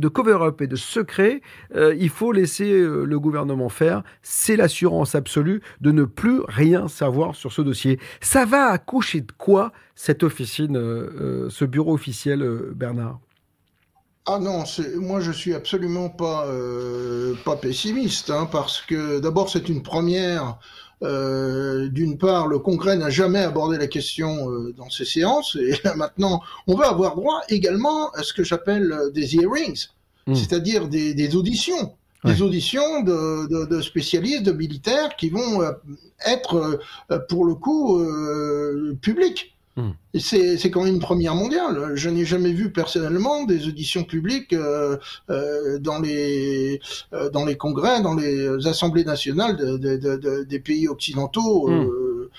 cover-up 0.09 0.61
et 0.61 0.66
de 0.66 0.76
secret, 0.76 1.43
euh, 1.76 1.95
il 1.99 2.09
faut 2.09 2.33
laisser 2.33 2.72
le 2.81 3.20
gouvernement 3.20 3.68
faire. 3.68 4.03
C'est 4.22 4.57
l'assurance 4.57 5.14
absolue 5.14 5.61
de 5.81 5.93
ne 5.93 6.05
plus 6.05 6.41
rien 6.49 6.89
savoir 6.89 7.37
sur 7.37 7.53
ce 7.53 7.62
dossier. 7.62 8.01
Ça 8.20 8.45
va 8.45 8.66
accoucher 8.66 9.20
de 9.20 9.33
quoi 9.37 9.72
cette 9.95 10.22
officine, 10.22 10.74
ce 11.49 11.64
bureau 11.69 11.95
officiel, 11.95 12.43
euh, 12.43 12.73
Bernard 12.75 13.21
Ah 14.27 14.39
non, 14.39 14.64
moi 14.97 15.21
je 15.21 15.33
suis 15.33 15.55
absolument 15.55 16.09
pas, 16.11 16.47
euh, 16.47 17.35
pas 17.45 17.57
pessimiste, 17.57 18.31
hein, 18.31 18.49
parce 18.51 18.81
que 18.83 19.21
d'abord 19.21 19.49
c'est 19.51 19.69
une 19.69 19.83
première. 19.83 20.59
Euh, 21.05 21.87
D'une 21.89 22.19
part, 22.19 22.49
le 22.49 22.59
Congrès 22.59 22.97
n'a 22.97 23.09
jamais 23.09 23.39
abordé 23.39 23.79
la 23.79 23.87
question 23.87 24.51
euh, 24.51 24.75
dans 24.77 24.91
ses 24.91 25.05
séances, 25.05 25.57
et 25.57 25.75
maintenant 25.97 26.43
on 26.66 26.75
va 26.75 26.89
avoir 26.89 27.14
droit 27.14 27.41
également 27.49 28.11
à 28.11 28.25
ce 28.25 28.33
que 28.33 28.43
j'appelle 28.45 28.93
des 29.14 29.37
hearings, 29.37 29.87
Mm. 30.27 30.35
c'est-à-dire 30.35 30.89
des, 30.89 31.14
des 31.14 31.37
auditions. 31.37 31.95
Des 32.25 32.43
auditions 32.43 33.03
de, 33.05 33.47
de- 33.47 33.64
de 33.64 33.81
spécialistes, 33.81 34.43
de 34.43 34.51
militaires 34.53 35.14
qui 35.16 35.31
vont 35.31 35.62
être, 36.27 36.81
pour 37.29 37.45
le 37.47 37.55
coup, 37.55 38.01
euh, 38.01 38.99
Et 40.14 40.20
c'est 40.20 40.70
quand 40.70 40.83
même 40.85 40.95
une 40.95 41.01
première 41.01 41.35
mondiale. 41.35 41.93
Je 41.95 42.09
n'ai 42.11 42.24
jamais 42.24 42.53
vu 42.53 42.72
personnellement 42.72 43.45
des 43.45 43.66
auditions 43.68 44.05
publiques 44.05 44.53
euh, 44.53 44.97
euh, 45.31 45.79
dans 45.79 46.01
les 46.01 46.81
euh, 47.12 47.31
dans 47.31 47.45
les 47.45 47.57
congrès, 47.57 48.03
dans 48.03 48.14
les 48.14 48.66
assemblées 48.66 49.05
nationales 49.05 49.57
de- 49.57 49.76
de- 49.76 49.97
de- 49.97 50.16
de- 50.16 50.43
des 50.45 50.59
pays 50.61 50.89
occidentaux. 50.89 51.68
euh, 51.70 52.31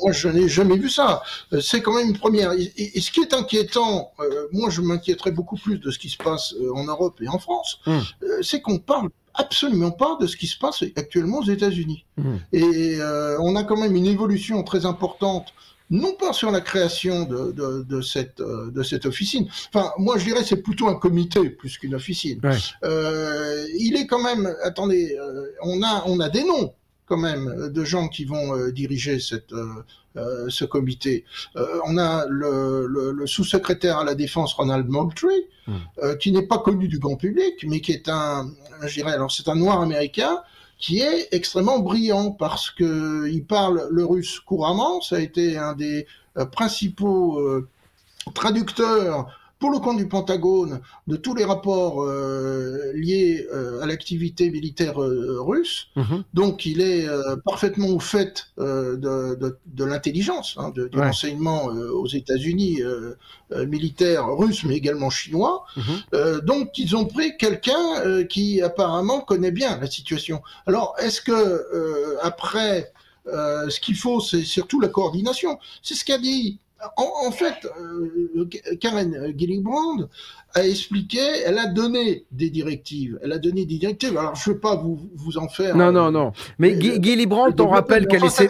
moi, 0.00 0.12
je 0.12 0.28
n'ai 0.28 0.48
jamais 0.48 0.76
vu 0.76 0.88
ça. 0.88 1.22
C'est 1.60 1.82
quand 1.82 1.94
même 1.94 2.08
une 2.08 2.16
première. 2.18 2.52
Et, 2.52 3.00
ce 3.00 3.10
qui 3.10 3.20
est 3.20 3.34
inquiétant, 3.34 4.12
moi, 4.52 4.70
je 4.70 4.80
m'inquiéterais 4.80 5.32
beaucoup 5.32 5.56
plus 5.56 5.78
de 5.78 5.90
ce 5.90 5.98
qui 5.98 6.08
se 6.08 6.16
passe 6.16 6.54
en 6.74 6.84
Europe 6.84 7.20
et 7.20 7.28
en 7.28 7.38
France. 7.40 7.80
euh, 7.88 8.38
c'est 8.42 8.60
qu'on 8.60 8.78
parle 8.78 9.08
absolument 9.34 9.90
pas 9.90 10.16
de 10.20 10.28
ce 10.28 10.36
qui 10.36 10.46
se 10.46 10.56
passe 10.56 10.84
actuellement 10.94 11.38
aux 11.38 11.48
États-Unis. 11.50 12.04
Et 12.52 12.98
on 13.40 13.56
a 13.56 13.64
quand 13.64 13.76
même 13.80 13.96
une 13.96 14.06
évolution 14.06 14.62
très 14.62 14.86
importante, 14.86 15.48
non 15.90 16.14
pas 16.14 16.32
sur 16.32 16.50
la 16.50 16.60
création 16.60 17.24
de, 17.24 17.52
de, 17.52 17.82
de 17.82 18.00
cette, 18.00 18.40
euh, 18.40 18.70
de 18.70 18.82
cette 18.82 19.06
officine. 19.06 19.46
Enfin, 19.72 19.90
moi, 19.98 20.18
je 20.18 20.24
dirais 20.24 20.42
c'est 20.44 20.62
plutôt 20.62 20.88
un 20.88 20.94
comité 20.96 21.50
plus 21.50 21.78
qu'une 21.78 21.94
officine. 21.94 22.40
Euh, 22.84 23.66
il 23.78 23.96
est 23.96 24.06
quand 24.06 24.22
même. 24.22 24.52
Attendez, 24.62 25.16
euh, 25.20 25.46
on 25.62 25.82
a 25.82 26.02
on 26.06 26.20
a 26.20 26.28
des 26.28 26.44
noms. 26.44 26.72
quand 27.06 27.18
même 27.18 27.68
de 27.78 27.84
gens 27.84 28.08
qui 28.08 28.24
vont 28.24 28.56
euh, 28.56 28.72
diriger 28.72 29.20
cette, 29.20 29.52
euh, 30.16 30.46
ce 30.48 30.64
comité. 30.64 31.24
Euh, 31.56 31.78
on 31.84 31.98
a 31.98 32.24
le, 32.28 32.86
le- 32.86 33.12
le 33.12 33.26
sous-secrétaire 33.26 33.98
à 33.98 34.04
la 34.04 34.14
défense 34.14 34.54
Ronald 34.54 34.88
Moultrie, 34.88 35.44
euh, 36.02 36.16
qui 36.16 36.32
n'est 36.32 36.46
pas 36.46 36.58
connu 36.58 36.88
du 36.88 36.98
grand 36.98 37.16
public, 37.16 37.54
mais 37.68 37.80
qui 37.82 37.92
est 37.92 38.08
un, 38.08 38.50
je 38.86 38.94
dirais, 38.94 39.12
alors 39.12 39.30
c'est 39.30 39.48
un 39.48 39.54
noir 39.54 39.82
américain 39.82 40.38
qui 40.78 41.00
est 41.00 41.28
extrêmement 41.32 41.78
brillant 41.78 42.30
parce 42.30 42.70
que 42.70 43.28
il 43.28 43.44
parle 43.44 43.88
le 43.90 44.04
russe 44.04 44.40
couramment. 44.40 45.00
Ça 45.00 45.16
a 45.16 45.20
été 45.20 45.56
un 45.56 45.74
des 45.74 46.06
euh, 46.36 46.44
principaux 46.44 47.38
euh, 47.38 47.68
traducteurs 48.34 49.26
pour 49.58 49.70
le 49.70 49.78
compte 49.78 49.96
du 49.96 50.06
Pentagone 50.08 50.80
de 51.06 51.16
tous 51.16 51.34
les 51.34 51.44
rapports 51.44 52.02
euh, 52.02 52.92
liés 52.94 53.46
euh, 53.52 53.80
à 53.82 53.86
l'activité 53.86 54.50
militaire 54.50 55.02
euh, 55.02 55.38
russe. 55.40 55.88
Donc 56.34 56.66
il 56.66 56.80
est 56.80 57.06
parfaitement 57.44 57.88
au 57.88 58.00
fait 58.00 58.48
de, 58.58 58.96
de, 59.36 59.56
de 59.66 59.84
l'intelligence, 59.84 60.56
hein, 60.58 60.70
de- 60.74 60.88
du 60.88 60.98
Ouais. 60.98 61.06
renseignement 61.06 61.64
aux 61.66 62.06
États-Unis 62.08 62.80
militaire 63.66 64.26
russe, 64.28 64.64
mais 64.64 64.76
également 64.76 65.10
chinois. 65.10 65.64
Mhm. 65.76 66.40
Donc 66.40 66.76
ils 66.78 66.94
ont 66.96 67.04
pris 67.06 67.36
quelqu'un 67.36 68.24
qui 68.28 68.60
apparemment 68.62 69.20
connaît 69.20 69.50
bien 69.52 69.78
la 69.80 69.86
situation. 69.90 70.42
Alors 70.66 70.94
est-ce 70.98 71.20
que 71.20 72.18
après 72.22 72.92
euh, 73.26 73.70
ce 73.70 73.80
qu'il 73.80 73.96
faut, 73.96 74.20
c'est 74.20 74.42
surtout 74.42 74.80
la 74.80 74.88
coordination. 74.88 75.58
C'est 75.82 75.94
ce 75.94 76.04
qu'a 76.04 76.18
dit. 76.18 76.58
En, 76.96 77.26
en 77.28 77.30
fait, 77.30 77.54
euh, 77.80 78.44
Karen 78.80 79.32
Gillibrand 79.36 80.08
a 80.54 80.66
expliqué, 80.66 81.18
elle 81.44 81.58
a 81.58 81.66
donné 81.66 82.26
des 82.30 82.50
directives. 82.50 83.18
Elle 83.22 83.32
a 83.32 83.38
donné 83.38 83.64
des 83.64 83.78
directives. 83.78 84.16
Alors, 84.16 84.34
je 84.36 84.50
ne 84.50 84.54
veux 84.54 84.60
pas 84.60 84.76
vous, 84.76 85.10
vous 85.16 85.38
en 85.38 85.48
faire. 85.48 85.76
Non, 85.76 85.86
euh, 85.86 85.92
non, 85.92 86.10
non. 86.12 86.32
Mais 86.58 86.74
Guy, 86.76 87.00
Guy 87.00 87.16
Librand, 87.16 87.50
on 87.58 87.68
rappelle 87.68 88.06
qu'elle 88.06 88.24
est. 88.24 88.28
Sé-. 88.28 88.48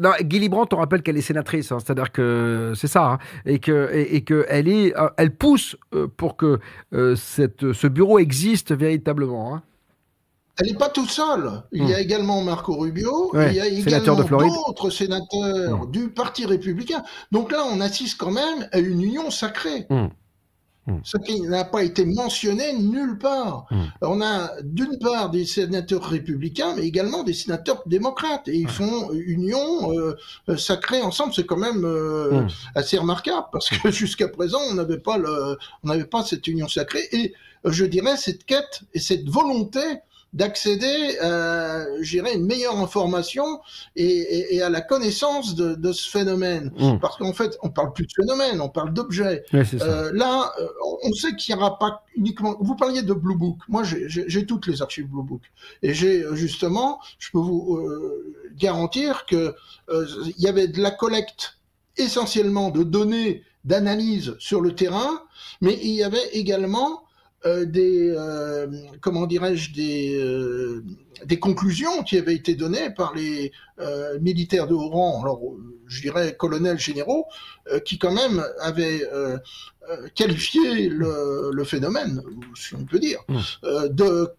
Non, 0.00 0.10
Guy 0.22 0.38
Librand, 0.38 0.66
on 0.72 0.76
rappelle 0.76 1.02
qu'elle 1.02 1.16
est 1.18 1.20
sénatrice, 1.22 1.70
hein, 1.72 1.78
c'est-à-dire 1.84 2.12
que 2.12 2.72
c'est 2.74 2.86
ça, 2.88 3.04
hein, 3.12 3.18
et 3.44 3.58
que 3.58 3.90
et, 3.92 4.16
et 4.16 4.20
que 4.22 4.46
elle 4.48 4.68
est, 4.68 4.96
euh, 4.96 5.08
elle 5.18 5.34
pousse 5.34 5.76
euh, 5.94 6.08
pour 6.16 6.36
que 6.36 6.60
euh, 6.94 7.14
cette, 7.16 7.72
ce 7.72 7.86
bureau 7.86 8.18
existe 8.18 8.72
véritablement. 8.74 9.54
hein. 9.54 9.62
Elle 10.58 10.66
n'est 10.66 10.78
pas 10.78 10.90
toute 10.90 11.10
seule. 11.10 11.62
Il 11.72 11.88
y 11.88 11.94
a 11.94 12.00
également 12.00 12.42
Marco 12.42 12.76
Rubio, 12.76 13.30
Ouais, 13.34 13.50
il 13.50 13.56
y 13.56 13.60
a 13.60 13.66
également 13.66 14.14
d'autres 14.14 14.90
sénateurs 14.90 15.86
du 15.86 16.10
Parti 16.10 16.44
républicain. 16.44 17.02
Donc 17.30 17.52
là, 17.52 17.64
on 17.70 17.80
assiste 17.80 18.18
quand 18.18 18.30
même 18.30 18.68
à 18.70 18.78
une 18.78 19.02
union 19.02 19.30
sacrée. 19.30 19.86
Hum. 19.90 20.10
Ce 21.04 21.16
qui 21.16 21.40
n'a 21.42 21.64
pas 21.64 21.84
été 21.84 22.04
mentionné 22.04 22.72
nulle 22.76 23.16
part. 23.16 23.66
On 24.00 24.20
a 24.20 24.50
d'une 24.62 24.98
part 24.98 25.30
des 25.30 25.46
sénateurs 25.46 26.02
républicains, 26.02 26.74
mais 26.76 26.82
également 26.82 27.22
des 27.22 27.34
sénateurs 27.34 27.82
démocrates. 27.86 28.48
Et 28.48 28.56
ils 28.56 28.68
font 28.68 29.12
union 29.12 29.92
euh, 29.92 30.56
sacrée 30.56 31.00
ensemble. 31.00 31.32
C'est 31.34 31.46
quand 31.46 31.56
même 31.56 31.84
euh, 31.84 32.46
assez 32.74 32.98
remarquable 32.98 33.46
parce 33.52 33.70
que 33.70 33.90
jusqu'à 33.92 34.26
présent, 34.26 34.58
on 34.70 34.74
n'avait 34.74 34.98
pas, 34.98 35.18
le, 35.18 35.56
on 35.84 35.88
n'avait 35.88 36.04
pas 36.04 36.24
cette 36.24 36.46
union 36.48 36.66
sacrée. 36.66 37.08
Et 37.12 37.32
je 37.64 37.84
dirais 37.84 38.16
cette 38.16 38.44
quête 38.44 38.82
et 38.92 38.98
cette 38.98 39.28
volonté 39.28 39.80
d'accéder, 40.32 41.18
euh, 41.22 41.84
je 42.00 42.10
dirais, 42.18 42.34
une 42.34 42.46
meilleure 42.46 42.78
information 42.78 43.60
et, 43.96 44.04
et- 44.06 44.54
et 44.56 44.62
à 44.62 44.70
la 44.70 44.80
connaissance 44.80 45.54
de, 45.54 45.74
de 45.74 45.92
ce 45.92 46.08
phénomène. 46.08 46.72
Mm. 46.78 46.98
Parce 47.00 47.18
qu'en 47.18 47.32
fait, 47.34 47.58
on 47.62 47.68
parle 47.68 47.92
plus 47.92 48.06
de 48.06 48.12
phénomène, 48.14 48.60
on 48.60 48.70
parle 48.70 48.92
d'objet. 48.94 49.44
Euh, 49.82 50.10
là, 50.14 50.52
euh, 50.60 50.66
on- 51.04 51.12
sait 51.12 51.36
qu'il 51.36 51.54
n'y 51.54 51.60
aura 51.60 51.78
pas 51.78 52.04
uniquement. 52.16 52.56
Vous 52.60 52.74
parliez 52.76 53.02
de 53.02 53.12
Blue 53.12 53.36
Book. 53.36 53.58
Moi, 53.68 53.82
j'ai- 53.84 54.46
toutes 54.46 54.66
les 54.66 54.80
archives 54.80 55.06
Blue 55.06 55.22
Book. 55.22 55.42
Et 55.82 55.92
j'ai 55.92 56.22
euh, 56.22 56.34
justement, 56.34 56.98
je 57.18 57.30
peux 57.30 57.38
vous 57.38 57.76
euh, 57.76 58.34
garantir 58.56 59.26
que 59.26 59.54
il 59.92 60.34
y 60.42 60.48
avait 60.48 60.68
de 60.68 60.80
la 60.80 60.90
collecte 60.90 61.58
essentiellement 61.98 62.70
de 62.70 62.82
données 62.82 63.42
d'analyse 63.64 64.34
sur 64.38 64.60
le 64.62 64.74
terrain, 64.74 65.22
mais 65.60 65.78
il 65.82 65.90
y 65.92 66.02
avait 66.02 66.26
également 66.32 67.04
euh, 67.46 67.64
des, 67.64 68.10
euh, 68.16 68.66
comment 69.00 69.26
dirais-je, 69.26 69.72
des, 69.72 70.16
euh, 70.18 70.84
des 71.24 71.38
conclusions 71.38 72.02
qui 72.02 72.16
avaient 72.18 72.34
été 72.34 72.54
données 72.54 72.90
par 72.90 73.14
les 73.14 73.52
euh, 73.80 74.18
militaires 74.20 74.66
de 74.66 74.74
haut 74.74 74.88
rang, 74.88 75.22
alors 75.22 75.40
je 75.86 76.00
dirais 76.02 76.36
colonels 76.36 76.78
généraux, 76.78 77.26
euh, 77.70 77.80
qui 77.80 77.98
quand 77.98 78.12
même 78.12 78.44
avaient 78.60 79.02
qualifié 80.14 80.88
le, 80.88 81.50
le 81.52 81.64
phénomène, 81.64 82.22
si 82.54 82.74
on 82.74 82.84
peut 82.84 82.98
dire, 82.98 83.20
euh, 83.64 83.88
de 83.88 84.30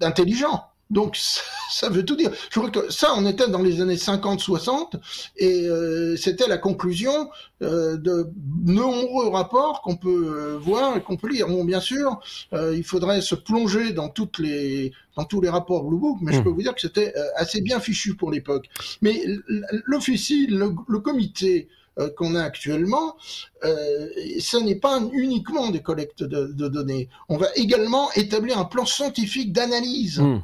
d'intelligent. 0.00 0.67
Donc 0.90 1.16
ça, 1.20 1.40
ça 1.70 1.88
veut 1.90 2.04
tout 2.04 2.16
dire. 2.16 2.30
Je 2.50 2.58
crois 2.58 2.70
que 2.70 2.90
ça, 2.90 3.12
on 3.16 3.26
était 3.26 3.48
dans 3.48 3.62
les 3.62 3.80
années 3.80 3.96
50-60 3.96 4.94
et 5.36 5.66
euh, 5.68 6.16
c'était 6.16 6.48
la 6.48 6.58
conclusion 6.58 7.30
euh, 7.62 7.96
de 7.96 8.28
nombreux 8.64 9.28
rapports 9.28 9.82
qu'on 9.82 9.96
peut 9.96 10.32
euh, 10.54 10.58
voir 10.58 10.96
et 10.96 11.02
qu'on 11.02 11.16
peut 11.16 11.28
lire. 11.28 11.48
Bon, 11.48 11.64
bien 11.64 11.80
sûr, 11.80 12.20
euh, 12.52 12.74
il 12.76 12.84
faudrait 12.84 13.20
se 13.20 13.34
plonger 13.34 13.92
dans 13.92 14.08
toutes 14.08 14.38
les 14.38 14.92
dans 15.16 15.24
tous 15.24 15.40
les 15.40 15.48
rapports 15.48 15.82
Blue 15.84 15.98
Book, 15.98 16.18
mais 16.22 16.32
je 16.32 16.38
Mm. 16.40 16.44
peux 16.44 16.50
vous 16.50 16.62
dire 16.62 16.74
que 16.74 16.80
c'était 16.80 17.12
euh, 17.16 17.24
assez 17.36 17.60
bien 17.60 17.80
fichu 17.80 18.14
pour 18.14 18.30
l'époque. 18.30 18.66
Mais 19.02 19.20
l- 19.24 19.42
l- 19.50 19.82
l'officie, 19.84 20.46
le, 20.46 20.72
le 20.88 20.98
comité 21.00 21.68
euh, 21.98 22.08
qu'on 22.16 22.36
a 22.36 22.42
actuellement, 22.42 23.16
euh, 23.64 24.06
ce 24.38 24.56
n'est 24.56 24.76
pas 24.76 25.00
uniquement 25.12 25.70
des 25.70 25.82
collectes 25.82 26.22
de, 26.22 26.46
de 26.52 26.68
données. 26.68 27.08
On 27.28 27.36
va 27.36 27.48
également 27.56 28.12
établir 28.12 28.58
un 28.58 28.64
plan 28.64 28.86
scientifique 28.86 29.52
d'analyse. 29.52 30.20
Hmm. 30.20 30.38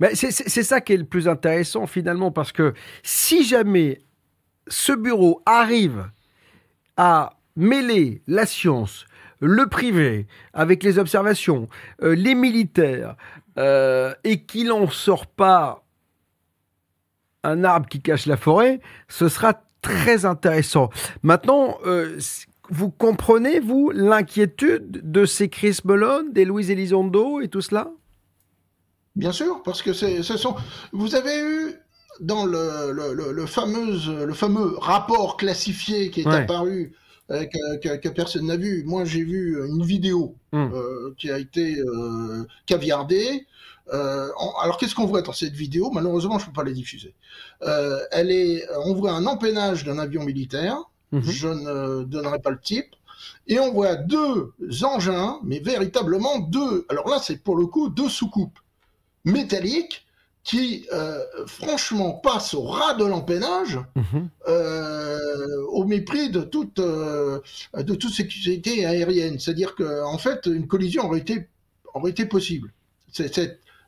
Mais 0.00 0.14
c'est- 0.14 0.62
ça 0.62 0.80
qui 0.80 0.92
est 0.92 0.98
le 0.98 1.04
plus 1.04 1.28
intéressant 1.28 1.86
finalement, 1.86 2.30
parce 2.30 2.52
que 2.52 2.74
si 3.02 3.44
jamais 3.44 4.02
ce 4.68 4.92
bureau 4.92 5.42
arrive 5.46 6.10
à 6.96 7.38
mêler 7.56 8.22
la 8.26 8.46
science, 8.46 9.06
le 9.40 9.66
privé, 9.66 10.26
avec 10.52 10.82
les 10.82 10.98
observations, 10.98 11.68
euh, 12.02 12.14
les 12.14 12.34
militaires, 12.34 13.16
euh, 13.58 14.14
et 14.24 14.42
qu'il 14.42 14.68
n'en 14.68 14.88
sort 14.88 15.26
pas 15.26 15.84
un 17.42 17.62
arbre 17.64 17.88
qui 17.88 18.00
cache 18.00 18.26
la 18.26 18.36
forêt, 18.36 18.80
ce 19.08 19.28
sera 19.28 19.62
très 19.82 20.24
intéressant. 20.24 20.88
Maintenant, 21.22 21.78
euh, 21.84 22.18
vous 22.70 22.90
comprenez, 22.90 23.60
vous, 23.60 23.90
l'inquiétude 23.94 25.10
de 25.10 25.26
ces 25.26 25.50
Chris 25.50 25.78
Mellon, 25.84 26.24
des 26.32 26.46
Louise 26.46 26.70
Elizondo 26.70 27.40
et 27.42 27.48
tout 27.48 27.60
cela? 27.60 27.90
Bien 29.16 29.32
sûr, 29.32 29.62
parce 29.62 29.80
que 29.82 29.92
c'est, 29.92 30.22
ce 30.22 30.36
sont. 30.36 30.56
Vous 30.92 31.14
avez 31.14 31.38
eu 31.40 31.74
dans 32.20 32.44
le, 32.46 32.90
le, 32.92 33.12
le, 33.14 33.32
le 33.32 33.46
fameuse, 33.46 34.08
le 34.10 34.34
fameux 34.34 34.76
rapport 34.78 35.36
classifié 35.36 36.10
qui 36.10 36.22
est 36.22 36.26
Ouais. 36.26 36.34
apparu 36.36 36.92
euh, 37.30 37.44
que, 37.46 37.76
que- 37.80 37.96
que 37.96 38.08
personne 38.08 38.46
n'a 38.46 38.56
vu. 38.56 38.82
Moi, 38.84 39.04
j'ai 39.04 39.22
vu 39.24 39.58
une 39.66 39.84
vidéo 39.84 40.36
Hmm. 40.52 40.68
euh, 40.72 41.14
qui 41.16 41.30
a 41.30 41.38
été 41.38 41.78
euh, 41.80 42.44
caviardée. 42.66 43.46
Euh, 43.92 44.28
alors, 44.62 44.78
qu'est-ce 44.78 44.94
qu'on 44.94 45.06
voit 45.06 45.22
dans 45.22 45.32
cette 45.32 45.54
vidéo? 45.54 45.90
Malheureusement, 45.90 46.38
je 46.38 46.44
ne 46.44 46.50
peux 46.50 46.54
pas 46.54 46.64
la 46.64 46.72
diffuser. 46.72 47.14
Euh, 47.62 47.98
elle 48.12 48.30
est, 48.30 48.64
on 48.86 48.94
voit 48.94 49.12
un 49.12 49.26
empennage 49.26 49.84
d'un 49.84 49.98
avion 49.98 50.24
militaire. 50.24 50.76
Mhm. 51.12 51.22
Je 51.22 51.48
ne 51.48 52.04
donnerai 52.04 52.38
pas 52.40 52.50
le 52.50 52.60
type. 52.60 52.94
Et 53.46 53.58
on 53.60 53.72
voit 53.72 53.94
deux 53.96 54.52
engins, 54.82 55.38
mais 55.44 55.58
véritablement 55.60 56.38
deux. 56.40 56.84
Alors 56.88 57.08
là, 57.08 57.18
c'est 57.22 57.36
pour 57.42 57.56
le 57.56 57.66
coup 57.66 57.88
deux 57.88 58.08
soucoupes 58.08 58.58
métalliques 59.24 60.04
qui, 60.42 60.86
euh, 60.92 61.20
franchement, 61.46 62.12
passent 62.12 62.52
au 62.52 62.64
ras 62.64 62.94
de 62.94 63.04
l'empennage, 63.04 63.80
euh, 64.46 65.62
au 65.68 65.84
mépris 65.84 66.28
de 66.28 66.42
toute, 66.42 66.78
euh, 66.78 67.40
de 67.74 67.94
toute 67.94 68.12
sécurité 68.12 68.84
aérienne. 68.84 69.38
C'est-à-dire 69.38 69.74
qu'en 69.74 70.12
en 70.12 70.18
fait, 70.18 70.44
une 70.46 70.66
collision 70.66 71.06
aurait 71.06 71.20
été, 71.20 71.48
aurait 71.94 72.10
été 72.10 72.26
possible. 72.26 72.72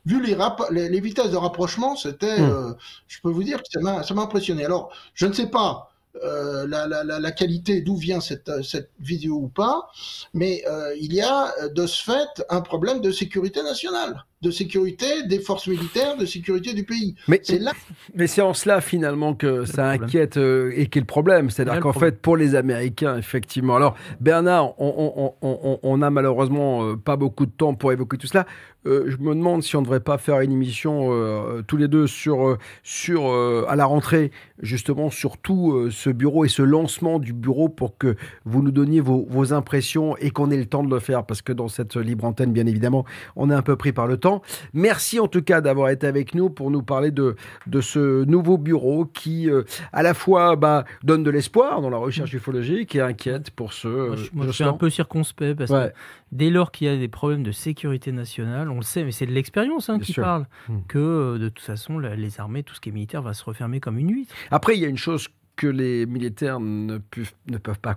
Vu 0.07 0.25
les, 0.25 0.37
les, 0.71 0.89
les 0.89 1.01
vitesses 1.01 1.33
de 1.33 1.37
rapprochement, 1.37 1.97
c'était, 1.97 2.41
euh, 2.41 2.73
je 3.09 3.19
peux 3.21 3.31
vous 3.31 3.43
dire 3.43 3.59
que 3.59 3.69
ça 3.69 3.81
m'a, 3.81 4.23
impressionné. 4.23 4.65
Alors, 4.65 4.93
je 5.15 5.27
ne 5.27 5.33
sais 5.33 5.49
pas 5.49 5.93
euh, 6.23 6.67
la, 6.69 6.87
la, 6.87 7.03
la, 7.03 7.33
qualité 7.33 7.83
d'où 7.83 7.97
vient 7.97 8.21
cette, 8.21 8.63
cette 8.63 8.91
vidéo 9.01 9.35
ou 9.35 9.49
pas, 9.49 9.91
mais 10.33 10.63
euh, 10.69 10.95
il 11.01 11.13
y 11.13 11.21
a 11.21 11.53
de 11.75 11.87
ce 11.87 12.03
fait 12.05 12.45
un 12.49 12.61
problème 12.61 13.01
de 13.01 13.11
sécurité 13.11 13.63
nationale, 13.65 14.25
de 14.47 14.51
sécurité 14.53 15.07
des 15.27 15.41
forces 15.41 15.67
militaires, 15.67 16.17
de 16.17 16.25
sécurité 16.27 16.73
du 16.73 16.85
pays. 16.85 17.17
Mais 17.29 17.41
c'est 17.43 17.59
là 17.59 17.73
Mais 18.15 18.27
c'est 18.29 18.43
en 18.43 18.55
cela 18.55 18.81
finalement 18.81 19.35
que 19.35 19.65
ça 19.65 19.89
inquiète 19.91 20.37
euh, 20.37 20.73
et 20.77 20.87
qui 20.87 20.99
est 20.99 21.03
le 21.03 21.07
problème. 21.07 21.51
C'est-à-dire 21.51 21.81
qu'en 21.81 21.93
fait, 21.93 22.21
pour 22.23 22.37
les 22.37 22.55
Américains, 22.55 23.17
effectivement. 23.19 23.77
Alors, 23.77 23.97
Bernard, 24.21 24.81
on, 24.81 24.95
on, 25.17 25.35
on, 25.43 25.59
on- 25.65 25.79
on 25.83 26.03
a 26.03 26.11
malheureusement 26.11 26.85
euh, 26.85 26.97
pas 26.97 27.17
beaucoup 27.17 27.47
de 27.47 27.51
temps 27.51 27.75
pour 27.75 27.93
évoquer 27.93 28.17
tout 28.19 28.27
cela. 28.27 28.47
Euh, 28.87 29.07
je 29.09 29.17
me 29.17 29.35
demande 29.35 29.65
si 29.65 29.75
on 29.75 29.81
ne 29.81 29.85
devrait 29.85 29.99
pas 29.99 30.17
faire 30.17 30.41
une 30.41 30.53
émission 30.53 31.09
euh, 31.11 31.63
tous 31.67 31.77
les 31.77 31.89
deux 31.89 32.07
sur, 32.07 32.57
sur 32.85 33.27
euh, 33.29 33.65
à 33.69 33.75
la 33.75 33.85
rentrée, 33.85 34.31
justement, 34.63 35.11
sur 35.11 35.39
tout 35.39 35.73
euh, 35.73 35.91
ce 35.91 36.09
bureau 36.09 36.45
et 36.45 36.49
ce 36.49 36.63
lancement 36.63 37.19
du 37.19 37.33
bureau 37.33 37.69
pour 37.69 37.99
que 37.99 38.15
vous 38.45 38.63
nous 38.63 38.71
donniez 38.71 39.01
vos, 39.01 39.27
vos 39.29 39.53
impressions 39.53 40.17
et 40.19 40.31
qu'on 40.31 40.53
ait 40.53 40.57
le 40.57 40.67
temps 40.67 40.85
de 40.85 40.91
le 40.95 41.01
faire. 41.01 41.27
Parce 41.27 41.43
que 41.43 41.53
dans 41.53 41.67
cette 41.67 41.97
libre 41.97 42.25
antenne, 42.27 42.53
bien 42.53 42.67
évidemment, 42.67 43.05
on 43.35 43.51
est 43.51 43.55
un 43.55 43.63
peu 43.63 43.75
pris 43.75 43.93
par 43.93 44.07
le 44.07 44.19
temps. 44.19 44.36
Évidemment. 44.45 44.71
Merci 44.73 45.21
en 45.21 45.29
tout 45.29 45.43
cas 45.43 45.61
d'avoir 45.61 45.91
été 45.91 46.07
avec 46.07 46.35
nous 46.35 46.51
pour 46.51 46.71
nous 46.71 46.83
parler 46.83 47.11
de, 47.11 47.37
de 47.67 47.81
ce 47.81 48.25
nouveau 48.25 48.59
bureau 48.59 49.05
qui, 49.05 49.51
euh, 49.51 49.63
à 49.93 50.03
la 50.03 50.15
fois, 50.15 50.57
bah, 50.57 50.85
donne 51.03 51.23
de 51.23 51.31
l'espoir 51.31 51.81
dans 51.81 51.91
la 51.91 51.97
recherche 51.99 52.33
ufologique 52.33 52.95
et 52.95 53.01
inquiète 53.01 53.51
pour 53.51 53.73
ceux. 53.73 54.07
Moi, 54.09 54.17
je, 54.17 54.31
moi, 54.33 54.47
je 54.47 54.53
suis 54.53 54.65
un 54.65 54.73
peu 54.73 54.91
circonspect 54.91 55.57
parce 55.57 55.71
Ouais. 55.71 55.91
que 55.91 55.95
dès 56.33 56.51
lors 56.51 56.71
qu'il 56.73 56.87
y 56.87 56.91
a 56.91 56.97
des 56.97 57.09
problèmes 57.09 57.43
de 57.43 57.53
sécurité 57.53 58.13
nationale, 58.13 58.71
on 58.71 58.77
le 58.77 58.83
sait, 58.83 59.05
mais 59.05 59.13
c'est 59.13 59.27
de 59.27 59.33
l'expérience 59.33 59.89
hein, 59.91 59.99
qui 59.99 60.13
sûr. 60.13 60.23
parle, 60.23 60.47
Hmm. 60.69 60.79
que 60.89 60.99
euh, 60.99 61.39
de 61.39 61.49
toute 61.49 61.65
façon, 61.65 61.99
les 61.99 62.41
armées, 62.41 62.63
tout 62.63 62.75
ce 62.75 62.81
qui 62.81 62.89
est 62.89 62.93
militaire, 62.93 63.23
va 63.23 63.35
se 63.35 63.45
refermer 63.45 63.81
comme 63.81 63.99
une 63.99 64.11
huître. 64.13 64.35
Après, 64.51 64.75
il 64.77 64.81
y 64.81 64.85
a 64.85 64.89
une 64.89 64.97
chose 64.97 65.29
que 65.57 65.67
les 65.67 66.07
militaires 66.07 66.61
ne 66.61 66.99
peuvent, 66.99 67.33
ne 67.49 67.59
peuvent 67.59 67.79
pas 67.79 67.95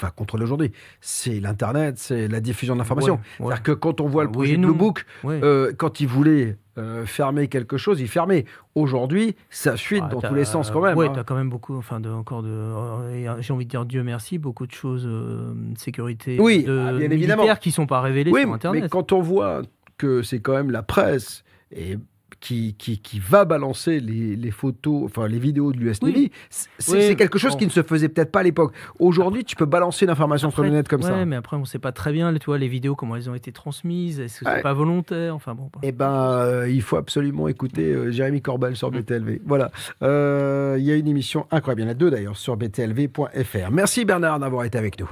enfin, 0.00 0.12
contrôler 0.14 0.44
aujourd'hui, 0.44 0.72
c'est 1.00 1.40
l'Internet, 1.40 1.98
c'est 1.98 2.28
la 2.28 2.40
diffusion. 2.40 2.74
Ouais, 2.76 2.80
ouais. 2.82 3.18
C'est-à-dire 3.38 3.62
que 3.62 3.72
quand 3.72 4.00
on 4.00 4.06
voit 4.08 4.22
le 4.24 4.28
Oui 4.28 4.34
projet 4.34 4.52
et 4.52 4.56
Blue 4.56 4.66
non. 4.68 4.72
Book, 4.74 5.04
Ouais. 5.24 5.40
euh, 5.42 5.72
quand 5.76 6.00
ils 6.00 6.06
voulaient 6.08 6.56
euh, 6.78 7.06
fermer 7.06 7.48
quelque 7.48 7.76
chose, 7.78 8.00
ils 8.00 8.08
fermaient. 8.08 8.44
Aujourd'hui, 8.74 9.34
ça 9.48 9.76
fuite 9.76 10.02
Ah, 10.06 10.10
dans 10.12 10.20
tous 10.20 10.34
les 10.34 10.44
sens 10.44 10.70
quand 10.70 10.82
même. 10.82 10.96
Ouais, 10.96 11.08
hein. 11.08 11.12
tu 11.14 11.18
as 11.20 11.24
quand 11.24 11.34
même 11.36 11.48
beaucoup, 11.48 11.76
enfin, 11.76 12.00
de, 12.00 12.10
encore 12.10 12.42
de. 12.42 12.48
euh, 12.50 13.28
euh, 13.28 13.36
J'ai 13.40 13.52
envie 13.54 13.64
de 13.64 13.70
dire 13.70 13.86
Dieu 13.86 14.02
merci, 14.02 14.38
beaucoup 14.38 14.66
de 14.66 14.72
choses 14.72 15.04
de 15.06 15.54
sécurité 15.78 16.36
Oui, 16.38 16.64
de 16.64 16.84
ah, 16.88 16.92
bien 16.92 17.10
évidemment. 17.10 17.44
qui 17.56 17.70
sont 17.70 17.86
pas 17.86 18.00
révélées 18.02 18.30
Oui, 18.30 18.42
sur 18.42 18.52
Internet. 18.52 18.82
mais 18.82 18.88
quand 18.90 19.12
on 19.12 19.20
voit 19.22 19.62
que 19.96 20.22
c'est 20.22 20.40
quand 20.40 20.52
même 20.52 20.70
la 20.70 20.82
presse 20.82 21.42
et 21.74 21.96
qui, 22.40 22.74
qui, 22.74 22.98
qui 23.00 23.18
va 23.18 23.44
balancer 23.44 24.00
les, 24.00 24.36
les 24.36 24.50
photos, 24.50 25.04
enfin 25.04 25.26
les 25.28 25.38
vidéos 25.38 25.72
de 25.72 25.78
l'US 25.78 25.98
Oui. 26.02 26.12
Navy, 26.12 26.30
c'est 26.50 26.68
Oui, 26.92 26.98
c'est 27.02 27.16
quelque 27.16 27.38
chose 27.38 27.52
bon. 27.52 27.58
qui 27.58 27.66
ne 27.66 27.70
se 27.70 27.82
faisait 27.82 28.08
peut-être 28.08 28.30
pas 28.32 28.40
à 28.40 28.42
l'époque. 28.42 28.72
Aujourd'hui, 28.98 29.44
tu 29.44 29.56
peux 29.56 29.64
balancer 29.64 30.04
une 30.04 30.10
information 30.10 30.50
sur 30.50 30.62
le 30.62 30.70
net 30.70 30.86
comme 30.88 31.02
ouais, 31.02 31.08
ça. 31.08 31.24
mais 31.24 31.36
après, 31.36 31.56
on 31.56 31.64
sait 31.64 31.78
pas 31.78 31.92
très 31.92 32.12
bien, 32.12 32.34
tu 32.34 32.46
vois, 32.46 32.58
les 32.58 32.68
vidéos, 32.68 32.94
comment 32.94 33.16
elles 33.16 33.30
ont 33.30 33.34
été 33.34 33.52
transmises, 33.52 34.20
est-ce 34.20 34.40
que 34.40 34.44
c'est 34.46 34.52
Ouais. 34.56 34.62
pas 34.62 34.72
volontaire 34.74 35.34
Enfin 35.34 35.54
bon. 35.54 35.70
Eh 35.82 35.92
ben, 35.92 36.10
euh, 36.12 36.68
il 36.68 36.82
faut 36.82 36.96
absolument 36.96 37.48
écouter 37.48 37.92
euh, 37.92 38.10
Jérémy 38.10 38.42
Corbel 38.42 38.72
Mm. 38.72 38.76
sur 38.76 38.90
BTLV. 38.90 39.40
Voilà. 39.46 39.70
Euh, 40.02 40.76
Il 40.78 40.84
y 40.84 40.90
a 40.92 40.96
une 40.96 41.08
émission 41.08 41.46
incroyable. 41.50 41.82
Il 41.82 41.84
y 41.84 41.86
en 41.88 41.90
a 41.90 41.94
deux 41.94 42.10
d'ailleurs 42.10 42.36
sur 42.36 42.56
btlv.fr. 42.56 43.70
Merci 43.70 44.04
Bernard 44.04 44.38
d'avoir 44.40 44.64
été 44.64 44.76
avec 44.78 44.98
nous. 45.00 45.08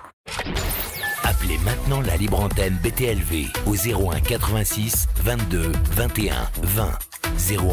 Appelez 1.44 1.58
maintenant 1.62 2.00
la 2.00 2.16
libre 2.16 2.40
antenne 2.40 2.78
BTLV 2.82 3.48
au 3.66 3.74
01 3.74 4.20
86 4.20 5.08
22 5.16 5.72
21 5.92 6.32
20. 6.62 6.88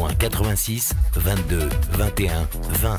01 0.08 0.14
86 0.14 0.92
22 1.16 1.58
21 1.92 2.32
20. 2.82 2.96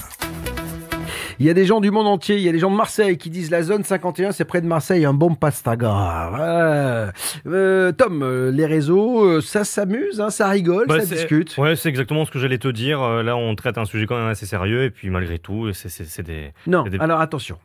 Il 1.39 1.45
y 1.45 1.49
a 1.51 1.53
des 1.53 1.65
gens 1.65 1.79
du 1.79 1.91
monde 1.91 2.07
entier, 2.07 2.37
il 2.37 2.41
y 2.41 2.49
a 2.49 2.51
des 2.51 2.57
gens 2.57 2.71
de 2.71 2.75
Marseille 2.75 3.17
qui 3.19 3.29
disent 3.29 3.51
la 3.51 3.61
zone 3.61 3.83
51, 3.83 4.31
c'est 4.31 4.45
près 4.45 4.61
de 4.61 4.65
Marseille, 4.67 5.05
un 5.05 5.13
bon 5.13 5.35
pastaga. 5.35 6.31
Ouais. 6.31 7.11
Euh, 7.51 7.91
Tom, 7.91 8.23
euh, 8.23 8.49
les 8.51 8.65
réseaux, 8.65 9.25
euh, 9.25 9.41
ça 9.41 9.63
s'amuse, 9.65 10.21
hein, 10.21 10.31
ça 10.31 10.49
rigole, 10.49 10.87
Bah, 10.87 11.01
ça 11.01 11.15
discute. 11.15 11.55
Ouais, 11.57 11.75
c'est 11.75 11.89
exactement 11.89 12.25
ce 12.25 12.31
que 12.31 12.39
j'allais 12.39 12.57
te 12.57 12.67
dire. 12.69 12.99
Euh, 13.01 13.21
Là, 13.21 13.35
on 13.35 13.53
traite 13.55 13.77
un 13.77 13.85
sujet 13.85 14.07
quand 14.07 14.17
même 14.17 14.29
assez 14.29 14.45
sérieux, 14.47 14.83
et 14.85 14.89
puis 14.89 15.09
malgré 15.11 15.37
tout, 15.37 15.71
c'est 15.73 16.21
des. 16.23 16.51
Non, 16.65 16.83
des- 16.83 16.97
alors 16.99 17.19
attention. 17.21 17.57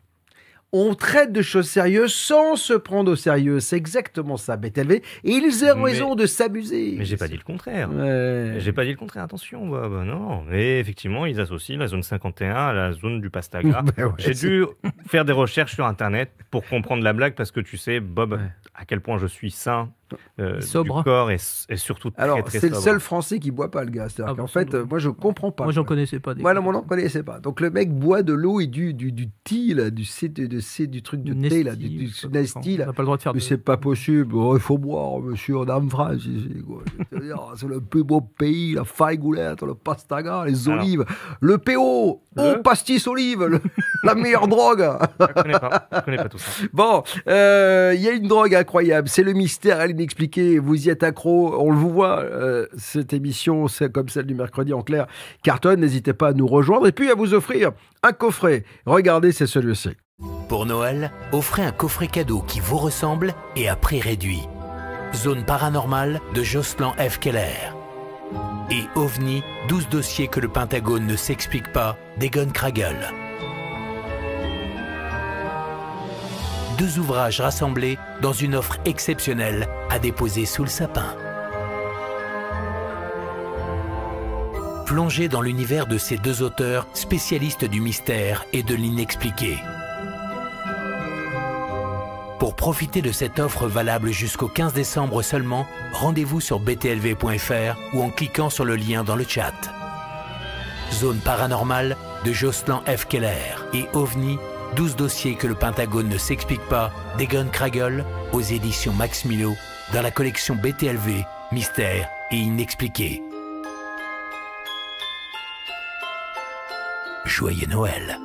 On 0.71 0.93
traite 0.93 1.31
de 1.33 1.41
choses 1.41 1.67
sérieuses 1.67 2.13
sans 2.13 2.55
se 2.55 2.73
prendre 2.73 3.11
au 3.11 3.15
sérieux. 3.15 3.59
C'est 3.59 3.75
exactement 3.77 4.37
ça, 4.37 4.55
BTLV. 4.55 5.01
Et 5.23 5.31
ils 5.31 5.65
ont 5.65 5.75
Mais- 5.77 5.83
raison 5.91 6.13
de 6.15 6.27
s'amuser. 6.27 6.95
Mais 6.97 7.05
j'ai 7.05 7.17
pas 7.17 7.27
dit 7.27 7.37
le 7.37 7.43
contraire. 7.43 7.89
Ouais. 7.91 8.55
J'ai 8.59 8.71
pas 8.71 8.83
dit 8.85 8.91
le 8.91 8.97
contraire, 8.97 9.23
attention, 9.23 9.65
Bob. 9.67 10.05
Non, 10.05 10.43
mais 10.47 10.79
effectivement, 10.79 11.25
ils 11.25 11.39
associent 11.39 11.77
la 11.79 11.87
zone 11.87 12.03
51 12.03 12.53
à 12.55 12.73
la 12.73 12.91
zone 12.93 13.19
du 13.19 13.29
Pastaga. 13.29 13.81
Ben 13.97 14.05
ouais, 14.05 14.13
J'ai 14.19 14.33
dû 14.35 14.65
faire 15.07 15.25
des 15.25 15.33
recherches 15.33 15.73
sur 15.73 15.85
Internet 15.87 16.31
pour 16.51 16.63
comprendre 16.67 17.03
la 17.03 17.13
blague 17.13 17.33
parce 17.33 17.51
que 17.51 17.59
tu 17.61 17.77
sais, 17.77 17.99
Bob, 17.99 18.39
à 18.75 18.85
quel 18.85 19.01
point 19.01 19.17
je 19.17 19.25
suis 19.27 19.51
sain 19.51 19.89
euh, 20.39 20.61
Sobre. 20.61 20.97
du 20.99 21.03
corps 21.03 21.31
et, 21.31 21.37
et 21.69 21.77
surtout 21.77 22.09
très, 22.11 22.21
Alors, 22.23 22.43
très 22.43 22.59
c'est 22.59 22.69
le 22.69 22.75
seul 22.75 22.99
Français 22.99 23.39
qui 23.39 23.51
boit 23.51 23.71
pas 23.71 23.83
le 23.83 23.91
gaz. 23.91 24.13
C'est-à-dire 24.15 24.33
Ah, 24.37 24.41
qu'en 24.41 24.47
fait, 24.47 24.73
euh, 24.73 24.85
moi, 24.89 24.99
je 24.99 25.09
comprends 25.09 25.51
pas. 25.51 25.63
Moi, 25.65 25.73
j'en 25.73 25.83
connaissais 25.83 26.19
pas. 26.19 26.33
Des 26.33 26.41
Voilà, 26.41 26.61
moi, 26.61 26.73
non, 26.73 26.81
connaissais 26.81 27.23
pas. 27.23 27.39
Donc, 27.39 27.61
le 27.61 27.69
mec 27.69 27.91
boit 27.93 28.23
de 28.23 28.33
l'eau 28.33 28.59
et 28.59 28.67
du, 28.67 28.93
du, 28.93 29.11
du 29.11 29.29
thé, 29.43 29.73
là, 29.73 29.89
du, 29.89 30.05
C, 30.05 30.29
de, 30.29 30.45
de 30.45 30.59
C, 30.59 30.87
du 30.87 31.01
truc 31.01 31.23
de 31.23 31.33
thé, 31.47 31.63
là, 31.63 31.75
du, 31.75 31.89
du 31.89 32.11
Nesty, 32.31 32.77
là. 32.77 32.85
On 32.85 32.87
n'a 32.87 32.93
pas 32.93 33.01
le 33.03 33.05
droit 33.07 33.17
de 33.17 33.21
faire 33.21 33.33
Mais 33.33 33.39
de- 33.39 33.43
c'est 33.45 33.57
pas 33.57 33.77
possible. 33.77 34.33
Oh, 34.35 34.55
il 34.55 34.61
faut 34.61 34.77
boire, 34.77 35.19
monsieur, 35.19 35.57
on 35.57 35.65
est 35.65 35.71
en 35.71 35.87
France 35.89 36.23
C'est 37.55 37.67
le 37.67 37.81
plus 37.81 38.03
beau 38.03 38.21
pays, 38.21 38.73
la 38.73 38.83
faigoulette, 38.85 39.61
le 39.63 39.73
pastaga, 39.75 40.45
les 40.45 40.67
Alors. 40.69 40.81
olives, 40.81 41.05
le 41.41 41.57
PO, 41.57 42.21
Le 42.35 42.55
oh, 42.57 42.61
pastis 42.63 43.05
olive, 43.07 43.43
le- 43.43 43.61
la 44.03 44.15
meilleure 44.15 44.47
drogue. 44.47 44.87
Je 45.19 45.25
connais 45.25 45.59
pas, 45.59 45.87
je 45.91 45.99
connais 46.01 46.17
pas 46.17 46.29
tout 46.29 46.37
ça. 46.37 46.51
Bon, 46.73 47.03
euh, 47.27 47.93
il 47.95 48.01
y 48.01 48.07
a 48.07 48.11
une 48.11 48.27
drogue 48.27 48.55
incroyable, 48.55 49.07
c'est 49.09 49.23
le 49.23 49.33
mystère 49.33 49.79
à 49.79 49.87
l'inexpliqué. 49.87 50.59
Vous 50.59 50.87
y 50.87 50.89
êtes 50.89 51.03
accro, 51.03 51.55
on 51.59 51.71
le 51.71 51.77
vous 51.77 51.89
voit. 51.89 52.19
euh, 52.19 52.67
cette 52.77 53.13
émission, 53.13 53.67
c'est 53.67 53.91
comme 53.91 54.09
celle 54.09 54.25
du 54.25 54.35
mercredi 54.35 54.73
en 54.73 54.81
clair, 54.81 55.07
cartonne. 55.43 55.79
N'hésitez 55.81 56.13
pas 56.13 56.29
à 56.29 56.33
nous 56.33 56.47
rejoindre 56.47 56.87
et 56.87 56.91
puis 56.91 57.09
à 57.11 57.15
vous 57.15 57.33
offrir 57.33 57.71
un 58.03 58.11
coffret. 58.11 58.63
Regardez, 58.85 59.31
c'est 59.31 59.47
celui-ci. 59.47 59.89
Pour 60.47 60.65
Noël, 60.65 61.11
offrez 61.31 61.63
un 61.63 61.71
coffret 61.71 62.07
cadeau 62.07 62.41
qui 62.41 62.59
vous 62.59 62.77
ressemble 62.77 63.33
et 63.55 63.69
à 63.69 63.75
prix 63.75 64.01
réduit. 64.01 64.41
Zone 65.15 65.43
paranormale 65.43 66.19
de 66.33 66.43
Jocelyn 66.43 66.93
F. 66.99 67.19
Keller. 67.19 67.73
Et 68.71 68.83
OVNI, 68.95 69.43
12 69.67 69.89
dossiers 69.89 70.27
que 70.27 70.39
le 70.39 70.47
Pentagone 70.47 71.07
ne 71.07 71.15
s'explique 71.15 71.71
pas, 71.71 71.97
d'Egon 72.19 72.49
Kragel. 72.53 72.95
Deux 76.79 76.97
ouvrages 76.97 77.41
rassemblés 77.41 77.99
dans 78.21 78.31
une 78.31 78.55
offre 78.55 78.77
exceptionnelle 78.85 79.67
à 79.89 79.99
déposer 79.99 80.45
sous 80.45 80.63
le 80.63 80.69
sapin. 80.69 81.13
Plongez 84.85 85.27
dans 85.27 85.41
l'univers 85.41 85.87
de 85.87 85.97
ces 85.97 86.17
deux 86.17 86.41
auteurs 86.41 86.87
spécialistes 86.93 87.65
du 87.65 87.81
mystère 87.81 88.45
et 88.53 88.63
de 88.63 88.75
l'inexpliqué. 88.75 89.57
Pour 92.39 92.55
profiter 92.55 93.01
de 93.01 93.11
cette 93.11 93.39
offre 93.39 93.67
valable 93.67 94.11
jusqu'au 94.11 94.47
15 94.47 94.71
décembre 94.71 95.21
seulement, 95.21 95.67
rendez-vous 95.91 96.39
sur 96.39 96.61
btlv.fr 96.61 97.77
ou 97.93 98.01
en 98.01 98.09
cliquant 98.09 98.49
sur 98.49 98.63
le 98.63 98.77
lien 98.77 99.03
dans 99.03 99.17
le 99.17 99.25
chat. 99.27 99.53
Zone 100.93 101.19
paranormale 101.19 101.97
de 102.23 102.31
Jocelyn 102.31 102.81
F. 102.87 103.05
Keller 103.05 103.57
et 103.73 103.85
OVNI, 103.93 104.39
12 104.75 104.95
dossiers 104.95 105.35
que 105.35 105.47
le 105.47 105.55
Pentagone 105.55 106.09
ne 106.09 106.17
s'explique 106.17 106.65
pas, 106.69 106.91
d'Egon 107.17 107.47
Kragel 107.51 108.05
aux 108.33 108.41
éditions 108.41 108.93
Max 108.93 109.25
Milo 109.25 109.53
dans 109.93 110.01
la 110.01 110.11
collection 110.11 110.55
BTLV, 110.55 111.25
Mystère 111.51 112.07
et 112.31 112.37
Inexpliqué. 112.37 113.21
Joyeux 117.25 117.67
Noël. 117.67 118.19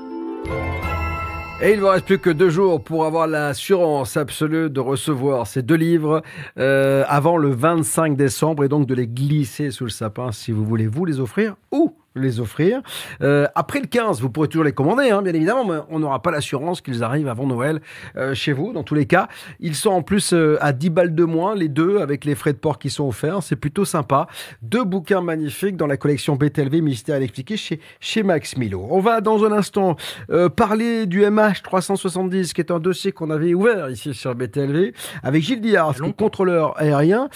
Et 1.62 1.70
il 1.70 1.76
ne 1.76 1.80
vous 1.82 1.88
reste 1.88 2.06
plus 2.06 2.18
que 2.18 2.30
deux 2.30 2.50
jours 2.50 2.82
pour 2.82 3.06
avoir 3.06 3.26
l'assurance 3.26 4.16
absolue 4.16 4.68
de 4.68 4.80
recevoir 4.80 5.46
ces 5.46 5.62
deux 5.62 5.76
livres 5.76 6.22
euh, 6.58 7.04
avant 7.08 7.36
le 7.36 7.50
25 7.50 8.16
décembre 8.16 8.64
et 8.64 8.68
donc 8.68 8.86
de 8.86 8.94
les 8.94 9.06
glisser 9.06 9.70
sous 9.70 9.84
le 9.84 9.90
sapin 9.90 10.32
si 10.32 10.52
vous 10.52 10.64
voulez 10.64 10.88
vous 10.88 11.04
les 11.04 11.20
offrir 11.20 11.54
ou 11.70 11.94
les 12.14 12.40
offrir. 12.40 12.80
Euh, 13.22 13.46
après 13.54 13.80
le 13.80 13.86
15, 13.86 14.20
vous 14.20 14.30
pourrez 14.30 14.48
toujours 14.48 14.64
les 14.64 14.72
commander, 14.72 15.10
hein, 15.10 15.22
bien 15.22 15.34
évidemment, 15.34 15.64
mais 15.64 15.78
on 15.90 15.98
n'aura 15.98 16.22
pas 16.22 16.30
l'assurance 16.30 16.80
qu'ils 16.80 17.02
arrivent 17.02 17.28
avant 17.28 17.46
Noël 17.46 17.80
euh, 18.16 18.34
chez 18.34 18.52
vous. 18.52 18.72
Dans 18.72 18.84
tous 18.84 18.94
les 18.94 19.06
cas, 19.06 19.28
ils 19.58 19.74
sont 19.74 19.90
en 19.90 20.02
plus 20.02 20.32
euh, 20.32 20.56
à 20.60 20.72
10 20.72 20.90
balles 20.90 21.14
de 21.14 21.24
moins, 21.24 21.54
les 21.54 21.68
deux, 21.68 21.98
avec 21.98 22.24
les 22.24 22.34
frais 22.34 22.52
de 22.52 22.58
port 22.58 22.78
qui 22.78 22.90
sont 22.90 23.08
offerts. 23.08 23.42
C'est 23.42 23.56
plutôt 23.56 23.84
sympa. 23.84 24.28
Deux 24.62 24.84
bouquins 24.84 25.22
magnifiques 25.22 25.76
dans 25.76 25.86
la 25.86 25.96
collection 25.96 26.36
BTLV 26.36 26.82
Mystère 26.82 27.20
expliqué 27.20 27.56
chez, 27.56 27.80
chez 28.00 28.22
Max 28.22 28.56
Milo. 28.56 28.86
On 28.90 29.00
va 29.00 29.20
dans 29.20 29.44
un 29.44 29.52
instant 29.52 29.96
parler 30.56 31.06
du 31.06 31.22
MH370, 31.22 32.52
qui 32.52 32.60
est 32.60 32.70
un 32.70 32.78
dossier 32.78 33.12
qu'on 33.12 33.30
avait 33.30 33.54
ouvert 33.54 33.88
ici 33.90 34.14
sur 34.14 34.34
BTLV, 34.34 34.92
avec 35.22 35.42
Gilles 35.42 35.60
Diard, 35.60 35.94
contrôleur 36.16 36.78
aérien. 36.78 37.28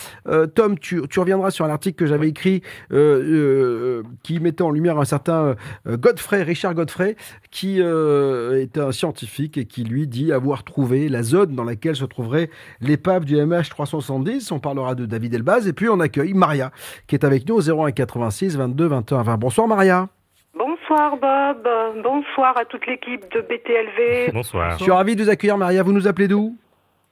Tom, 0.54 0.78
tu, 0.78 1.02
tu 1.08 1.20
reviendras 1.20 1.50
sur 1.50 1.64
un 1.64 1.70
article 1.70 1.96
que 1.96 2.06
j'avais 2.06 2.28
écrit 2.28 2.62
qui 2.90 4.40
mettait 4.40 4.62
en 4.62 4.67
lumière 4.70 4.98
un 4.98 5.04
certain 5.04 5.56
euh, 5.86 5.96
Godfrey, 5.96 6.42
Richard 6.42 6.74
Godfrey, 6.74 7.16
qui 7.50 7.80
euh, 7.80 8.60
est 8.60 8.78
un 8.78 8.92
scientifique 8.92 9.56
et 9.58 9.64
qui 9.64 9.84
lui 9.84 10.06
dit 10.06 10.32
avoir 10.32 10.64
trouvé 10.64 11.08
la 11.08 11.22
zone 11.22 11.54
dans 11.54 11.64
laquelle 11.64 11.96
se 11.96 12.04
trouverait 12.04 12.50
l'épave 12.80 13.24
du 13.24 13.36
MH370. 13.36 14.52
On 14.52 14.60
parlera 14.60 14.94
de 14.94 15.06
David 15.06 15.34
Elbaz 15.34 15.66
et 15.68 15.72
puis 15.72 15.88
on 15.88 16.00
accueille 16.00 16.34
Maria 16.34 16.70
qui 17.06 17.14
est 17.14 17.24
avec 17.24 17.48
nous 17.48 17.56
au 17.56 17.86
01 17.86 17.92
86 17.92 18.56
22 18.56 18.86
21 18.86 19.22
20. 19.22 19.36
Bonsoir 19.36 19.68
Maria. 19.68 20.08
Bonsoir 20.54 21.16
Bob, 21.16 21.68
bonsoir 22.02 22.56
à 22.56 22.64
toute 22.64 22.86
l'équipe 22.86 23.30
de 23.32 23.40
BTLV. 23.40 24.32
Bonsoir. 24.32 24.72
Je 24.78 24.84
suis 24.84 24.92
ravi 24.92 25.14
de 25.16 25.22
vous 25.22 25.30
accueillir 25.30 25.58
Maria. 25.58 25.82
Vous 25.82 25.92
nous 25.92 26.08
appelez 26.08 26.28
d'où? 26.28 26.56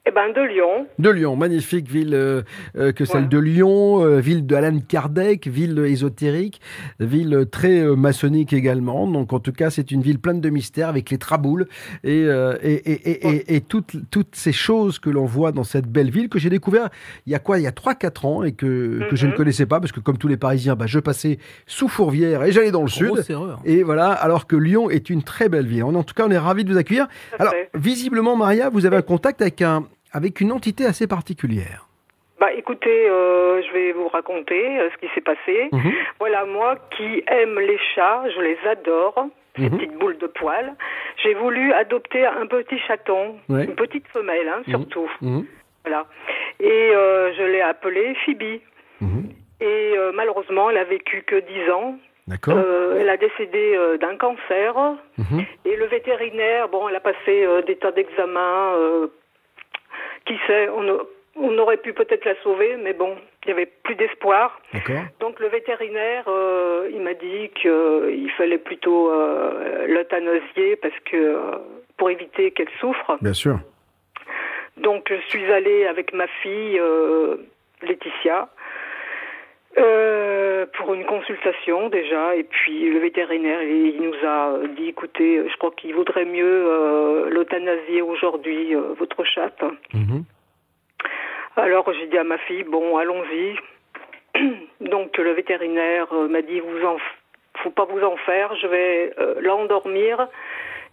Eh 0.09 0.13
ben, 0.13 0.33
de 0.33 0.41
Lyon. 0.41 0.87
De 1.01 1.11
Lyon, 1.11 1.35
magnifique 1.35 1.91
ville 1.91 2.15
euh, 2.15 2.43
euh, 2.79 2.93
que 2.93 3.05
celle 3.05 3.29
de 3.29 3.39
Lyon, 3.39 4.05
euh, 4.05 4.21
ville 4.21 4.47
de 4.47 4.55
Alan 4.55 4.79
Kardec, 4.79 5.49
ville 5.49 5.77
ésotérique, 5.81 6.61
ville 7.01 7.47
très 7.51 7.81
euh, 7.81 7.97
maçonnique 7.97 8.53
également. 8.53 9.09
Donc 9.09 9.33
en 9.33 9.41
tout 9.41 9.51
cas, 9.53 9.69
c'est 9.71 9.91
une 9.91 10.03
ville 10.03 10.21
pleine 10.21 10.41
de 10.41 10.49
mystères 10.49 10.89
avec 10.89 11.11
les 11.11 11.19
traboules 11.19 11.67
et, 12.05 12.23
euh, 12.27 12.55
et, 12.63 12.75
et, 12.75 13.11
et, 13.11 13.29
et- 13.29 13.57
et 13.57 13.61
toutes, 13.61 13.97
toutes 14.13 14.37
ces 14.37 14.53
choses 14.53 15.01
que 15.01 15.11
l'on 15.11 15.25
voit 15.25 15.51
dans 15.51 15.65
cette 15.65 15.89
belle 15.89 16.11
ville 16.11 16.29
que 16.29 16.39
j'ai 16.39 16.51
découvert 16.51 16.89
il 17.27 17.33
y 17.33 17.35
a 17.35 17.41
quoi? 17.41 17.59
Il 17.59 17.63
y 17.63 17.67
a 17.67 17.73
3-4 17.73 18.27
ans 18.27 18.43
et 18.45 18.53
que, 18.53 19.09
que 19.11 19.17
je 19.17 19.27
ne 19.27 19.33
Mhm. 19.33 19.37
connaissais 19.37 19.67
pas 19.67 19.81
parce 19.81 19.91
que 19.91 19.99
comme 20.01 20.19
tous 20.19 20.29
les 20.29 20.37
Parisiens, 20.37 20.77
bah, 20.77 20.87
je 20.87 21.01
passais 21.01 21.39
sous 21.67 21.89
Fourvière 21.89 22.45
et 22.45 22.53
j'allais 22.53 22.71
dans 22.71 22.83
le 22.83 22.89
sud. 22.89 23.09
Grosse 23.09 23.29
erreur. 23.29 23.59
Et 23.65 23.83
voilà, 23.83 24.11
alors 24.13 24.47
que 24.47 24.55
Lyon 24.55 24.89
est 24.89 25.11
une 25.11 25.25
très 25.25 25.49
belle 25.49 25.67
ville. 25.67 25.83
En 25.83 26.03
tout 26.05 26.15
cas, 26.15 26.25
on 26.29 26.31
est 26.31 26.39
ravis 26.39 26.65
de 26.65 26.71
vous 26.73 26.79
accueillir. 26.79 27.09
Alors, 27.41 27.53
visiblement, 27.75 28.37
Maria, 28.37 28.71
vous 28.71 28.87
avez 28.87 28.97
un 28.97 29.03
contact 29.03 29.43
avec, 29.43 29.63
un, 29.63 29.85
avec 30.17 30.41
une 30.41 30.51
entité 30.53 30.87
assez 30.87 31.07
particulière. 31.07 31.81
Bah 32.41 32.53
écoutez, 32.53 33.09
euh, 33.09 33.63
je 33.63 33.73
vais 33.73 33.93
vous 33.93 34.09
raconter 34.09 34.79
euh, 34.81 34.89
ce 34.93 34.97
qui 35.01 35.13
s'est 35.15 35.21
passé. 35.33 35.69
Mhm. 35.73 35.93
Voilà, 36.19 36.45
moi 36.47 36.77
qui 36.97 37.23
aime 37.29 37.59
les 37.61 37.79
chats, 37.95 38.23
je 38.35 38.41
les 38.41 38.59
adore, 38.67 39.27
ces 39.57 39.63
Mhm. 39.69 39.71
petites 39.79 39.97
boules 39.99 40.19
de 40.19 40.27
poils. 40.27 40.73
J'ai 41.23 41.35
voulu 41.35 41.73
adopter 41.73 42.25
un 42.27 42.47
petit 42.47 42.79
chaton, 42.87 43.37
Ouais. 43.49 43.65
une 43.65 43.75
petite 43.75 44.07
femelle 44.09 44.49
hein, 44.49 44.61
Mhm. 44.67 44.71
surtout. 44.75 45.11
Voilà. 45.85 46.07
Et 46.61 46.91
euh, 46.95 47.33
je 47.37 47.43
l'ai 47.43 47.61
appelée 47.63 48.15
Phoebe. 48.25 48.61
Et 49.61 49.95
malheureusement, 50.15 50.69
elle 50.71 50.77
a 50.79 50.85
vécu 50.85 51.23
que 51.27 51.37
10 51.37 51.71
ans. 51.71 51.97
D'accord. 52.29 52.59
Elle 53.01 53.09
a 53.09 53.17
décédé 53.17 53.65
d'un 54.01 54.17
cancer. 54.17 54.75
Et 55.65 55.77
le 55.77 55.87
vétérinaire, 55.87 56.69
bon, 56.69 56.89
elle 56.89 56.97
a 56.97 57.01
passé 57.01 57.35
des 57.67 57.77
tas 57.77 57.93
d'examens. 57.93 58.75
Qui 60.27 60.37
sait, 60.47 60.69
on, 60.69 60.89
a- 60.89 61.03
on 61.37 61.59
aurait 61.59 61.77
pu 61.77 61.93
peut-être 61.93 62.25
la 62.25 62.35
sauver, 62.43 62.77
mais 62.77 62.93
bon, 62.93 63.17
il 63.45 63.47
n'y 63.49 63.53
avait 63.53 63.67
plus 63.85 63.95
d'espoir. 63.95 64.61
Donc 65.21 65.39
le 65.41 65.49
vétérinaire, 65.49 66.25
euh, 66.29 66.89
il 66.93 67.01
m'a 67.01 67.15
dit 67.15 67.51
qu'il 67.61 68.31
fallait 68.37 68.59
plutôt 68.59 69.11
euh, 69.13 69.87
l'euthanasier 69.87 70.77
parce 70.77 70.99
que 71.05 71.17
euh, 71.17 71.41
pour 71.97 72.11
éviter 72.11 72.51
qu'elle 72.51 72.71
souffre. 72.81 73.17
Bien 73.23 73.33
sûr. 73.33 73.59
Donc 74.77 75.09
je 75.11 75.21
suis 75.29 75.51
allée 75.53 75.87
avec 75.87 76.13
ma 76.13 76.27
fille 76.27 76.79
euh, 76.79 77.37
Laetitia 77.83 78.49
euh, 79.79 80.67
pour 80.75 80.95
une 80.95 81.05
consultation 81.05 81.89
déjà 81.89 82.35
et 82.37 82.45
puis 82.45 82.89
le 82.91 82.99
vétérinaire 82.99 83.63
il, 83.63 83.95
il 83.97 84.03
nous 84.03 84.27
a 84.27 84.59
dit 84.77 84.89
écoutez 84.89 85.43
je 85.49 85.57
crois 85.59 85.71
qu'il 85.77 85.95
vaudrait 85.95 86.25
mieux 86.25 86.45
euh, 86.69 87.29
l'euthanasier 87.31 88.03
aujourd'hui 88.03 88.75
euh, 88.75 88.95
votre 88.99 89.23
chatte. 89.25 89.63
Mhm. 89.93 90.25
Alors 91.57 91.91
j'ai 91.93 92.07
dit 92.07 92.19
à 92.19 92.25
ma 92.25 92.39
fille 92.39 92.65
bon 92.65 92.97
allons-y. 92.97 93.57
Donc 94.81 95.17
le 95.19 95.33
vétérinaire 95.33 96.07
euh, 96.13 96.29
m'a 96.29 96.43
dit 96.43 96.61
vous 96.61 96.85
en 96.85 96.97
faut 97.63 97.71
pas 97.71 97.85
vous 97.87 98.03
en 98.03 98.17
faire, 98.19 98.55
je 98.57 98.67
vais 98.67 99.15
l'endormir 99.41 100.29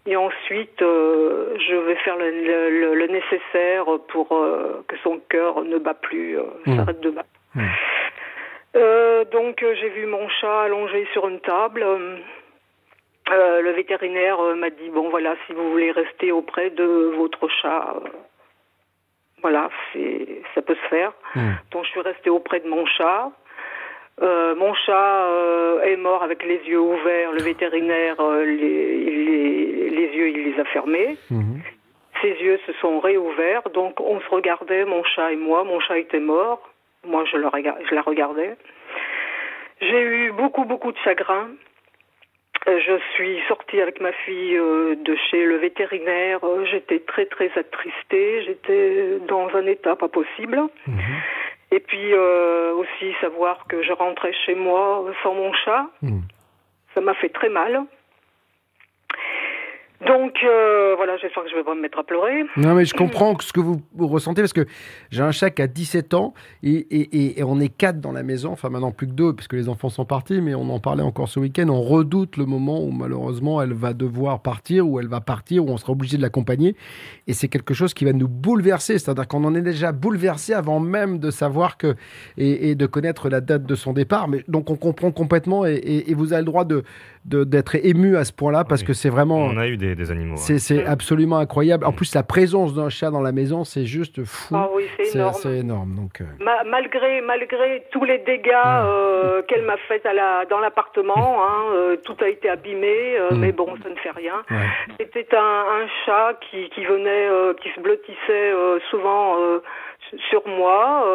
et 0.05 0.15
ensuite 0.15 0.79
je 0.79 1.75
vais 1.86 1.95
faire 1.95 2.15
le, 2.17 2.93
le- 2.95 3.07
nécessaire 3.07 3.86
pour 4.07 4.29
que 4.88 4.95
son 5.03 5.19
cœur 5.29 5.63
ne 5.65 5.77
bat 5.77 5.93
plus, 5.93 6.38
Mhm. 6.65 6.77
s'arrête 6.77 6.99
de 7.01 7.09
battre. 7.11 7.29
Euh, 8.76 9.24
donc 9.26 9.61
euh, 9.61 9.76
j'ai 9.80 9.89
vu 9.89 10.05
mon 10.05 10.28
chat 10.30 10.61
allongé 10.63 11.07
sur 11.13 11.28
une 11.28 11.39
table. 11.41 11.84
Euh, 11.84 13.61
le 13.61 13.71
vétérinaire 13.71 14.39
m'a 14.55 14.69
dit 14.69 14.89
bon 14.89 15.09
voilà 15.09 15.36
si 15.45 15.53
vous 15.53 15.71
voulez 15.71 15.91
rester 15.91 16.32
auprès 16.32 16.71
de 16.71 17.13
votre 17.15 17.47
chat, 17.47 17.95
voilà 19.41 19.69
c'est 19.91 20.41
ça 20.55 20.61
peut 20.61 20.76
se 20.76 20.88
faire. 20.89 21.13
Donc 21.71 21.86
je 21.86 21.89
suis 21.91 22.01
restée 22.01 22.30
auprès 22.30 22.59
de 22.59 22.67
mon 22.67 22.86
chat. 22.86 23.32
Euh, 24.21 24.53
mon 24.55 24.74
chat 24.74 25.26
euh, 25.26 25.82
est 25.84 25.95
mort 25.95 26.21
avec 26.21 26.43
les 26.43 26.57
yeux 26.67 26.80
ouverts. 26.80 27.32
Le 27.32 27.41
vétérinaire, 27.41 28.19
euh, 28.19 28.45
les, 28.45 29.05
les, 29.05 29.89
les 29.89 30.07
yeux, 30.15 30.30
il 30.30 30.51
les 30.51 30.59
a 30.59 30.65
fermés. 30.65 31.17
Ses 32.21 32.30
yeux 32.30 32.59
se 32.67 32.74
sont 32.74 32.99
réouverts. 32.99 33.69
Donc 33.74 33.99
on 33.99 34.19
se 34.19 34.30
regardait, 34.30 34.86
mon 34.86 35.03
chat 35.03 35.32
et 35.32 35.36
moi. 35.36 35.63
Mon 35.63 35.80
chat 35.80 35.97
était 35.97 36.19
mort. 36.19 36.61
Moi, 37.06 37.26
je, 37.26 37.38
le 37.38 37.47
je 37.89 37.95
la 37.95 38.01
regardais. 38.01 38.56
J'ai 39.82 40.01
eu 40.01 40.32
beaucoup, 40.32 40.66
beaucoup 40.66 40.91
de 40.91 40.97
chagrin. 40.99 41.49
Euh, 42.68 42.80
Je 42.80 42.97
suis 43.14 43.39
sortie 43.47 43.82
avec 43.82 43.99
ma 43.99 44.12
fille 44.14 44.56
euh, 44.58 44.95
de 44.95 45.16
chez 45.30 45.43
le 45.45 45.58
vétérinaire. 45.58 46.39
Euh, 46.43 46.66
J'étais 46.66 46.99
très, 46.99 47.26
très 47.26 47.51
attristée. 47.58 48.43
J'étais 48.45 49.20
dans 49.28 49.49
un 49.56 49.66
état 49.66 49.95
pas 49.95 50.08
possible. 50.08 50.62
Et 51.72 51.80
puis 51.80 52.14
euh, 52.14 52.74
aussi 52.76 53.14
savoir 53.20 53.66
que 53.68 53.82
je 53.82 53.91
rentrais 53.91 54.32
chez 54.45 54.54
moi 54.56 55.06
sans 55.24 55.34
mon 55.34 55.51
chat, 55.54 55.88
ça 56.93 57.01
m'a 57.01 57.16
fait 57.16 57.30
très 57.30 57.49
mal. 57.49 57.82
Donc 60.08 60.34
euh, 60.43 60.93
voilà, 60.97 61.16
j'espère 61.18 61.43
que 61.43 61.49
je 61.49 61.56
vais 61.56 61.64
pas 61.64 61.76
me 61.76 61.82
mettre 61.82 61.99
à 61.99 62.04
pleurer. 62.04 62.43
Non, 62.58 62.74
mais 62.74 62.86
je 62.86 62.93
comprends 62.93 63.38
ce 63.39 63.54
que 63.54 63.60
vous, 63.60 63.82
vous 63.95 64.08
ressentez 64.08 64.41
parce 64.41 64.54
que 64.54 64.66
j'ai 65.12 65.22
un 65.22 65.32
chat 65.32 65.49
qui 65.49 65.62
a 65.62 65.68
17 65.68 66.14
ans 66.14 66.34
et, 66.62 66.72
et- 66.74 67.18
et- 67.18 67.39
et 67.39 67.43
on 67.43 67.60
est 67.60 67.70
quatre 67.70 67.99
dans 68.01 68.12
la 68.12 68.24
maison. 68.24 68.51
Enfin, 68.51 68.70
maintenant 68.70 68.91
plus 68.91 69.08
que 69.08 69.14
deux 69.14 69.34
parce 69.34 69.47
que 69.47 69.56
les 69.56 69.70
enfants 69.70 69.89
sont 69.89 70.06
partis, 70.06 70.41
mais 70.41 70.56
on 70.56 70.70
en 70.70 70.80
parlait 70.80 71.04
encore 71.04 71.30
ce 71.30 71.39
week-end. 71.39 71.68
On 71.70 71.82
redoute 71.82 72.38
le 72.38 72.45
moment 72.45 72.84
où 72.84 72.91
malheureusement 72.91 73.62
elle 73.62 73.74
va 73.74 73.93
devoir 73.93 74.41
partir 74.41 74.88
ou 74.88 74.99
elle 74.99 75.08
va 75.08 75.22
partir 75.22 75.64
ou 75.66 75.70
on 75.70 75.78
sera 75.78 75.91
obligé 75.93 76.18
de 76.18 76.22
l'accompagner. 76.22 76.76
Et 77.28 77.34
c'est 77.34 77.47
quelque 77.47 77.74
chose 77.74 77.93
qui 77.93 78.06
va 78.06 78.14
nous 78.14 78.28
bouleverser. 78.28 78.99
C'est-à-dire 78.99 79.28
qu'on 79.28 79.43
en 79.45 79.56
est 79.56 79.62
déjà 79.62 79.91
bouleversé 79.91 80.54
avant 80.54 80.80
même 80.80 81.20
de 81.20 81.32
savoir 81.32 81.78
que 81.78 81.95
et, 82.38 82.70
et 82.72 82.76
de 82.76 82.86
connaître 82.86 83.30
la 83.30 83.41
date 83.41 83.64
de 83.66 83.76
son 83.76 83.93
départ. 83.93 84.28
Mais 84.28 84.43
donc 84.47 84.70
on 84.70 84.76
comprend 84.76 85.12
complètement 85.12 85.66
et, 85.66 85.74
et- 85.76 86.12
et 86.12 86.14
vous 86.14 86.34
avez 86.34 86.41
le 86.41 86.45
droit 86.45 86.66
de 86.66 86.84
de- 87.26 87.45
d'être 87.45 87.76
ému 87.76 88.18
à 88.18 88.26
ce 88.26 88.34
point-là 88.34 88.66
parce 88.66 88.84
que 88.84 88.91
c'est 88.91 89.08
vraiment. 89.10 89.38
On 89.45 89.58
a 89.58 89.68
eu 89.68 89.78
des, 89.78 89.92
des 89.95 90.11
animaux. 90.11 90.35
C'est 90.37 90.53
ouais. 90.53 90.59
c'est 90.59 90.85
absolument 90.85 91.37
incroyable. 91.37 91.85
En 91.85 91.91
plus, 91.91 92.13
la 92.15 92.23
présence 92.23 92.73
d'un 92.73 92.89
chat 92.89 93.11
dans 93.11 93.21
la 93.21 93.31
maison, 93.31 93.63
c'est 93.63 93.85
juste 93.85 94.23
fou. 94.23 94.55
Ah 94.55 94.69
oui, 94.73 94.85
c'est 94.97 95.15
énorme. 95.17 95.33
C'est 95.33 95.57
énorme. 95.57 95.95
Donc, 95.95 96.21
euh, 96.21 96.25
Ma- 96.39 96.63
malgré 96.63 97.21
malgré 97.21 97.83
tous 97.91 98.03
les 98.05 98.19
dégâts 98.19 98.51
euh, 98.65 99.41
qu'elle 99.43 99.63
m'a 99.63 99.77
fait 99.87 100.05
à 100.05 100.13
la, 100.13 100.45
dans 100.49 100.59
l'appartement, 100.59 101.43
hein, 101.43 101.63
euh, 101.73 101.95
tout 101.97 102.15
a 102.21 102.27
été 102.29 102.49
abîmé, 102.49 103.17
euh, 103.17 103.31
Mm. 103.31 103.39
mais 103.39 103.51
bon, 103.51 103.67
ça 103.83 103.89
ne 103.89 103.95
fait 103.95 104.11
rien. 104.11 104.43
ouais. 104.51 104.97
C'était 104.99 105.35
un, 105.35 105.39
un 105.39 105.87
chat 106.05 106.39
qui, 106.49 106.69
qui 106.69 106.83
venait, 106.85 107.27
euh, 107.29 107.53
qui 107.61 107.69
se 107.75 107.79
blottissait 107.79 108.13
euh, 108.53 108.79
souvent 108.89 109.35
euh, 109.39 109.59
sur 110.29 110.47
moi. 110.47 111.05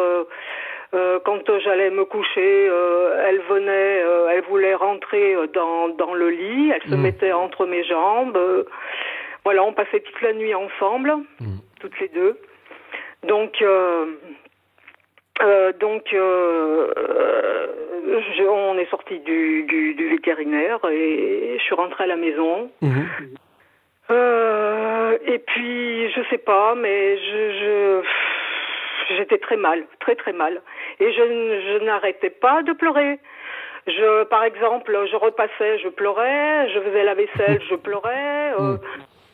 Euh, 0.93 1.19
quand 1.23 1.41
j'allais 1.59 1.89
me 1.91 2.03
coucher, 2.05 2.67
euh, 2.69 3.23
elle 3.27 3.39
venait, 3.41 4.01
euh, 4.03 4.29
elle 4.31 4.41
voulait 4.43 4.73
rentrer 4.75 5.35
dans, 5.53 5.89
dans 5.89 6.13
le 6.13 6.29
lit, 6.29 6.71
elle 6.73 6.89
se 6.89 6.95
Mm. 6.95 7.01
mettait 7.01 7.31
entre 7.31 7.65
mes 7.65 7.83
jambes. 7.83 8.37
voilà, 9.45 9.63
on 9.63 9.73
passait 9.73 9.99
toute 10.01 10.21
la 10.21 10.33
nuit 10.33 10.53
ensemble, 10.55 11.13
toutes 11.79 11.99
les 11.99 12.09
deux. 12.09 12.37
Donc, 13.23 13.61
euh, 13.61 14.05
donc, 15.79 16.03
euh, 16.13 16.91
euh, 16.97 17.67
je- 18.37 18.43
on 18.43 18.77
est 18.77 18.89
sorti 18.89 19.19
du, 19.19 19.63
du, 19.63 19.93
du 19.93 20.09
vétérinaire 20.09 20.79
et 20.91 21.55
je 21.57 21.63
suis 21.63 21.75
rentrée 21.75 22.03
à 22.05 22.07
la 22.07 22.15
maison. 22.17 22.69
Euh, 24.11 25.17
et 25.25 25.39
puis, 25.39 26.09
je 26.11 26.21
sais 26.29 26.39
pas, 26.39 26.73
mais 26.75 27.17
je, 27.17 27.51
je 27.59 28.01
j'étais 29.17 29.37
très 29.37 29.57
mal, 29.57 29.85
très 29.99 30.15
très 30.15 30.33
mal, 30.33 30.61
et 30.99 31.11
je, 31.11 31.17
je 31.17 31.83
n'arrêtais 31.85 32.29
pas 32.29 32.63
de 32.63 32.73
pleurer. 32.73 33.19
Je, 33.87 34.23
par 34.25 34.43
exemple, 34.43 34.97
je 35.09 35.15
repassais, 35.15 35.79
je 35.79 35.89
pleurais, 35.89 36.69
je 36.69 36.79
faisais 36.79 37.03
la 37.03 37.15
vaisselle, 37.15 37.61
je 37.69 37.75
pleurais. 37.75 38.53
euh, 38.59 38.77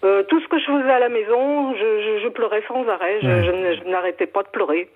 euh, 0.04 0.24
tout 0.24 0.40
ce 0.40 0.48
que 0.48 0.60
je 0.60 0.66
faisais 0.66 0.92
à 0.92 1.00
la 1.00 1.10
maison, 1.10 1.74
je, 1.74 2.02
je, 2.02 2.20
je 2.24 2.28
pleurais 2.30 2.64
sans 2.68 2.88
arrêt. 2.88 3.20
Je, 3.22 3.90
n'arrêtais 3.90 4.28
pas 4.28 4.44
de 4.44 4.50
pleurer. 4.50 4.90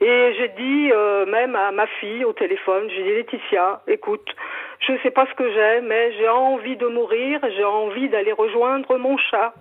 Et 0.00 0.34
j'ai 0.36 0.48
dit 0.48 0.90
euh, 0.90 1.26
même 1.26 1.54
à 1.54 1.70
ma 1.70 1.86
fille 1.86 2.24
au 2.24 2.32
téléphone, 2.32 2.88
j'ai 2.90 3.02
dit 3.02 3.10
Laetitia, 3.10 3.82
écoute, 3.86 4.28
je 4.80 4.92
ne 4.92 4.98
sais 4.98 5.12
pas 5.12 5.26
ce 5.26 5.34
que 5.34 5.48
j'ai, 5.52 5.80
mais 5.82 6.12
j'ai 6.14 6.28
envie 6.28 6.76
de 6.76 6.86
mourir, 6.86 7.40
j'ai 7.56 7.64
envie 7.64 8.08
d'aller 8.08 8.32
rejoindre 8.32 8.96
mon 8.98 9.16
chat, 9.16 9.54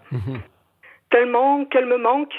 tellement 1.11 1.65
qu'elle 1.65 1.85
me 1.85 1.97
manque. 1.97 2.33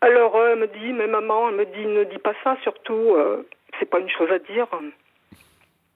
Alors 0.00 0.36
euh, 0.36 0.52
elle 0.52 0.58
me 0.60 0.66
dit, 0.66 0.92
mais 0.92 1.06
maman, 1.06 1.48
elle 1.48 1.56
me 1.56 1.66
dit, 1.66 1.86
ne 1.86 2.04
dis 2.04 2.18
pas 2.18 2.34
ça, 2.42 2.56
surtout, 2.62 3.14
euh, 3.16 3.46
c'est 3.78 3.88
pas 3.88 3.98
une 4.00 4.08
chose 4.10 4.30
à 4.30 4.38
dire. 4.38 4.66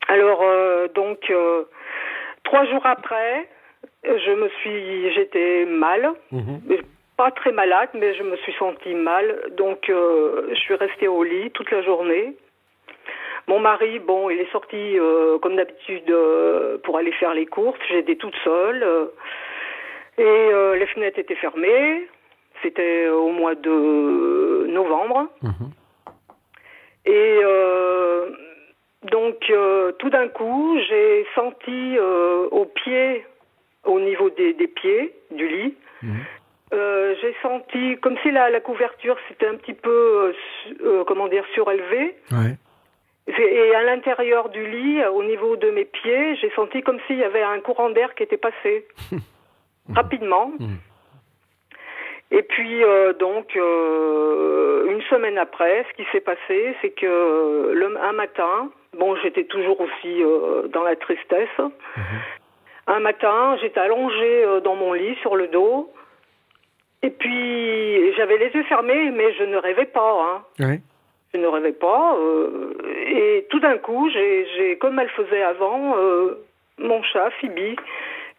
Alors 0.08 0.42
euh, 0.42 0.88
donc 0.88 1.30
euh, 1.30 1.64
trois 2.44 2.64
jours 2.66 2.84
après, 2.84 3.48
je 4.04 4.32
me 4.32 4.48
suis, 4.60 5.12
j'étais 5.14 5.64
mal, 5.64 6.12
mais 6.66 6.80
pas 7.16 7.30
très 7.30 7.52
malade, 7.52 7.90
mais 7.94 8.14
je 8.14 8.22
me 8.22 8.36
suis 8.38 8.52
sentie 8.54 8.94
mal, 8.94 9.50
donc 9.52 9.88
euh, 9.88 10.48
je 10.50 10.54
suis 10.56 10.74
restée 10.74 11.08
au 11.08 11.22
lit 11.22 11.50
toute 11.52 11.70
la 11.70 11.82
journée. 11.82 12.34
Mon 13.46 13.60
mari, 13.60 13.98
bon, 13.98 14.30
il 14.30 14.40
est 14.40 14.50
sorti 14.52 14.98
euh, 14.98 15.38
comme 15.38 15.56
d'habitude 15.56 16.10
euh, 16.10 16.78
pour 16.78 16.96
aller 16.96 17.12
faire 17.12 17.34
les 17.34 17.46
courses. 17.46 17.78
J'étais 17.88 18.16
toute 18.16 18.34
seule 18.42 18.82
euh, 18.82 19.06
et 20.16 20.22
euh, 20.24 20.76
les 20.76 20.86
fenêtres 20.86 21.18
étaient 21.18 21.34
fermées. 21.34 22.08
C'était 22.64 23.08
au 23.08 23.28
mois 23.28 23.54
de 23.54 24.66
novembre. 24.68 25.28
Mhm. 25.42 25.70
Et 27.04 27.40
euh, 27.44 28.30
donc, 29.10 29.50
euh, 29.50 29.92
tout 29.98 30.08
d'un 30.08 30.28
coup, 30.28 30.78
j'ai 30.88 31.26
senti 31.34 31.98
euh, 31.98 32.48
au 32.50 32.64
pied, 32.64 33.26
au 33.84 34.00
niveau 34.00 34.30
des, 34.30 34.54
des 34.54 34.66
pieds 34.66 35.14
du 35.30 35.46
lit, 35.46 35.74
euh, 36.72 37.14
j'ai 37.20 37.34
senti 37.42 37.98
comme 37.98 38.16
si 38.22 38.30
la, 38.30 38.48
la 38.48 38.60
couverture 38.60 39.16
s'était 39.28 39.46
un 39.46 39.56
petit 39.56 39.74
peu, 39.74 40.34
comment 41.06 41.28
dire, 41.28 41.44
surélevée. 41.52 42.16
Ouais. 42.32 42.56
Et 43.26 43.74
à 43.74 43.82
l'intérieur 43.82 44.48
du 44.48 44.66
lit, 44.66 45.04
au 45.04 45.22
niveau 45.22 45.56
de 45.56 45.70
mes 45.70 45.84
pieds, 45.84 46.36
j'ai 46.36 46.50
senti 46.56 46.82
comme 46.82 46.98
s'il 47.06 47.18
y 47.18 47.24
avait 47.24 47.42
un 47.42 47.60
courant 47.60 47.90
d'air 47.90 48.14
qui 48.14 48.22
était 48.22 48.38
passé 48.38 48.86
rapidement. 49.94 50.52
Et 52.36 52.42
puis 52.42 52.82
euh, 52.82 53.12
donc 53.12 53.56
euh, 53.56 54.90
une 54.90 55.00
semaine 55.02 55.38
après, 55.38 55.86
ce 55.88 55.96
qui 56.02 56.10
s'est 56.10 56.20
passé, 56.20 56.74
c'est 56.82 56.90
que 56.90 57.70
le, 57.72 57.96
un 57.96 58.12
matin, 58.12 58.70
bon, 58.98 59.14
j'étais 59.22 59.44
toujours 59.44 59.80
aussi 59.80 60.22
euh, 60.22 60.66
dans 60.68 60.82
la 60.82 60.96
tristesse. 60.96 61.60
Un 62.88 63.00
matin, 63.00 63.56
j'étais 63.62 63.80
allongée 63.80 64.44
dans 64.64 64.74
mon 64.74 64.92
lit 64.92 65.14
sur 65.22 65.36
le 65.36 65.46
dos. 65.46 65.92
Et 67.02 67.10
puis 67.10 68.12
j'avais 68.16 68.36
les 68.36 68.48
yeux 68.48 68.64
fermés, 68.64 69.10
mais 69.12 69.32
je 69.34 69.44
ne 69.44 69.56
rêvais 69.56 69.86
pas. 69.86 70.42
Hein 70.58 70.78
je 71.32 71.38
ne 71.38 71.46
rêvais 71.46 71.72
pas. 71.72 72.16
euh, 72.18 72.72
et 73.06 73.46
tout 73.50 73.60
d'un 73.60 73.78
coup, 73.78 74.08
j'ai, 74.10 74.46
j'ai, 74.56 74.78
comme 74.78 74.98
elle 74.98 75.10
faisait 75.10 75.42
avant, 75.42 75.96
euh, 75.96 76.44
mon 76.78 77.02
chat, 77.02 77.30
Phoebe, 77.40 77.76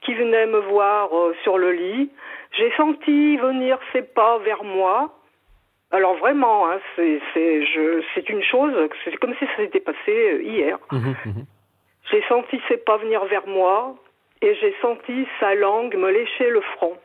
qui 0.02 0.14
venait 0.14 0.48
me 0.48 0.60
voir 0.60 1.10
euh, 1.16 1.34
sur 1.44 1.58
le 1.58 1.72
lit. 1.72 2.10
J'ai 2.58 2.72
senti 2.78 3.38
venir 3.38 3.78
ses 3.94 4.02
pas 4.02 4.38
vers 4.40 4.64
moi. 4.64 5.12
Alors 5.92 6.16
vraiment, 6.16 6.70
hein, 6.70 6.80
c'est, 6.96 7.20
une 8.30 8.44
chose, 8.44 8.74
c'est 9.04 9.16
comme 9.18 9.34
si 9.36 9.46
ça 9.46 9.56
s'était 9.58 9.80
passé 9.80 9.98
euh, 10.10 10.42
hier. 10.44 10.78
J'ai 12.12 12.22
senti 12.28 12.60
ses 12.68 12.78
pas 12.78 12.98
venir 12.98 13.24
vers 13.26 13.48
moi 13.48 13.96
et 14.42 14.54
j'ai 14.56 14.76
senti 14.82 15.28
sa 15.40 15.56
langue 15.56 15.96
me 15.96 16.12
lécher 16.12 16.50
le 16.50 16.62
front. 16.62 16.98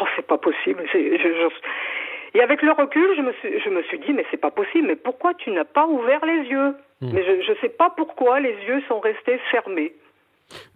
Oh, 0.00 0.04
c'est 0.14 0.26
pas 0.26 0.38
possible. 0.38 0.84
C'est- 0.92 1.18
je- 1.18 1.34
je- 1.34 2.38
Et 2.38 2.42
avec 2.42 2.60
le 2.62 2.72
recul, 2.72 3.14
je 3.16 3.22
me 3.22 3.32
suis, 3.34 3.60
je 3.60 3.70
me 3.70 3.82
suis 3.84 3.98
dit, 4.00 4.12
mais 4.12 4.24
c'est 4.30 4.36
pas 4.36 4.50
possible. 4.50 4.88
Mais 4.88 4.96
pourquoi 4.96 5.32
tu 5.34 5.50
n'as 5.50 5.64
pas 5.64 5.86
ouvert 5.86 6.24
les 6.24 6.42
yeux? 6.48 6.74
Mais 7.00 7.22
je 7.24 7.50
ne 7.50 7.56
sais 7.58 7.68
pas 7.70 7.90
pourquoi 7.90 8.40
les 8.40 8.54
yeux 8.66 8.82
sont 8.88 9.00
restés 9.00 9.38
fermés. 9.50 9.92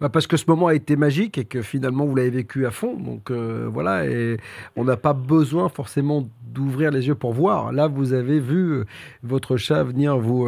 Bah, 0.01 0.09
parce 0.09 0.27
que 0.27 0.35
ce 0.35 0.43
moment 0.49 0.67
a 0.67 0.73
été 0.75 0.95
magique 0.97 1.37
et 1.37 1.45
que 1.45 1.61
finalement 1.61 2.05
vous 2.05 2.15
l'avez 2.15 2.29
vécu 2.29 2.65
à 2.65 2.71
fond. 2.71 2.93
Donc 2.95 3.31
euh, 3.31 3.67
voilà, 3.71 4.05
et 4.05 4.37
on 4.75 4.83
n'a 4.83 4.97
pas 4.97 5.13
besoin 5.13 5.69
forcément 5.69 6.23
d'ouvrir 6.43 6.91
les 6.91 7.07
yeux 7.07 7.15
pour 7.15 7.31
voir. 7.33 7.71
Là, 7.71 7.87
vous 7.87 8.11
avez 8.13 8.39
vu 8.39 8.71
euh, 8.79 8.83
votre 9.23 9.55
chat 9.55 9.83
venir 9.83 10.17
vous. 10.17 10.47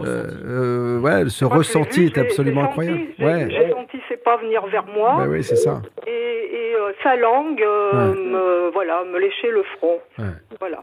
euh, 0.00 0.98
ouais, 1.00 1.28
ce 1.28 1.44
Moi, 1.44 1.56
ressenti 1.58 2.00
vu, 2.00 2.06
est 2.06 2.18
absolument 2.18 2.64
incroyable. 2.64 2.98
senti- 2.98 3.14
J'ai 3.18 3.24
Ouais. 3.26 3.46
j'ai 3.50 3.70
senti 3.72 3.98
ses 4.08 4.16
pas 4.16 4.36
venir 4.38 4.64
vers 4.66 4.86
moi. 4.86 5.16
Bah 5.18 5.26
oui, 5.28 5.42
c'est 5.44 5.56
ça. 5.56 5.82
Et, 6.06 6.10
et, 6.10 6.74
euh, 6.74 6.92
sa 7.02 7.16
langue, 7.16 7.60
euh, 7.62 7.92
Ouais. 8.14 8.18
me, 8.20 8.70
voilà, 8.72 9.04
me 9.04 9.18
léchait 9.18 9.50
le 9.50 9.62
front. 9.76 9.98
Ouais. 10.18 10.24
Voilà. 10.60 10.82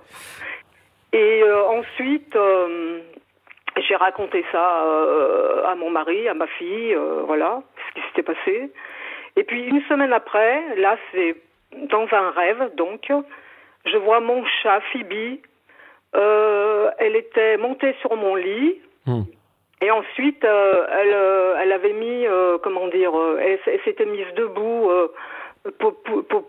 Et 1.14 1.42
euh, 1.42 1.64
ensuite, 1.70 2.36
euh, 2.36 3.00
j'ai 3.78 3.96
raconté 3.96 4.44
ça 4.52 4.84
euh, 4.86 5.66
à 5.66 5.76
mon 5.76 5.90
mari, 5.90 6.28
à 6.28 6.34
ma 6.34 6.48
fille, 6.48 6.94
euh, 6.94 7.22
voilà, 7.26 7.62
ce 7.90 7.94
qui 8.02 8.08
s'était 8.08 8.24
passé. 8.24 8.72
Et 9.36 9.44
puis 9.44 9.64
une 9.64 9.82
semaine 9.84 10.14
après, 10.14 10.76
là 10.78 10.98
c'est 11.12 11.36
dans 11.76 12.08
un 12.12 12.32
rêve, 12.32 12.72
donc, 12.76 13.12
je 13.86 13.98
vois 13.98 14.20
mon 14.20 14.44
chat, 14.46 14.82
Phoebe, 14.92 15.38
euh, 16.16 16.90
elle 16.98 17.16
était 17.16 17.58
montée 17.58 17.94
sur 18.02 18.16
mon 18.16 18.36
lit. 18.36 18.82
Et 19.82 19.92
ensuite, 19.92 20.44
euh, 20.44 20.86
elle, 20.92 21.14
euh, 21.14 21.56
elle 21.62 21.72
avait 21.72 21.94
mis, 21.94 22.26
euh, 22.28 22.58
comment 22.58 22.88
dire, 22.88 23.12
elle, 23.40 23.60
s'était 23.86 24.06
mise 24.06 24.28
debout 24.36 24.90
euh, 24.90 25.08
pour, 25.78 25.96
pour, 26.04 26.26
pour, 26.26 26.44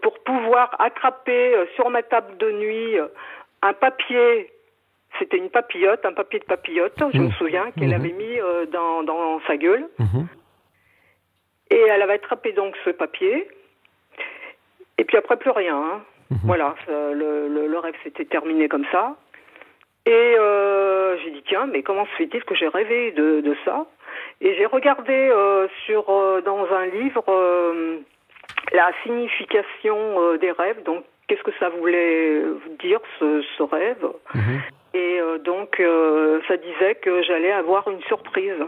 pour- 0.00 0.18
pouvoir 0.24 0.74
attraper 0.78 1.54
sur 1.76 1.88
ma 1.90 2.02
table 2.02 2.36
de 2.36 2.50
nuit 2.52 2.96
un 3.62 3.72
papier. 3.72 4.50
C'était 5.18 5.36
une 5.38 5.50
papillote, 5.50 6.04
un 6.04 6.12
papier 6.12 6.40
de 6.40 6.44
papillote, 6.44 6.94
je 7.12 7.18
me 7.18 7.30
souviens, 7.32 7.70
qu'elle 7.72 7.88
Mhm. 7.90 7.94
avait 7.94 8.12
mis 8.12 8.40
euh, 8.40 8.66
dans, 8.66 9.02
dans 9.04 9.40
sa 9.46 9.56
gueule. 9.56 9.88
Et 11.70 11.78
elle 11.78 12.02
avait 12.02 12.14
attrapé 12.14 12.52
donc 12.52 12.76
ce 12.84 12.90
papier. 12.90 13.48
Et 14.98 15.04
puis 15.04 15.16
après, 15.16 15.36
plus 15.36 15.50
rien. 15.50 15.76
hein. 15.76 16.02
Voilà, 16.44 16.74
ça, 16.86 16.92
le, 17.12 17.48
le, 17.48 17.66
le 17.68 17.78
rêve 17.78 17.94
s'était 18.02 18.24
terminé 18.24 18.68
comme 18.68 18.86
ça. 18.92 19.16
Et 20.06 20.10
euh, 20.38 21.16
j'ai 21.18 21.30
dit, 21.30 21.42
tiens, 21.46 21.66
mais 21.66 21.82
comment 21.82 22.04
se 22.06 22.10
fait-il 22.16 22.42
que 22.44 22.54
j'ai 22.54 22.68
rêvé 22.68 23.12
de, 23.12 23.40
de 23.40 23.56
ça? 23.64 23.86
Et 24.40 24.54
j'ai 24.56 24.66
regardé 24.66 25.12
euh, 25.12 25.66
sur, 25.86 26.04
dans 26.44 26.66
un 26.72 26.86
livre 26.86 27.24
la 28.72 28.90
signification 29.02 30.36
des 30.36 30.50
rêves, 30.50 30.82
donc 30.84 31.04
qu'est-ce 31.28 31.42
que 31.42 31.52
ça 31.58 31.68
voulait 31.70 32.42
dire 32.80 33.00
ce, 33.18 33.42
ce 33.56 33.62
rêve? 33.62 34.06
Et 34.94 35.20
euh, 35.20 35.38
donc, 35.38 35.80
euh, 35.80 36.40
ça 36.46 36.56
disait 36.56 36.94
que 36.94 37.22
j'allais 37.22 37.52
avoir 37.52 37.88
une 37.88 38.02
surprise. 38.02 38.64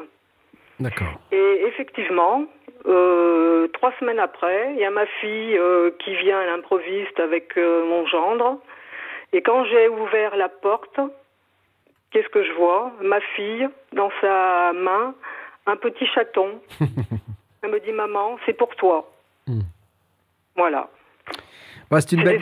D'accord. 0.80 1.20
Et 1.32 1.62
effectivement, 1.66 2.44
euh, 2.86 3.68
trois 3.68 3.92
semaines 3.98 4.18
après, 4.18 4.72
il 4.74 4.80
y 4.80 4.84
a 4.84 4.90
ma 4.90 5.06
fille 5.06 5.56
euh, 5.56 5.90
qui 5.98 6.14
vient 6.16 6.38
à 6.38 6.46
l'improviste 6.46 7.18
avec 7.18 7.56
euh, 7.56 7.84
mon 7.86 8.06
gendre. 8.06 8.60
Et 9.32 9.42
quand 9.42 9.64
j'ai 9.64 9.88
ouvert 9.88 10.36
la 10.36 10.48
porte, 10.48 11.00
qu'est-ce 12.10 12.28
que 12.28 12.44
je 12.44 12.52
vois? 12.52 12.92
Ma 13.00 13.20
fille, 13.20 13.68
dans 13.92 14.10
sa 14.20 14.72
main, 14.72 15.14
un 15.66 15.76
petit 15.76 16.06
chaton. 16.06 16.60
Elle 17.62 17.70
me 17.70 17.80
dit, 17.80 17.92
maman, 17.92 18.38
c'est 18.46 18.52
pour 18.52 18.74
toi. 18.76 19.10
Voilà. 20.56 20.88
Bah, 21.90 22.00
c'est 22.00 22.12
une, 22.12 22.24
belle, 22.24 22.40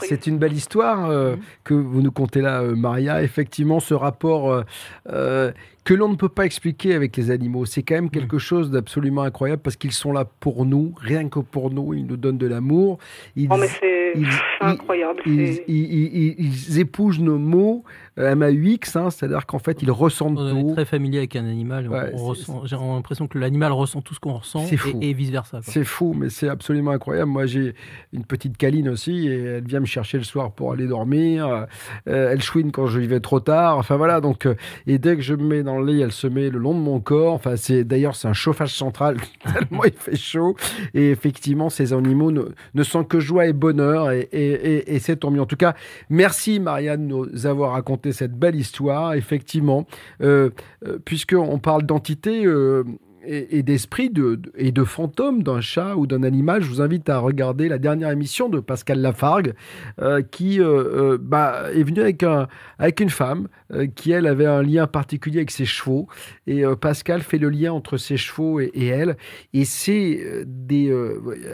c'est 0.00 0.26
une 0.26 0.42
histoire 0.52 1.08
euh, 1.10 1.36
que 1.62 1.74
vous 1.74 2.02
nous 2.02 2.10
contez 2.10 2.40
là, 2.40 2.60
euh, 2.62 2.74
Maria. 2.74 3.22
Effectivement, 3.22 3.78
ce 3.78 3.94
rapport 3.94 4.64
euh, 5.08 5.52
que 5.84 5.94
l'on 5.94 6.08
ne 6.08 6.16
peut 6.16 6.28
pas 6.28 6.44
expliquer 6.46 6.94
avec 6.94 7.16
les 7.16 7.30
animaux, 7.30 7.64
c'est 7.64 7.82
quand 7.82 7.94
même 7.94 8.10
quelque 8.10 8.38
chose 8.38 8.70
d'absolument 8.70 9.22
incroyable 9.22 9.62
parce 9.62 9.76
qu'ils 9.76 9.92
sont 9.92 10.12
là 10.12 10.24
pour 10.24 10.66
nous, 10.66 10.94
rien 10.98 11.28
que 11.28 11.38
pour 11.40 11.70
nous. 11.70 11.94
Ils 11.94 12.06
nous 12.06 12.16
donnent 12.16 12.38
de 12.38 12.46
l'amour. 12.46 12.98
Ils, 13.36 13.48
Oh, 13.50 13.56
mais 13.58 13.66
c'est 13.68 14.12
ils- 14.16 14.26
incroyable. 14.60 15.22
ils, 15.26 15.60
ils- 15.66 15.66
ils- 15.68 16.34
ils 16.38 16.78
épousent 16.80 17.20
nos 17.20 17.38
mots 17.38 17.84
euh, 18.18 18.34
MAUX, 18.34 18.96
hein, 18.96 19.08
c'est-à-dire 19.10 19.46
qu'en 19.46 19.58
fait, 19.58 19.80
ils 19.82 19.90
ressentent 19.90 20.36
On 20.38 20.54
est 20.56 20.60
tout. 20.62 20.72
très 20.74 20.84
familier 20.84 21.18
avec 21.18 21.36
un 21.36 21.46
animal. 21.46 21.88
on- 21.88 21.92
Ouais, 21.92 22.12
on 22.14 22.64
J'ai 22.66 22.76
l'impression 22.76 23.26
que 23.26 23.38
l'animal 23.38 23.72
ressent 23.72 24.02
tout 24.02 24.12
ce 24.14 24.20
qu'on 24.20 24.34
ressent 24.34 24.66
et, 25.00 25.08
et 25.08 25.12
vice 25.14 25.30
versa. 25.30 25.60
C'est 25.62 25.84
fou, 25.84 26.14
mais 26.18 26.28
c'est 26.28 26.48
absolument 26.48 26.90
incroyable. 26.90 27.30
Moi, 27.30 27.46
j'ai 27.46 27.74
une 28.12 28.24
petite 28.24 28.58
câline 28.58 28.88
aussi, 28.90 29.26
et 29.28 29.38
elle 29.44 29.64
vient 29.64 29.80
me 29.80 29.86
chercher 29.86 30.18
le 30.18 30.24
soir 30.24 30.52
pour 30.52 30.72
aller 30.72 30.86
dormir. 30.86 31.66
Euh, 32.08 32.32
elle 32.32 32.42
chouine 32.42 32.72
quand 32.72 32.86
je 32.86 33.00
y 33.00 33.06
vais 33.06 33.20
trop 33.20 33.40
tard. 33.40 33.78
Enfin 33.78 33.96
voilà, 33.96 34.20
donc 34.20 34.44
euh, 34.46 34.54
et 34.86 34.98
dès 34.98 35.16
que 35.16 35.22
je 35.22 35.34
me 35.34 35.44
mets 35.44 35.62
dans 35.62 35.69
elle 36.00 36.12
se 36.12 36.26
met 36.26 36.50
le 36.50 36.58
long 36.58 36.74
de 36.74 36.80
mon 36.80 37.00
corps. 37.00 37.34
Enfin, 37.34 37.56
c'est 37.56 37.84
d'ailleurs 37.84 38.16
c'est 38.16 38.28
un 38.28 38.32
chauffage 38.32 38.74
central 38.74 39.16
tellement 39.44 39.84
il 39.84 39.92
fait 39.92 40.16
chaud. 40.16 40.56
Et 40.94 41.10
effectivement, 41.10 41.70
ces 41.70 41.92
animaux 41.92 42.32
ne, 42.32 42.82
sont 42.82 43.04
que 43.04 43.20
joie 43.20 43.46
et 43.46 43.52
bonheur, 43.52 44.10
et, 44.10 44.98
c'est 45.00 45.16
tant 45.16 45.30
mieux. 45.30 45.40
En 45.40 45.46
tout 45.46 45.56
cas, 45.56 45.74
merci 46.08 46.60
Marianne 46.60 47.08
de 47.08 47.14
nous 47.14 47.46
avoir 47.46 47.72
raconté 47.72 48.12
cette 48.12 48.34
belle 48.34 48.56
histoire. 48.56 49.14
Effectivement, 49.14 49.86
euh, 50.22 50.50
euh, 50.86 50.98
puisqu'on 51.04 51.58
parle 51.58 51.84
d'entité. 51.84 52.44
euh, 52.44 52.84
et, 53.26 53.58
et 53.58 53.62
d'esprit 53.62 54.10
de, 54.10 54.36
de- 54.36 54.52
et 54.56 54.72
de 54.72 54.84
fantôme 54.84 55.42
d'un 55.42 55.60
chat 55.60 55.96
ou 55.96 56.06
d'un 56.06 56.22
animal, 56.22 56.62
je 56.62 56.68
vous 56.68 56.80
invite 56.80 57.08
à 57.08 57.18
regarder 57.18 57.68
la 57.68 57.78
dernière 57.78 58.10
émission 58.10 58.48
de 58.48 58.60
Pascal 58.60 59.00
Lafargue, 59.00 59.54
euh, 60.00 60.22
qui 60.22 60.60
euh, 60.60 61.14
euh, 61.14 61.18
bah, 61.20 61.64
est 61.74 61.82
venu 61.82 62.00
avec, 62.00 62.22
un, 62.22 62.48
avec 62.78 63.00
une 63.00 63.10
femme 63.10 63.48
qui, 63.94 64.10
elle, 64.10 64.26
avait 64.26 64.46
un 64.46 64.62
lien 64.62 64.86
particulier 64.86 65.38
avec 65.38 65.50
ses 65.52 65.64
chevaux. 65.64 66.08
Et 66.46 66.64
Pascal 66.80 67.22
fait 67.22 67.38
le 67.38 67.50
lien 67.50 67.72
entre 67.72 67.98
ses 67.98 68.16
chevaux 68.16 68.58
et, 68.58 68.70
elle. 68.86 69.16
Et 69.52 69.64
c'est 69.64 70.44
des. 70.46 70.92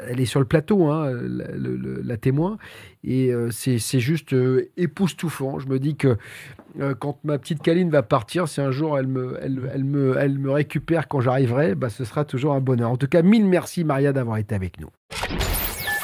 elle 0.08 0.18
est 0.18 0.24
sur 0.24 0.40
le 0.40 0.46
plateau, 0.46 0.86
hein, 0.86 1.10
la, 1.12 1.44
la 2.02 2.16
témoin. 2.16 2.56
Et 3.04 3.32
c'est 3.50 4.00
juste 4.00 4.34
époustouflant. 4.78 5.58
Je 5.58 5.68
me 5.68 5.78
dis 5.78 5.96
que 5.96 6.16
euh, 6.80 6.94
quand 6.94 7.18
ma 7.24 7.38
petite 7.38 7.62
Caline 7.62 7.90
va 7.90 8.02
partir, 8.02 8.48
si 8.48 8.60
un 8.60 8.70
jour 8.70 8.98
elle 8.98 9.06
me, 9.08 10.50
récupère 10.50 11.08
quand 11.08 11.20
j'arriverai, 11.20 11.74
bah, 11.74 11.90
ce 11.90 12.04
sera 12.04 12.24
toujours 12.24 12.54
un 12.54 12.60
bonheur. 12.60 12.90
En 12.90 12.96
tout 12.96 13.08
cas, 13.08 13.22
mille 13.22 13.46
merci 13.46 13.84
Maria 13.84 14.12
d'avoir 14.12 14.38
été 14.38 14.54
avec 14.54 14.80
nous. 14.80 14.88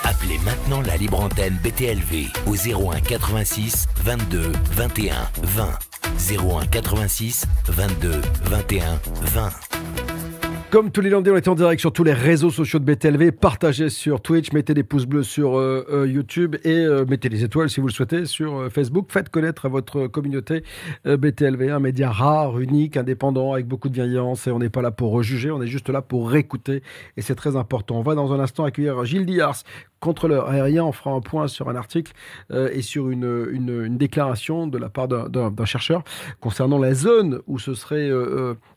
Appelez 0.05 0.39
maintenant 0.45 0.81
la 0.81 0.97
libre 0.97 1.21
antenne 1.21 1.57
BTLV 1.63 2.27
au 2.47 2.55
01 2.55 3.01
86 3.01 3.87
22 4.05 4.53
21 4.73 5.15
20. 5.43 5.69
01 6.31 6.67
86 6.67 7.47
22 7.69 8.21
21 8.45 9.01
20. 9.23 9.72
Comme 10.73 10.91
tous 10.91 11.03
les 11.03 11.11
lundis, 11.11 11.29
on 11.29 11.37
est 11.37 11.49
en 11.49 11.55
direct 11.55 11.81
sur 11.83 11.93
tous 11.93 12.03
les 12.03 12.15
réseaux 12.15 12.49
sociaux 12.49 12.79
de 12.79 12.85
BTLV. 12.87 13.33
Partagez 13.33 13.91
sur 13.91 14.23
Twitch, 14.23 14.53
mettez 14.53 14.73
des 14.73 14.85
pouces 14.85 15.05
bleus 15.05 15.23
sur 15.23 15.59
euh, 15.59 15.85
euh, 15.93 16.09
YouTube 16.09 16.57
et 16.65 16.79
euh, 16.79 17.05
mettez 17.05 17.29
des 17.29 17.45
étoiles 17.45 17.69
si 17.69 17.83
vous 17.83 17.89
le 17.89 17.93
souhaitez 17.93 18.25
sur 18.25 18.73
Facebook. 18.73 19.09
Faites 19.11 19.29
connaître 19.29 19.67
à 19.67 19.69
votre 19.69 20.07
communauté 20.07 20.65
BTLV, 21.05 21.69
un 21.71 21.79
média 21.79 22.11
rare, 22.11 22.59
unique, 22.59 22.97
indépendant, 22.97 23.53
avec 23.53 23.67
beaucoup 23.67 23.91
de 23.91 23.93
bienveillance. 23.93 24.47
Et 24.47 24.51
on 24.51 24.61
n'est 24.61 24.71
pas 24.71 24.81
là 24.81 24.91
pour 24.91 25.13
rejuger, 25.13 25.51
on 25.51 25.61
est 25.61 25.67
juste 25.67 25.91
là 25.91 26.01
pour 26.01 26.35
écouter. 26.35 26.83
Et 27.19 27.21
c'est 27.21 27.35
très 27.35 27.55
important. 27.55 27.99
On 27.99 28.03
va 28.03 28.15
dans 28.15 28.33
un 28.33 28.41
instant 28.41 28.65
accueillir 28.65 29.05
Gilles 29.05 29.27
Diars, 29.27 29.65
contrôleur 30.01 30.49
aérien. 30.49 30.85
On 30.85 30.93
fera 30.93 31.11
un 31.11 31.21
point 31.21 31.49
sur 31.49 31.69
un 31.69 31.77
article 31.77 32.15
et 32.51 32.81
sur 32.81 33.11
une, 33.11 33.47
une- 33.53 33.99
déclaration 33.99 34.67
de 34.67 34.79
la 34.79 34.89
part 34.89 35.07
d'un 35.07 35.65
chercheur 35.67 36.03
concernant 36.41 36.79
la 36.79 36.95
zone 36.95 37.41
où 37.47 37.59
ce 37.59 37.75
serait 37.75 38.11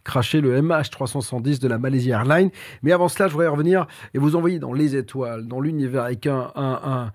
craché 0.06 0.40
le 0.40 0.62
MH370 0.62 1.60
de 1.60 1.68
la 1.68 1.78
Malaysia 1.78 2.16
Airlines. 2.20 2.52
Mais 2.84 2.94
avant 2.94 3.10
cela, 3.10 3.28
je 3.28 3.34
voudrais 3.34 3.48
revenir 3.50 3.88
et 4.14 4.18
vous 4.20 4.38
envoyer 4.38 4.60
dans 4.60 4.72
les 4.72 4.96
étoiles, 4.96 5.48
dans 5.48 5.60
l'univers, 5.60 6.04
avec 6.04 6.26
un, 6.28 6.52
un- 6.56 7.12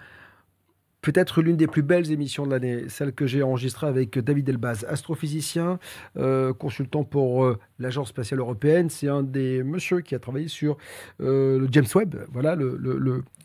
peut-être 1.02 1.40
l'une 1.40 1.56
des 1.56 1.66
plus 1.66 1.80
belles 1.82 2.10
émissions 2.12 2.44
de 2.44 2.50
l'année, 2.50 2.84
celle 2.88 3.14
que 3.14 3.26
j'ai 3.26 3.42
enregistrée 3.42 3.86
avec 3.86 4.18
David 4.18 4.50
Elbaz, 4.50 4.84
astrophysicien, 4.86 5.78
euh, 6.18 6.52
consultant 6.52 7.04
pour 7.04 7.44
euh, 7.44 7.58
l'Agence 7.78 8.08
spatiale 8.08 8.40
européenne. 8.40 8.90
C'est 8.90 9.08
un 9.08 9.22
des 9.22 9.62
monsieur 9.62 10.00
qui 10.00 10.14
a 10.14 10.18
travaillé 10.18 10.48
sur 10.48 10.76
euh, 11.22 11.58
le 11.58 11.68
James 11.70 11.86
Webb, 11.94 12.16
voilà 12.32 12.54
le- 12.54 12.76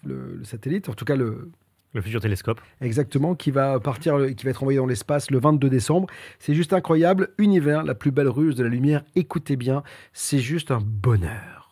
le 0.04 0.44
satellite, 0.44 0.90
en 0.90 0.94
tout 0.94 1.06
cas 1.06 1.16
le, 1.16 1.50
Le 1.96 2.02
futur 2.02 2.20
télescope. 2.20 2.60
Exactement, 2.82 3.36
qui 3.36 3.52
va 3.52 3.80
partir, 3.80 4.18
qui 4.36 4.44
va 4.44 4.52
être 4.52 4.62
envoyé 4.62 4.78
dans 4.78 4.86
l'espace 4.86 5.32
le 5.32 5.40
22 5.40 5.70
décembre. 5.70 6.08
C'est 6.40 6.54
juste 6.54 6.74
incroyable. 6.74 7.30
Univers, 7.38 7.84
la 7.84 7.96
plus 7.96 8.12
belle 8.12 8.28
ruse 8.28 8.56
de 8.56 8.64
la 8.64 8.70
lumière. 8.70 9.02
Écoutez 9.16 9.56
bien, 9.56 9.82
c'est 10.12 10.40
juste 10.40 10.72
un 10.72 10.82
bonheur. 10.84 11.72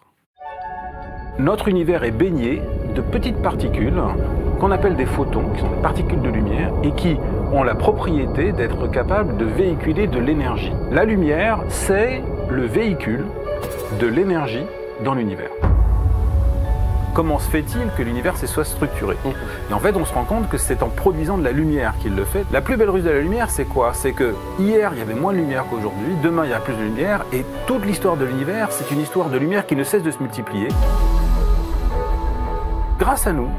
Notre 1.40 1.68
univers 1.68 2.06
est 2.06 2.12
baigné 2.12 2.62
de 2.96 3.02
petites 3.02 3.42
particules 3.42 4.02
qu'on 4.62 4.72
appelle 4.72 4.96
des 4.96 5.06
photons, 5.06 5.50
qui 5.56 5.60
sont 5.60 5.76
des 5.76 5.82
particules 5.82 6.22
de 6.22 6.30
lumière, 6.30 6.72
et 6.84 6.94
qui 6.94 7.18
ont 7.52 7.64
la 7.64 7.76
propriété 7.76 8.54
d'être 8.54 8.90
capables 8.90 9.36
de 9.36 9.44
véhiculer 9.44 10.08
de 10.08 10.20
l'énergie. 10.20 10.72
La 10.90 11.04
lumière, 11.04 11.66
c'est 11.68 12.22
le 12.50 12.66
véhicule 12.66 13.26
de 14.00 14.08
l'énergie 14.08 14.64
dans 15.04 15.16
l'univers. 15.16 15.52
Comment 17.14 17.38
se 17.38 17.48
fait-il 17.48 17.92
que 17.96 18.02
l'univers 18.02 18.38
soit 18.38 18.66
structuré 18.66 19.16
Et 19.70 19.74
en 19.74 19.78
fait, 19.78 19.96
on 19.96 20.04
se 20.04 20.12
rend 20.14 20.24
compte 20.24 20.50
que 20.50 20.58
c'est 20.58 20.82
en 20.82 20.90
produisant 20.90 21.38
de 21.38 21.44
la 21.44 21.52
lumière 21.52 21.94
qu'il 22.00 22.16
le 22.16 22.26
fait. 22.26 22.44
La 22.52 22.60
plus 22.60 22.76
belle 22.76 22.90
ruse 22.90 23.04
de 23.04 23.12
la 23.12 23.20
lumière, 23.20 23.52
c'est 23.52 23.66
quoi? 23.66 23.94
C'est 23.94 24.14
que 24.14 24.34
hier, 24.60 24.92
il 24.94 25.00
y 25.00 25.02
avait 25.02 25.14
moins 25.14 25.32
de 25.32 25.38
lumière 25.38 25.66
qu'aujourd'hui, 25.70 26.16
demain, 26.24 26.46
il 26.46 26.50
y 26.50 26.54
a 26.54 26.60
plus 26.60 26.74
de 26.74 26.82
lumière, 26.82 27.24
et 27.32 27.46
toute 27.68 27.86
l'histoire 27.86 28.18
de 28.18 28.26
l'univers, 28.26 28.72
c'est 28.72 28.90
une 28.90 29.00
histoire 29.00 29.30
de 29.30 29.38
lumière 29.38 29.68
qui 29.68 29.76
ne 29.76 29.84
cesse 29.84 30.02
de 30.02 30.10
se 30.10 30.18
multiplier. 30.18 30.70
Grâce 32.98 33.28
à 33.28 33.32
nous, 33.32 33.50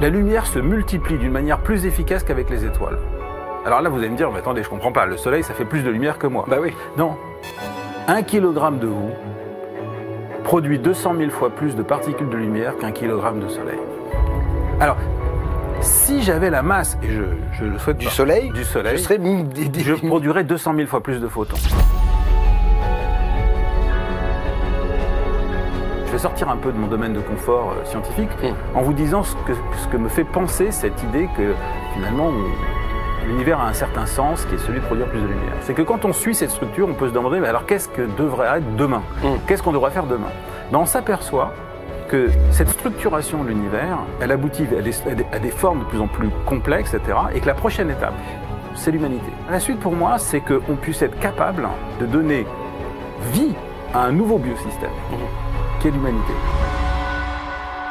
la 0.00 0.08
lumière 0.08 0.46
se 0.46 0.58
multiplie 0.58 1.18
d'une 1.18 1.32
manière 1.32 1.60
plus 1.60 1.86
efficace 1.86 2.24
qu'avec 2.24 2.50
les 2.50 2.64
étoiles. 2.64 2.98
Alors 3.64 3.80
là, 3.80 3.90
vous 3.90 3.98
allez 3.98 4.08
me 4.08 4.16
dire, 4.16 4.32
mais 4.32 4.40
attendez, 4.40 4.64
je 4.64 4.68
comprends 4.68 4.92
pas, 4.92 5.06
le 5.06 5.16
soleil, 5.16 5.44
ça 5.44 5.54
fait 5.54 5.64
plus 5.64 5.82
de 5.82 5.90
lumière 5.90 6.18
que 6.18 6.26
moi. 6.26 6.46
Bah 6.48 6.56
oui. 6.60 6.72
Non. 6.96 7.16
Un 8.08 8.22
kilogramme 8.22 8.80
de 8.80 8.88
vous 8.88 9.10
produit 10.48 10.78
200 10.78 11.14
000 11.18 11.30
fois 11.30 11.50
plus 11.50 11.76
de 11.76 11.82
particules 11.82 12.30
de 12.30 12.36
lumière 12.38 12.74
qu'un 12.78 12.90
kilogramme 12.90 13.38
de 13.38 13.48
soleil. 13.48 13.78
Alors, 14.80 14.96
si 15.82 16.22
j'avais 16.22 16.48
la 16.48 16.62
masse, 16.62 16.96
et 17.02 17.08
je, 17.10 17.22
je 17.52 17.64
le 17.66 17.78
souhaite 17.78 17.98
du 17.98 18.06
soleil, 18.06 18.50
du 18.52 18.64
soleil, 18.64 18.96
je 18.96 19.02
serais- 19.02 19.18
je 19.82 19.94
produirais 20.08 20.44
200 20.44 20.72
000 20.74 20.88
fois 20.88 21.02
plus 21.02 21.20
de 21.20 21.28
photons. 21.28 21.58
Je 26.06 26.12
vais 26.12 26.18
sortir 26.18 26.48
un 26.48 26.56
peu 26.56 26.72
de 26.72 26.78
mon 26.78 26.86
domaine 26.86 27.12
de 27.12 27.20
confort 27.20 27.74
euh, 27.78 27.84
scientifique 27.84 28.30
en 28.74 28.80
vous 28.80 28.94
disant 28.94 29.22
ce 29.22 29.34
que, 29.46 29.52
ce 29.82 29.88
que 29.88 29.98
me 29.98 30.08
fait 30.08 30.24
penser 30.24 30.70
cette 30.70 31.02
idée 31.02 31.28
que 31.36 31.52
finalement 31.94 32.28
on- 32.28 32.77
l'univers 33.28 33.60
a 33.60 33.68
un 33.68 33.72
certain 33.72 34.06
sens 34.06 34.44
qui 34.46 34.54
est 34.56 34.58
celui 34.58 34.80
de 34.80 34.84
produire 34.84 35.06
plus 35.06 35.20
de 35.20 35.26
lumière. 35.26 35.52
C'est 35.60 35.74
que 35.74 35.82
quand 35.82 36.04
on 36.04 36.12
suit 36.12 36.34
cette 36.34 36.50
structure, 36.50 36.88
on 36.88 36.94
peut 36.94 37.08
se 37.08 37.12
demander 37.14 37.38
mais 37.40 37.48
alors 37.48 37.66
qu'est-ce 37.66 37.88
que 37.88 38.02
devrait 38.16 38.58
être 38.58 38.76
demain 38.76 39.02
Qu'est-ce 39.46 39.62
qu'on 39.62 39.72
devrait 39.72 39.90
faire 39.90 40.04
demain 40.06 40.28
Ben, 40.72 40.78
On 40.78 40.86
s'aperçoit 40.86 41.52
que 42.08 42.28
cette 42.50 42.70
structuration 42.70 43.44
de 43.44 43.48
l'univers, 43.48 43.98
elle 44.20 44.32
aboutit 44.32 44.66
à 44.76 44.80
des, 44.80 44.94
à 45.10 45.14
des- 45.14 45.26
à 45.32 45.38
des 45.38 45.50
formes 45.50 45.80
de 45.80 45.84
plus 45.84 46.00
en 46.00 46.06
plus 46.08 46.30
complexes, 46.46 46.94
etc. 46.94 47.18
Et 47.34 47.40
que 47.40 47.46
la 47.46 47.54
prochaine 47.54 47.90
étape, 47.90 48.14
c'est 48.74 48.90
l'humanité. 48.90 49.30
La 49.50 49.60
suite 49.60 49.78
pour 49.80 49.92
moi, 49.92 50.16
c'est 50.18 50.40
qu'on 50.40 50.76
puisse 50.76 51.02
être 51.02 51.18
capable 51.20 51.68
de 52.00 52.06
donner 52.06 52.46
vie 53.32 53.54
à 53.92 54.04
un 54.04 54.12
nouveau 54.12 54.38
biosystème, 54.38 54.90
qui 55.80 55.88
est 55.88 55.90
l'humanité. 55.90 56.32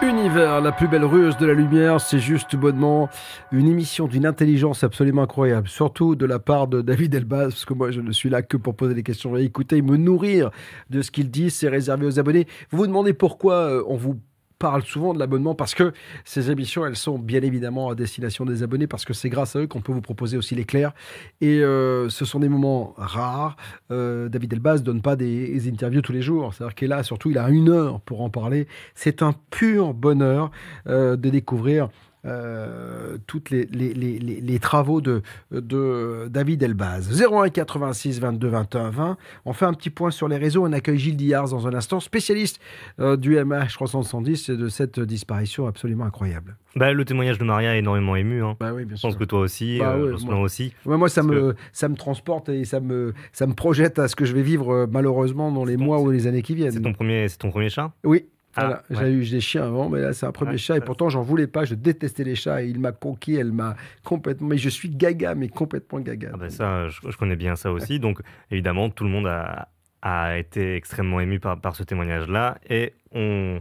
Univers, 0.03 0.61
la 0.61 0.71
plus 0.71 0.87
belle 0.87 1.03
ruse 1.03 1.37
de 1.37 1.45
la 1.47 1.53
lumière, 1.53 1.99
c'est 1.99 2.19
juste 2.19 2.55
bonnement 2.55 3.09
une 3.51 3.67
émission 3.67 4.07
d'une 4.07 4.27
intelligence 4.27 4.83
absolument 4.83 5.23
incroyable, 5.23 5.67
surtout 5.67 6.15
de 6.15 6.25
la 6.25 6.37
part 6.37 6.67
de 6.67 6.81
David 6.81 7.15
Elbaz, 7.15 7.49
parce 7.49 7.65
que 7.65 7.73
moi 7.73 7.89
je 7.89 8.01
ne 8.01 8.11
suis 8.11 8.29
là 8.29 8.43
que 8.43 8.57
pour 8.57 8.75
poser 8.75 8.93
des 8.93 9.01
questions 9.01 9.35
et 9.35 9.43
écouter, 9.43 9.81
me 9.81 9.97
nourrir 9.97 10.51
de 10.91 11.01
ce 11.01 11.09
qu'il 11.09 11.31
dit, 11.31 11.49
c'est 11.49 11.67
réservé 11.67 12.05
aux 12.05 12.19
abonnés. 12.19 12.45
Vous 12.69 12.77
vous 12.77 12.87
demandez 12.87 13.13
pourquoi 13.13 13.53
euh, 13.53 13.83
on 13.87 13.95
vous 13.95 14.19
parle 14.59 14.83
souvent 14.83 15.13
de 15.13 15.19
l'abonnement 15.19 15.55
parce 15.55 15.75
que 15.75 15.93
ces 16.25 16.51
émissions, 16.51 16.85
elles 16.85 16.95
sont 16.95 17.19
bien 17.19 17.41
évidemment 17.41 17.89
à 17.89 17.95
destination 17.95 18.45
des 18.45 18.63
abonnés 18.63 18.87
parce 18.87 19.05
que 19.05 19.13
c'est 19.13 19.29
grâce 19.29 19.55
à 19.55 19.59
eux 19.59 19.67
qu'on 19.67 19.81
peut 19.81 19.91
vous 19.91 20.01
proposer 20.01 20.37
aussi 20.37 20.55
l'éclair. 20.55 20.93
Et 21.41 21.59
euh, 21.59 22.09
ce 22.09 22.25
sont 22.25 22.39
des 22.39 22.49
moments 22.49 22.93
rares. 22.97 23.57
Euh, 23.91 24.29
David 24.29 24.53
Elbaz 24.53 24.83
donne 24.83 25.01
pas 25.01 25.15
des, 25.15 25.67
interviews 25.67 26.01
tous 26.01 26.13
les 26.13 26.21
jours. 26.21 26.53
C'est-à-dire 26.53 26.75
qu'il 26.75 26.85
est 26.85 26.95
là, 26.95 27.03
surtout, 27.03 27.29
il 27.29 27.37
a 27.37 27.49
une 27.49 27.69
heure 27.69 28.01
pour 28.01 28.21
en 28.21 28.29
parler. 28.29 28.67
C'est 28.95 29.21
un 29.21 29.33
pur 29.51 29.93
bonheur 29.93 30.51
euh, 30.87 31.15
de 31.15 31.29
découvrir 31.29 31.89
euh, 32.27 33.17
toutes 33.27 33.49
les, 33.49 33.65
les, 33.71 33.93
les, 33.93 34.19
les- 34.19 34.41
les 34.41 34.59
travaux 34.59 35.01
de, 35.01 35.21
de 35.51 36.27
David 36.29 36.63
Elbaz. 36.63 37.09
01 37.21 37.49
86 37.49 38.19
22 38.19 38.47
21 38.47 38.89
20. 38.89 39.17
On 39.45 39.53
fait 39.53 39.65
un 39.65 39.73
petit 39.73 39.89
point 39.89 40.11
sur 40.11 40.27
les 40.27 40.37
réseaux. 40.37 40.65
On 40.65 40.71
accueille 40.73 40.97
Gilles 40.99 41.17
Diars 41.17 41.49
dans 41.49 41.67
un 41.67 41.73
instant, 41.73 41.99
spécialiste 41.99 42.59
euh, 42.99 43.17
du 43.17 43.35
MH 43.43 43.69
370 43.73 44.49
et 44.49 44.57
de 44.57 44.67
cette 44.67 44.99
disparition 44.99 45.67
absolument 45.67 46.05
incroyable. 46.05 46.57
Bah, 46.75 46.93
le 46.93 47.05
témoignage 47.05 47.37
de 47.39 47.43
Maria 47.43 47.71
a 47.71 47.75
énormément 47.75 48.15
ému. 48.15 48.43
Hein. 48.43 48.55
Bah 48.59 48.71
oui, 48.73 48.85
bien 48.85 48.95
Je 48.95 49.01
pense 49.01 49.15
que 49.15 49.23
toi 49.23 49.39
aussi, 49.39 49.79
Bah 49.79 49.95
euh, 49.95 50.11
Jocelyn 50.11 50.31
moi- 50.35 50.41
aussi. 50.41 50.73
Moi, 50.85 51.09
ça 51.09 51.23
me, 51.23 51.55
ça 51.71 51.89
me 51.89 51.95
transporte 51.95 52.49
et 52.49 52.65
ça 52.65 52.79
me, 52.79 53.13
ça 53.31 53.47
me 53.47 53.53
projette 53.53 53.97
à 53.99 54.07
ce 54.07 54.15
que 54.15 54.25
je 54.25 54.33
vais 54.33 54.43
vivre 54.43 54.71
euh, 54.73 54.87
malheureusement 54.89 55.51
dans 55.51 55.65
les 55.65 55.77
mois 55.77 55.99
ou 56.01 56.11
les 56.11 56.27
années 56.27 56.41
qui 56.43 56.53
viennent. 56.55 56.71
C'est 56.71 56.81
ton 56.81 56.93
premier, 56.93 57.27
c'est 57.29 57.37
ton 57.37 57.49
premier 57.49 57.69
chat? 57.69 57.91
Oui. 58.03 58.25
Ah, 58.57 58.81
Voilà, 58.89 59.01
ouais. 59.03 59.11
J'ai 59.11 59.13
eu 59.13 59.29
des 59.29 59.41
chiens 59.41 59.65
avant, 59.65 59.87
mais 59.89 60.01
là 60.01 60.13
c'est 60.13 60.25
un 60.25 60.31
premier 60.31 60.51
Ouais, 60.51 60.57
chat 60.57 60.77
et 60.77 60.81
pourtant 60.81 61.09
j'en 61.09 61.21
voulais 61.21 61.47
pas. 61.47 61.63
Je 61.65 61.75
détestais 61.75 62.23
les 62.23 62.35
chats 62.35 62.63
et 62.63 62.67
il 62.67 62.79
m'a 62.79 62.91
conquis, 62.91 63.35
elle 63.35 63.51
m'a 63.51 63.75
complètement. 64.03 64.47
Mais 64.47 64.57
je 64.57 64.69
suis 64.69 64.89
gaga, 64.89 65.35
mais 65.35 65.47
complètement 65.47 65.99
gaga. 65.99 66.31
Ah 66.33 66.37
bah 66.37 66.49
ça, 66.49 66.87
je, 66.89 66.99
je 67.07 67.17
connais 67.17 67.35
bien 67.35 67.55
ça 67.55 67.71
aussi. 67.71 67.99
Donc, 67.99 68.19
évidemment, 68.51 68.89
tout 68.89 69.03
le 69.03 69.09
monde 69.09 69.27
a, 69.27 69.69
a 70.01 70.37
été 70.37 70.75
extrêmement 70.75 71.19
ému 71.19 71.39
par, 71.39 71.59
par 71.61 71.75
ce 71.75 71.83
témoignage-là. 71.83 72.57
Et 72.69 72.93
on 73.13 73.59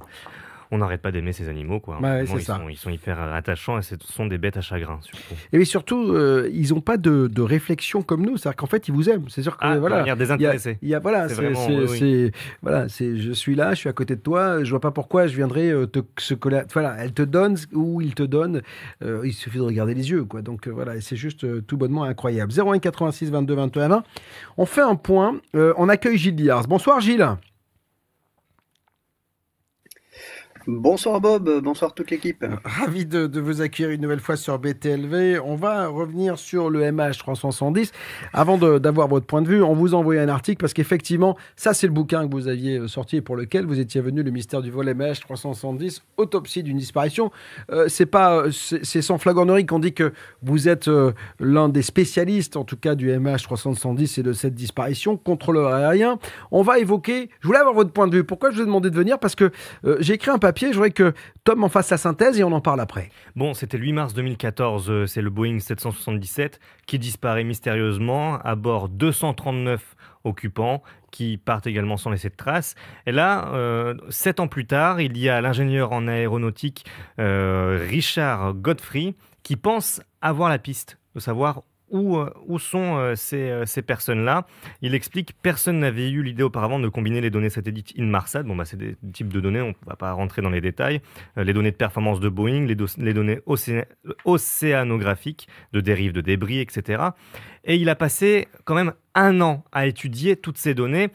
on 0.71 0.79
n'arrête 0.79 1.03
pas 1.03 1.13
d'aimer 1.13 1.33
ces 1.33 1.49
animaux. 1.49 1.81
Quoi. 1.81 1.99
C'est 2.03 2.25
ils. 2.35 2.43
Sont, 2.43 2.69
ils 2.69 2.77
sont 2.77 2.91
hyper 2.91 3.19
attachants 3.21 3.79
et 3.79 3.83
ce 3.83 3.95
sont 4.01 4.27
des 4.27 4.39
bêtes 4.39 4.57
à 4.57 4.61
chagrin, 4.61 4.99
surtout. 5.03 5.35
Et 5.53 5.65
surtout, 5.65 6.13
euh, 6.13 6.49
ils 6.53 6.71
n'ont 6.75 6.81
pas 6.81 6.97
de, 6.97 7.27
de 7.29 7.43
réflexion 7.43 8.03
comme 8.03 8.23
nous. 8.25 8.37
C'est-à-dire 8.37 8.57
qu'en 8.57 8.67
fait, 8.67 8.89
ils 8.89 8.95
vous 8.95 9.09
aiment. 9.09 9.29
C'est 9.29 9.43
sûr 9.43 9.57
que 9.57 9.65
Ah, 9.65 9.79
voilà. 9.79 9.99
manière 9.99 10.17
désintéressée. 10.17 10.79
Il 10.83 10.89
y 10.89 10.89
a, 10.89 10.89
il 10.89 10.91
y 10.91 10.95
a- 10.95 10.99
voilà, 11.01 11.29
C'est 11.29 11.47
oui, 11.49 11.87
oui. 12.01 12.31
voilà, 12.63 12.89
c'est, 12.89 13.17
je 13.17 13.33
suis 13.33 13.55
là, 13.55 13.71
je 13.75 13.81
suis 13.81 13.89
à 13.89 13.93
côté 13.93 14.17
de 14.17 14.21
toi. 14.21 14.65
Je 14.65 14.71
vois 14.71 14.81
pas 14.81 14.91
pourquoi 14.91 15.27
je 15.27 15.37
viendrais 15.37 15.71
euh, 15.71 15.87
te 15.87 16.01
se 16.19 16.35
coller. 16.35 16.63
Voilà, 16.73 16.97
elle 16.99 17.13
te 17.13 17.23
donne 17.23 17.57
ou 17.73 18.01
il 18.01 18.15
te 18.15 18.23
donne. 18.23 18.63
euh, 19.03 19.23
il 19.25 19.33
suffit 19.33 19.59
de 19.59 19.63
regarder 19.63 19.95
les 19.95 20.11
yeux, 20.11 20.25
quoi. 20.25 20.43
Donc 20.43 20.69
voilà, 20.69 21.01
c'est 21.01 21.17
juste 21.17 21.67
tout 21.67 21.77
bonnement 21.77 22.05
incroyable. 22.05 22.53
01 22.53 22.79
86 22.79 23.31
22 23.31 23.55
21 23.55 23.89
20. 23.89 24.05
On 24.57 24.67
fait 24.67 24.81
un 24.83 24.95
point. 24.97 25.41
Euh, 25.55 25.73
on 25.77 25.89
accueille 25.89 26.19
Gilles 26.19 26.37
Diaz. 26.37 26.67
Bonsoir 26.67 27.01
Gilles. 27.01 27.27
Bonsoir 30.69 31.21
Bob, 31.21 31.61
bonsoir 31.63 31.95
toute 31.95 32.11
l'équipe. 32.11 32.45
Ravi 32.65 33.07
de, 33.07 33.39
vous 33.39 33.61
accueillir 33.61 33.93
une 33.93 34.01
nouvelle 34.01 34.19
fois 34.19 34.35
sur 34.35 34.59
BTLV. 34.59 35.39
On 35.45 35.55
va 35.55 35.87
revenir 35.87 36.41
sur 36.41 36.71
le 36.71 36.83
MH370. 36.83 37.93
Avant 38.33 38.59
de- 38.59 38.79
d'avoir 38.79 39.07
votre 39.07 39.27
point 39.27 39.43
de 39.43 39.47
vue, 39.49 39.63
on 39.63 39.75
vous 39.75 39.95
envoie 39.95 40.17
un 40.17 40.29
article 40.29 40.59
parce 40.61 40.73
qu'effectivement, 40.73 41.37
ça 41.55 41.73
c'est 41.73 41.87
le 41.87 41.93
bouquin 41.93 42.27
que 42.27 42.33
vous 42.33 42.49
aviez 42.49 42.79
euh, 42.79 42.89
sorti 42.89 43.19
et 43.19 43.21
pour 43.21 43.37
lequel 43.37 43.65
vous 43.65 43.79
étiez 43.79 44.01
venu, 44.01 44.25
le 44.25 44.33
mystère 44.33 44.61
du 44.61 44.73
vol 44.73 44.89
MH370, 44.89 46.01
autopsie 46.17 46.65
d'une 46.65 46.79
disparition. 46.79 47.31
Euh, 47.71 47.85
c'est 47.87 48.07
pas, 48.07 48.47
c'est 48.51 48.85
c'est 48.85 49.03
sans 49.03 49.19
flagornerie 49.19 49.67
qu'on 49.67 49.79
dit 49.79 49.93
que 49.95 50.13
vous 50.43 50.69
êtes 50.69 50.89
euh, 50.89 51.13
l'un 51.39 51.69
des 51.69 51.83
spécialistes, 51.83 52.57
en 52.57 52.65
tout 52.65 52.77
cas 52.77 52.97
du 52.97 53.09
MH370 53.11 54.19
et 54.19 54.23
de 54.25 54.33
cette 54.33 54.55
disparition, 54.55 55.17
contrôleur 55.17 55.73
aérien. 55.73 56.19
On 56.51 56.63
va 56.63 56.81
évoquer, 56.81 57.31
je 57.39 57.47
voulais 57.47 57.61
avoir 57.61 57.75
votre 57.75 57.93
point 57.93 58.09
de 58.09 58.17
vue. 58.17 58.25
Pourquoi 58.25 58.51
je 58.51 58.57
vous 58.57 58.63
ai 58.63 58.67
demandé 58.67 58.91
de 58.91 58.97
venir? 58.97 59.21
Parce 59.21 59.37
que 59.37 59.53
euh, 59.85 59.97
j'ai 60.01 60.15
écrit 60.15 60.33
un 60.33 60.39
papier, 60.39 60.56
je 60.59 60.67
voudrais 60.73 60.91
que 60.91 61.13
Tom 61.45 61.65
en 61.65 61.69
fasse 61.69 61.91
la 61.91 61.99
synthèse 61.99 62.39
et 62.41 62.45
on 62.45 62.53
en 62.53 62.61
parle 62.61 62.81
après. 62.81 63.11
Bon, 63.35 63.55
c'était 63.55 63.77
le 63.77 63.85
8 63.85 63.93
mars 63.93 64.15
2014, 64.15 64.91
euh, 64.91 65.07
c'est 65.07 65.23
le 65.23 65.31
Boeing 65.31 65.59
777 65.59 66.61
qui 66.87 66.99
disparaît 66.99 67.45
mystérieusement 67.45 68.39
à 68.39 68.55
bord 68.55 68.89
239 68.89 69.97
occupants 70.25 70.83
qui 71.11 71.39
partent 71.39 71.67
également 71.67 71.97
sans 71.97 72.11
laisser 72.11 72.29
de 72.29 72.37
traces. 72.37 72.75
Et 73.07 73.13
là, 73.13 73.49
euh, 73.55 73.95
sept 74.11 74.41
ans 74.41 74.49
plus 74.49 74.67
tard, 74.67 75.01
il 75.01 75.17
y 75.17 75.29
a 75.29 75.41
l'ingénieur 75.41 75.93
en 75.93 76.09
aéronautique 76.09 76.85
euh, 77.19 77.87
Richard 77.89 78.55
Godfrey 78.55 79.15
qui 79.43 79.57
pense 79.57 80.03
avoir 80.21 80.49
la 80.51 80.59
piste 80.59 80.99
de 81.15 81.21
savoir 81.21 81.63
où, 81.91 82.17
euh, 82.17 82.31
où 82.47 82.59
sont 82.59 82.97
euh, 82.97 83.15
ces, 83.15 83.51
euh, 83.51 83.65
ces 83.67 83.83
personnes-là. 83.83 84.47
Il 84.83 84.95
explique 84.95 85.35
personne 85.43 85.79
n'avait 85.79 86.11
eu 86.11 86.23
l'idée 86.23 86.43
auparavant 86.43 86.79
de 86.81 86.89
combiner 86.89 87.21
les 87.21 87.31
données 87.31 87.51
satellites 87.51 87.93
Inmarsat. 87.97 88.43
Bon, 88.43 88.57
bah, 88.57 88.65
c'est 88.65 88.77
des 88.77 88.97
types 89.13 89.33
de 89.33 89.41
données, 89.41 89.61
on 89.61 89.69
ne 89.69 89.87
va 89.87 89.97
pas 89.97 90.13
rentrer 90.13 90.43
dans 90.43 90.51
les 90.51 90.61
détails. 90.61 91.01
Les 91.37 91.53
données 91.53 91.71
de 91.71 91.77
performance 91.77 92.21
de 92.21 92.29
Boeing, 92.29 92.67
les, 92.67 92.75
données 92.75 93.39
océ- 93.47 93.85
océanographiques, 94.25 95.49
de 95.73 95.81
dérives 95.81 96.13
de 96.13 96.21
débris, 96.21 96.59
etc. 96.61 97.03
Et 97.65 97.77
il 97.77 97.89
a 97.89 97.95
passé 97.95 98.49
quand 98.65 98.75
même 98.75 98.93
un 99.15 99.41
an 99.41 99.65
à 99.73 99.87
étudier 99.87 100.37
toutes 100.37 100.59
ces 100.59 100.75
données. 100.75 101.09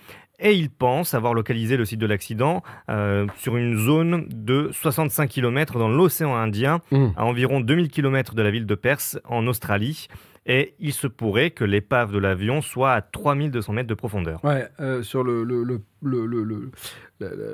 Et 0.43 0.53
il 0.53 0.71
pense 0.71 1.13
avoir 1.13 1.35
localisé 1.35 1.77
le 1.77 1.85
site 1.85 1.99
de 1.99 2.07
l'accident 2.07 2.63
euh, 2.89 3.27
sur 3.37 3.57
une 3.57 3.77
zone 3.77 4.27
de 4.29 4.69
65 4.71 5.29
km 5.29 5.77
dans 5.77 5.87
l'océan 5.87 6.35
Indien, 6.35 6.81
à 7.15 7.25
environ 7.25 7.61
2000 7.61 7.89
km 7.89 8.33
de 8.33 8.41
la 8.41 8.49
ville 8.49 8.65
de 8.65 8.73
Perth, 8.73 9.19
en 9.25 9.45
Australie. 9.45 10.07
Et 10.45 10.73
il 10.79 10.91
se 10.93 11.05
pourrait 11.05 11.51
que 11.51 11.63
l'épave 11.63 12.11
de 12.11 12.17
l'avion 12.17 12.61
soit 12.61 12.93
à 12.93 13.01
3200 13.01 13.73
mètres 13.73 13.87
de 13.87 13.93
profondeur. 13.93 14.43
Ouais, 14.43 14.67
euh, 14.79 15.03
sur 15.03 15.23
le, 15.23 15.43
le, 15.43 15.63
le, 15.63 16.25
le, 16.25 16.71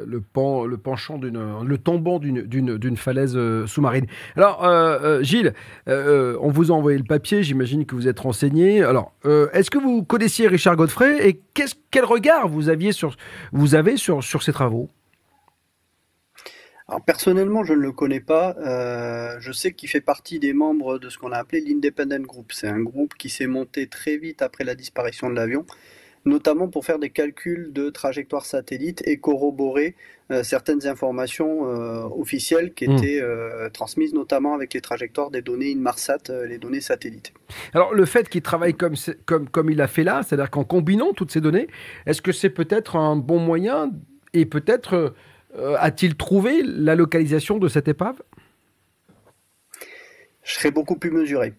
le, 0.06 0.22
pan, 0.22 0.66
le 0.66 0.78
penchant 0.78 1.20
le 1.20 1.78
tombant 1.78 2.20
d'une, 2.20 2.98
falaise 2.98 3.36
euh, 3.36 3.68
sous-marine. 3.68 4.06
Alors, 4.38 4.64
euh, 4.64 5.00
euh, 5.02 5.24
Gilles, 5.24 5.54
euh, 5.90 6.38
on 6.42 6.50
vous 6.50 6.72
a 6.72 6.76
envoyé 6.76 6.98
le 6.98 7.04
papier, 7.04 7.44
j'imagine 7.44 7.86
que 7.86 7.94
vous 7.94 8.08
êtes 8.08 8.20
renseigné. 8.20 8.82
Alors, 8.84 9.14
euh, 9.26 9.50
est-ce 9.52 9.70
que 9.70 9.78
vous 9.78 10.04
connaissiez 10.04 10.48
Richard 10.48 10.78
Godfrey 10.78 11.28
et 11.28 11.42
quel 11.92 12.06
regard 12.06 12.48
vous 12.48 12.70
aviez 12.70 12.94
sur, 12.94 13.18
vous 13.52 13.76
avez 13.76 13.98
sur, 13.98 14.24
sur 14.24 14.44
ses 14.44 14.54
travaux? 14.54 14.90
Alors 16.90 17.02
personnellement, 17.04 17.66
je 17.66 17.74
ne 17.74 17.80
le 17.80 17.92
connais 17.92 18.22
pas. 18.22 18.56
Euh, 18.60 19.36
je 19.42 19.52
sais 19.52 19.74
qu'il 19.74 19.90
fait 19.90 20.00
partie 20.00 20.40
des 20.40 20.54
membres 20.54 21.00
de 21.00 21.10
ce 21.10 21.18
qu'on 21.18 21.34
a 21.34 21.38
appelé 21.38 21.60
l'Independent 21.60 22.22
Group. 22.22 22.54
C'est 22.54 22.68
un 22.70 22.80
groupe 22.80 23.14
qui 23.16 23.28
s'est 23.30 23.48
monté 23.48 23.88
très 23.88 24.16
vite 24.16 24.42
après 24.42 24.64
la 24.64 24.74
disparition 24.74 25.30
de 25.30 25.36
l'avion, 25.36 25.66
notamment 26.24 26.70
pour 26.70 26.86
faire 26.86 26.98
des 26.98 27.10
calculs 27.10 27.74
de 27.74 27.90
trajectoire 27.90 28.46
satellite 28.46 29.06
et 29.06 29.18
corroborer 29.18 29.96
euh, 30.32 30.44
certaines 30.44 30.88
informations 30.88 31.68
euh, 31.68 32.04
officielles 32.18 32.74
qui 32.74 32.88
Hmm. 32.88 32.96
étaient 32.96 33.20
euh, 33.22 33.70
transmises 33.70 34.14
notamment 34.14 34.56
avec 34.56 34.74
les 34.74 34.80
trajectoires 34.80 35.30
des 35.30 35.42
données 35.42 35.72
Inmarsat, 35.72 36.20
les 36.48 36.58
données 36.58 36.80
satellites. 36.80 37.34
Alors, 37.74 37.94
le 37.94 38.06
fait 38.06 38.30
qu'il 38.30 38.44
travaille 38.44 38.76
comme, 38.76 38.96
comme, 39.26 39.50
comme 39.50 39.70
il 39.70 39.82
a 39.82 39.88
fait 39.88 40.06
là, 40.06 40.22
c'est-à-dire 40.24 40.50
qu'en 40.50 40.64
combinant 40.64 41.12
toutes 41.12 41.32
ces 41.32 41.42
données, 41.42 41.68
est-ce 42.06 42.22
que 42.22 42.32
c'est 42.32 42.50
peut-être 42.50 42.96
un 42.96 43.18
bon 43.18 43.40
moyen 43.40 43.92
et 44.34 44.46
peut-être 44.46 45.14
a-t-il 45.80 46.16
trouvé 46.16 46.62
la 46.64 46.96
localisation 46.96 47.58
de 47.58 47.68
cette 47.68 47.88
épave? 47.88 48.22
Je 50.44 50.54
serais 50.54 50.72
beaucoup 50.72 50.96
plus 50.96 51.12
mesuré. 51.12 51.54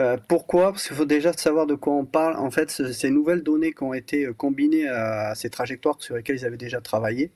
Euh, 0.00 0.16
pourquoi? 0.26 0.72
Parce 0.72 0.86
qu'il 0.86 0.96
faut 0.96 1.04
déjà 1.04 1.34
savoir 1.34 1.66
de 1.66 1.74
quoi 1.74 1.92
on 1.92 2.06
parle. 2.06 2.36
En 2.38 2.50
fait, 2.50 2.70
ce- 2.70 2.90
ces 2.90 3.10
nouvelles 3.10 3.42
données 3.42 3.72
qui 3.74 3.82
ont 3.82 3.92
été 3.92 4.24
euh, 4.24 4.32
combinées 4.32 4.88
à 4.88 5.34
ces 5.34 5.50
trajectoires 5.50 5.96
sur 6.00 6.16
lesquelles 6.16 6.36
ils 6.36 6.46
avaient 6.46 6.56
déjà 6.56 6.80
travaillé, 6.80 7.30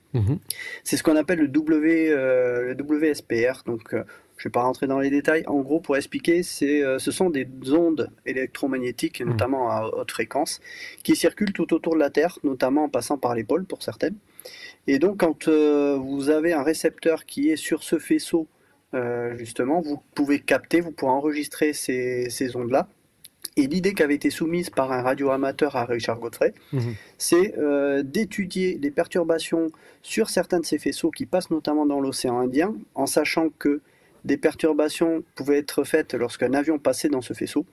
c'est 0.83 0.97
ce 0.97 1.03
qu'on 1.03 1.15
appelle 1.15 1.37
le, 1.37 1.47
w, 1.47 2.09
euh, 2.09 2.73
le 2.73 2.83
WSPR. 2.83 3.61
Donc, 3.67 3.93
euh, 3.93 4.03
je 4.37 4.41
ne 4.41 4.43
vais 4.45 4.51
pas 4.51 4.63
rentrer 4.63 4.87
dans 4.87 4.99
les 4.99 5.11
détails. 5.11 5.43
En 5.45 5.59
gros, 5.61 5.79
pour 5.79 5.97
expliquer, 5.97 6.41
euh, 6.63 6.97
ce 6.97 7.11
sont 7.11 7.29
des 7.29 7.47
ondes 7.71 8.09
électromagnétiques, 8.25 9.21
notamment 9.21 9.69
à 9.69 9.83
haute 9.95 10.09
fréquence, 10.11 10.61
qui 11.03 11.15
circulent 11.15 11.53
tout 11.53 11.75
autour 11.75 11.93
de 11.93 11.99
la 11.99 12.09
Terre, 12.09 12.39
notamment 12.43 12.85
en 12.85 12.89
passant 12.89 13.19
par 13.19 13.35
les 13.35 13.43
pôles 13.43 13.65
pour 13.65 13.83
certaines. 13.83 14.15
Et 14.87 14.99
donc, 14.99 15.17
quand 15.19 15.47
euh, 15.47 15.97
vous 15.97 16.29
avez 16.29 16.53
un 16.53 16.63
récepteur 16.63 17.25
qui 17.25 17.49
est 17.49 17.57
sur 17.57 17.83
ce 17.83 17.99
faisceau, 17.99 18.47
euh, 18.93 19.35
justement, 19.35 19.81
vous 19.81 20.01
pouvez 20.15 20.39
capter, 20.39 20.79
vous 20.79 20.91
pouvez 20.91 21.11
enregistrer 21.11 21.73
ces, 21.73 22.29
ces 22.29 22.55
ondes-là. 22.55 22.87
Et 23.57 23.67
l'idée 23.67 23.93
qui 23.93 24.03
avait 24.03 24.15
été 24.15 24.29
soumise 24.29 24.69
par 24.69 24.91
un 24.91 25.01
radioamateur 25.01 25.75
à 25.75 25.85
Richard 25.85 26.19
Godfrey, 26.19 26.53
c'est 27.17 27.57
euh, 27.57 28.03
d'étudier 28.03 28.77
les 28.79 28.91
perturbations 28.91 29.71
sur 30.03 30.29
certains 30.29 30.59
de 30.59 30.65
ces 30.65 30.77
faisceaux 30.77 31.09
qui 31.09 31.25
passent 31.25 31.49
notamment 31.49 31.87
dans 31.87 31.99
l'océan 31.99 32.39
Indien, 32.39 32.75
en 32.93 33.07
sachant 33.07 33.49
que 33.49 33.81
des 34.27 34.37
perturbations 34.37 35.23
pouvaient 35.35 35.57
être 35.57 35.83
faites 35.83 36.13
lorsqu'un 36.13 36.53
avion 36.53 36.77
passait 36.77 37.09
dans 37.09 37.21
ce 37.21 37.33
faisceau, 37.33 37.65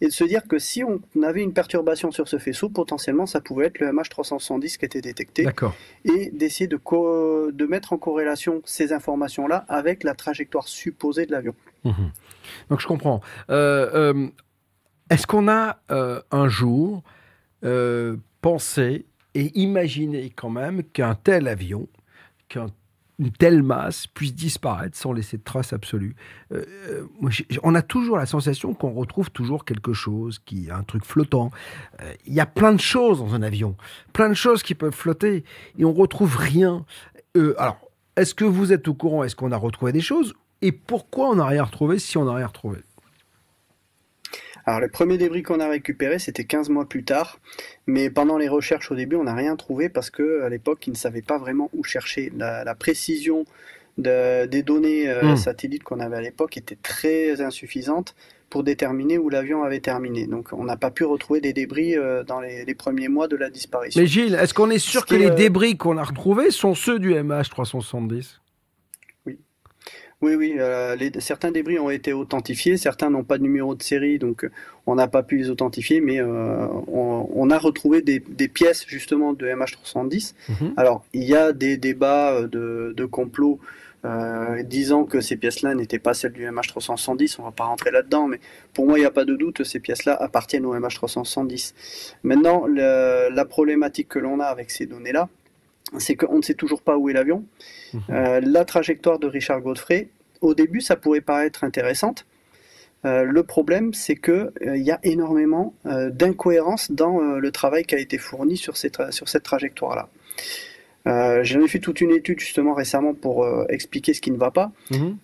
et 0.00 0.06
de 0.06 0.12
se 0.12 0.24
dire 0.24 0.46
que 0.46 0.58
si 0.58 0.84
on 0.84 1.00
avait 1.22 1.42
une 1.42 1.54
perturbation 1.54 2.12
sur 2.12 2.28
ce 2.28 2.38
faisceau, 2.38 2.68
potentiellement 2.68 3.26
ça 3.26 3.40
pouvait 3.40 3.66
être 3.66 3.80
le 3.80 3.90
MH370 3.90 4.76
qui 4.78 4.84
était 4.84 5.00
détecté, 5.00 5.46
et 6.04 6.30
d'essayer 6.30 6.68
de, 6.68 7.66
mettre 7.66 7.92
en 7.92 7.98
corrélation 7.98 8.62
ces 8.64 8.92
informations-là 8.92 9.64
avec 9.68 10.04
la 10.04 10.14
trajectoire 10.14 10.68
supposée 10.68 11.26
de 11.26 11.32
l'avion. 11.32 11.54
Mhm. 11.84 12.12
Donc 12.70 12.80
je 12.80 12.86
comprends. 12.86 13.20
Euh, 13.50 13.90
euh, 13.94 14.28
Est-ce 15.10 15.26
qu'on 15.26 15.48
a 15.48 15.78
euh, 15.90 16.20
un 16.30 16.48
jour 16.48 17.02
pensé 18.42 19.06
et 19.34 19.58
imaginé 19.58 20.30
quand 20.30 20.50
même 20.50 20.84
qu'un 20.84 21.14
tel 21.14 21.48
avion, 21.48 21.88
qu'une 23.16 23.30
telle 23.30 23.62
masse 23.62 24.06
puisse 24.06 24.34
disparaître 24.34 24.96
sans 24.96 25.12
laisser 25.12 25.38
de 25.38 25.42
traces 25.42 25.72
absolues 25.72 26.14
Euh, 26.52 26.64
euh, 26.88 27.06
On 27.62 27.74
a 27.74 27.82
toujours 27.82 28.16
la 28.16 28.26
sensation 28.26 28.74
qu'on 28.74 28.92
retrouve 28.92 29.30
toujours 29.30 29.64
quelque 29.64 29.92
chose, 29.92 30.38
qui 30.44 30.70
un 30.70 30.82
truc 30.82 31.04
flottant. 31.04 31.50
Euh, 32.02 32.12
Il 32.26 32.34
y 32.34 32.40
a 32.40 32.46
plein 32.46 32.72
de 32.72 32.80
choses 32.80 33.18
dans 33.18 33.34
un 33.34 33.42
avion, 33.42 33.76
plein 34.12 34.28
de 34.28 34.34
choses 34.34 34.62
qui 34.62 34.74
peuvent 34.74 34.94
flotter 34.94 35.44
et 35.78 35.84
on 35.84 35.92
retrouve 35.92 36.36
rien. 36.36 36.84
Alors, 37.58 37.78
est-ce 38.16 38.34
que 38.34 38.44
vous 38.44 38.72
êtes 38.72 38.88
au 38.88 38.94
courant 38.94 39.24
Est-ce 39.24 39.36
qu'on 39.36 39.52
a 39.52 39.56
retrouvé 39.56 39.92
des 39.92 40.00
choses 40.00 40.34
Et 40.62 40.72
pourquoi 40.72 41.28
on 41.28 41.36
n'a 41.36 41.46
rien 41.46 41.64
retrouvé 41.64 41.98
si 41.98 42.16
on 42.16 42.24
n'a 42.24 42.34
rien 42.34 42.46
retrouvé? 42.46 42.78
Alors 44.66 44.80
les 44.80 44.88
premiers 44.88 45.16
débris 45.16 45.42
qu'on 45.44 45.60
a 45.60 45.68
récupérés, 45.68 46.18
c'était 46.18 46.44
15 46.44 46.70
mois 46.70 46.86
plus 46.88 47.04
tard, 47.04 47.38
mais 47.86 48.10
pendant 48.10 48.36
les 48.36 48.48
recherches 48.48 48.90
au 48.90 48.96
début, 48.96 49.14
on 49.16 49.24
n'a 49.24 49.34
rien 49.34 49.54
trouvé 49.56 49.88
parce 49.88 50.10
que 50.10 50.42
à 50.42 50.48
l'époque, 50.48 50.86
ils 50.88 50.90
ne 50.90 50.96
savaient 50.96 51.22
pas 51.22 51.38
vraiment 51.38 51.70
où 51.72 51.84
chercher. 51.84 52.32
La, 52.36 52.64
la 52.64 52.74
précision 52.74 53.44
de- 53.96 54.46
des 54.46 54.62
données 54.64 55.08
euh, 55.08 55.32
Hmm. 55.32 55.36
satellites 55.36 55.84
qu'on 55.84 56.00
avait 56.00 56.16
à 56.16 56.20
l'époque 56.20 56.56
était 56.56 56.76
très 56.82 57.40
insuffisante 57.40 58.14
pour 58.50 58.62
déterminer 58.64 59.18
où 59.18 59.28
l'avion 59.28 59.62
avait 59.62 59.80
terminé. 59.80 60.26
Donc 60.26 60.48
on 60.52 60.64
n'a 60.64 60.76
pas 60.76 60.90
pu 60.90 61.04
retrouver 61.04 61.40
des 61.40 61.52
débris 61.52 61.96
euh, 61.96 62.24
dans 62.24 62.40
les, 62.40 62.64
les 62.64 62.74
premiers 62.74 63.08
mois 63.08 63.28
de 63.28 63.36
la 63.36 63.50
disparition. 63.50 64.00
Mais 64.00 64.06
Gilles, 64.06 64.34
est-ce 64.34 64.52
qu'on 64.52 64.70
est 64.70 64.78
sûr 64.78 65.06
que 65.06 65.14
les 65.14 65.30
euh, 65.30 65.34
débris 65.34 65.76
qu'on 65.76 65.96
a 65.96 66.02
retrouvés 66.04 66.50
sont 66.50 66.74
ceux 66.74 66.98
du 66.98 67.14
MH370 67.14 68.38
Oui, 70.22 70.34
oui, 70.34 70.54
euh, 70.58 70.96
les- 70.96 71.12
certains 71.20 71.50
débris 71.50 71.78
ont 71.78 71.90
été 71.90 72.14
authentifiés, 72.14 72.78
certains 72.78 73.10
n'ont 73.10 73.22
pas 73.22 73.36
de 73.36 73.42
numéro 73.42 73.74
de 73.74 73.82
série, 73.82 74.18
donc 74.18 74.44
euh, 74.44 74.50
on 74.86 74.94
n'a 74.94 75.08
pas 75.08 75.22
pu 75.22 75.36
les 75.36 75.50
authentifier, 75.50 76.00
mais 76.00 76.20
euh, 76.22 76.66
on, 76.88 77.28
on 77.34 77.50
a 77.50 77.58
retrouvé 77.58 78.00
des, 78.00 78.20
des 78.26 78.48
pièces 78.48 78.86
justement 78.86 79.34
de 79.34 79.46
MH370. 79.46 80.32
Mhm. 80.48 80.72
Alors, 80.78 81.04
il 81.12 81.24
y 81.24 81.34
a 81.36 81.52
des 81.52 81.76
débats 81.76 82.42
de, 82.42 82.94
de 82.96 83.04
complot 83.04 83.60
euh, 84.06 84.62
disant 84.62 85.04
que 85.04 85.20
ces 85.20 85.36
pièces-là 85.36 85.74
n'étaient 85.74 85.98
pas 85.98 86.14
celles 86.14 86.32
du 86.32 86.46
MH370, 86.46 87.36
on 87.38 87.42
va 87.42 87.50
pas 87.50 87.64
rentrer 87.64 87.90
là-dedans, 87.90 88.26
mais 88.26 88.40
pour 88.72 88.86
moi, 88.86 88.96
il 88.98 89.02
n'y 89.02 89.06
a 89.06 89.10
pas 89.10 89.24
de 89.26 89.34
doute, 89.36 89.64
ces 89.64 89.80
pièces-là 89.80 90.14
appartiennent 90.14 90.64
au 90.64 90.74
MH370. 90.74 91.74
Maintenant, 92.22 92.64
le- 92.66 93.28
la 93.34 93.44
problématique 93.44 94.08
que 94.08 94.18
l'on 94.18 94.40
a 94.40 94.44
avec 94.46 94.70
ces 94.70 94.86
données-là, 94.86 95.28
c'est 95.98 96.16
qu'on 96.16 96.38
ne 96.38 96.42
sait 96.42 96.54
toujours 96.54 96.82
pas 96.82 96.96
où 96.96 97.08
est 97.08 97.12
l'avion. 97.12 97.44
Euh, 98.10 98.40
la 98.44 98.64
trajectoire 98.64 99.18
de 99.18 99.26
Richard 99.26 99.60
Godfrey, 99.60 100.08
au 100.40 100.54
début, 100.54 100.80
ça 100.80 100.96
pourrait 100.96 101.20
paraître 101.20 101.64
intéressante. 101.64 102.26
Euh, 103.04 103.22
le 103.24 103.42
problème, 103.42 103.94
c'est 103.94 104.16
que 104.16 104.52
euh, 104.66 104.76
y 104.76 104.90
a 104.90 104.98
énormément 105.04 105.74
d'incohérences 105.84 106.90
dans 106.90 107.20
le 107.20 107.50
travail 107.52 107.84
qui 107.84 107.94
a 107.94 107.98
été 107.98 108.18
fourni 108.18 108.56
sur, 108.56 108.76
ces 108.76 108.88
tra- 108.88 109.12
sur 109.12 109.28
cette 109.28 109.44
trajectoire-là. 109.44 110.08
J'en 111.44 111.60
ai 111.62 111.68
fait 111.68 111.78
toute 111.78 112.00
une 112.00 112.10
étude 112.10 112.40
justement 112.40 112.74
récemment 112.74 113.14
pour 113.14 113.46
expliquer 113.68 114.12
ce 114.12 114.20
qui 114.20 114.32
ne 114.32 114.36
va 114.36 114.50
pas. 114.50 114.72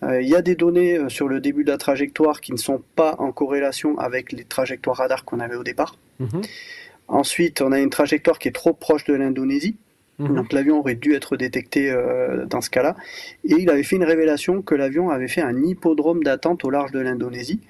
Euh, 0.03 0.21
Il 0.21 0.29
y 0.29 0.35
a 0.35 0.41
des 0.41 0.55
données 0.55 0.97
sur 1.09 1.27
le 1.27 1.41
début 1.41 1.65
de 1.65 1.71
la 1.71 1.77
trajectoire 1.77 2.39
qui 2.39 2.53
ne 2.53 2.57
sont 2.57 2.81
pas 2.95 3.15
en 3.19 3.33
corrélation 3.33 3.97
avec 3.97 4.31
les 4.31 4.45
trajectoires 4.45 4.95
radar 4.95 5.25
qu'on 5.25 5.41
avait 5.41 5.57
au 5.57 5.63
départ. 5.65 5.97
Ensuite, 7.09 7.61
on 7.61 7.73
a 7.73 7.79
une 7.81 7.89
trajectoire 7.89 8.39
qui 8.39 8.47
est 8.47 8.53
trop 8.53 8.71
proche 8.71 9.03
de 9.03 9.13
l'Indonésie. 9.13 9.75
Donc 10.29 10.53
l'avion 10.53 10.79
aurait 10.79 10.95
dû 10.95 11.13
être 11.13 11.37
détecté 11.37 11.91
euh, 11.91 12.45
dans 12.45 12.61
ce 12.61 12.69
cas-là. 12.69 12.95
Et 13.43 13.55
il 13.55 13.69
avait 13.69 13.83
fait 13.83 13.95
une 13.95 14.03
révélation 14.03 14.61
que 14.61 14.75
l'avion 14.75 15.09
avait 15.09 15.27
fait 15.27 15.41
un 15.41 15.63
hippodrome 15.63 16.23
d'attente 16.23 16.65
au 16.65 16.69
large 16.69 16.91
de 16.91 16.99
l'Indonésie, 16.99 17.61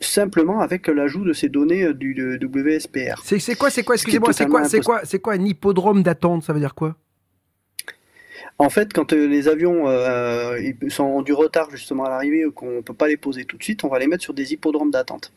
simplement 0.00 0.60
avec 0.60 0.86
l'ajout 0.88 1.24
de 1.24 1.32
ces 1.32 1.48
données 1.48 1.84
euh, 1.84 1.94
du, 1.94 2.14
du 2.14 2.46
WSPR. 2.46 3.22
C'est 3.24 3.54
quoi, 3.56 3.70
c'est 3.70 3.82
quoi, 3.82 3.94
excusez-moi, 3.94 4.32
c'est 4.32 4.46
quoi, 4.46 4.64
c'est 4.64 4.80
quoi, 4.80 5.00
c'est 5.04 5.18
quoi 5.18 5.34
un 5.34 5.44
hippodrome 5.44 6.02
d'attente? 6.02 6.42
Ça 6.42 6.52
veut 6.52 6.60
dire 6.60 6.74
quoi? 6.74 6.96
En 8.60 8.70
fait, 8.70 8.92
quand 8.92 9.12
euh, 9.12 9.28
les 9.28 9.46
avions 9.46 9.86
euh, 9.86 10.58
ils 10.82 10.90
sont 10.90 11.04
ont 11.04 11.22
du 11.22 11.32
retard 11.32 11.70
justement 11.70 12.04
à 12.06 12.10
l'arrivée 12.10 12.44
ou 12.44 12.50
qu'on 12.50 12.76
ne 12.76 12.80
peut 12.80 12.92
pas 12.92 13.06
les 13.06 13.16
poser 13.16 13.44
tout 13.44 13.56
de 13.56 13.62
suite, 13.62 13.84
on 13.84 13.88
va 13.88 14.00
les 14.00 14.08
mettre 14.08 14.24
sur 14.24 14.34
des 14.34 14.52
hippodromes 14.52 14.90
d'attente. 14.90 15.32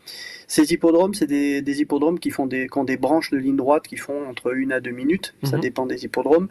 Ces 0.48 0.74
hippodromes, 0.74 1.14
c'est 1.14 1.28
des, 1.28 1.62
des 1.62 1.82
hippodromes 1.82 2.18
qui, 2.20 2.32
font 2.32 2.48
des, 2.48 2.68
qui 2.68 2.78
ont 2.80 2.84
des 2.84 2.98
branches 2.98 3.30
de 3.30 3.38
ligne 3.38 3.56
droite 3.56 3.88
qui 3.88 3.96
font 3.96 4.28
entre 4.28 4.56
une 4.56 4.72
à 4.72 4.80
deux 4.80 4.90
minutes. 4.92 5.36
Ça 5.44 5.58
Mhm. 5.58 5.62
dépend 5.62 5.86
des 5.86 6.04
hippodromes. 6.04 6.48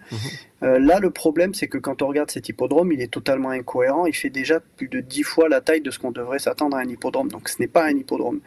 Euh, 0.63 0.79
là, 0.79 1.01
le 1.01 1.11
problème, 1.11 1.55
c'est 1.55 1.67
que 1.67 1.77
quand 1.77 2.03
on 2.03 2.07
regarde 2.07 2.31
cet 2.31 2.49
hippodrome, 2.49 2.93
il 2.93 3.03
est 3.03 3.13
totalement 3.13 3.51
incohérent. 3.51 4.07
Il 4.07 4.15
fait 4.15 4.31
déjà 4.31 4.61
plus 4.61 4.87
de 4.89 5.01
10 5.01 5.25
fois 5.25 5.49
la 5.49 5.61
taille 5.61 5.81
de 5.81 5.91
ce 5.91 5.99
qu'on 5.99 6.13
devrait 6.13 6.39
s'attendre 6.39 6.77
à 6.77 6.81
un 6.81 6.89
hippodrome. 6.89 7.29
Donc, 7.31 7.49
ce 7.49 7.57
n'est 7.61 7.67
pas 7.69 7.85
un 7.85 7.97
hippodrome. 7.97 8.39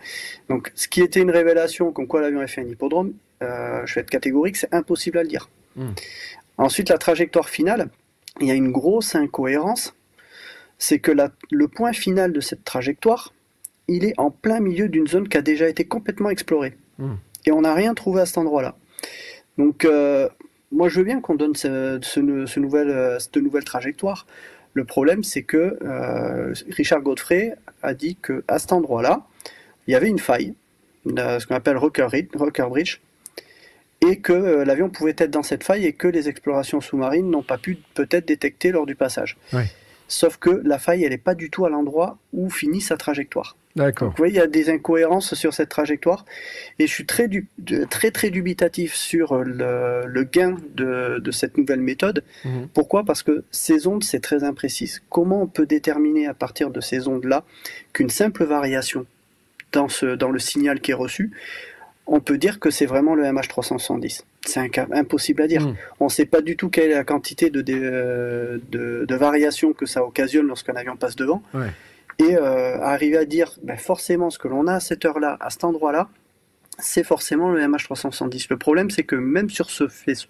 Donc, 0.48 0.72
ce 0.76 0.88
qui 0.88 1.02
était 1.02 1.20
une 1.20 1.32
révélation, 1.32 1.92
comme 1.92 2.08
quoi 2.08 2.22
l'avion 2.22 2.40
a 2.40 2.48
fait 2.48 2.62
un 2.62 2.68
hippodrome, 2.70 3.14
euh, 3.42 3.82
je 3.86 3.96
vais 3.96 4.02
être 4.02 4.10
catégorique, 4.10 4.56
c'est 4.56 4.74
impossible 4.74 5.18
à 5.18 5.24
le 5.24 5.28
dire. 5.30 5.50
Ensuite, 6.58 6.90
la 6.90 6.98
trajectoire 6.98 7.50
finale, 7.50 7.90
il 8.42 8.48
y 8.48 8.52
a 8.52 8.56
une 8.56 8.72
grosse 8.72 9.16
incohérence. 9.16 9.96
C'est 10.78 11.00
que 11.00 11.12
la- 11.12 11.32
le 11.52 11.68
point 11.68 11.94
final 11.94 12.34
de 12.34 12.40
cette 12.42 12.64
trajectoire, 12.64 13.34
il 13.88 14.06
est 14.06 14.14
en 14.18 14.32
plein 14.32 14.60
milieu 14.60 14.90
d'une 14.90 15.08
zone 15.08 15.28
qui 15.30 15.38
a 15.38 15.42
déjà 15.42 15.68
été 15.70 15.86
complètement 15.86 16.30
explorée. 16.30 16.76
Et 17.46 17.52
on 17.52 17.62
n'a 17.62 17.74
rien 17.74 17.94
trouvé 17.94 18.22
à 18.22 18.26
cet 18.26 18.38
endroit-là. 18.38 18.76
Donc, 19.58 19.86
euh, 19.86 20.30
moi, 20.72 20.90
je 20.90 20.98
veux 21.00 21.04
bien 21.06 21.22
qu'on 21.22 21.36
donne 21.36 21.56
ce, 21.56 22.00
ce- 22.02 22.46
ce 22.46 22.60
nouvel, 22.60 22.90
euh, 22.90 23.20
cette 23.20 23.38
nouvelle 23.38 23.64
trajectoire. 23.66 24.26
Le 24.74 24.86
problème, 24.86 25.24
c'est 25.24 25.44
que 25.44 25.78
euh, 25.84 26.54
Richard 26.70 27.02
Godfrey 27.02 27.56
a 27.84 27.94
dit 27.94 28.16
qu'à 28.16 28.58
cet 28.60 28.72
endroit-là, 28.74 29.28
il 29.88 29.92
y 29.92 29.96
avait 29.96 30.08
une 30.10 30.20
faille, 30.20 30.56
ce 31.06 31.46
qu'on 31.46 31.56
appelle 31.56 31.78
Rocker, 31.78 32.08
Ri- 32.10 32.30
Rocker 32.34 32.66
Bridge, 32.70 33.00
et 34.08 34.18
que 34.18 34.34
euh, 34.34 34.66
l'avion 34.66 34.90
pouvait 34.90 35.16
être 35.18 35.32
dans 35.32 35.44
cette 35.44 35.64
faille 35.64 35.86
et 35.86 35.94
que 35.94 36.08
les 36.08 36.30
explorations 36.30 36.82
sous-marines 36.82 37.30
n'ont 37.30 37.44
pas 37.44 37.58
pu 37.58 37.78
peut-être 37.94 38.28
détecter 38.28 38.72
lors 38.72 38.86
du 38.86 38.96
passage. 38.96 39.38
Sauf 40.08 40.38
que 40.38 40.62
la 40.64 40.78
faille, 40.78 41.04
elle 41.04 41.12
n'est 41.12 41.18
pas 41.18 41.34
du 41.34 41.50
tout 41.50 41.66
à 41.66 41.70
l'endroit 41.70 42.18
où 42.34 42.50
finit 42.50 42.82
sa 42.82 42.98
trajectoire. 42.98 43.56
D'accord. 43.76 44.10
Donc, 44.10 44.18
vous 44.18 44.22
voyez, 44.22 44.34
il 44.36 44.38
y 44.38 44.42
a 44.42 44.46
des 44.48 44.70
incohérences 44.70 45.34
sur 45.34 45.54
cette 45.54 45.70
trajectoire. 45.70 46.26
Et 46.78 46.86
je 46.86 46.94
suis 46.94 47.08
très, 47.08 47.28
du- 47.28 47.48
très, 47.90 48.12
très 48.12 48.30
dubitatif 48.30 48.94
sur 48.94 49.44
le, 49.44 50.04
le 50.06 50.24
gain 50.24 50.58
de, 50.76 51.18
de 51.20 51.32
cette 51.32 51.58
nouvelle 51.58 51.80
méthode. 51.82 52.24
Mhm. 52.46 52.68
Pourquoi? 52.74 53.04
Parce 53.06 53.24
que 53.24 53.44
ces 53.50 53.88
ondes, 53.88 54.04
c'est 54.04 54.20
très 54.20 54.44
imprécis. 54.44 54.98
Comment 55.10 55.42
on 55.42 55.48
peut 55.48 55.66
déterminer 55.66 56.28
à 56.28 56.36
partir 56.36 56.70
de 56.70 56.82
ces 56.82 57.08
ondes-là 57.08 57.44
qu'une 57.94 58.12
simple 58.12 58.44
variation 58.44 59.08
dans, 59.72 59.90
ce, 59.90 60.06
dans 60.06 60.30
le 60.30 60.38
signal 60.38 60.80
qui 60.82 60.92
est 60.92 60.96
reçu, 60.96 61.32
on 62.06 62.20
peut 62.20 62.38
dire 62.38 62.60
que 62.60 62.70
c'est 62.70 62.86
vraiment 62.86 63.16
le 63.16 63.24
MH370 63.24 64.22
C'est 64.46 64.60
un 64.60 64.70
cas 64.70 64.88
impossible 64.92 65.42
à 65.42 65.48
dire. 65.48 65.74
On 66.00 66.06
ne 66.06 66.10
sait 66.10 66.26
pas 66.26 66.42
du 66.42 66.58
tout 66.58 66.70
quelle 66.70 66.92
est 66.92 66.96
la 66.96 67.04
quantité 67.04 67.50
de, 67.50 67.64
euh, 67.70 68.58
de, 68.70 69.06
de 69.08 69.16
variations 69.16 69.74
que 69.74 69.86
ça 69.86 70.04
occasionne 70.04 70.48
lorsqu'un 70.48 70.76
avion 70.76 70.98
passe 70.98 71.16
devant. 71.16 71.42
Ouais. 71.54 71.68
Et 72.20 72.36
euh, 72.36 72.80
arriver 72.82 73.18
à 73.18 73.26
dire 73.26 73.52
ben, 73.64 73.78
forcément 73.78 74.30
ce 74.30 74.38
que 74.38 74.48
l'on 74.48 74.68
a 74.68 74.76
à 74.76 74.80
cette 74.80 75.06
heure-là, 75.06 75.38
à 75.40 75.50
cet 75.50 75.64
endroit-là, 75.64 76.10
c'est 76.78 77.04
forcément 77.04 77.52
le 77.52 77.62
MH370. 77.62 78.48
Le 78.50 78.58
problème, 78.58 78.90
c'est 78.90 79.04
que 79.04 79.16
même 79.16 79.50
sur 79.50 79.70
ce 79.70 79.88
faisceau, 79.88 80.28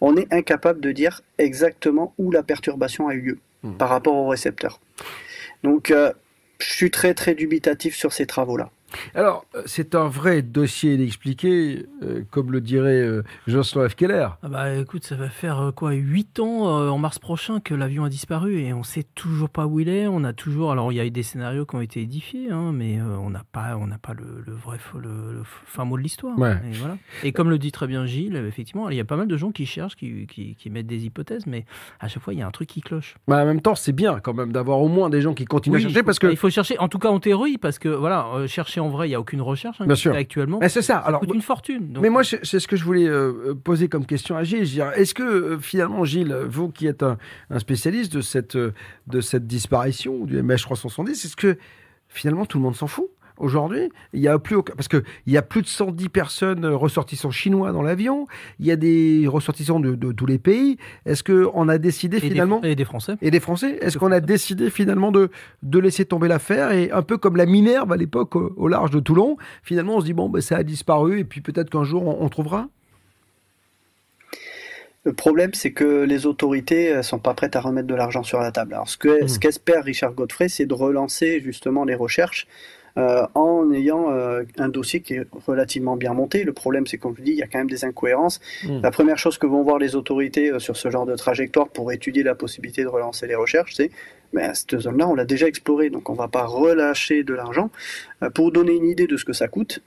on 0.00 0.16
est 0.16 0.32
incapable 0.32 0.80
de 0.80 0.92
dire 0.92 1.22
exactement 1.38 2.14
où 2.18 2.30
la 2.30 2.42
perturbation 2.42 3.08
a 3.08 3.14
eu 3.14 3.20
lieu 3.20 3.38
par 3.78 3.88
rapport 3.88 4.16
au 4.16 4.26
récepteur. 4.26 4.80
Donc, 5.62 5.92
euh, 5.92 6.12
je 6.58 6.66
suis 6.66 6.90
très 6.90 7.14
très 7.14 7.34
dubitatif 7.34 7.94
sur 7.94 8.12
ces 8.12 8.26
travaux-là. 8.26 8.70
Alors, 9.14 9.44
euh, 9.54 9.62
c'est 9.66 9.94
un 9.94 10.08
vrai 10.08 10.42
dossier 10.42 10.94
inexpliqué, 10.94 11.86
euh, 12.02 12.22
comme 12.30 12.52
le 12.52 12.60
dirait 12.60 13.00
euh, 13.00 13.22
Jocelyn 13.46 13.88
F. 13.88 13.94
Keller. 13.94 14.28
Ah 14.42 14.48
bah 14.48 14.74
écoute, 14.74 15.04
ça 15.04 15.16
va 15.16 15.28
faire 15.28 15.60
euh, 15.60 15.72
quoi 15.72 15.92
8 15.92 16.40
ans 16.40 16.62
en 16.90 16.98
mars 16.98 17.18
prochain 17.18 17.60
que 17.60 17.74
l'avion 17.74 18.04
a 18.04 18.08
disparu 18.08 18.60
et 18.60 18.72
on 18.72 18.82
sait 18.82 19.04
toujours 19.14 19.48
pas 19.48 19.66
où 19.66 19.80
il 19.80 19.88
est. 19.88 20.06
On 20.06 20.24
a 20.24 20.32
toujours, 20.32 20.72
alors 20.72 20.92
il 20.92 20.96
y 20.96 21.00
a 21.00 21.06
eu 21.06 21.10
des 21.10 21.22
scénarios 21.22 21.66
qui 21.66 21.74
ont 21.76 21.80
été 21.80 22.00
édifiés, 22.02 22.50
hein, 22.50 22.72
mais 22.72 23.00
on 23.00 23.30
n'a 23.30 23.44
pas, 23.52 23.76
on 23.76 23.86
n'a 23.86 23.98
pas 23.98 24.14
le, 24.14 24.42
le 24.46 24.52
vrai, 24.52 24.78
le, 24.94 25.32
le 25.32 25.42
fin 25.44 25.84
mot 25.84 25.96
de 25.96 26.02
l'histoire. 26.02 26.38
Ouais. 26.38 26.56
Et 26.70 26.72
voilà. 26.74 26.96
Et 27.22 27.32
comme 27.32 27.50
le 27.50 27.58
dit 27.58 27.72
très 27.72 27.86
bien 27.86 28.06
Gilles, 28.06 28.36
effectivement, 28.36 28.88
il 28.90 28.96
y 28.96 29.00
a 29.00 29.04
pas 29.04 29.16
mal 29.16 29.28
de 29.28 29.36
gens 29.36 29.50
qui 29.52 29.66
cherchent, 29.66 29.96
qui, 29.96 30.26
qui, 30.26 30.54
qui 30.54 30.70
mettent 30.70 30.86
des 30.86 31.04
hypothèses, 31.04 31.46
mais 31.46 31.64
à 32.00 32.08
chaque 32.08 32.22
fois 32.22 32.34
il 32.34 32.38
y 32.38 32.42
a 32.42 32.46
un 32.46 32.50
truc 32.50 32.68
qui 32.68 32.80
cloche. 32.80 33.16
Mais 33.28 33.36
en 33.36 33.46
même 33.46 33.60
temps, 33.60 33.74
c'est 33.74 33.92
bien 33.92 34.20
quand 34.20 34.34
même 34.34 34.52
d'avoir 34.52 34.80
au 34.80 34.88
moins 34.88 35.10
des 35.10 35.20
gens 35.20 35.34
qui 35.34 35.44
continuent 35.44 35.74
Oui, 35.76 35.80
à 35.80 35.88
chercher 35.88 36.02
parce 36.02 36.18
que 36.18 36.26
il 36.26 36.36
faut 36.36 36.50
chercher, 36.50 36.78
en 36.78 36.88
tout 36.88 36.98
cas 36.98 37.08
en 37.08 37.20
théorie, 37.20 37.58
parce 37.58 37.78
que 37.78 37.88
voilà, 37.88 38.46
chercher 38.46 38.80
en 38.82 38.88
vrai, 38.90 39.08
il 39.08 39.12
y 39.12 39.14
a 39.14 39.20
aucune 39.20 39.40
recherche 39.40 39.80
hein, 39.80 39.86
Bien 39.86 39.94
sûr. 39.94 40.14
actuellement. 40.14 40.58
Mais 40.60 40.68
c'est 40.68 40.82
ça. 40.82 40.98
Alors, 40.98 41.20
coûte 41.20 41.34
une 41.34 41.40
fortune. 41.42 41.92
donc- 41.92 42.02
Mais 42.02 42.10
moi, 42.10 42.24
c'est 42.24 42.44
c'est 42.44 42.58
ce 42.60 42.68
que 42.68 42.76
je 42.76 42.84
voulais 42.84 43.08
euh, 43.08 43.54
poser 43.54 43.88
comme 43.88 44.04
question 44.04 44.36
à 44.36 44.42
Gilles. 44.44 44.68
Est-ce 44.96 45.14
que 45.14 45.22
euh, 45.22 45.58
finalement, 45.58 46.04
Gilles, 46.04 46.34
vous 46.48 46.68
qui 46.70 46.86
êtes 46.86 47.02
un, 47.02 47.16
un 47.50 47.58
spécialiste 47.58 48.12
de 48.14 48.20
cette, 48.20 48.56
euh, 48.56 48.72
de 49.06 49.20
cette 49.20 49.46
disparition 49.46 50.24
du 50.24 50.42
MH370, 50.42 51.10
est-ce 51.10 51.36
que 51.36 51.56
finalement 52.08 52.44
tout 52.46 52.58
le 52.58 52.64
monde 52.64 52.76
s'en 52.76 52.86
fout? 52.86 53.06
Aujourd'hui, 53.38 53.90
il 54.12 54.20
y 54.20 54.28
a 54.28 54.38
plus 54.38 54.56
aucun... 54.56 54.74
parce 54.74 54.88
que 54.88 55.02
il 55.26 55.32
y 55.32 55.36
a 55.36 55.42
plus 55.42 55.62
de 55.62 55.66
110 55.66 56.08
personnes 56.10 56.66
ressortissants 56.66 57.30
chinois 57.30 57.72
dans 57.72 57.82
l'avion. 57.82 58.26
Il 58.60 58.66
y 58.66 58.70
a 58.70 58.76
des 58.76 59.26
ressortissants 59.26 59.80
de, 59.80 59.94
de 59.94 60.12
tous 60.12 60.26
les 60.26 60.38
pays. 60.38 60.76
Est-ce 61.06 61.22
que 61.22 61.48
on 61.54 61.68
a 61.68 61.78
décidé 61.78 62.20
finalement 62.20 62.62
et 62.62 62.74
des 62.74 62.84
Français 62.84 63.16
et 63.22 63.30
des 63.30 63.40
Français 63.40 63.78
Est-ce 63.80 63.98
qu'on 63.98 64.12
a 64.12 64.20
décidé 64.20 64.70
finalement 64.70 65.12
de, 65.12 65.30
de 65.62 65.78
laisser 65.78 66.04
tomber 66.04 66.28
l'affaire 66.28 66.72
et 66.72 66.90
un 66.90 67.02
peu 67.02 67.18
comme 67.18 67.36
la 67.36 67.46
Minerve 67.46 67.90
à 67.92 67.96
l'époque 67.96 68.36
au, 68.36 68.52
au 68.56 68.68
large 68.68 68.90
de 68.90 69.00
Toulon, 69.00 69.36
finalement 69.62 69.96
on 69.96 70.00
se 70.00 70.04
dit 70.06 70.12
bon 70.12 70.28
ben 70.28 70.40
ça 70.40 70.56
a 70.58 70.62
disparu 70.62 71.18
et 71.20 71.24
puis 71.24 71.40
peut-être 71.40 71.70
qu'un 71.70 71.84
jour 71.84 72.06
on, 72.06 72.24
on 72.24 72.28
trouvera? 72.28 72.68
Le 75.04 75.12
problème, 75.12 75.50
c'est 75.52 75.72
que 75.72 76.04
les 76.04 76.26
autorités 76.26 76.94
ne 76.94 77.02
sont 77.02 77.18
pas 77.18 77.34
prêtes 77.34 77.56
à 77.56 77.60
remettre 77.60 77.88
de 77.88 77.94
l'argent 77.94 78.22
sur 78.22 78.38
la 78.38 78.52
table. 78.52 78.74
Alors, 78.74 78.88
ce 78.88 78.96
que- 78.96 79.26
ce 79.26 79.40
qu'espère 79.40 79.82
Richard 79.82 80.12
Godfrey, 80.12 80.48
c'est 80.48 80.64
de 80.66 80.74
relancer 80.74 81.40
justement 81.40 81.84
les 81.84 81.96
recherches 81.96 82.46
euh, 82.98 83.26
en 83.34 83.70
ayant 83.72 84.10
euh, 84.10 84.42
un 84.58 84.68
dossier 84.68 85.00
qui 85.00 85.14
est 85.14 85.26
relativement 85.46 85.96
bien 85.96 86.12
monté. 86.12 86.44
Le 86.44 86.52
problème, 86.52 86.86
c'est 86.86 86.98
comme 86.98 87.14
je 87.16 87.22
dis, 87.22 87.30
il 87.32 87.38
y 87.38 87.42
a 87.42 87.46
quand 87.46 87.58
même 87.58 87.70
des 87.70 87.84
incohérences. 87.84 88.40
Mm. 88.64 88.80
La 88.82 88.90
première 88.90 89.18
chose 89.18 89.38
que 89.38 89.46
vont 89.46 89.62
voir 89.62 89.78
les 89.78 89.96
autorités 89.96 90.50
euh, 90.52 90.58
sur 90.58 90.76
ce 90.76 90.90
genre 90.90 91.06
de 91.06 91.16
trajectoire 91.16 91.68
pour 91.68 91.90
étudier 91.92 92.22
la 92.22 92.34
possibilité 92.34 92.82
de 92.82 92.88
relancer 92.88 93.26
les 93.26 93.34
recherches, 93.34 93.74
c'est 93.74 93.90
mais 94.34 94.54
cette 94.54 94.78
zone-là, 94.78 95.06
on 95.08 95.14
l'a 95.14 95.26
déjà 95.26 95.46
explorée, 95.46 95.90
donc 95.90 96.08
on 96.08 96.14
ne 96.14 96.18
va 96.18 96.26
pas 96.26 96.46
relâcher 96.46 97.22
de 97.22 97.34
l'argent. 97.34 97.68
Pour 98.34 98.50
donner 98.50 98.72
une 98.74 98.86
idée 98.88 99.06
de 99.06 99.18
ce 99.18 99.26
que 99.26 99.34
ça 99.34 99.46
coûte, 99.46 99.82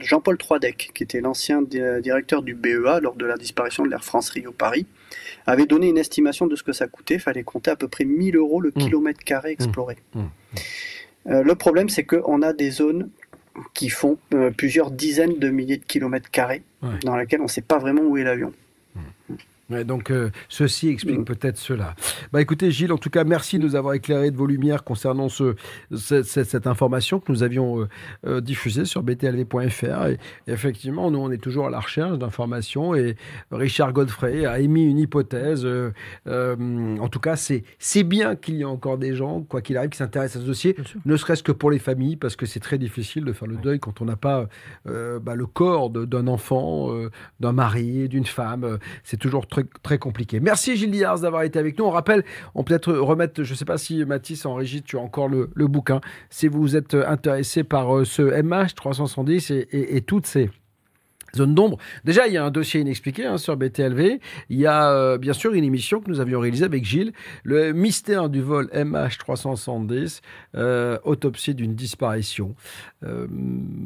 Jean-Paul 0.00 0.36
Troidec, 0.36 0.90
qui 0.92 1.04
était 1.04 1.20
l'ancien 1.20 1.62
di- 1.62 1.80
directeur 2.02 2.42
du 2.42 2.54
BEA 2.56 2.98
lors 3.00 3.14
de 3.14 3.24
la 3.24 3.36
disparition 3.36 3.84
de 3.84 3.88
l'Air 3.90 4.02
France 4.02 4.30
Rio-Paris, 4.30 4.86
avait 5.46 5.66
donné 5.66 5.88
une 5.88 5.98
estimation 5.98 6.48
de 6.48 6.56
ce 6.56 6.64
que 6.64 6.72
ça 6.72 6.88
coûtait. 6.88 7.14
Il 7.14 7.20
fallait 7.20 7.44
compter 7.44 7.70
à 7.70 7.76
peu 7.76 7.86
près 7.86 8.04
1000 8.04 8.34
euros 8.36 8.60
le 8.60 8.72
kilomètre 8.72 9.22
carré 9.22 9.52
exploré. 9.52 9.96
Euh, 11.28 11.42
le 11.42 11.54
problème, 11.54 11.88
c'est 11.88 12.04
qu'on 12.04 12.42
a 12.42 12.52
des 12.52 12.70
zones 12.70 13.10
qui 13.74 13.88
font 13.90 14.18
euh, 14.34 14.50
plusieurs 14.50 14.90
dizaines 14.90 15.38
de 15.38 15.48
milliers 15.50 15.76
de 15.76 15.84
kilomètres 15.84 16.30
carrés, 16.30 16.62
Ouais. 16.82 16.98
dans 17.04 17.16
lesquelles 17.16 17.40
on 17.40 17.44
ne 17.44 17.48
sait 17.48 17.60
pas 17.60 17.78
vraiment 17.78 18.02
où 18.02 18.16
est 18.16 18.24
l'avion. 18.24 18.52
Ouais, 19.72 19.84
donc 19.84 20.10
euh, 20.10 20.30
ceci 20.48 20.88
explique 20.88 21.20
Mm. 21.20 21.24
peut-être 21.24 21.56
cela. 21.56 21.94
Bah 22.32 22.40
écoutez 22.42 22.70
Gilles, 22.70 22.92
en 22.92 22.98
tout 22.98 23.10
cas 23.10 23.24
merci 23.24 23.58
de 23.58 23.64
nous 23.64 23.74
avoir 23.74 23.94
éclairé 23.94 24.30
de 24.30 24.36
vos 24.36 24.46
lumières 24.46 24.84
concernant 24.84 25.28
ce, 25.28 25.54
ce- 25.94 26.22
ce- 26.22 26.44
cette 26.44 26.66
information 26.66 27.20
que 27.20 27.32
nous 27.32 27.42
avions 27.42 27.80
euh, 27.80 27.88
euh, 28.26 28.40
diffusée 28.40 28.84
sur 28.84 29.02
btlv.fr. 29.02 30.06
Et 30.08 30.18
effectivement, 30.46 31.10
nous 31.10 31.18
on 31.20 31.30
est 31.30 31.38
toujours 31.38 31.66
à 31.66 31.70
la 31.70 31.80
recherche 31.80 32.18
d'informations 32.18 32.94
et 32.94 33.16
Richard 33.50 33.92
Godfrey 33.92 34.44
a 34.44 34.60
émis 34.60 34.84
une 34.84 34.98
hypothèse. 34.98 35.64
euh, 35.64 35.90
en 36.26 37.08
tout 37.08 37.20
cas, 37.20 37.36
c'est 37.36 37.64
c'est 37.78 38.02
bien 38.02 38.36
qu'il 38.36 38.56
y 38.56 38.60
ait 38.62 38.64
encore 38.64 38.98
des 38.98 39.14
gens, 39.14 39.40
quoi 39.42 39.62
qu'il 39.62 39.76
arrive, 39.76 39.90
qui 39.90 39.98
s'intéressent 39.98 40.36
à 40.36 40.44
ce 40.44 40.46
dossier, 40.46 40.76
ne 41.04 41.16
serait-ce 41.16 41.42
que 41.42 41.52
pour 41.52 41.70
les 41.70 41.78
familles, 41.78 42.16
parce 42.16 42.36
que 42.36 42.46
c'est 42.46 42.60
très 42.60 42.78
difficile 42.78 43.24
de 43.24 43.32
faire 43.32 43.48
le 43.48 43.56
deuil 43.56 43.78
quand 43.80 44.00
on 44.00 44.04
n'a 44.04 44.16
pas 44.16 44.48
bah, 44.84 45.34
le 45.34 45.46
corps 45.46 45.90
de- 45.90 46.04
d'un 46.04 46.26
enfant, 46.26 46.90
d'un 47.40 47.52
mari, 47.52 48.08
d'une 48.08 48.26
femme. 48.26 48.78
C'est 49.04 49.16
toujours 49.16 49.46
très, 49.46 49.61
très 49.82 49.98
compliqué. 49.98 50.40
Merci 50.40 50.76
Gilles 50.76 50.90
Diaz 50.90 51.20
d'avoir 51.22 51.42
été 51.42 51.58
avec 51.58 51.78
nous. 51.78 51.84
On 51.84 51.90
rappelle, 51.90 52.24
on 52.54 52.62
peut 52.64 52.72
peut-être 52.72 52.92
remettre, 52.94 53.42
je 53.42 53.52
ne 53.52 53.56
sais 53.56 53.64
pas 53.64 53.76
si 53.78 54.04
Mathis 54.04 54.46
en 54.46 54.54
régie, 54.54 54.82
tu 54.82 54.96
as 54.96 55.00
encore 55.00 55.28
le, 55.28 55.50
le 55.54 55.66
bouquin. 55.66 56.00
Si 56.30 56.48
vous 56.48 56.76
êtes 56.76 56.94
intéressé 56.94 57.64
par 57.64 57.94
euh, 57.98 58.04
ce 58.04 58.22
MH 58.22 58.74
370 58.74 59.50
et, 59.50 59.68
et- 59.72 59.96
et 59.96 60.00
toutes 60.00 60.26
ces 60.26 60.50
zones 61.36 61.54
d'ombre. 61.54 61.78
Déjà, 62.04 62.26
il 62.26 62.34
y 62.34 62.36
a 62.36 62.44
un 62.44 62.50
dossier 62.50 62.80
inexpliqué 62.80 63.24
hein, 63.24 63.38
sur 63.38 63.56
BTLV. 63.56 64.20
Il 64.50 64.58
y 64.58 64.66
a 64.66 64.90
euh, 64.90 65.18
bien 65.18 65.32
sûr 65.32 65.54
une 65.54 65.64
émission 65.64 66.00
que 66.00 66.10
nous 66.10 66.20
avions 66.20 66.40
réalisée 66.40 66.64
avec 66.64 66.84
Gilles, 66.84 67.12
le 67.44 67.72
mystère 67.72 68.28
du 68.28 68.40
vol 68.40 68.68
MH370, 68.74 70.20
euh, 70.56 70.98
autopsie 71.04 71.54
d'une 71.54 71.74
disparition. 71.74 72.54
Euh, 73.04 73.26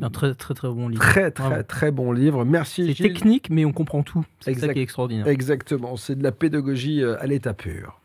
Un 0.02 0.10
très 0.10 0.34
très 0.34 0.54
très 0.54 0.68
bon 0.68 0.88
livre. 0.88 1.02
Très 1.02 1.30
très 1.30 1.62
très 1.62 1.90
bon 1.90 2.12
livre. 2.12 2.44
Merci 2.44 2.94
C'est 2.96 3.02
technique, 3.02 3.48
mais 3.50 3.64
on 3.64 3.72
comprend 3.72 4.02
tout. 4.02 4.24
C'est 4.40 4.54
ça 4.54 4.72
qui 4.72 4.80
est 4.80 4.82
extraordinaire. 4.82 5.26
Exactement, 5.28 5.96
c'est 5.96 6.16
de 6.16 6.22
la 6.22 6.32
pédagogie 6.32 7.02
à 7.02 7.26
l'état 7.26 7.54
pur. 7.54 8.00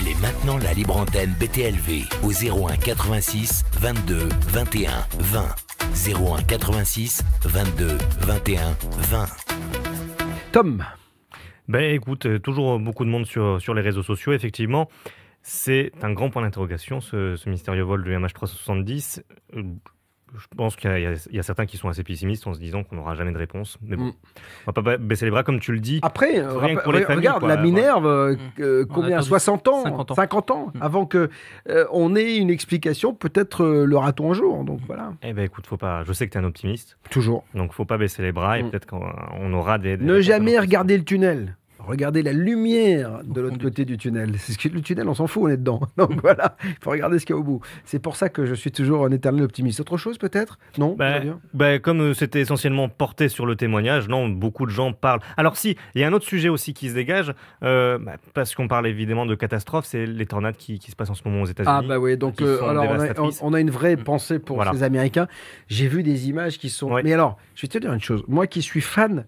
Appelez 0.00 0.14
maintenant 0.22 0.56
la 0.56 0.72
libre 0.72 0.96
antenne 0.96 1.34
BTLV 1.38 2.04
au 2.22 2.30
01 2.32 2.76
86 2.76 3.64
22 3.80 4.28
21 4.48 4.90
20. 5.18 5.46
01 6.38 6.42
86 6.42 7.22
22 7.44 7.98
21 8.20 8.76
20. 9.10 9.26
Tom, 10.52 10.84
Ben 11.68 11.94
écoute, 11.94 12.24
euh, 12.24 12.38
toujours 12.38 12.78
beaucoup 12.78 13.04
de 13.04 13.10
monde 13.10 13.26
sur, 13.26 13.60
sur 13.60 13.74
les 13.74 13.82
réseaux 13.82 14.02
sociaux, 14.02 14.32
effectivement. 14.32 14.88
C'est 15.42 15.92
un 16.02 16.12
grand 16.12 16.30
point 16.30 16.42
d'interrogation, 16.42 17.02
ce, 17.02 17.36
ce 17.36 17.50
mystérieux 17.50 17.82
vol 17.82 18.02
du 18.02 18.16
MH370. 18.16 19.22
Je 20.38 20.46
pense 20.56 20.76
qu'il 20.76 20.90
y, 20.90 21.06
a- 21.06 21.12
y 21.30 21.42
certains 21.42 21.66
qui 21.66 21.76
sont 21.76 21.88
assez 21.88 22.04
pessimistes 22.04 22.46
en 22.46 22.54
se 22.54 22.58
disant 22.60 22.84
qu'on 22.84 22.96
n'aura 22.96 23.14
jamais 23.14 23.32
de 23.32 23.38
réponse. 23.38 23.78
Mais 23.82 23.96
bon, 23.96 24.04
Mm. 24.04 24.12
on 24.12 24.66
va 24.66 24.72
pas 24.72 24.82
ba- 24.82 24.96
baisser 24.96 25.24
les 25.24 25.30
bras, 25.30 25.42
comme 25.42 25.58
tu 25.60 25.72
le 25.72 25.80
dis. 25.80 25.98
Après, 26.02 26.40
Rien 26.40 26.76
que 26.76 26.82
pour 26.82 26.92
les 26.92 27.02
familles, 27.02 27.18
regarde, 27.18 27.40
quoi, 27.40 27.48
la. 27.48 27.56
Minerve, 27.60 28.06
euh, 28.06 28.34
Mm. 28.34 28.38
euh, 28.60 28.84
On 28.88 28.92
a 28.92 28.94
combien 28.94 29.16
attendu 29.16 29.28
60 29.28 29.68
ans? 29.68 29.82
50 29.82 30.10
ans. 30.10 30.14
50 30.14 30.50
ans 30.50 30.72
avant 30.80 31.06
que 31.06 31.30
euh, 31.68 31.84
on 31.92 32.14
ait 32.16 32.36
une 32.36 32.50
explication, 32.50 33.14
peut-être 33.14 33.64
euh, 33.64 33.84
l'aura-t-on 33.84 34.30
un 34.30 34.34
jour. 34.34 34.64
Donc 34.64 34.80
voilà. 34.86 35.12
Eh 35.22 35.32
ben 35.32 35.44
écoute, 35.44 35.66
faut 35.66 35.76
pas. 35.76 36.04
Je 36.04 36.12
sais 36.12 36.26
que 36.26 36.32
tu 36.32 36.38
es 36.38 36.40
un 36.40 36.44
optimiste. 36.44 36.96
Toujours. 37.10 37.44
Donc 37.54 37.72
faut 37.72 37.84
pas 37.84 37.98
baisser 37.98 38.22
les 38.22 38.32
bras 38.32 38.58
et 38.58 38.62
Mm. 38.62 38.70
peut-être 38.70 38.86
qu'on 38.86 39.02
on 39.38 39.52
aura 39.52 39.78
des. 39.78 39.96
des 39.96 40.04
Ne 40.04 40.20
jamais 40.20 40.58
regarder 40.58 40.96
le 40.96 41.04
tunnel. 41.04 41.56
Regardez 41.90 42.22
la 42.22 42.32
lumière 42.32 43.20
de 43.24 43.40
l'autre 43.40 43.58
côté 43.58 43.84
du 43.84 43.98
tunnel. 43.98 44.34
C'est 44.38 44.52
ce 44.52 44.58
que 44.58 44.68
le 44.68 44.80
tunnel, 44.80 45.08
on 45.08 45.14
s'en 45.14 45.26
fout, 45.26 45.42
on 45.44 45.48
est 45.48 45.56
dedans. 45.56 45.80
Donc 45.96 46.20
voilà, 46.22 46.56
il 46.64 46.76
faut 46.80 46.90
regarder 46.90 47.18
ce 47.18 47.26
qu'il 47.26 47.34
y 47.34 47.36
a 47.36 47.40
au 47.40 47.42
bout. 47.42 47.60
C'est 47.84 47.98
pour 47.98 48.14
ça 48.14 48.28
que 48.28 48.46
je 48.46 48.54
suis 48.54 48.70
toujours 48.70 49.04
un 49.04 49.10
éternel 49.10 49.42
optimiste. 49.44 49.80
Autre 49.80 49.96
chose 49.96 50.16
peut-être? 50.16 50.58
Non 50.78 50.94
Bah, 50.96 51.20
bah, 51.52 51.78
comme 51.80 52.00
euh, 52.00 52.14
c'était 52.14 52.40
essentiellement 52.40 52.88
porté 52.88 53.28
sur 53.28 53.44
le 53.44 53.56
témoignage, 53.56 54.08
non, 54.08 54.28
beaucoup 54.28 54.66
de 54.66 54.70
gens 54.70 54.92
parlent. 54.92 55.20
Alors 55.36 55.56
si, 55.56 55.76
il 55.96 56.00
y 56.00 56.04
a 56.04 56.08
un 56.08 56.12
autre 56.12 56.26
sujet 56.26 56.48
aussi 56.48 56.74
qui 56.74 56.88
se 56.88 56.94
dégage, 56.94 57.34
euh, 57.64 57.98
bah, 57.98 58.12
parce 58.34 58.54
qu'on 58.54 58.68
parle 58.68 58.86
évidemment 58.86 59.26
de 59.26 59.34
catastrophe, 59.34 59.84
c'est 59.86 60.06
les 60.06 60.26
tornades 60.26 60.56
qui, 60.56 60.78
qui 60.78 60.92
se 60.92 60.96
passent 60.96 61.10
en 61.10 61.14
ce 61.14 61.22
moment 61.26 61.42
aux 61.42 61.46
États-Unis. 61.46 61.74
Ah 61.76 61.82
bah 61.82 61.98
oui, 61.98 62.16
donc 62.16 62.40
euh, 62.40 62.62
alors 62.62 62.84
on 62.84 62.86
a, 62.86 62.90
on, 62.90 62.92
dévastatrices. 62.92 63.40
on 63.42 63.52
a 63.52 63.60
une 63.60 63.70
vraie 63.70 63.96
pensée 63.96 64.38
pour 64.38 64.56
Voilà. 64.56 64.72
ces 64.72 64.84
Américains. 64.84 65.26
J'ai 65.68 65.88
vu 65.88 66.02
des 66.04 66.28
images 66.28 66.58
qui 66.58 66.70
sont. 66.70 66.92
Ouais. 66.92 67.02
Mais 67.02 67.12
alors, 67.12 67.36
je 67.56 67.62
vais 67.62 67.68
te 67.68 67.78
dire 67.78 67.92
une 67.92 68.00
chose. 68.00 68.22
Moi 68.28 68.46
qui 68.46 68.62
suis 68.62 68.80
fan, 68.80 69.24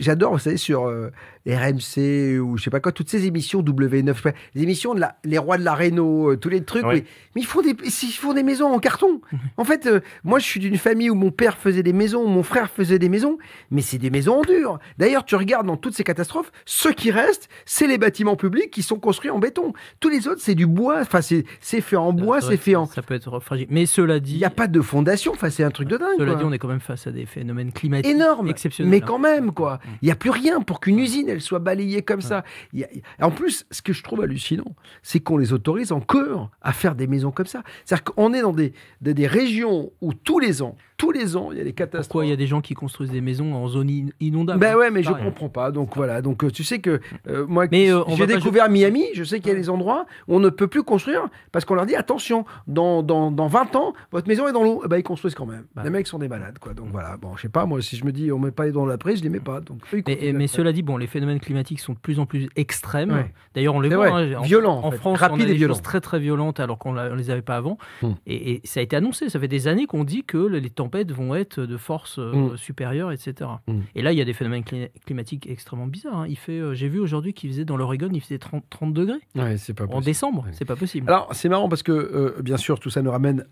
j'adore, 0.00 0.32
vous 0.32 0.38
savez, 0.38 0.56
sur 0.56 0.86
euh, 0.88 1.10
RMC 1.46 1.91
ou 1.98 2.56
je 2.56 2.64
sais 2.64 2.70
pas 2.70 2.80
quoi, 2.80 2.92
toutes 2.92 3.08
ces 3.08 3.26
émissions 3.26 3.62
W9, 3.62 4.08
je 4.08 4.22
sais 4.22 4.32
pas, 4.32 4.38
les 4.54 4.62
émissions 4.62 4.94
de 4.94 5.00
la, 5.00 5.16
les 5.24 5.38
rois 5.38 5.58
de 5.58 5.64
la 5.64 5.74
Réno, 5.74 6.32
euh, 6.32 6.36
tous 6.36 6.48
les 6.48 6.62
trucs. 6.62 6.84
Ouais. 6.84 6.94
Mais, 6.94 7.04
mais 7.34 7.40
ils 7.42 7.46
font 7.46 7.62
des, 7.62 7.74
ils 7.84 8.12
font 8.12 8.32
des 8.32 8.42
maisons 8.42 8.72
en 8.72 8.78
carton. 8.78 9.20
en 9.56 9.64
fait, 9.64 9.86
euh, 9.86 10.00
moi 10.24 10.38
je 10.38 10.44
suis 10.44 10.60
d'une 10.60 10.76
famille 10.76 11.10
où 11.10 11.14
mon 11.14 11.30
père 11.30 11.56
faisait 11.58 11.82
des 11.82 11.92
maisons, 11.92 12.26
mon 12.26 12.42
frère 12.42 12.70
faisait 12.70 12.98
des 12.98 13.08
maisons, 13.08 13.38
mais 13.70 13.82
c'est 13.82 13.98
des 13.98 14.10
maisons 14.10 14.40
en 14.40 14.42
dur. 14.42 14.78
D'ailleurs, 14.98 15.24
tu 15.24 15.36
regardes 15.36 15.66
dans 15.66 15.76
toutes 15.76 15.94
ces 15.94 16.04
catastrophes, 16.04 16.52
ceux 16.64 16.92
qui 16.92 17.10
restent, 17.10 17.48
c'est 17.64 17.86
les 17.86 17.98
bâtiments 17.98 18.36
publics 18.36 18.70
qui 18.70 18.82
sont 18.82 18.98
construits 18.98 19.30
en 19.30 19.38
béton. 19.38 19.72
Tous 20.00 20.08
les 20.08 20.28
autres, 20.28 20.40
c'est 20.40 20.54
du 20.54 20.66
bois. 20.66 21.00
Enfin, 21.00 21.20
c'est 21.20 21.44
fait 21.80 21.96
en 21.96 22.12
bois, 22.12 22.40
C'est 22.40 22.56
fait 22.56 22.76
en. 22.76 22.86
Ça 22.86 23.02
peut 23.02 23.14
être 23.14 23.40
fragile. 23.40 23.66
Mais 23.70 23.86
cela 23.86 24.20
dit. 24.20 24.34
Il 24.34 24.38
n'y 24.38 24.44
a 24.44 24.50
pas 24.50 24.66
de 24.66 24.80
fondation. 24.80 25.32
Enfin, 25.32 25.50
c'est 25.50 25.64
un 25.64 25.70
truc 25.70 25.88
de 25.88 25.96
dingue. 25.96 26.16
Cela 26.18 26.32
quoi. 26.32 26.40
dit, 26.40 26.46
on 26.46 26.52
est 26.52 26.58
quand 26.58 26.68
même 26.68 26.80
face 26.80 27.06
à 27.06 27.10
des 27.10 27.26
phénomènes 27.26 27.72
climatiques 27.72 28.12
énorme, 28.12 28.48
exceptionnels. 28.48 28.90
mais 28.90 29.02
hein. 29.02 29.04
quand 29.06 29.18
même 29.18 29.52
quoi. 29.52 29.78
Il 30.00 30.06
n'y 30.06 30.12
a 30.12 30.16
plus 30.16 30.30
rien 30.30 30.60
pour 30.60 30.80
qu'une 30.80 30.98
usine 30.98 31.28
elle 31.28 31.40
soit 31.40 31.58
balayée 31.58 31.81
comme 32.02 32.20
ça. 32.20 32.44
Il 32.72 32.80
y 32.80 32.84
a- 32.84 32.88
En 33.26 33.30
plus, 33.30 33.66
ce 33.70 33.82
que 33.82 33.92
je 33.92 34.02
trouve 34.02 34.22
hallucinant, 34.22 34.74
c'est 35.02 35.20
qu'on 35.20 35.36
les 35.36 35.52
autorise 35.52 35.92
encore 35.92 36.50
à 36.62 36.72
faire 36.72 36.94
des 36.94 37.06
maisons 37.06 37.30
comme 37.30 37.46
ça. 37.46 37.62
C'est-à-dire 37.84 38.04
qu'on 38.04 38.32
est 38.32 38.42
dans 38.42 38.52
des, 38.52 38.72
des, 39.00 39.14
des 39.14 39.26
régions 39.26 39.90
où 40.00 40.14
tous 40.14 40.38
les 40.38 40.62
ans, 40.62 40.76
tous 41.02 41.10
les 41.10 41.36
ans, 41.36 41.48
il 41.50 41.58
y 41.58 41.60
a 41.60 41.64
des 41.64 41.72
catastrophes. 41.72 42.06
Pourquoi 42.08 42.26
il 42.26 42.30
y 42.30 42.32
a 42.32 42.36
des 42.36 42.46
gens 42.46 42.60
qui 42.60 42.74
construisent 42.74 43.10
des 43.10 43.20
maisons 43.20 43.54
en 43.54 43.66
zone 43.66 43.90
in- 43.90 44.06
inondable 44.20 44.60
Ben 44.60 44.74
hein 44.74 44.76
ouais, 44.78 44.90
mais 44.92 45.02
je 45.02 45.10
Pareil. 45.10 45.24
comprends 45.24 45.48
pas. 45.48 45.72
Donc 45.72 45.96
voilà. 45.96 46.22
Donc 46.22 46.44
euh, 46.44 46.50
tu 46.52 46.62
sais 46.62 46.78
que 46.78 47.00
euh, 47.28 47.44
moi, 47.48 47.64
euh, 47.72 48.04
j'ai 48.16 48.26
découvert 48.28 48.70
Miami. 48.70 49.06
Je 49.14 49.24
sais 49.24 49.40
qu'il 49.40 49.48
y 49.48 49.54
a 49.54 49.58
des 49.58 49.68
endroits 49.68 50.06
où 50.28 50.36
on 50.36 50.38
ne 50.40 50.48
peut 50.48 50.68
plus 50.68 50.84
construire 50.84 51.22
parce 51.50 51.64
qu'on 51.64 51.74
leur 51.74 51.86
dit 51.86 51.96
attention, 51.96 52.44
dans, 52.68 53.02
dans, 53.02 53.32
dans 53.32 53.48
20 53.48 53.74
ans, 53.74 53.94
votre 54.12 54.28
maison 54.28 54.46
est 54.46 54.52
dans 54.52 54.62
l'eau. 54.62 54.82
Eh 54.84 54.88
ben, 54.88 54.96
ils 54.98 55.02
construisent 55.02 55.34
quand 55.34 55.44
même. 55.46 55.64
Bah 55.74 55.82
les 55.84 55.90
mecs 55.90 56.06
sont 56.06 56.20
des 56.20 56.28
malades, 56.28 56.58
quoi. 56.60 56.72
Donc 56.72 56.86
voilà. 56.92 57.16
Bon, 57.16 57.34
je 57.36 57.42
sais 57.42 57.48
pas. 57.48 57.66
Moi, 57.66 57.82
si 57.82 57.96
je 57.96 58.04
me 58.04 58.12
dis 58.12 58.30
on 58.30 58.38
met 58.38 58.52
pas 58.52 58.66
les 58.66 58.70
dents 58.72 58.82
dans 58.82 58.86
la 58.86 58.98
prise, 58.98 59.18
je 59.18 59.24
les 59.24 59.28
mets 59.28 59.40
pas. 59.40 59.60
Donc 59.60 59.80
eux, 59.92 60.02
Mais, 60.06 60.46
cela 60.46 60.72
dit, 60.72 60.82
bon, 60.82 60.96
les 60.98 61.08
phénomènes 61.08 61.40
climatiques 61.40 61.80
sont 61.80 61.94
de 61.94 61.98
plus 61.98 62.20
en 62.20 62.26
plus 62.26 62.48
extrêmes. 62.54 63.10
Ouais. 63.10 63.32
D'ailleurs, 63.56 63.74
on 63.74 63.80
les 63.80 63.88
voit. 63.88 64.06
hein, 64.08 64.34
en- 64.38 64.42
Violents, 64.42 64.78
en 64.82 64.86
En 64.86 64.90
fait. 64.92 64.98
France, 64.98 65.18
on 65.30 65.40
a 65.40 65.42
et 65.42 65.46
des 65.46 65.54
violents. 65.54 65.74
choses 65.74 65.82
très 65.82 66.00
très 66.00 66.20
violentes 66.20 66.60
alors 66.60 66.78
qu'on 66.78 66.92
ne 66.92 67.14
les 67.16 67.30
avait 67.30 67.42
pas 67.42 67.56
avant. 67.56 67.76
Hmm. 68.02 68.12
Et, 68.26 68.52
et 68.52 68.60
ça 68.64 68.78
a 68.78 68.82
été 68.84 68.94
annoncé. 68.94 69.28
Ça 69.30 69.40
fait 69.40 69.48
des 69.48 69.66
années 69.66 69.86
qu'on 69.86 70.04
dit 70.04 70.22
que 70.22 70.38
les 70.38 70.70
tempêtes 70.92 71.12
vont 71.12 71.34
être 71.34 71.60
de 71.60 71.76
force 71.76 72.18
euh, 72.18 72.32
Hmm. 72.52 72.56
supérieure, 72.56 73.12
etc. 73.12 73.50
Hmm. 73.66 73.80
Et 73.94 74.02
là, 74.02 74.12
il 74.12 74.18
y 74.18 74.20
a 74.20 74.24
des 74.24 74.32
phénomènes 74.32 74.62
cli- 74.62 74.90
climatiques 75.06 75.46
extrêmement 75.48 75.86
bizarres. 75.86 76.20
hein. 76.20 76.26
Il 76.28 76.36
fait, 76.36 76.58
euh, 76.58 76.74
j'ai 76.74 76.88
vu 76.88 76.98
aujourd'hui 77.00 77.32
qu'il 77.32 77.50
faisait 77.50 77.64
dans 77.64 77.76
l'Oregon, 77.76 78.08
il 78.12 78.20
faisait 78.20 78.38
30, 78.38 78.64
30 78.70 78.92
degrés 78.92 79.14
Ouais, 79.34 79.56
pas 79.74 79.84
en 79.84 79.86
possible. 79.88 80.04
décembre. 80.04 80.46
C'est 80.52 80.64
pas 80.64 80.76
possible. 80.76 81.08
Alors, 81.08 81.28
c'est 81.32 81.48
marrant 81.48 81.68
parce 81.68 81.82
que, 81.82 81.92
euh, 81.92 82.42
bien 82.42 82.56
sûr, 82.56 82.78
tout 82.78 82.90
ça 82.90 83.00
nous 83.02 83.10
ramène 83.10 83.46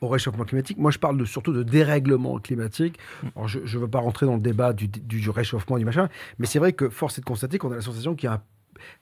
au 0.00 0.08
réchauffement 0.08 0.44
climatique. 0.44 0.78
Moi, 0.78 0.90
je 0.90 0.98
parle 0.98 1.16
de, 1.18 1.24
surtout 1.24 1.52
de 1.52 1.62
dérèglement 1.62 2.38
climatique. 2.38 2.98
Alors, 3.34 3.48
je 3.48 3.58
ne 3.60 3.80
veux 3.80 3.88
pas 3.88 4.00
rentrer 4.00 4.26
dans 4.26 4.34
le 4.34 4.40
débat 4.42 4.72
du, 4.72 4.88
du- 4.88 5.00
du 5.20 5.30
réchauffement, 5.30 5.78
du 5.78 5.84
machin, 5.84 6.08
mais 6.38 6.46
c'est 6.46 6.58
vrai 6.58 6.72
que 6.72 6.88
force 6.88 7.18
est 7.18 7.22
de 7.22 7.26
constater 7.26 7.58
qu'on 7.58 7.72
a 7.72 7.76
la 7.76 7.80
sensation 7.82 8.14
qu'il 8.14 8.26
y 8.28 8.30
a 8.30 8.34
un 8.34 8.42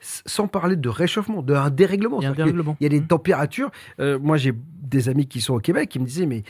sans 0.00 0.46
parler 0.46 0.76
de 0.76 0.88
réchauffement, 0.88 1.42
d'un 1.42 1.68
dérèglement. 1.68 2.20
Il 2.20 2.24
y 2.24 2.26
a 2.26 2.30
un 2.30 2.34
dérèglement. 2.34 2.76
Il 2.78 2.84
y 2.84 2.86
a 2.86 2.90
des 2.90 3.02
températures. 3.04 3.72
euh, 3.98 4.20
moi, 4.20 4.36
j'ai 4.36 4.52
des 4.54 5.08
amis 5.08 5.26
qui 5.26 5.40
sont 5.40 5.54
au 5.54 5.58
Québec 5.58 5.88
qui 5.88 5.98
me 5.98 6.04
disaient, 6.04 6.26
mais 6.26 6.44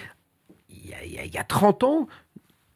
il 1.24 1.26
y 1.26 1.30
a, 1.30 1.34
il 1.34 1.34
y 1.34 1.34
a- 1.34 1.34
il 1.34 1.34
y 1.34 1.38
a 1.38 1.44
30 1.44 1.84
ans, 1.84 2.06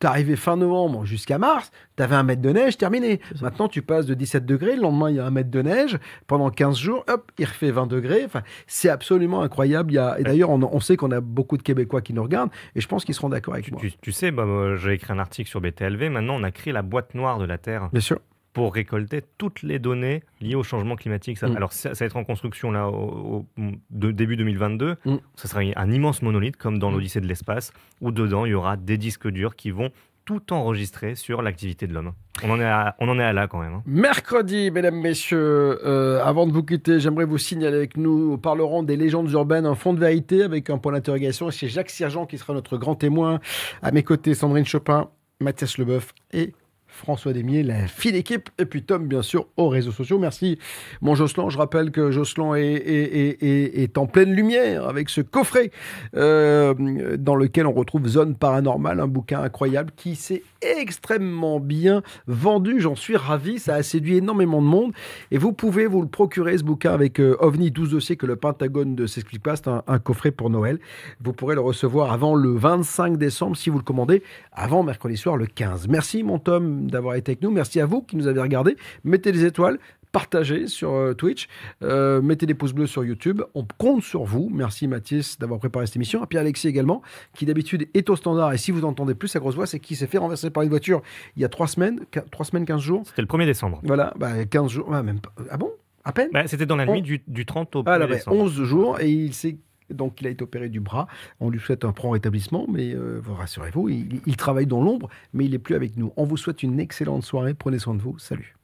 T'arrivais 0.01 0.37
fin 0.37 0.57
novembre 0.57 1.05
jusqu'à 1.05 1.39
mars, 1.39 1.73
t'avais 1.97 2.15
un 2.15 2.23
mètre 2.23 2.41
de 2.41 2.51
neige 2.51 2.79
terminé. 2.79 3.21
Maintenant, 3.43 3.67
tu 3.67 3.83
passes 3.83 4.07
de 4.07 4.15
17 4.15 4.47
degrés, 4.47 4.77
le 4.77 4.83
lendemain, 4.83 5.11
il 5.11 5.17
y 5.17 5.19
a 5.19 5.27
un 5.27 5.33
mètre 5.33 5.51
de 5.51 5.61
neige. 5.61 5.99
Pendant 6.29 6.51
15 6.51 6.79
jours, 6.79 7.05
hop, 7.09 7.33
il 7.37 7.47
refait 7.47 7.73
20 7.73 7.89
degrés. 7.89 8.23
Enfin, 8.25 8.43
c'est 8.69 8.91
absolument 8.91 9.43
incroyable. 9.43 9.91
Il 9.91 9.97
y 9.97 9.99
a... 9.99 10.21
Et 10.21 10.23
d'ailleurs, 10.23 10.51
on, 10.51 10.63
on 10.63 10.79
sait 10.79 10.97
qu'on 10.97 11.11
a 11.11 11.21
beaucoup 11.21 11.57
de 11.57 11.65
Québécois 11.65 12.01
qui 12.01 12.13
nous 12.13 12.23
regardent 12.23 12.53
et 12.77 12.81
je 12.81 12.87
pense 12.87 13.05
qu'ils 13.05 13.17
seront 13.17 13.29
d'accord 13.31 13.55
avec 13.55 13.73
moi. 13.73 13.81
Tu, 13.81 13.91
tu 14.01 14.13
sais, 14.13 14.31
bah, 14.31 14.77
j'ai 14.77 14.93
écrit 14.93 15.13
un 15.13 15.19
article 15.19 15.51
sur 15.51 15.61
BTLV. 15.61 16.11
Maintenant, 16.11 16.37
on 16.37 16.45
a 16.45 16.53
créé 16.53 16.73
la 16.73 16.83
boîte 16.83 17.17
noire 17.17 17.41
de 17.41 17.45
la 17.45 17.59
Terre. 17.59 17.89
Bien 17.91 18.01
sûr. 18.01 18.21
Pour 18.59 18.75
récolter 18.75 19.23
toutes 19.39 19.63
les 19.63 19.79
données 19.79 20.23
liées 20.41 20.55
au 20.55 20.63
changement 20.63 20.97
climatique. 20.97 21.39
Ça- 21.39 21.49
Mm. 21.49 21.57
Alors, 21.57 21.73
ça, 21.73 21.95
ça 21.95 22.05
va 22.05 22.07
être 22.07 22.17
en 22.17 22.25
construction 22.25 22.71
là, 22.71 22.89
au, 22.89 23.47
au- 23.59 23.63
de 23.91 24.11
début 24.11 24.37
2022. 24.37 24.97
Mm. 25.05 25.17
Ça 25.37 25.49
sera 25.49 25.61
un 25.77 25.91
immense 25.91 26.23
monolithe, 26.23 26.57
comme 26.57 26.79
dans 26.79 26.91
l'Odyssée 26.91 27.21
de 27.21 27.27
l'espace, 27.27 27.73
où 28.01 28.11
dedans, 28.13 28.45
il 28.45 28.51
y 28.51 28.55
aura 28.55 28.77
des 28.77 28.99
disques 28.99 29.29
durs 29.29 29.57
qui 29.57 29.71
vont 29.71 29.91
tout 30.25 30.53
enregistrer 30.53 31.15
sur 31.15 31.41
l'activité 31.41 31.87
de 31.87 31.95
l'homme. 31.95 32.13
On, 32.45 32.51
en 32.51 32.61
est 32.61 32.65
à- 32.65 32.95
on 32.99 33.09
en 33.09 33.19
est 33.19 33.25
à 33.25 33.33
là 33.33 33.47
quand 33.49 33.61
même. 33.61 33.73
hein. 33.73 33.83
Mercredi, 33.87 34.71
mesdames, 34.71 35.01
messieurs, 35.01 35.39
euh, 35.87 36.23
avant 36.23 36.47
de 36.47 36.53
vous 36.53 36.63
quitter, 36.63 37.01
j'aimerais 37.01 37.25
vous 37.25 37.39
signaler 37.39 37.77
avec 37.77 37.97
nous, 37.97 38.31
nous 38.33 38.37
parlerons 38.39 38.83
des 38.83 38.97
légendes 38.97 39.31
urbaines, 39.31 39.65
un 39.65 39.75
fond 39.75 39.95
de 39.95 40.01
vérité 40.01 40.43
avec 40.43 40.69
un 40.69 40.77
point 40.77 40.93
d'interrogation. 40.93 41.51
C'est 41.51 41.69
Jacques 41.69 41.89
Sergent 41.91 42.27
qui 42.27 42.37
sera 42.37 42.53
notre 42.53 42.77
grand 42.77 42.95
témoin. 42.95 43.41
À 43.81 43.91
mes 43.91 44.03
côtés, 44.03 44.35
Sandrine 44.35 44.67
Chopin, 44.67 45.09
Mathias 45.41 45.79
Leboeuf 45.79 46.13
et 46.33 46.53
François 46.99 47.33
Demier, 47.33 47.63
la 47.63 47.87
fine 47.87 48.17
équipe. 48.17 48.51
Et 48.59 48.65
puis 48.65 48.83
Tom, 48.83 49.07
bien 49.07 49.23
sûr, 49.23 49.47
aux 49.57 49.69
réseaux 49.69 49.93
sociaux. 49.93 50.19
Merci, 50.19 50.59
mon 51.01 51.15
Jocelyn. 51.15 51.49
Je 51.49 51.57
rappelle 51.57 51.91
que 51.91 52.11
Jocelyn 52.11 52.55
est, 52.57 53.97
en 53.97 54.07
pleine 54.07 54.33
lumière 54.33 54.87
avec 54.89 55.09
ce 55.09 55.21
coffret 55.21 55.71
euh, 56.17 57.17
dans 57.17 57.37
lequel 57.37 57.67
on 57.67 57.73
retrouve 57.73 58.07
Zone 58.09 58.35
Paranormale, 58.35 59.01
un 59.01 59.07
bouquin 59.07 59.41
incroyable 59.41 59.93
qui 59.97 60.17
s'est 60.17 60.43
extrêmement 60.61 61.61
bien 61.61 62.03
vendu. 62.27 62.81
J'en 62.81 62.97
suis 62.97 63.17
ravi. 63.17 63.59
Ça 63.59 63.77
a 63.77 63.83
séduit 63.83 64.17
énormément 64.17 64.61
de 64.61 64.67
monde. 64.67 64.93
Et 65.31 65.39
vous 65.39 65.53
pouvez 65.53 65.87
vous 65.87 66.03
le 66.03 66.09
procurer, 66.09 66.59
ce 66.59 66.65
bouquin, 66.65 66.93
avec 66.93 67.21
euh, 67.21 67.37
OVNI 67.41 67.71
12 67.71 67.91
dossiers 67.93 68.17
que 68.17 68.27
le 68.27 68.37
Pentagone 68.37 68.95
ne 68.97 69.07
s'explique 69.07 69.43
pas. 69.43 69.57
C'est 69.57 69.69
un 69.69 69.99
coffret 69.99 70.33
pour 70.33 70.51
Noël. 70.51 70.79
Vous 71.23 71.33
pourrez 71.33 71.55
le 71.55 71.61
recevoir 71.61 72.13
avant 72.13 72.35
le 72.35 72.51
25 72.51 73.17
décembre 73.17 73.57
si 73.57 73.71
vous 73.71 73.79
le 73.79 73.85
commandez, 73.85 74.23
avant 74.53 74.83
mercredi 74.83 75.17
soir 75.17 75.37
le 75.37 75.47
15. 75.47 75.89
Merci, 75.89 76.23
mon 76.23 76.39
Tom, 76.39 76.88
d'avoir 76.91 77.15
été 77.15 77.33
avec 77.33 77.43
nous. 77.43 77.51
Merci 77.51 77.81
à 77.81 77.87
vous 77.87 78.03
qui 78.03 78.17
nous 78.17 78.27
avez 78.27 78.41
regardé. 78.41 78.77
Mettez 79.05 79.33
des 79.33 79.45
étoiles. 79.45 79.79
Partagez 80.11 80.69
sur 80.69 80.93
euh, 80.95 81.13
Twitch, 81.13 81.49
euh, 81.83 82.23
mettez 82.23 82.47
des 82.47 82.55
pouces 82.55 82.73
bleus 82.73 82.87
sur 82.87 83.05
YouTube. 83.05 83.43
On 83.55 83.67
compte 83.77 84.03
sur 84.03 84.25
vous. 84.25 84.49
Merci 84.51 84.89
Mathis 84.89 85.39
d'avoir 85.39 85.59
préparé 85.61 85.85
cette 85.87 85.97
émission. 85.97 86.25
Et 86.25 86.27
puis 86.27 86.39
Alexis 86.39 86.67
également, 86.67 87.03
qui 87.35 87.45
d'habitude 87.45 87.89
est 87.93 88.09
au 88.09 88.17
standard. 88.17 88.55
Et 88.55 88.57
si 88.57 88.71
vous 88.71 88.87
entendez 88.87 89.15
plus 89.15 89.29
sa 89.29 89.39
grosse 89.39 89.55
voix, 89.55 89.67
c'est 89.67 89.79
qu'il 89.81 89.99
s'est 89.99 90.07
fait 90.07 90.17
renverser 90.17 90.49
par 90.49 90.63
une 90.63 90.71
voiture 90.71 91.03
il 91.37 91.43
y 91.43 91.45
a 91.45 91.51
trois 91.51 91.69
semaines, 91.69 92.01
qu- 92.11 92.21
trois 92.31 92.47
semaines, 92.47 92.65
15 92.65 92.81
jours. 92.81 93.03
C'était 93.05 93.21
le 93.21 93.29
1er 93.29 93.45
décembre. 93.45 93.81
Voilà, 93.85 94.15
bah, 94.19 94.47
15 94.47 94.71
jours, 94.71 94.89
ah, 94.95 95.03
même 95.03 95.21
pas. 95.21 95.31
Ah 95.51 95.59
bon? 95.59 95.71
À 96.05 96.13
peine? 96.13 96.31
Bah, 96.33 96.47
C'était 96.47 96.65
dans 96.65 96.77
la 96.77 96.89
On- 96.89 96.93
nuit 96.95 97.03
du, 97.03 97.21
du 97.29 97.45
30 97.45 97.77
au 97.77 97.83
1er 97.83 97.85
ah, 97.95 97.99
là, 97.99 98.07
bah, 98.07 98.15
décembre. 98.15 98.39
11 98.39 98.63
jours 98.63 98.99
et 99.01 99.11
il 99.11 99.35
s'est 99.35 99.59
donc 99.91 100.21
il 100.21 100.27
a 100.27 100.31
été 100.31 100.43
opéré 100.43 100.69
du 100.69 100.81
bras. 100.81 101.07
On 101.41 101.51
lui 101.51 101.61
souhaite 101.61 101.85
un 101.85 101.93
prompt 101.93 102.11
rétablissement, 102.11 102.67
mais 102.69 102.95
euh, 102.95 103.21
vous 103.23 103.35
rassurez-vous, 103.35 103.89
il, 103.89 104.21
il 104.27 104.37
travaille 104.37 104.67
dans 104.67 104.83
l'ombre, 104.83 105.09
mais 105.33 105.45
il 105.45 105.55
est 105.55 105.59
plus 105.59 105.75
avec 105.75 105.97
nous. 105.97 106.13
On 106.17 106.25
vous 106.25 106.37
souhaite 106.37 106.63
une 106.63 106.81
excellente 106.81 107.25
soirée. 107.25 107.55
Prenez 107.55 107.79
soin 107.79 107.95
de 107.95 108.03
vous. 108.03 108.19
Salut. 108.19 108.57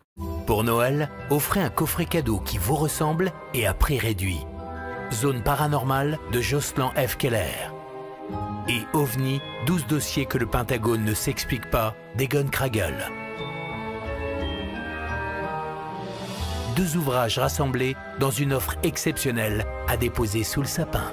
Pour 0.46 0.62
Noël, 0.62 1.08
offrez 1.30 1.60
un 1.60 1.70
coffret 1.70 2.04
cadeau 2.04 2.38
qui 2.38 2.58
vous 2.58 2.76
ressemble 2.76 3.32
et 3.52 3.66
à 3.66 3.74
prix 3.74 3.98
réduit. 3.98 4.40
Zone 5.12 5.42
paranormale 5.42 6.18
de 6.32 6.40
Jocelyn 6.40 6.90
F. 6.90 7.16
Keller. 7.16 7.70
Et 8.68 8.80
OVNI, 8.94 9.40
12 9.66 9.86
dossiers 9.86 10.26
que 10.26 10.38
le 10.38 10.46
Pentagone 10.46 11.04
ne 11.04 11.14
s'explique 11.14 11.68
pas, 11.70 11.94
d'Egon 12.16 12.46
Kragel. 12.50 12.94
Deux 16.76 16.96
ouvrages 16.96 17.38
rassemblés 17.38 17.96
dans 18.18 18.30
une 18.30 18.52
offre 18.52 18.74
exceptionnelle 18.82 19.64
à 19.86 19.96
déposer 19.96 20.42
sous 20.42 20.60
le 20.60 20.66
sapin. 20.66 21.12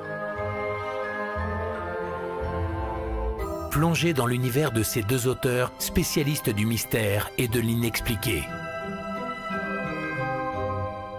Plongez 3.70 4.14
dans 4.14 4.26
l'univers 4.26 4.72
de 4.72 4.82
ces 4.82 5.04
deux 5.04 5.28
auteurs 5.28 5.72
spécialistes 5.78 6.50
du 6.50 6.66
mystère 6.66 7.30
et 7.38 7.48
de 7.48 7.60
l'inexpliqué. 7.60 8.44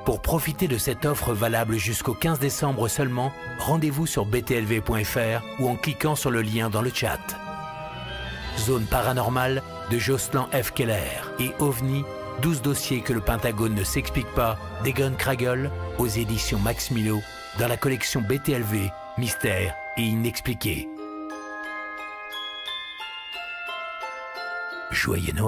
Pour 0.05 0.21
profiter 0.21 0.67
de 0.67 0.77
cette 0.77 1.05
offre 1.05 1.33
valable 1.33 1.77
jusqu'au 1.77 2.13
15 2.13 2.41
décembre 2.41 2.89
seulement, 2.89 3.33
rendez-vous 3.59 4.07
sur 4.07 4.27
btlv.fr 4.27 5.61
ou 5.61 5.69
en 5.69 5.77
cliquant 5.77 6.17
sur 6.17 6.33
le 6.33 6.43
lien 6.43 6.69
dans 6.69 6.83
le 6.83 6.91
chat. 6.93 7.21
Zone 8.59 8.85
paranormale 8.85 9.63
de 9.91 9.99
Jocelyn 9.99 10.49
F. 10.53 10.73
Keller 10.73 11.21
et 11.39 11.53
OVNI, 11.61 12.05
12 12.41 12.63
dossiers 12.63 13.01
que 13.01 13.13
le 13.13 13.21
Pentagone 13.21 13.75
ne 13.75 13.85
s'explique 13.85 14.33
pas, 14.35 14.59
d'Egon 14.85 15.15
Kragel 15.17 15.71
aux 15.99 16.07
éditions 16.07 16.59
Max 16.59 16.91
Milo 16.91 17.21
dans 17.59 17.69
la 17.69 17.77
collection 17.77 18.23
BTLV, 18.23 18.91
Mystère 19.19 19.75
et 19.97 20.03
Inexpliqué. 20.03 20.89
Joyeux 24.91 25.33
Noël 25.33 25.41